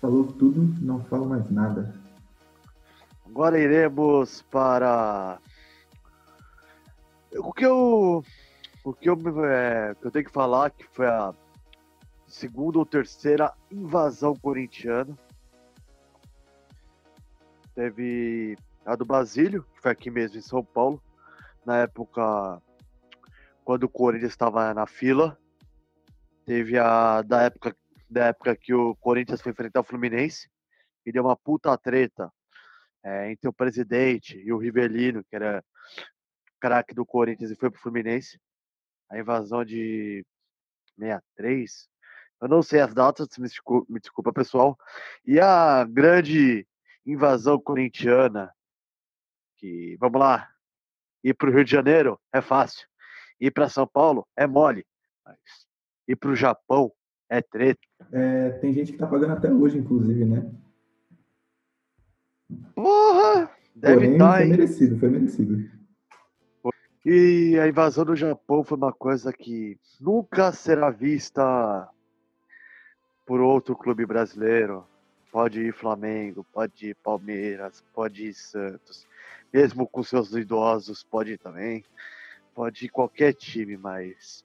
Falou 0.00 0.32
tudo, 0.32 0.74
não 0.84 1.04
falo 1.04 1.26
mais 1.26 1.48
nada. 1.50 1.94
Agora 3.24 3.58
iremos 3.58 4.42
para 4.50 5.38
o 7.36 7.52
que 7.52 7.64
eu 7.64 8.24
o 8.84 8.92
que 8.92 9.08
eu, 9.08 9.44
é, 9.46 9.94
que 9.94 10.06
eu 10.06 10.10
tenho 10.10 10.24
que 10.24 10.32
falar 10.32 10.70
que 10.70 10.84
foi 10.92 11.06
a 11.06 11.32
segunda 12.32 12.78
ou 12.78 12.86
terceira 12.86 13.52
invasão 13.70 14.34
corintiana. 14.34 15.16
Teve 17.74 18.56
a 18.86 18.96
do 18.96 19.04
Basílio, 19.04 19.64
que 19.74 19.82
foi 19.82 19.92
aqui 19.92 20.10
mesmo 20.10 20.38
em 20.38 20.40
São 20.42 20.64
Paulo, 20.64 21.00
na 21.64 21.82
época 21.82 22.60
quando 23.62 23.84
o 23.84 23.88
Corinthians 23.88 24.32
estava 24.32 24.72
na 24.72 24.86
fila. 24.86 25.38
Teve 26.46 26.78
a 26.78 27.20
da 27.20 27.42
época 27.42 27.76
da 28.08 28.26
época 28.26 28.56
que 28.56 28.72
o 28.72 28.96
Corinthians 28.96 29.42
foi 29.42 29.52
enfrentar 29.52 29.80
o 29.80 29.84
Fluminense 29.84 30.50
e 31.04 31.12
deu 31.12 31.24
uma 31.24 31.36
puta 31.36 31.76
treta 31.76 32.32
é, 33.04 33.30
entre 33.30 33.46
o 33.48 33.52
presidente 33.52 34.38
e 34.38 34.52
o 34.52 34.58
Rivelino, 34.58 35.22
que 35.24 35.36
era 35.36 35.62
craque 36.58 36.94
do 36.94 37.04
Corinthians 37.04 37.50
e 37.50 37.56
foi 37.56 37.70
pro 37.70 37.80
Fluminense. 37.80 38.40
A 39.10 39.18
invasão 39.18 39.64
de 39.64 40.24
63. 40.98 41.91
Eu 42.42 42.48
não 42.48 42.60
sei 42.60 42.80
as 42.80 42.92
datas, 42.92 43.28
me 43.38 43.46
desculpa, 43.46 43.86
me 43.88 44.00
desculpa 44.00 44.32
pessoal. 44.32 44.76
E 45.24 45.38
a 45.38 45.84
grande 45.84 46.66
invasão 47.06 47.56
corintiana, 47.60 48.52
que, 49.58 49.96
vamos 50.00 50.20
lá, 50.20 50.50
ir 51.22 51.34
para 51.34 51.48
o 51.48 51.52
Rio 51.52 51.64
de 51.64 51.70
Janeiro 51.70 52.18
é 52.32 52.40
fácil, 52.40 52.84
ir 53.40 53.52
para 53.52 53.68
São 53.68 53.86
Paulo 53.86 54.26
é 54.36 54.44
mole, 54.44 54.84
mas 55.24 55.38
ir 56.08 56.16
para 56.16 56.30
o 56.30 56.36
Japão 56.36 56.92
é 57.30 57.40
treta. 57.40 57.80
É, 58.10 58.50
tem 58.58 58.72
gente 58.72 58.90
que 58.90 58.98
tá 58.98 59.06
pagando 59.06 59.34
até 59.34 59.48
hoje, 59.48 59.78
inclusive, 59.78 60.24
né? 60.24 60.52
Porra! 62.74 63.50
Deve 63.74 63.94
Porém, 63.94 64.12
estar, 64.14 64.32
foi 64.32 64.42
hein? 64.42 64.50
merecido, 64.50 64.98
foi 64.98 65.08
merecido. 65.10 65.70
E 67.04 67.56
a 67.58 67.68
invasão 67.68 68.04
do 68.04 68.16
Japão 68.16 68.64
foi 68.64 68.76
uma 68.76 68.92
coisa 68.92 69.32
que 69.32 69.78
nunca 70.00 70.52
será 70.52 70.90
vista 70.90 71.88
por 73.26 73.40
outro 73.40 73.76
clube 73.76 74.04
brasileiro. 74.06 74.86
Pode 75.30 75.60
ir 75.60 75.72
Flamengo, 75.72 76.44
pode 76.52 76.88
ir 76.88 76.94
Palmeiras, 76.96 77.82
pode 77.94 78.26
ir 78.26 78.34
Santos. 78.34 79.06
Mesmo 79.52 79.86
com 79.86 80.02
seus 80.02 80.32
idosos, 80.32 81.02
pode 81.02 81.32
ir 81.32 81.38
também. 81.38 81.84
Pode 82.54 82.84
ir 82.84 82.88
qualquer 82.90 83.32
time, 83.32 83.76
mas 83.76 84.44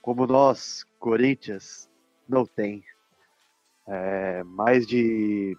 como 0.00 0.26
nós, 0.26 0.84
Corinthians, 0.98 1.88
não 2.28 2.46
tem. 2.46 2.82
É, 3.86 4.42
mais 4.44 4.86
de 4.86 5.56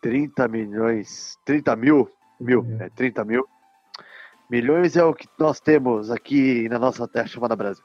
30 0.00 0.46
milhões, 0.46 1.36
30 1.44 1.74
mil, 1.74 2.10
mil, 2.38 2.64
é, 2.80 2.88
30 2.90 3.24
mil. 3.24 3.48
Milhões 4.48 4.96
é 4.96 5.04
o 5.04 5.12
que 5.12 5.28
nós 5.36 5.58
temos 5.58 6.10
aqui 6.10 6.68
na 6.68 6.78
nossa 6.78 7.08
terra 7.08 7.26
chamada 7.26 7.56
Brasil. 7.56 7.84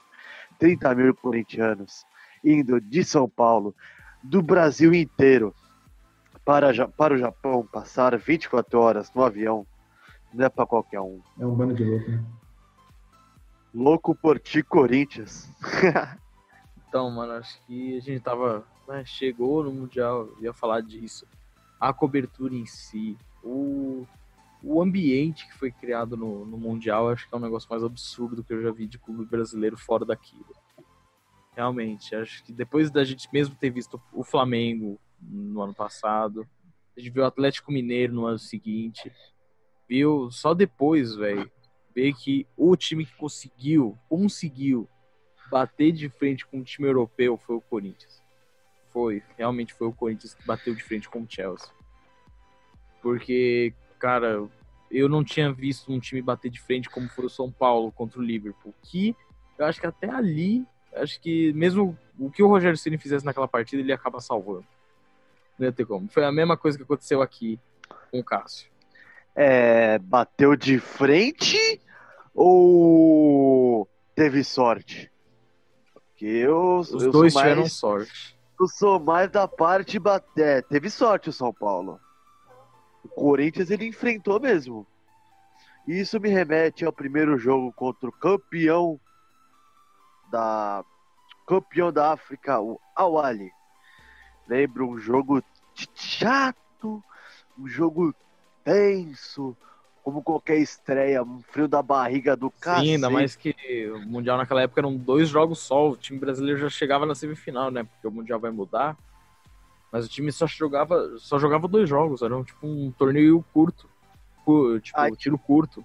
30 0.58 0.94
mil 0.94 1.14
corintianos 1.16 2.06
indo 2.44 2.80
de 2.80 3.04
São 3.04 3.28
Paulo, 3.28 3.74
do 4.22 4.42
Brasil 4.42 4.94
inteiro, 4.94 5.54
para, 6.44 6.88
para 6.88 7.14
o 7.14 7.18
Japão, 7.18 7.66
passar 7.70 8.16
24 8.16 8.80
horas 8.80 9.12
no 9.14 9.24
avião, 9.24 9.66
não 10.32 10.44
é 10.44 10.48
para 10.48 10.66
qualquer 10.66 11.00
um. 11.00 11.20
É 11.38 11.46
um 11.46 11.54
bando 11.54 11.74
de 11.74 11.84
louco, 11.84 12.10
né? 12.10 12.24
Louco 13.74 14.14
por 14.14 14.38
ti, 14.38 14.62
Corinthians. 14.62 15.48
Então, 16.92 17.10
mano, 17.10 17.32
acho 17.32 17.58
que 17.64 17.96
a 17.96 18.00
gente 18.00 18.20
tava. 18.20 18.66
Né, 18.86 19.02
chegou 19.06 19.64
no 19.64 19.72
Mundial, 19.72 20.28
ia 20.42 20.52
falar 20.52 20.82
disso. 20.82 21.26
A 21.80 21.90
cobertura 21.90 22.54
em 22.54 22.66
si, 22.66 23.16
o, 23.42 24.06
o 24.62 24.82
ambiente 24.82 25.48
que 25.48 25.54
foi 25.54 25.72
criado 25.72 26.18
no, 26.18 26.44
no 26.44 26.58
Mundial, 26.58 27.08
acho 27.08 27.26
que 27.26 27.34
é 27.34 27.38
um 27.38 27.40
negócio 27.40 27.66
mais 27.70 27.82
absurdo 27.82 28.44
que 28.44 28.52
eu 28.52 28.60
já 28.60 28.70
vi 28.70 28.86
de 28.86 28.98
clube 28.98 29.24
brasileiro 29.24 29.78
fora 29.78 30.04
daquilo. 30.04 30.54
Realmente, 31.54 32.14
acho 32.14 32.42
que 32.44 32.52
depois 32.52 32.90
da 32.90 33.04
gente 33.04 33.28
mesmo 33.32 33.54
ter 33.54 33.70
visto 33.70 34.00
o 34.12 34.24
Flamengo 34.24 34.98
no 35.20 35.62
ano 35.62 35.74
passado, 35.74 36.46
a 36.96 37.00
gente 37.00 37.10
viu 37.10 37.22
o 37.22 37.26
Atlético 37.26 37.70
Mineiro 37.70 38.12
no 38.12 38.26
ano 38.26 38.38
seguinte, 38.38 39.12
viu 39.88 40.30
só 40.30 40.54
depois, 40.54 41.14
velho, 41.14 41.50
ver 41.94 42.14
que 42.14 42.46
o 42.56 42.74
time 42.76 43.04
que 43.04 43.14
conseguiu, 43.16 43.98
conseguiu 44.08 44.88
bater 45.50 45.92
de 45.92 46.08
frente 46.08 46.46
com 46.46 46.58
um 46.58 46.62
time 46.62 46.88
europeu 46.88 47.36
foi 47.36 47.56
o 47.56 47.60
Corinthians. 47.60 48.22
Foi, 48.88 49.22
realmente 49.36 49.74
foi 49.74 49.86
o 49.86 49.92
Corinthians 49.92 50.34
que 50.34 50.46
bateu 50.46 50.74
de 50.74 50.82
frente 50.82 51.08
com 51.08 51.20
o 51.20 51.26
Chelsea. 51.28 51.70
Porque, 53.02 53.74
cara, 53.98 54.48
eu 54.90 55.08
não 55.08 55.24
tinha 55.24 55.52
visto 55.52 55.92
um 55.92 55.98
time 55.98 56.22
bater 56.22 56.50
de 56.50 56.60
frente 56.60 56.88
como 56.88 57.08
foi 57.08 57.26
o 57.26 57.30
São 57.30 57.50
Paulo 57.50 57.92
contra 57.92 58.18
o 58.18 58.22
Liverpool. 58.22 58.74
Que 58.82 59.14
eu 59.58 59.66
acho 59.66 59.80
que 59.80 59.86
até 59.86 60.08
ali, 60.08 60.66
acho 60.96 61.20
que 61.20 61.52
mesmo 61.52 61.96
o 62.18 62.30
que 62.30 62.42
o 62.42 62.48
Rogério 62.48 62.76
Ceni 62.76 62.98
fizesse 62.98 63.24
naquela 63.24 63.48
partida, 63.48 63.82
ele 63.82 63.92
acaba 63.92 64.20
salvando. 64.20 64.64
Não 65.58 65.66
ia 65.66 65.72
ter 65.72 65.84
como. 65.84 66.08
Foi 66.08 66.24
a 66.24 66.32
mesma 66.32 66.56
coisa 66.56 66.76
que 66.76 66.84
aconteceu 66.84 67.22
aqui 67.22 67.58
com 68.10 68.20
o 68.20 68.24
Cássio. 68.24 68.70
É, 69.34 69.98
bateu 69.98 70.54
de 70.56 70.78
frente 70.78 71.80
ou 72.34 73.88
teve 74.14 74.44
sorte? 74.44 75.10
Porque 75.92 76.26
eu, 76.26 76.78
Os 76.78 76.90
eu 77.02 77.10
dois 77.10 77.32
sou 77.32 77.42
tiveram 77.42 77.60
mais, 77.62 77.72
sorte. 77.72 78.36
eu 78.60 78.68
sou 78.68 79.00
mais 79.00 79.30
da 79.30 79.48
parte 79.48 79.98
bater. 79.98 80.62
Teve 80.64 80.90
sorte 80.90 81.28
o 81.28 81.32
São 81.32 81.52
Paulo. 81.52 81.98
O 83.04 83.08
Corinthians 83.08 83.70
ele 83.70 83.86
enfrentou 83.86 84.38
mesmo. 84.38 84.86
E 85.88 85.98
isso 85.98 86.20
me 86.20 86.28
remete 86.28 86.84
ao 86.84 86.92
primeiro 86.92 87.36
jogo 87.36 87.72
contra 87.72 88.08
o 88.08 88.12
campeão 88.12 89.00
da 90.32 90.82
campeão 91.46 91.92
da 91.92 92.12
África, 92.12 92.58
o 92.58 92.80
Awali. 92.96 93.52
Lembro 94.48 94.88
um 94.88 94.98
jogo 94.98 95.44
chato, 95.94 97.04
um 97.58 97.68
jogo 97.68 98.14
tenso, 98.64 99.54
como 100.02 100.22
qualquer 100.22 100.56
estreia, 100.56 101.22
um 101.22 101.42
frio 101.42 101.68
da 101.68 101.82
barriga 101.82 102.34
do 102.34 102.50
cara. 102.50 102.80
Sim, 102.80 102.94
ainda 102.94 103.10
mais 103.10 103.36
que 103.36 103.54
o 103.94 104.00
Mundial 104.00 104.38
naquela 104.38 104.62
época 104.62 104.80
eram 104.80 104.96
dois 104.96 105.28
jogos 105.28 105.58
só, 105.58 105.90
o 105.90 105.96
time 105.96 106.18
brasileiro 106.18 106.58
já 106.58 106.70
chegava 106.70 107.04
na 107.04 107.14
semifinal, 107.14 107.70
né? 107.70 107.84
Porque 107.84 108.08
o 108.08 108.10
Mundial 108.10 108.40
vai 108.40 108.50
mudar. 108.50 108.96
Mas 109.92 110.06
o 110.06 110.08
time 110.08 110.32
só 110.32 110.46
jogava, 110.46 111.18
só 111.18 111.38
jogava 111.38 111.68
dois 111.68 111.86
jogos, 111.86 112.22
era 112.22 112.34
um, 112.34 112.42
tipo 112.42 112.66
um 112.66 112.90
torneio 112.90 113.44
curto. 113.52 113.86
Tipo, 114.80 114.98
Ai. 114.98 115.10
tiro 115.12 115.38
curto. 115.38 115.84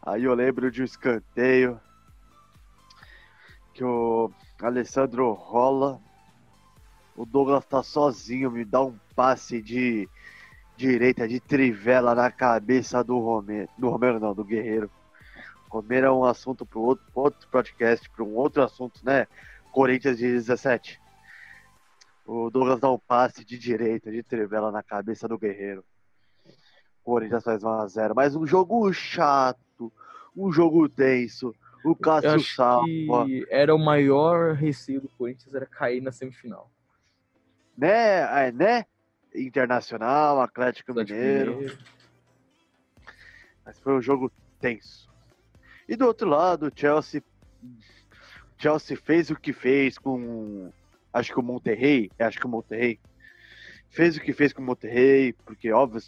Aí 0.00 0.24
eu 0.24 0.32
lembro 0.32 0.70
de 0.70 0.80
um 0.80 0.84
escanteio 0.84 1.78
que 3.80 3.84
o 3.84 4.30
Alessandro 4.60 5.32
rola. 5.32 5.98
O 7.16 7.24
Douglas 7.24 7.64
tá 7.64 7.82
sozinho, 7.82 8.50
me 8.50 8.62
dá 8.62 8.82
um 8.82 8.94
passe 9.16 9.62
de 9.62 10.06
direita, 10.76 11.26
de 11.26 11.40
trivela 11.40 12.14
na 12.14 12.30
cabeça 12.30 13.02
do 13.02 13.18
Romero. 13.18 13.70
Do 13.78 13.88
Romero 13.88 14.20
não, 14.20 14.34
do 14.34 14.44
Guerreiro. 14.44 14.90
Romero 15.70 16.06
é 16.08 16.12
um 16.12 16.24
assunto 16.24 16.66
para 16.66 16.78
outro, 16.78 17.06
outro 17.14 17.48
podcast, 17.48 18.06
para 18.10 18.22
um 18.22 18.34
outro 18.34 18.62
assunto, 18.62 19.00
né? 19.02 19.26
Corinthians 19.72 20.18
de 20.18 20.26
17. 20.30 21.00
O 22.26 22.50
Douglas 22.50 22.80
dá 22.80 22.90
um 22.90 22.98
passe 22.98 23.42
de 23.46 23.58
direita, 23.58 24.12
de 24.12 24.22
trivela 24.22 24.70
na 24.70 24.82
cabeça 24.82 25.26
do 25.26 25.38
Guerreiro. 25.38 25.82
Corinthians 27.02 27.44
faz 27.44 27.62
1x0. 27.62 28.12
Mas 28.14 28.36
um 28.36 28.46
jogo 28.46 28.92
chato, 28.92 29.90
um 30.36 30.52
jogo 30.52 30.86
tenso. 30.86 31.54
O 31.84 31.94
Cássio 31.94 32.40
salva. 32.40 33.26
era 33.48 33.74
o 33.74 33.78
maior 33.78 34.54
receio 34.54 35.00
do 35.00 35.08
Corinthians 35.08 35.54
era 35.54 35.66
cair 35.66 36.00
na 36.00 36.12
semifinal. 36.12 36.70
Né? 37.76 38.48
É, 38.48 38.52
né? 38.52 38.84
Internacional, 39.34 40.40
Atlético, 40.40 40.92
Atlético 40.92 41.18
Mineiro. 41.18 41.54
Mineiro. 41.54 41.78
Mas 43.64 43.78
foi 43.78 43.94
um 43.94 44.02
jogo 44.02 44.30
tenso. 44.58 45.08
E 45.88 45.96
do 45.96 46.06
outro 46.06 46.28
lado, 46.28 46.66
o 46.66 46.72
Chelsea, 46.74 47.22
Chelsea 48.58 48.96
fez 48.96 49.30
o 49.30 49.36
que 49.36 49.52
fez 49.52 49.96
com, 49.96 50.70
acho 51.12 51.32
que 51.32 51.40
o 51.40 51.42
Monterrey, 51.42 52.10
acho 52.18 52.38
que 52.38 52.46
o 52.46 52.50
Monterrey 52.50 53.00
fez 53.88 54.16
o 54.16 54.20
que 54.20 54.32
fez 54.32 54.52
com 54.52 54.62
o 54.62 54.64
Monterrey, 54.64 55.32
porque 55.32 55.72
óbvio, 55.72 56.00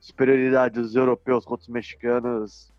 superioridade 0.00 0.80
dos 0.80 0.96
europeus 0.96 1.44
contra 1.44 1.62
os 1.62 1.68
mexicanos 1.68 2.71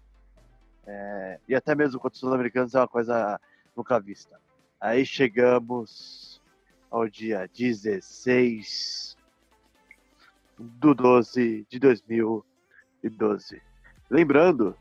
é, 0.86 1.40
e 1.48 1.56
até 1.56 1.74
mesmo 1.76 2.00
contra 2.00 2.18
os 2.18 2.34
americanos 2.34 2.76
é 2.76 2.80
uma 2.80 2.88
coisa 2.88 3.40
nunca 3.76 4.00
vista. 4.00 4.40
Aí 4.80 5.06
chegamos 5.06 6.42
ao 6.92 7.08
dia 7.08 7.50
16 7.58 9.18
do 10.58 10.94
12 10.94 11.66
de 11.70 11.80
2012. 11.80 13.62
Lembrando 14.10 14.78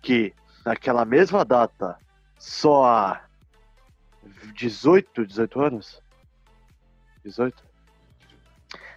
que 0.00 0.34
naquela 0.64 1.04
mesma 1.04 1.44
data, 1.44 1.98
só 2.38 2.84
há 2.84 3.24
18, 4.54 5.26
18 5.26 5.60
anos? 5.60 6.02
18? 7.24 7.62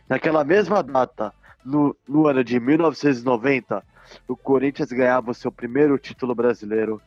Naquela 0.07 0.43
mesma 0.43 0.81
data, 0.81 1.33
no, 1.63 1.95
no 2.07 2.27
ano 2.27 2.43
de 2.43 2.59
1990, 2.59 3.83
o 4.27 4.35
Corinthians 4.35 4.89
ganhava 4.89 5.31
o 5.31 5.35
seu 5.35 5.51
primeiro 5.51 5.97
título 5.97 6.33
brasileiro 6.33 7.01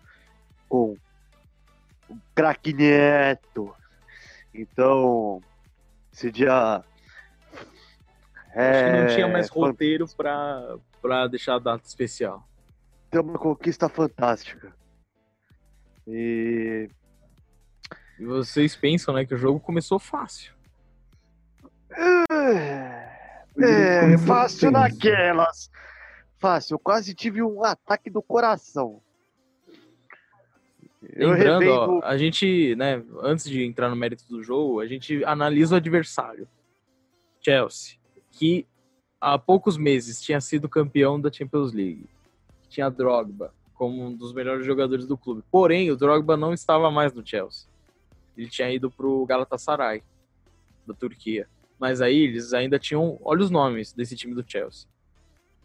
com 0.69 0.97
o 2.09 2.19
craque 2.35 2.73
Neto. 2.73 3.75
Então, 4.55 5.43
esse 6.12 6.31
dia. 6.31 6.83
É, 8.55 8.70
Acho 8.70 8.85
que 8.85 9.01
não 9.01 9.15
tinha 9.15 9.29
mais 9.29 9.49
roteiro 9.49 10.07
para 10.16 11.27
deixar 11.29 11.57
a 11.57 11.59
data 11.59 11.87
especial. 11.87 12.47
Tem 13.11 13.20
uma 13.20 13.39
conquista 13.39 13.89
fantástica. 13.89 14.73
E. 16.07 16.89
E 18.19 18.25
vocês 18.25 18.75
pensam, 18.75 19.15
né, 19.15 19.25
que 19.25 19.35
o 19.35 19.39
jogo 19.39 19.61
começou 19.61 19.99
fácil. 20.01 20.53
É, 23.61 24.12
é 24.12 24.19
fácil 24.19 24.73
naquelas. 24.73 25.70
Fácil, 26.39 26.74
eu 26.74 26.78
quase 26.78 27.15
tive 27.15 27.43
um 27.43 27.65
ataque 27.65 28.09
do 28.09 28.23
coração. 28.23 29.01
Eu 31.02 31.31
Lembrando, 31.31 31.70
ó, 31.70 32.01
a 32.05 32.16
gente, 32.16 32.74
né, 32.77 33.02
antes 33.23 33.48
de 33.48 33.65
entrar 33.65 33.89
no 33.89 33.97
mérito 33.97 34.24
do 34.28 34.43
jogo, 34.43 34.81
a 34.81 34.86
gente 34.86 35.24
analisa 35.24 35.74
o 35.74 35.78
adversário. 35.78 36.48
Chelsea, 37.40 37.98
que 38.31 38.66
há 39.20 39.39
poucos 39.39 39.77
meses 39.77 40.20
tinha 40.20 40.40
sido 40.40 40.69
campeão 40.69 41.20
da 41.20 41.31
Champions 41.31 41.73
League. 41.73 42.09
Tinha 42.69 42.89
Drogba 42.89 43.52
como 43.74 44.05
um 44.05 44.15
dos 44.15 44.32
melhores 44.32 44.66
jogadores 44.66 45.06
do 45.06 45.16
clube. 45.16 45.43
Porém, 45.51 45.90
o 45.90 45.97
Drogba 45.97 46.36
não 46.36 46.52
estava 46.52 46.90
mais 46.90 47.12
no 47.12 47.24
Chelsea. 47.27 47.69
Ele 48.36 48.48
tinha 48.48 48.70
ido 48.70 48.90
pro 48.90 49.24
Galatasaray, 49.27 50.02
da 50.86 50.94
Turquia. 50.94 51.48
Mas 51.78 52.01
aí 52.01 52.16
eles 52.16 52.52
ainda 52.52 52.78
tinham, 52.78 53.19
olha 53.23 53.43
os 53.43 53.51
nomes 53.51 53.93
desse 53.93 54.16
time 54.16 54.35
do 54.35 54.44
Chelsea 54.47 54.89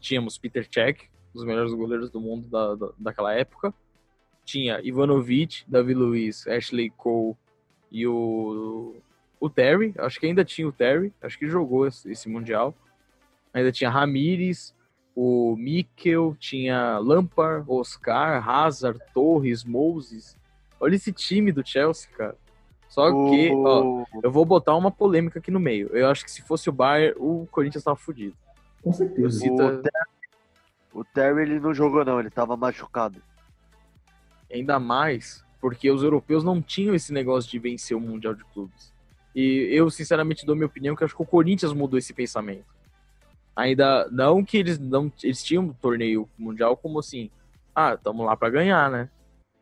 tínhamos 0.04 0.38
Peter 0.38 0.68
Cech, 0.70 1.10
um 1.34 1.40
dos 1.40 1.46
melhores 1.46 1.74
goleiros 1.74 2.12
do 2.12 2.20
mundo 2.20 2.48
da, 2.48 2.76
da, 2.76 2.90
daquela 3.00 3.34
época. 3.34 3.74
Tinha 4.46 4.82
Ivanovic, 4.84 5.64
Davi 5.66 5.94
Luiz, 5.94 6.46
Ashley 6.46 6.90
Cole 6.90 7.36
e 7.90 8.06
o, 8.06 8.96
o 9.40 9.50
Terry. 9.50 9.94
Acho 9.98 10.20
que 10.20 10.26
ainda 10.26 10.44
tinha 10.44 10.68
o 10.68 10.72
Terry, 10.72 11.14
acho 11.22 11.40
que 11.40 11.48
jogou 11.48 11.88
esse, 11.88 12.12
esse 12.12 12.28
Mundial. 12.28 12.76
Ainda 13.54 13.72
tinha 13.72 13.90
Ramires, 13.90 14.76
o 15.16 15.56
Mikel, 15.56 16.36
tinha 16.38 16.98
Lampard, 16.98 17.66
Oscar, 17.70 18.48
Hazard, 18.48 19.00
Torres, 19.14 19.64
Moses. 19.64 20.38
Olha 20.80 20.96
esse 20.96 21.14
time 21.14 21.52
do 21.52 21.66
Chelsea, 21.66 22.10
cara. 22.18 22.36
Só 22.90 23.10
que, 23.30 23.52
ó, 23.52 24.04
eu 24.22 24.32
vou 24.32 24.46
botar 24.46 24.76
uma 24.76 24.92
polêmica 24.92 25.40
aqui 25.40 25.50
no 25.50 25.60
meio. 25.60 25.88
Eu 25.94 26.10
acho 26.10 26.24
que 26.26 26.32
se 26.32 26.42
fosse 26.42 26.70
o 26.70 26.74
Bayern, 26.74 27.16
o 27.18 27.48
Corinthians 27.50 27.84
tava 27.84 27.96
fudido. 27.96 28.36
Com 28.84 28.92
certeza. 28.92 29.46
O, 29.50 29.58
Terry, 29.82 29.90
o 30.94 31.04
Terry 31.06 31.42
ele 31.44 31.60
não 31.60 31.74
jogou 31.74 32.04
não, 32.04 32.20
ele 32.20 32.30
tava 32.30 32.58
machucado. 32.58 33.22
Ainda 34.52 34.80
mais 34.80 35.44
porque 35.62 35.90
os 35.90 36.04
europeus 36.04 36.44
não 36.44 36.62
tinham 36.62 36.94
esse 36.94 37.14
negócio 37.14 37.50
de 37.50 37.58
vencer 37.58 37.96
o 37.96 38.02
Mundial 38.02 38.34
de 38.34 38.44
Clubes. 38.46 38.92
E 39.34 39.70
eu, 39.72 39.90
sinceramente, 39.90 40.46
dou 40.46 40.56
minha 40.56 40.68
opinião 40.68 40.96
que 40.96 41.04
acho 41.04 41.16
que 41.16 41.22
o 41.22 41.26
Corinthians 41.26 41.72
mudou 41.72 41.98
esse 41.98 42.14
pensamento. 42.14 42.66
Ainda 43.56 44.08
não 44.12 44.44
que 44.44 44.58
eles 44.58 44.78
não 44.78 45.12
eles 45.24 45.42
tinham 45.42 45.64
um 45.64 45.74
torneio 45.74 46.28
mundial 46.38 46.76
como 46.76 47.00
assim, 47.00 47.32
ah, 47.74 47.94
estamos 47.94 48.26
lá 48.26 48.36
para 48.36 48.50
ganhar, 48.50 48.92
né? 48.92 49.10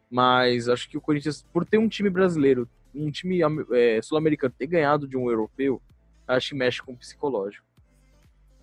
Mas 0.10 0.68
acho 0.68 0.90
que 0.90 0.98
o 0.98 1.02
Corinthians, 1.02 1.46
por 1.54 1.66
ter 1.66 1.78
um 1.78 1.88
time 1.88 2.10
brasileiro, 2.10 2.68
um 2.96 3.12
time 3.12 3.40
é, 3.72 4.02
sul-americano 4.02 4.54
ter 4.58 4.68
ganhado 4.68 5.08
de 5.08 5.16
um 5.16 5.30
europeu, 5.30 5.80
acho 6.28 6.50
que 6.50 6.56
mexe 6.56 6.82
com 6.82 6.94
o 6.94 6.98
psicológico 6.98 7.71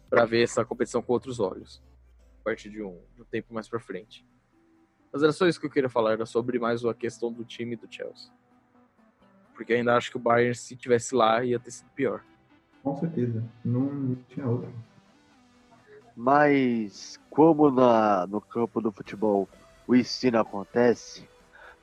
para 0.09 0.25
ver 0.25 0.43
essa 0.43 0.65
competição 0.65 1.03
com 1.03 1.13
outros 1.13 1.41
olhos, 1.41 1.83
a 2.41 2.45
partir 2.45 2.71
de 2.71 2.83
um, 2.83 2.99
de 3.15 3.23
um 3.23 3.25
tempo 3.25 3.53
mais 3.53 3.69
para 3.69 3.81
frente. 3.81 4.25
Mas 5.13 5.23
era 5.23 5.33
só 5.33 5.47
isso 5.47 5.59
que 5.59 5.67
eu 5.67 5.71
queria 5.71 5.89
falar, 5.89 6.13
era 6.13 6.27
sobre 6.27 6.59
mais 6.59 6.85
a 6.85 6.95
questão 6.95 7.33
do 7.33 7.45
time 7.45 7.77
do 7.77 7.87
Chelsea. 7.91 8.31
Porque 9.55 9.73
ainda 9.73 9.97
acho 9.97 10.11
que 10.11 10.17
o 10.17 10.21
Bayern, 10.21 10.55
se 10.55 10.77
tivesse 10.77 11.15
lá, 11.15 11.45
ia 11.45 11.59
ter 11.59 11.71
sido 11.71 11.91
pior. 11.91 12.23
Com 12.83 12.97
certeza, 12.97 13.45
não, 13.65 13.93
não 13.93 14.15
tinha 14.29 14.47
outra. 14.47 14.71
Mas, 16.15 17.19
como 17.31 17.71
na, 17.71 18.27
no 18.27 18.41
campo 18.41 18.81
do 18.81 18.93
futebol 18.93 19.49
o 19.87 19.95
ensino 19.95 20.39
acontece, 20.39 21.29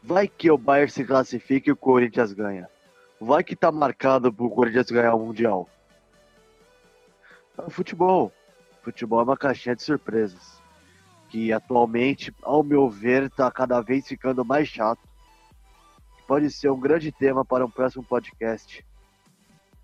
vai 0.02 0.28
que 0.28 0.52
o 0.52 0.58
Bayern 0.58 0.92
se 0.92 1.04
classifique 1.04 1.70
e 1.70 1.74
o 1.74 1.76
Corinthians 1.76 2.34
ganha. 2.34 2.70
Vai 3.20 3.44
que 3.44 3.56
tá 3.56 3.72
marcado 3.72 4.32
pro 4.32 4.50
Corinthians 4.50 4.92
ganhar 4.92 5.16
o 5.16 5.26
Mundial. 5.26 5.70
É 7.58 7.70
futebol. 7.70 8.32
Futebol 8.82 9.20
é 9.20 9.24
uma 9.24 9.38
caixinha 9.38 9.76
de 9.76 9.84
surpresas. 9.84 10.62
Que 11.30 11.52
atualmente, 11.52 12.34
ao 12.42 12.64
meu 12.64 12.90
ver, 12.90 13.24
está 13.24 13.50
cada 13.52 13.82
vez 13.82 14.08
ficando 14.08 14.46
mais 14.46 14.68
chato. 14.68 15.02
Pode 16.28 16.50
ser 16.52 16.70
um 16.70 16.80
grande 16.80 17.12
tema 17.12 17.46
para 17.46 17.66
um 17.66 17.70
próximo 17.70 18.04
podcast. 18.04 18.86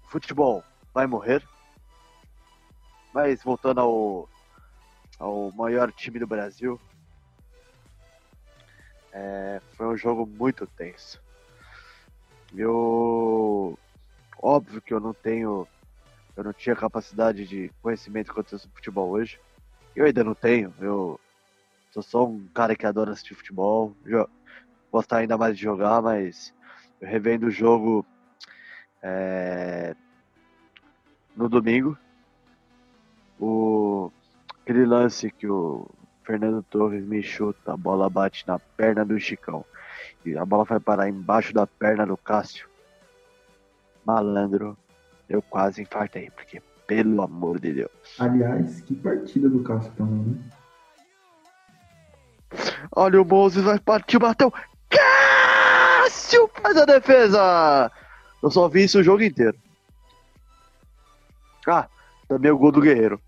Futebol 0.07 0.64
vai 0.93 1.07
morrer? 1.07 1.48
Mas 3.14 3.43
voltando 3.43 3.81
ao, 3.81 4.30
ao 5.19 5.52
maior 5.52 5.91
time 5.91 6.19
do 6.19 6.27
Brasil, 6.27 6.80
é, 9.11 9.61
foi 9.73 9.88
um 9.88 9.98
jogo 9.98 10.26
muito 10.26 10.65
tenso. 10.65 11.22
Eu. 12.56 13.77
Óbvio 14.43 14.81
que 14.81 14.93
eu 14.93 14.99
não 14.99 15.14
tenho 15.14 15.68
eu 16.41 16.45
não 16.45 16.53
tinha 16.53 16.76
capacidade 16.76 17.45
de 17.45 17.72
conhecimento 17.84 18.34
quanto 18.34 18.55
isso 18.55 18.69
futebol 18.73 19.11
hoje. 19.11 19.39
Eu 19.95 20.05
ainda 20.05 20.23
não 20.23 20.34
tenho. 20.34 20.73
Eu 20.80 21.19
sou 21.91 22.01
só 22.01 22.26
um 22.26 22.47
cara 22.47 22.76
que 22.76 22.85
adora 22.85 23.11
assistir 23.11 23.35
futebol. 23.35 23.95
Gostar 24.91 25.18
ainda 25.18 25.38
mais 25.38 25.55
de 25.55 25.61
jogar, 25.61 26.01
mas 26.01 26.51
revendo 26.99 27.45
o 27.45 27.51
jogo 27.51 28.03
é, 29.03 29.95
no 31.35 31.47
domingo. 31.47 31.95
O, 33.39 34.11
aquele 34.63 34.85
lance 34.85 35.30
que 35.30 35.47
o 35.47 35.88
Fernando 36.23 36.63
Torres 36.63 37.05
me 37.05 37.22
chuta, 37.22 37.73
a 37.73 37.77
bola 37.77 38.09
bate 38.09 38.47
na 38.47 38.57
perna 38.57 39.05
do 39.05 39.19
Chicão. 39.19 39.63
E 40.26 40.35
a 40.35 40.43
bola 40.43 40.63
vai 40.63 40.80
parar 40.80 41.07
embaixo 41.07 41.53
da 41.53 41.68
perna 41.68 42.03
do 42.03 42.18
Cássio. 42.18 42.68
Malandro, 44.03 44.76
eu 45.31 45.41
quase 45.41 45.81
infartei, 45.81 46.29
porque 46.31 46.61
pelo 46.85 47.21
amor 47.21 47.59
de 47.59 47.73
Deus. 47.73 47.91
Aliás, 48.19 48.81
que 48.81 48.93
partida 48.95 49.47
do 49.47 49.63
Cássio 49.63 49.93
também, 49.93 50.25
né? 50.25 50.37
Olha 52.93 53.21
o 53.21 53.25
Moses, 53.25 53.63
vai 53.63 53.79
partir, 53.79 54.19
bateu. 54.19 54.53
Cássio 54.89 56.49
faz 56.61 56.75
a 56.75 56.85
defesa! 56.85 57.91
Eu 58.43 58.51
só 58.51 58.67
vi 58.67 58.83
isso 58.83 58.99
o 58.99 59.03
jogo 59.03 59.23
inteiro. 59.23 59.57
Ah, 61.65 61.87
também 62.27 62.51
o 62.51 62.57
gol 62.57 62.71
do 62.71 62.81
Guerreiro. 62.81 63.21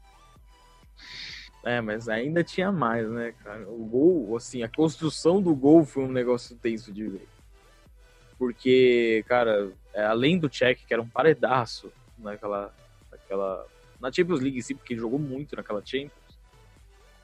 É, 1.64 1.80
mas 1.80 2.10
ainda 2.10 2.44
tinha 2.44 2.72
mais, 2.72 3.10
né, 3.10 3.34
cara? 3.44 3.66
O 3.70 3.86
gol, 3.86 4.36
assim, 4.36 4.64
a 4.64 4.68
construção 4.68 5.42
do 5.42 5.56
gol 5.56 5.86
foi 5.86 6.04
um 6.04 6.12
negócio 6.12 6.58
tenso 6.58 6.92
de 6.92 7.08
ver. 7.08 7.28
Porque, 8.38 9.24
cara, 9.28 9.72
é, 9.94 10.04
além 10.04 10.38
do 10.38 10.50
check, 10.50 10.80
que 10.86 10.94
era 10.94 11.02
um 11.02 11.08
paredaço 11.08 11.92
naquela, 12.18 12.74
naquela. 13.12 13.66
Na 14.00 14.12
Champions 14.12 14.42
League 14.42 14.58
em 14.58 14.62
si, 14.62 14.74
porque 14.74 14.94
ele 14.94 15.02
jogou 15.02 15.20
muito 15.20 15.56
naquela 15.56 15.82
Champions, 15.86 16.12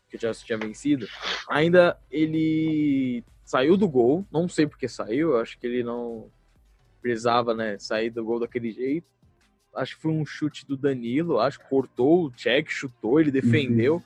que 0.10 0.18
já 0.18 0.34
tinha 0.34 0.58
vencido, 0.58 1.08
ainda 1.50 1.98
ele 2.10 3.24
saiu 3.44 3.76
do 3.76 3.88
gol, 3.88 4.26
não 4.32 4.48
sei 4.48 4.66
porque 4.66 4.88
saiu, 4.88 5.38
acho 5.38 5.60
que 5.60 5.68
ele 5.68 5.84
não 5.84 6.30
precisava, 7.02 7.54
né, 7.54 7.78
sair 7.80 8.10
do 8.10 8.24
gol 8.24 8.40
daquele 8.40 8.72
jeito. 8.72 9.08
Acho 9.76 9.96
que 9.96 10.02
foi 10.02 10.12
um 10.12 10.26
chute 10.26 10.66
do 10.66 10.78
Danilo, 10.78 11.40
acho 11.40 11.60
que 11.60 11.68
cortou 11.68 12.26
o 12.26 12.32
check, 12.32 12.70
chutou, 12.70 13.20
ele 13.20 13.32
defendeu. 13.32 13.96
Uhum. 13.96 14.02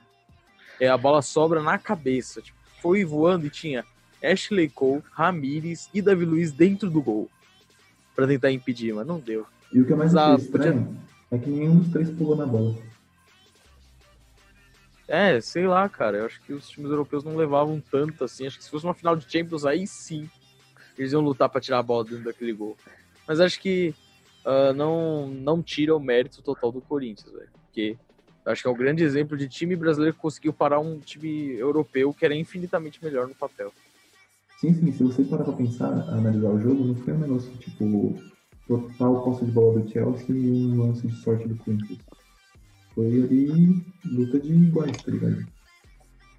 É, 0.80 0.88
a 0.88 0.98
bola 0.98 1.22
sobra 1.22 1.62
na 1.62 1.78
cabeça. 1.78 2.42
Tipo, 2.42 2.58
foi 2.82 3.06
voando 3.06 3.46
e 3.46 3.50
tinha 3.50 3.86
Ashley 4.22 4.70
Cole, 4.70 5.04
Ramires 5.12 5.90
e 5.94 6.02
Davi 6.02 6.26
Luiz 6.26 6.52
dentro 6.52 6.90
do 6.90 7.02
gol. 7.02 7.30
Para 8.16 8.28
tentar 8.28 8.52
impedir, 8.52 8.94
mas 8.94 9.08
não 9.08 9.20
deu. 9.20 9.46
E 9.72 9.80
o 9.80 9.86
que 9.86 9.94
é 9.94 9.96
mais 9.96 10.16
ah, 10.16 10.36
estranho 10.36 10.86
podia... 10.86 11.00
é 11.32 11.38
que 11.38 11.50
nenhum 11.50 11.78
dos 11.78 11.92
três 11.92 12.10
pulou 12.12 12.36
na 12.36 12.46
bola. 12.46 12.76
É, 15.08 15.40
sei 15.42 15.68
lá, 15.68 15.88
cara. 15.90 16.18
Eu 16.18 16.26
acho 16.26 16.42
que 16.42 16.54
os 16.54 16.70
times 16.70 16.90
europeus 16.90 17.24
não 17.24 17.36
levavam 17.36 17.82
tanto 17.92 18.24
assim. 18.24 18.48
Acho 18.48 18.58
que 18.58 18.64
se 18.64 18.70
fosse 18.70 18.86
uma 18.86 18.94
final 18.94 19.16
de 19.16 19.30
Champions, 19.30 19.66
aí 19.66 19.86
sim 19.86 20.30
eles 20.98 21.12
iam 21.12 21.22
lutar 21.22 21.50
para 21.50 21.62
tirar 21.62 21.80
a 21.80 21.84
bola 21.84 22.04
dentro 22.04 22.24
daquele 22.24 22.54
gol. 22.54 22.78
Mas 23.28 23.40
acho 23.40 23.60
que 23.60 23.94
uh, 24.46 24.74
não, 24.74 25.28
não 25.28 25.62
tira 25.62 25.96
o 25.96 26.00
mérito 26.00 26.42
total 26.42 26.72
do 26.72 26.82
Corinthians, 26.82 27.32
velho. 27.32 27.50
Porque 27.66 27.98
acho 28.46 28.62
que 28.62 28.68
é 28.68 28.72
um 28.72 28.78
grande 28.78 29.04
exemplo 29.04 29.38
de 29.38 29.48
time 29.48 29.76
brasileiro 29.76 30.16
que 30.16 30.22
conseguiu 30.22 30.54
parar 30.54 30.80
um 30.80 31.00
time 31.00 31.54
europeu 31.54 32.14
que 32.14 32.26
era 32.26 32.36
infinitamente 32.36 33.04
melhor 33.04 33.28
no 33.28 33.36
papel. 33.36 33.74
Sim, 34.64 34.74
sim. 34.76 34.94
Se 34.94 35.04
você 35.04 35.26
parar 35.26 35.44
pra 35.44 35.52
pensar, 35.52 35.90
analisar 36.08 36.48
o 36.48 36.58
jogo, 36.58 36.86
não 36.86 36.96
foi 36.96 37.14
um 37.14 37.20
negócio 37.20 37.52
tipo 37.58 38.18
total 38.66 39.22
posse 39.22 39.44
de 39.44 39.52
bola 39.52 39.82
do 39.82 39.92
Chelsea 39.92 40.34
e 40.34 40.52
um 40.52 40.82
lance 40.82 41.06
de 41.06 41.14
sorte 41.18 41.46
do 41.50 41.58
Corinthians. 41.58 42.00
Foi 42.96 43.08
ali 43.08 43.84
luta 44.06 44.40
de 44.40 44.54
iguais, 44.54 45.04
tá 45.04 45.12
ligado? 45.12 45.46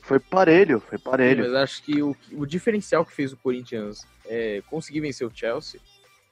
Foi 0.01 0.19
parelho, 0.19 0.81
foi 0.81 0.97
parelho. 0.97 1.45
Sim, 1.45 1.51
mas 1.51 1.63
acho 1.63 1.83
que 1.83 2.03
o, 2.03 2.17
o 2.33 2.47
diferencial 2.47 3.05
que 3.05 3.13
fez 3.13 3.31
o 3.31 3.37
Corinthians 3.37 4.01
é, 4.25 4.63
conseguir 4.71 5.01
vencer 5.01 5.27
o 5.27 5.31
Chelsea, 5.31 5.79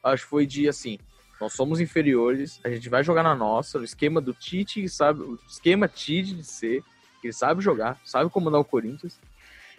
acho 0.02 0.24
que 0.24 0.30
foi 0.30 0.46
de 0.46 0.70
assim, 0.70 0.98
nós 1.38 1.52
somos 1.52 1.78
inferiores, 1.78 2.58
a 2.64 2.70
gente 2.70 2.88
vai 2.88 3.04
jogar 3.04 3.22
na 3.22 3.34
nossa, 3.34 3.78
o 3.78 3.84
esquema 3.84 4.18
do 4.18 4.32
Tite, 4.32 4.88
sabe, 4.88 5.20
o 5.20 5.38
esquema 5.46 5.86
Tite 5.86 6.32
de 6.32 6.44
ser, 6.44 6.82
que 7.20 7.26
ele 7.26 7.34
sabe 7.34 7.60
jogar, 7.60 8.00
sabe 8.02 8.30
comandar 8.30 8.62
o 8.62 8.64
Corinthians, 8.64 9.20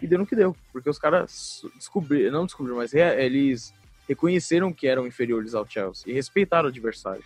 e 0.04 0.06
deu 0.06 0.18
no 0.18 0.26
que 0.26 0.36
deu, 0.36 0.54
porque 0.70 0.90
os 0.90 0.98
caras 0.98 1.62
descobriram, 1.76 2.30
não 2.30 2.44
descobriram, 2.44 2.76
mas 2.76 2.92
eles 2.92 3.72
reconheceram 4.06 4.70
que 4.70 4.86
eram 4.86 5.06
inferiores 5.06 5.54
ao 5.54 5.66
Chelsea 5.66 6.04
e 6.06 6.12
respeitaram 6.12 6.66
o 6.66 6.68
adversário. 6.68 7.24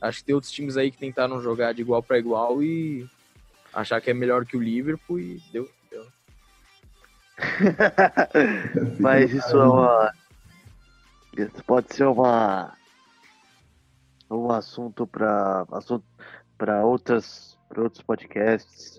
Acho 0.00 0.20
que 0.20 0.24
tem 0.24 0.34
outros 0.34 0.50
times 0.50 0.78
aí 0.78 0.90
que 0.90 0.96
tentaram 0.96 1.38
jogar 1.42 1.74
de 1.74 1.82
igual 1.82 2.02
para 2.02 2.18
igual 2.18 2.62
e 2.62 3.06
achar 3.74 4.00
que 4.00 4.10
é 4.10 4.14
melhor 4.14 4.46
que 4.46 4.56
o 4.56 4.62
Liverpool 4.62 5.20
e 5.20 5.42
deu. 5.52 5.70
deu. 5.90 6.06
Mas 8.98 9.30
isso 9.30 9.54
é 9.54 9.66
uma. 9.66 10.12
Isso 11.36 11.64
pode 11.64 11.94
ser 11.94 12.06
uma. 12.06 12.72
Um 14.30 14.50
assunto 14.50 15.06
para 15.06 15.66
assunto 15.72 16.04
para 16.56 16.84
outras 16.86 17.58
para 17.68 17.82
outros 17.82 18.02
podcasts. 18.02 18.98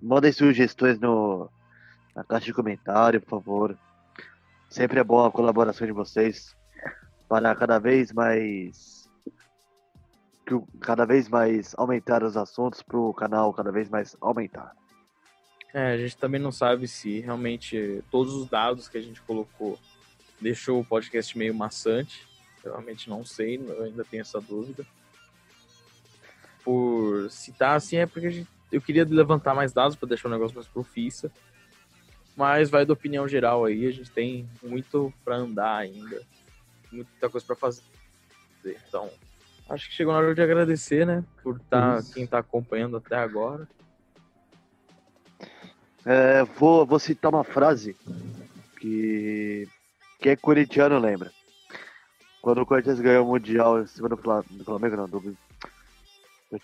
Mandem 0.00 0.32
sugestões 0.32 1.00
no, 1.00 1.50
na 2.18 2.24
caixa 2.24 2.46
de 2.46 2.52
comentário, 2.52 3.20
por 3.20 3.30
favor. 3.30 3.78
Sempre 4.68 4.98
é 4.98 5.04
boa 5.04 5.28
a 5.28 5.30
colaboração 5.30 5.86
de 5.86 5.92
vocês 5.92 6.56
para 7.28 7.54
cada 7.54 7.78
vez 7.78 8.12
mais 8.12 9.08
cada 10.80 11.04
vez 11.04 11.28
mais 11.28 11.74
aumentar 11.76 12.24
os 12.24 12.36
assuntos 12.36 12.82
para 12.82 12.98
o 12.98 13.12
canal 13.12 13.52
cada 13.52 13.70
vez 13.70 13.88
mais 13.88 14.16
aumentar. 14.20 14.74
É, 15.72 15.92
a 15.92 15.98
gente 15.98 16.16
também 16.16 16.40
não 16.40 16.50
sabe 16.50 16.88
se 16.88 17.20
realmente 17.20 18.02
todos 18.10 18.34
os 18.34 18.48
dados 18.48 18.88
que 18.88 18.96
a 18.96 19.02
gente 19.02 19.20
colocou 19.22 19.78
deixou 20.40 20.80
o 20.80 20.84
podcast 20.84 21.36
meio 21.36 21.54
maçante. 21.54 22.26
Eu 22.64 22.72
realmente 22.72 23.08
não 23.08 23.24
sei, 23.24 23.60
ainda 23.80 24.04
tenho 24.04 24.22
essa 24.22 24.40
dúvida. 24.40 24.84
Por 26.64 27.30
citar 27.30 27.76
assim 27.76 27.96
é 27.98 28.06
porque 28.06 28.30
gente, 28.30 28.50
eu 28.72 28.80
queria 28.80 29.04
levantar 29.04 29.54
mais 29.54 29.72
dados 29.72 29.96
para 29.96 30.08
deixar 30.08 30.28
o 30.28 30.32
negócio 30.32 30.56
mais 30.56 30.66
profissa. 30.66 31.30
Mas 32.38 32.70
vai 32.70 32.86
da 32.86 32.92
opinião 32.92 33.26
geral 33.26 33.64
aí, 33.64 33.84
a 33.84 33.90
gente 33.90 34.12
tem 34.12 34.48
muito 34.62 35.12
para 35.24 35.34
andar 35.34 35.78
ainda, 35.78 36.22
muita 36.92 37.28
coisa 37.28 37.44
para 37.44 37.56
fazer. 37.56 37.82
Então, 38.64 39.10
acho 39.68 39.88
que 39.88 39.94
chegou 39.96 40.12
na 40.12 40.20
hora 40.20 40.32
de 40.36 40.40
agradecer, 40.40 41.04
né? 41.04 41.24
Por 41.42 41.58
tá, 41.58 42.00
quem 42.14 42.28
tá 42.28 42.38
acompanhando 42.38 42.96
até 42.96 43.16
agora. 43.16 43.66
É, 46.06 46.44
vou, 46.44 46.86
vou 46.86 47.00
citar 47.00 47.34
uma 47.34 47.42
frase 47.42 47.96
que, 48.78 49.68
que 50.20 50.28
é 50.28 50.36
corintiano 50.36 50.96
lembra. 50.96 51.32
Quando 52.40 52.62
o 52.62 52.66
Corinthians 52.66 53.00
ganhou 53.00 53.26
o 53.26 53.30
Mundial 53.30 53.82
em 53.82 53.86
cima 53.88 54.08
do 54.08 54.16
Flamengo, 54.16 54.96
não, 54.96 55.08
do, 55.08 55.20
do 55.20 55.36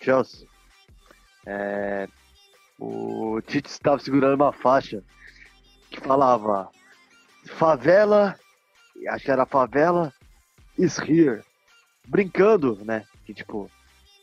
Chelsea, 0.01 0.47
é, 1.45 2.07
o 2.79 3.41
Tite 3.41 3.69
estava 3.69 3.99
segurando 3.99 4.35
uma 4.35 4.53
faixa 4.53 5.03
que 5.89 5.99
falava 5.99 6.69
favela, 7.45 8.37
acho 9.09 9.25
que 9.25 9.31
era 9.31 9.45
favela 9.45 10.13
is 10.77 10.97
here 10.99 11.43
brincando, 12.07 12.83
né? 12.83 13.05
Que 13.25 13.33
tipo, 13.33 13.69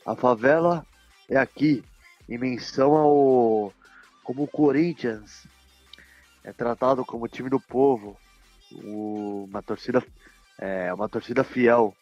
a 0.06 0.14
favela 0.14 0.86
é 1.28 1.36
aqui, 1.36 1.84
em 2.28 2.38
menção 2.38 2.96
ao. 2.96 3.72
como 4.22 4.44
o 4.44 4.48
Corinthians 4.48 5.46
é 6.44 6.52
tratado 6.52 7.04
como 7.04 7.28
time 7.28 7.48
do 7.48 7.60
povo, 7.60 8.16
uma 8.70 9.62
torcida 9.62 10.04
é 10.58 10.92
uma 10.92 11.08
torcida 11.08 11.42
fiel. 11.42 11.94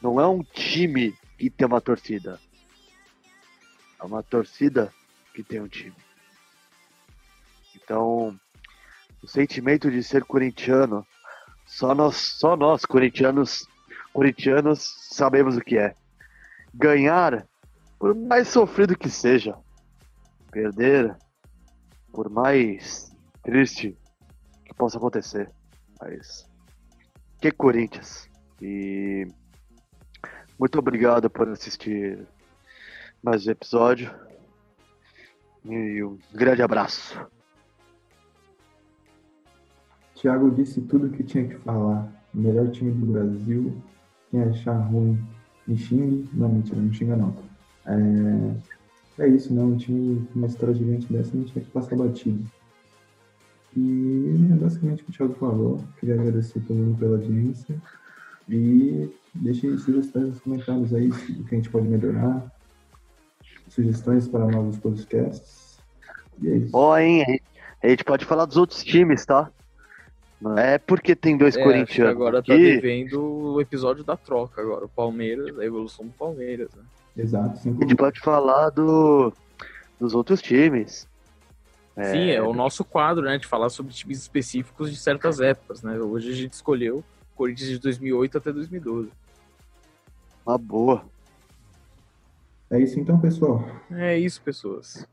Não 0.00 0.20
é 0.20 0.26
um 0.26 0.42
time 0.42 1.16
que 1.38 1.48
tem 1.48 1.66
uma 1.66 1.80
torcida. 1.80 2.40
É 4.00 4.04
uma 4.04 4.22
torcida 4.22 4.92
que 5.32 5.42
tem 5.42 5.60
um 5.60 5.68
time. 5.68 5.96
Então, 7.74 8.38
o 9.24 9.26
sentimento 9.26 9.90
de 9.90 10.02
ser 10.02 10.22
corintiano, 10.22 11.04
só 11.66 11.94
nós, 11.94 12.16
só 12.16 12.54
nós 12.54 12.84
corintianos 12.84 13.66
corintianos 14.12 14.84
sabemos 15.10 15.56
o 15.56 15.60
que 15.62 15.78
é. 15.78 15.94
Ganhar, 16.74 17.48
por 17.98 18.14
mais 18.14 18.48
sofrido 18.48 18.96
que 18.96 19.08
seja. 19.08 19.56
Perder, 20.50 21.16
por 22.12 22.28
mais 22.28 23.10
triste 23.42 23.98
que 24.64 24.74
possa 24.74 24.98
acontecer. 24.98 25.50
Mas. 26.00 26.46
Que 27.40 27.50
Corinthians. 27.50 28.28
E. 28.60 29.26
Muito 30.58 30.78
obrigado 30.78 31.30
por 31.30 31.48
assistir 31.48 32.26
mais 33.22 33.46
um 33.46 33.50
episódio. 33.50 34.14
E 35.64 36.04
um 36.04 36.18
grande 36.32 36.62
abraço. 36.62 37.26
Thiago 40.24 40.50
disse 40.52 40.80
tudo 40.80 41.08
o 41.08 41.10
que 41.10 41.22
tinha 41.22 41.46
que 41.46 41.54
falar. 41.56 42.10
melhor 42.32 42.70
time 42.70 42.90
do 42.92 43.12
Brasil, 43.12 43.76
quem 44.30 44.40
achar 44.40 44.72
ruim, 44.72 45.22
me 45.66 45.76
xingue. 45.76 46.26
Não, 46.32 46.48
mentira, 46.48 46.80
não 46.80 46.90
xinga 46.90 47.14
não. 47.14 47.36
É, 47.84 49.24
é 49.24 49.28
isso, 49.28 49.52
né? 49.52 49.62
Um 49.62 49.76
time 49.76 50.26
com 50.32 50.38
uma 50.38 50.46
história 50.46 50.74
gigante 50.74 51.12
dessa 51.12 51.36
não 51.36 51.44
tinha 51.44 51.62
que 51.62 51.70
passar 51.70 51.96
batido. 51.96 52.42
E 53.76 54.48
é 54.50 54.54
basicamente 54.54 55.02
o 55.02 55.04
que 55.04 55.10
o 55.10 55.14
Thiago 55.14 55.34
falou. 55.34 55.84
Queria 56.00 56.14
agradecer 56.14 56.60
todo 56.60 56.74
mundo 56.74 56.98
pela 56.98 57.16
audiência. 57.16 57.76
E 58.48 59.10
deixem 59.34 59.76
sugestões 59.76 60.28
nos 60.28 60.40
comentários 60.40 60.94
aí 60.94 61.08
do 61.08 61.44
que 61.44 61.54
a 61.54 61.58
gente 61.58 61.68
pode 61.68 61.86
melhorar. 61.86 62.50
Sugestões 63.68 64.26
para 64.26 64.46
novos 64.46 64.78
podcasts. 64.78 65.78
E 66.40 66.48
é 66.48 66.56
isso. 66.56 66.70
Ó, 66.74 66.96
hein? 66.96 67.42
A 67.82 67.88
gente 67.88 68.04
pode 68.04 68.24
falar 68.24 68.46
dos 68.46 68.56
outros 68.56 68.82
times, 68.82 69.26
tá? 69.26 69.50
Não 70.44 70.58
é 70.58 70.76
porque 70.76 71.16
tem 71.16 71.38
dois 71.38 71.56
É, 71.56 71.62
corintianos 71.64 72.12
agora 72.12 72.42
tá 72.42 72.52
aqui. 72.52 72.62
devendo 72.62 73.22
o 73.54 73.60
episódio 73.62 74.04
da 74.04 74.14
troca 74.14 74.60
agora. 74.60 74.84
O 74.84 74.88
Palmeiras, 74.90 75.58
a 75.58 75.64
evolução 75.64 76.04
do 76.06 76.12
Palmeiras, 76.12 76.68
né? 76.74 76.82
Exato, 77.16 77.54
A 77.54 77.56
sempre 77.56 77.88
gente 77.88 77.96
pode 77.96 78.20
falar 78.20 78.68
do, 78.68 79.32
dos 79.98 80.14
outros 80.14 80.42
times. 80.42 81.08
Sim, 81.96 82.28
é 82.30 82.42
o 82.42 82.52
nosso 82.52 82.84
quadro, 82.84 83.24
né? 83.24 83.38
De 83.38 83.46
falar 83.46 83.70
sobre 83.70 83.94
times 83.94 84.18
específicos 84.18 84.90
de 84.90 84.96
certas 84.98 85.40
épocas, 85.40 85.80
né? 85.82 85.96
Hoje 85.98 86.30
a 86.30 86.34
gente 86.34 86.52
escolheu 86.52 86.98
o 86.98 87.36
Corinthians 87.36 87.70
de 87.70 87.78
2008 87.78 88.36
até 88.36 88.52
2012. 88.52 89.10
Uma 90.44 90.58
boa. 90.58 91.06
É 92.70 92.78
isso 92.80 93.00
então, 93.00 93.18
pessoal. 93.18 93.64
É 93.92 94.18
isso, 94.18 94.42
pessoas. 94.42 95.06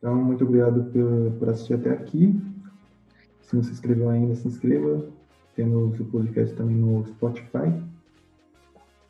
Então, 0.00 0.14
muito 0.16 0.44
obrigado 0.44 0.84
por, 0.90 1.38
por 1.38 1.48
assistir 1.50 1.74
até 1.74 1.90
aqui. 1.90 2.34
Se 3.42 3.54
não 3.54 3.62
se 3.62 3.70
inscreveu 3.72 4.08
ainda, 4.08 4.34
se 4.34 4.48
inscreva. 4.48 5.06
Temos 5.54 6.00
o 6.00 6.04
podcast 6.06 6.56
também 6.56 6.74
no 6.76 7.06
Spotify. 7.06 7.82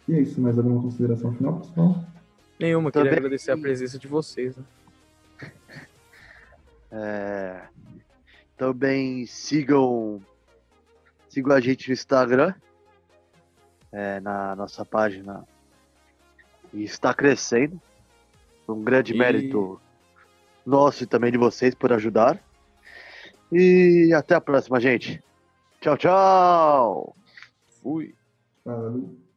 E 0.08 0.14
é 0.14 0.20
isso. 0.20 0.40
Mais 0.40 0.58
alguma 0.58 0.82
consideração 0.82 1.32
final, 1.34 1.60
pessoal? 1.60 2.04
Nenhuma, 2.58 2.90
queria 2.90 3.04
Também- 3.10 3.18
agradecer 3.18 3.52
a 3.52 3.56
presença 3.58 3.98
de 3.98 4.08
vocês, 4.08 4.56
né? 4.56 4.64
É, 6.92 7.62
Também 8.56 9.24
sigam, 9.24 10.20
sigam 11.28 11.52
a 11.54 11.60
gente 11.60 11.86
no 11.88 11.92
Instagram, 11.92 12.52
é, 13.92 14.18
na 14.18 14.56
nossa 14.56 14.84
página. 14.84 15.46
E 16.74 16.82
está 16.82 17.14
crescendo. 17.14 17.80
Um 18.68 18.82
grande 18.82 19.12
E- 19.14 19.16
mérito 19.18 19.80
nosso 20.70 21.04
e 21.04 21.06
também 21.06 21.30
de 21.30 21.36
vocês 21.36 21.74
por 21.74 21.92
ajudar. 21.92 22.42
E 23.52 24.12
até 24.14 24.34
a 24.34 24.40
próxima, 24.40 24.80
gente. 24.80 25.22
Tchau, 25.80 25.96
tchau! 25.96 27.16
Fui. 27.82 28.14
Falou. 28.64 29.29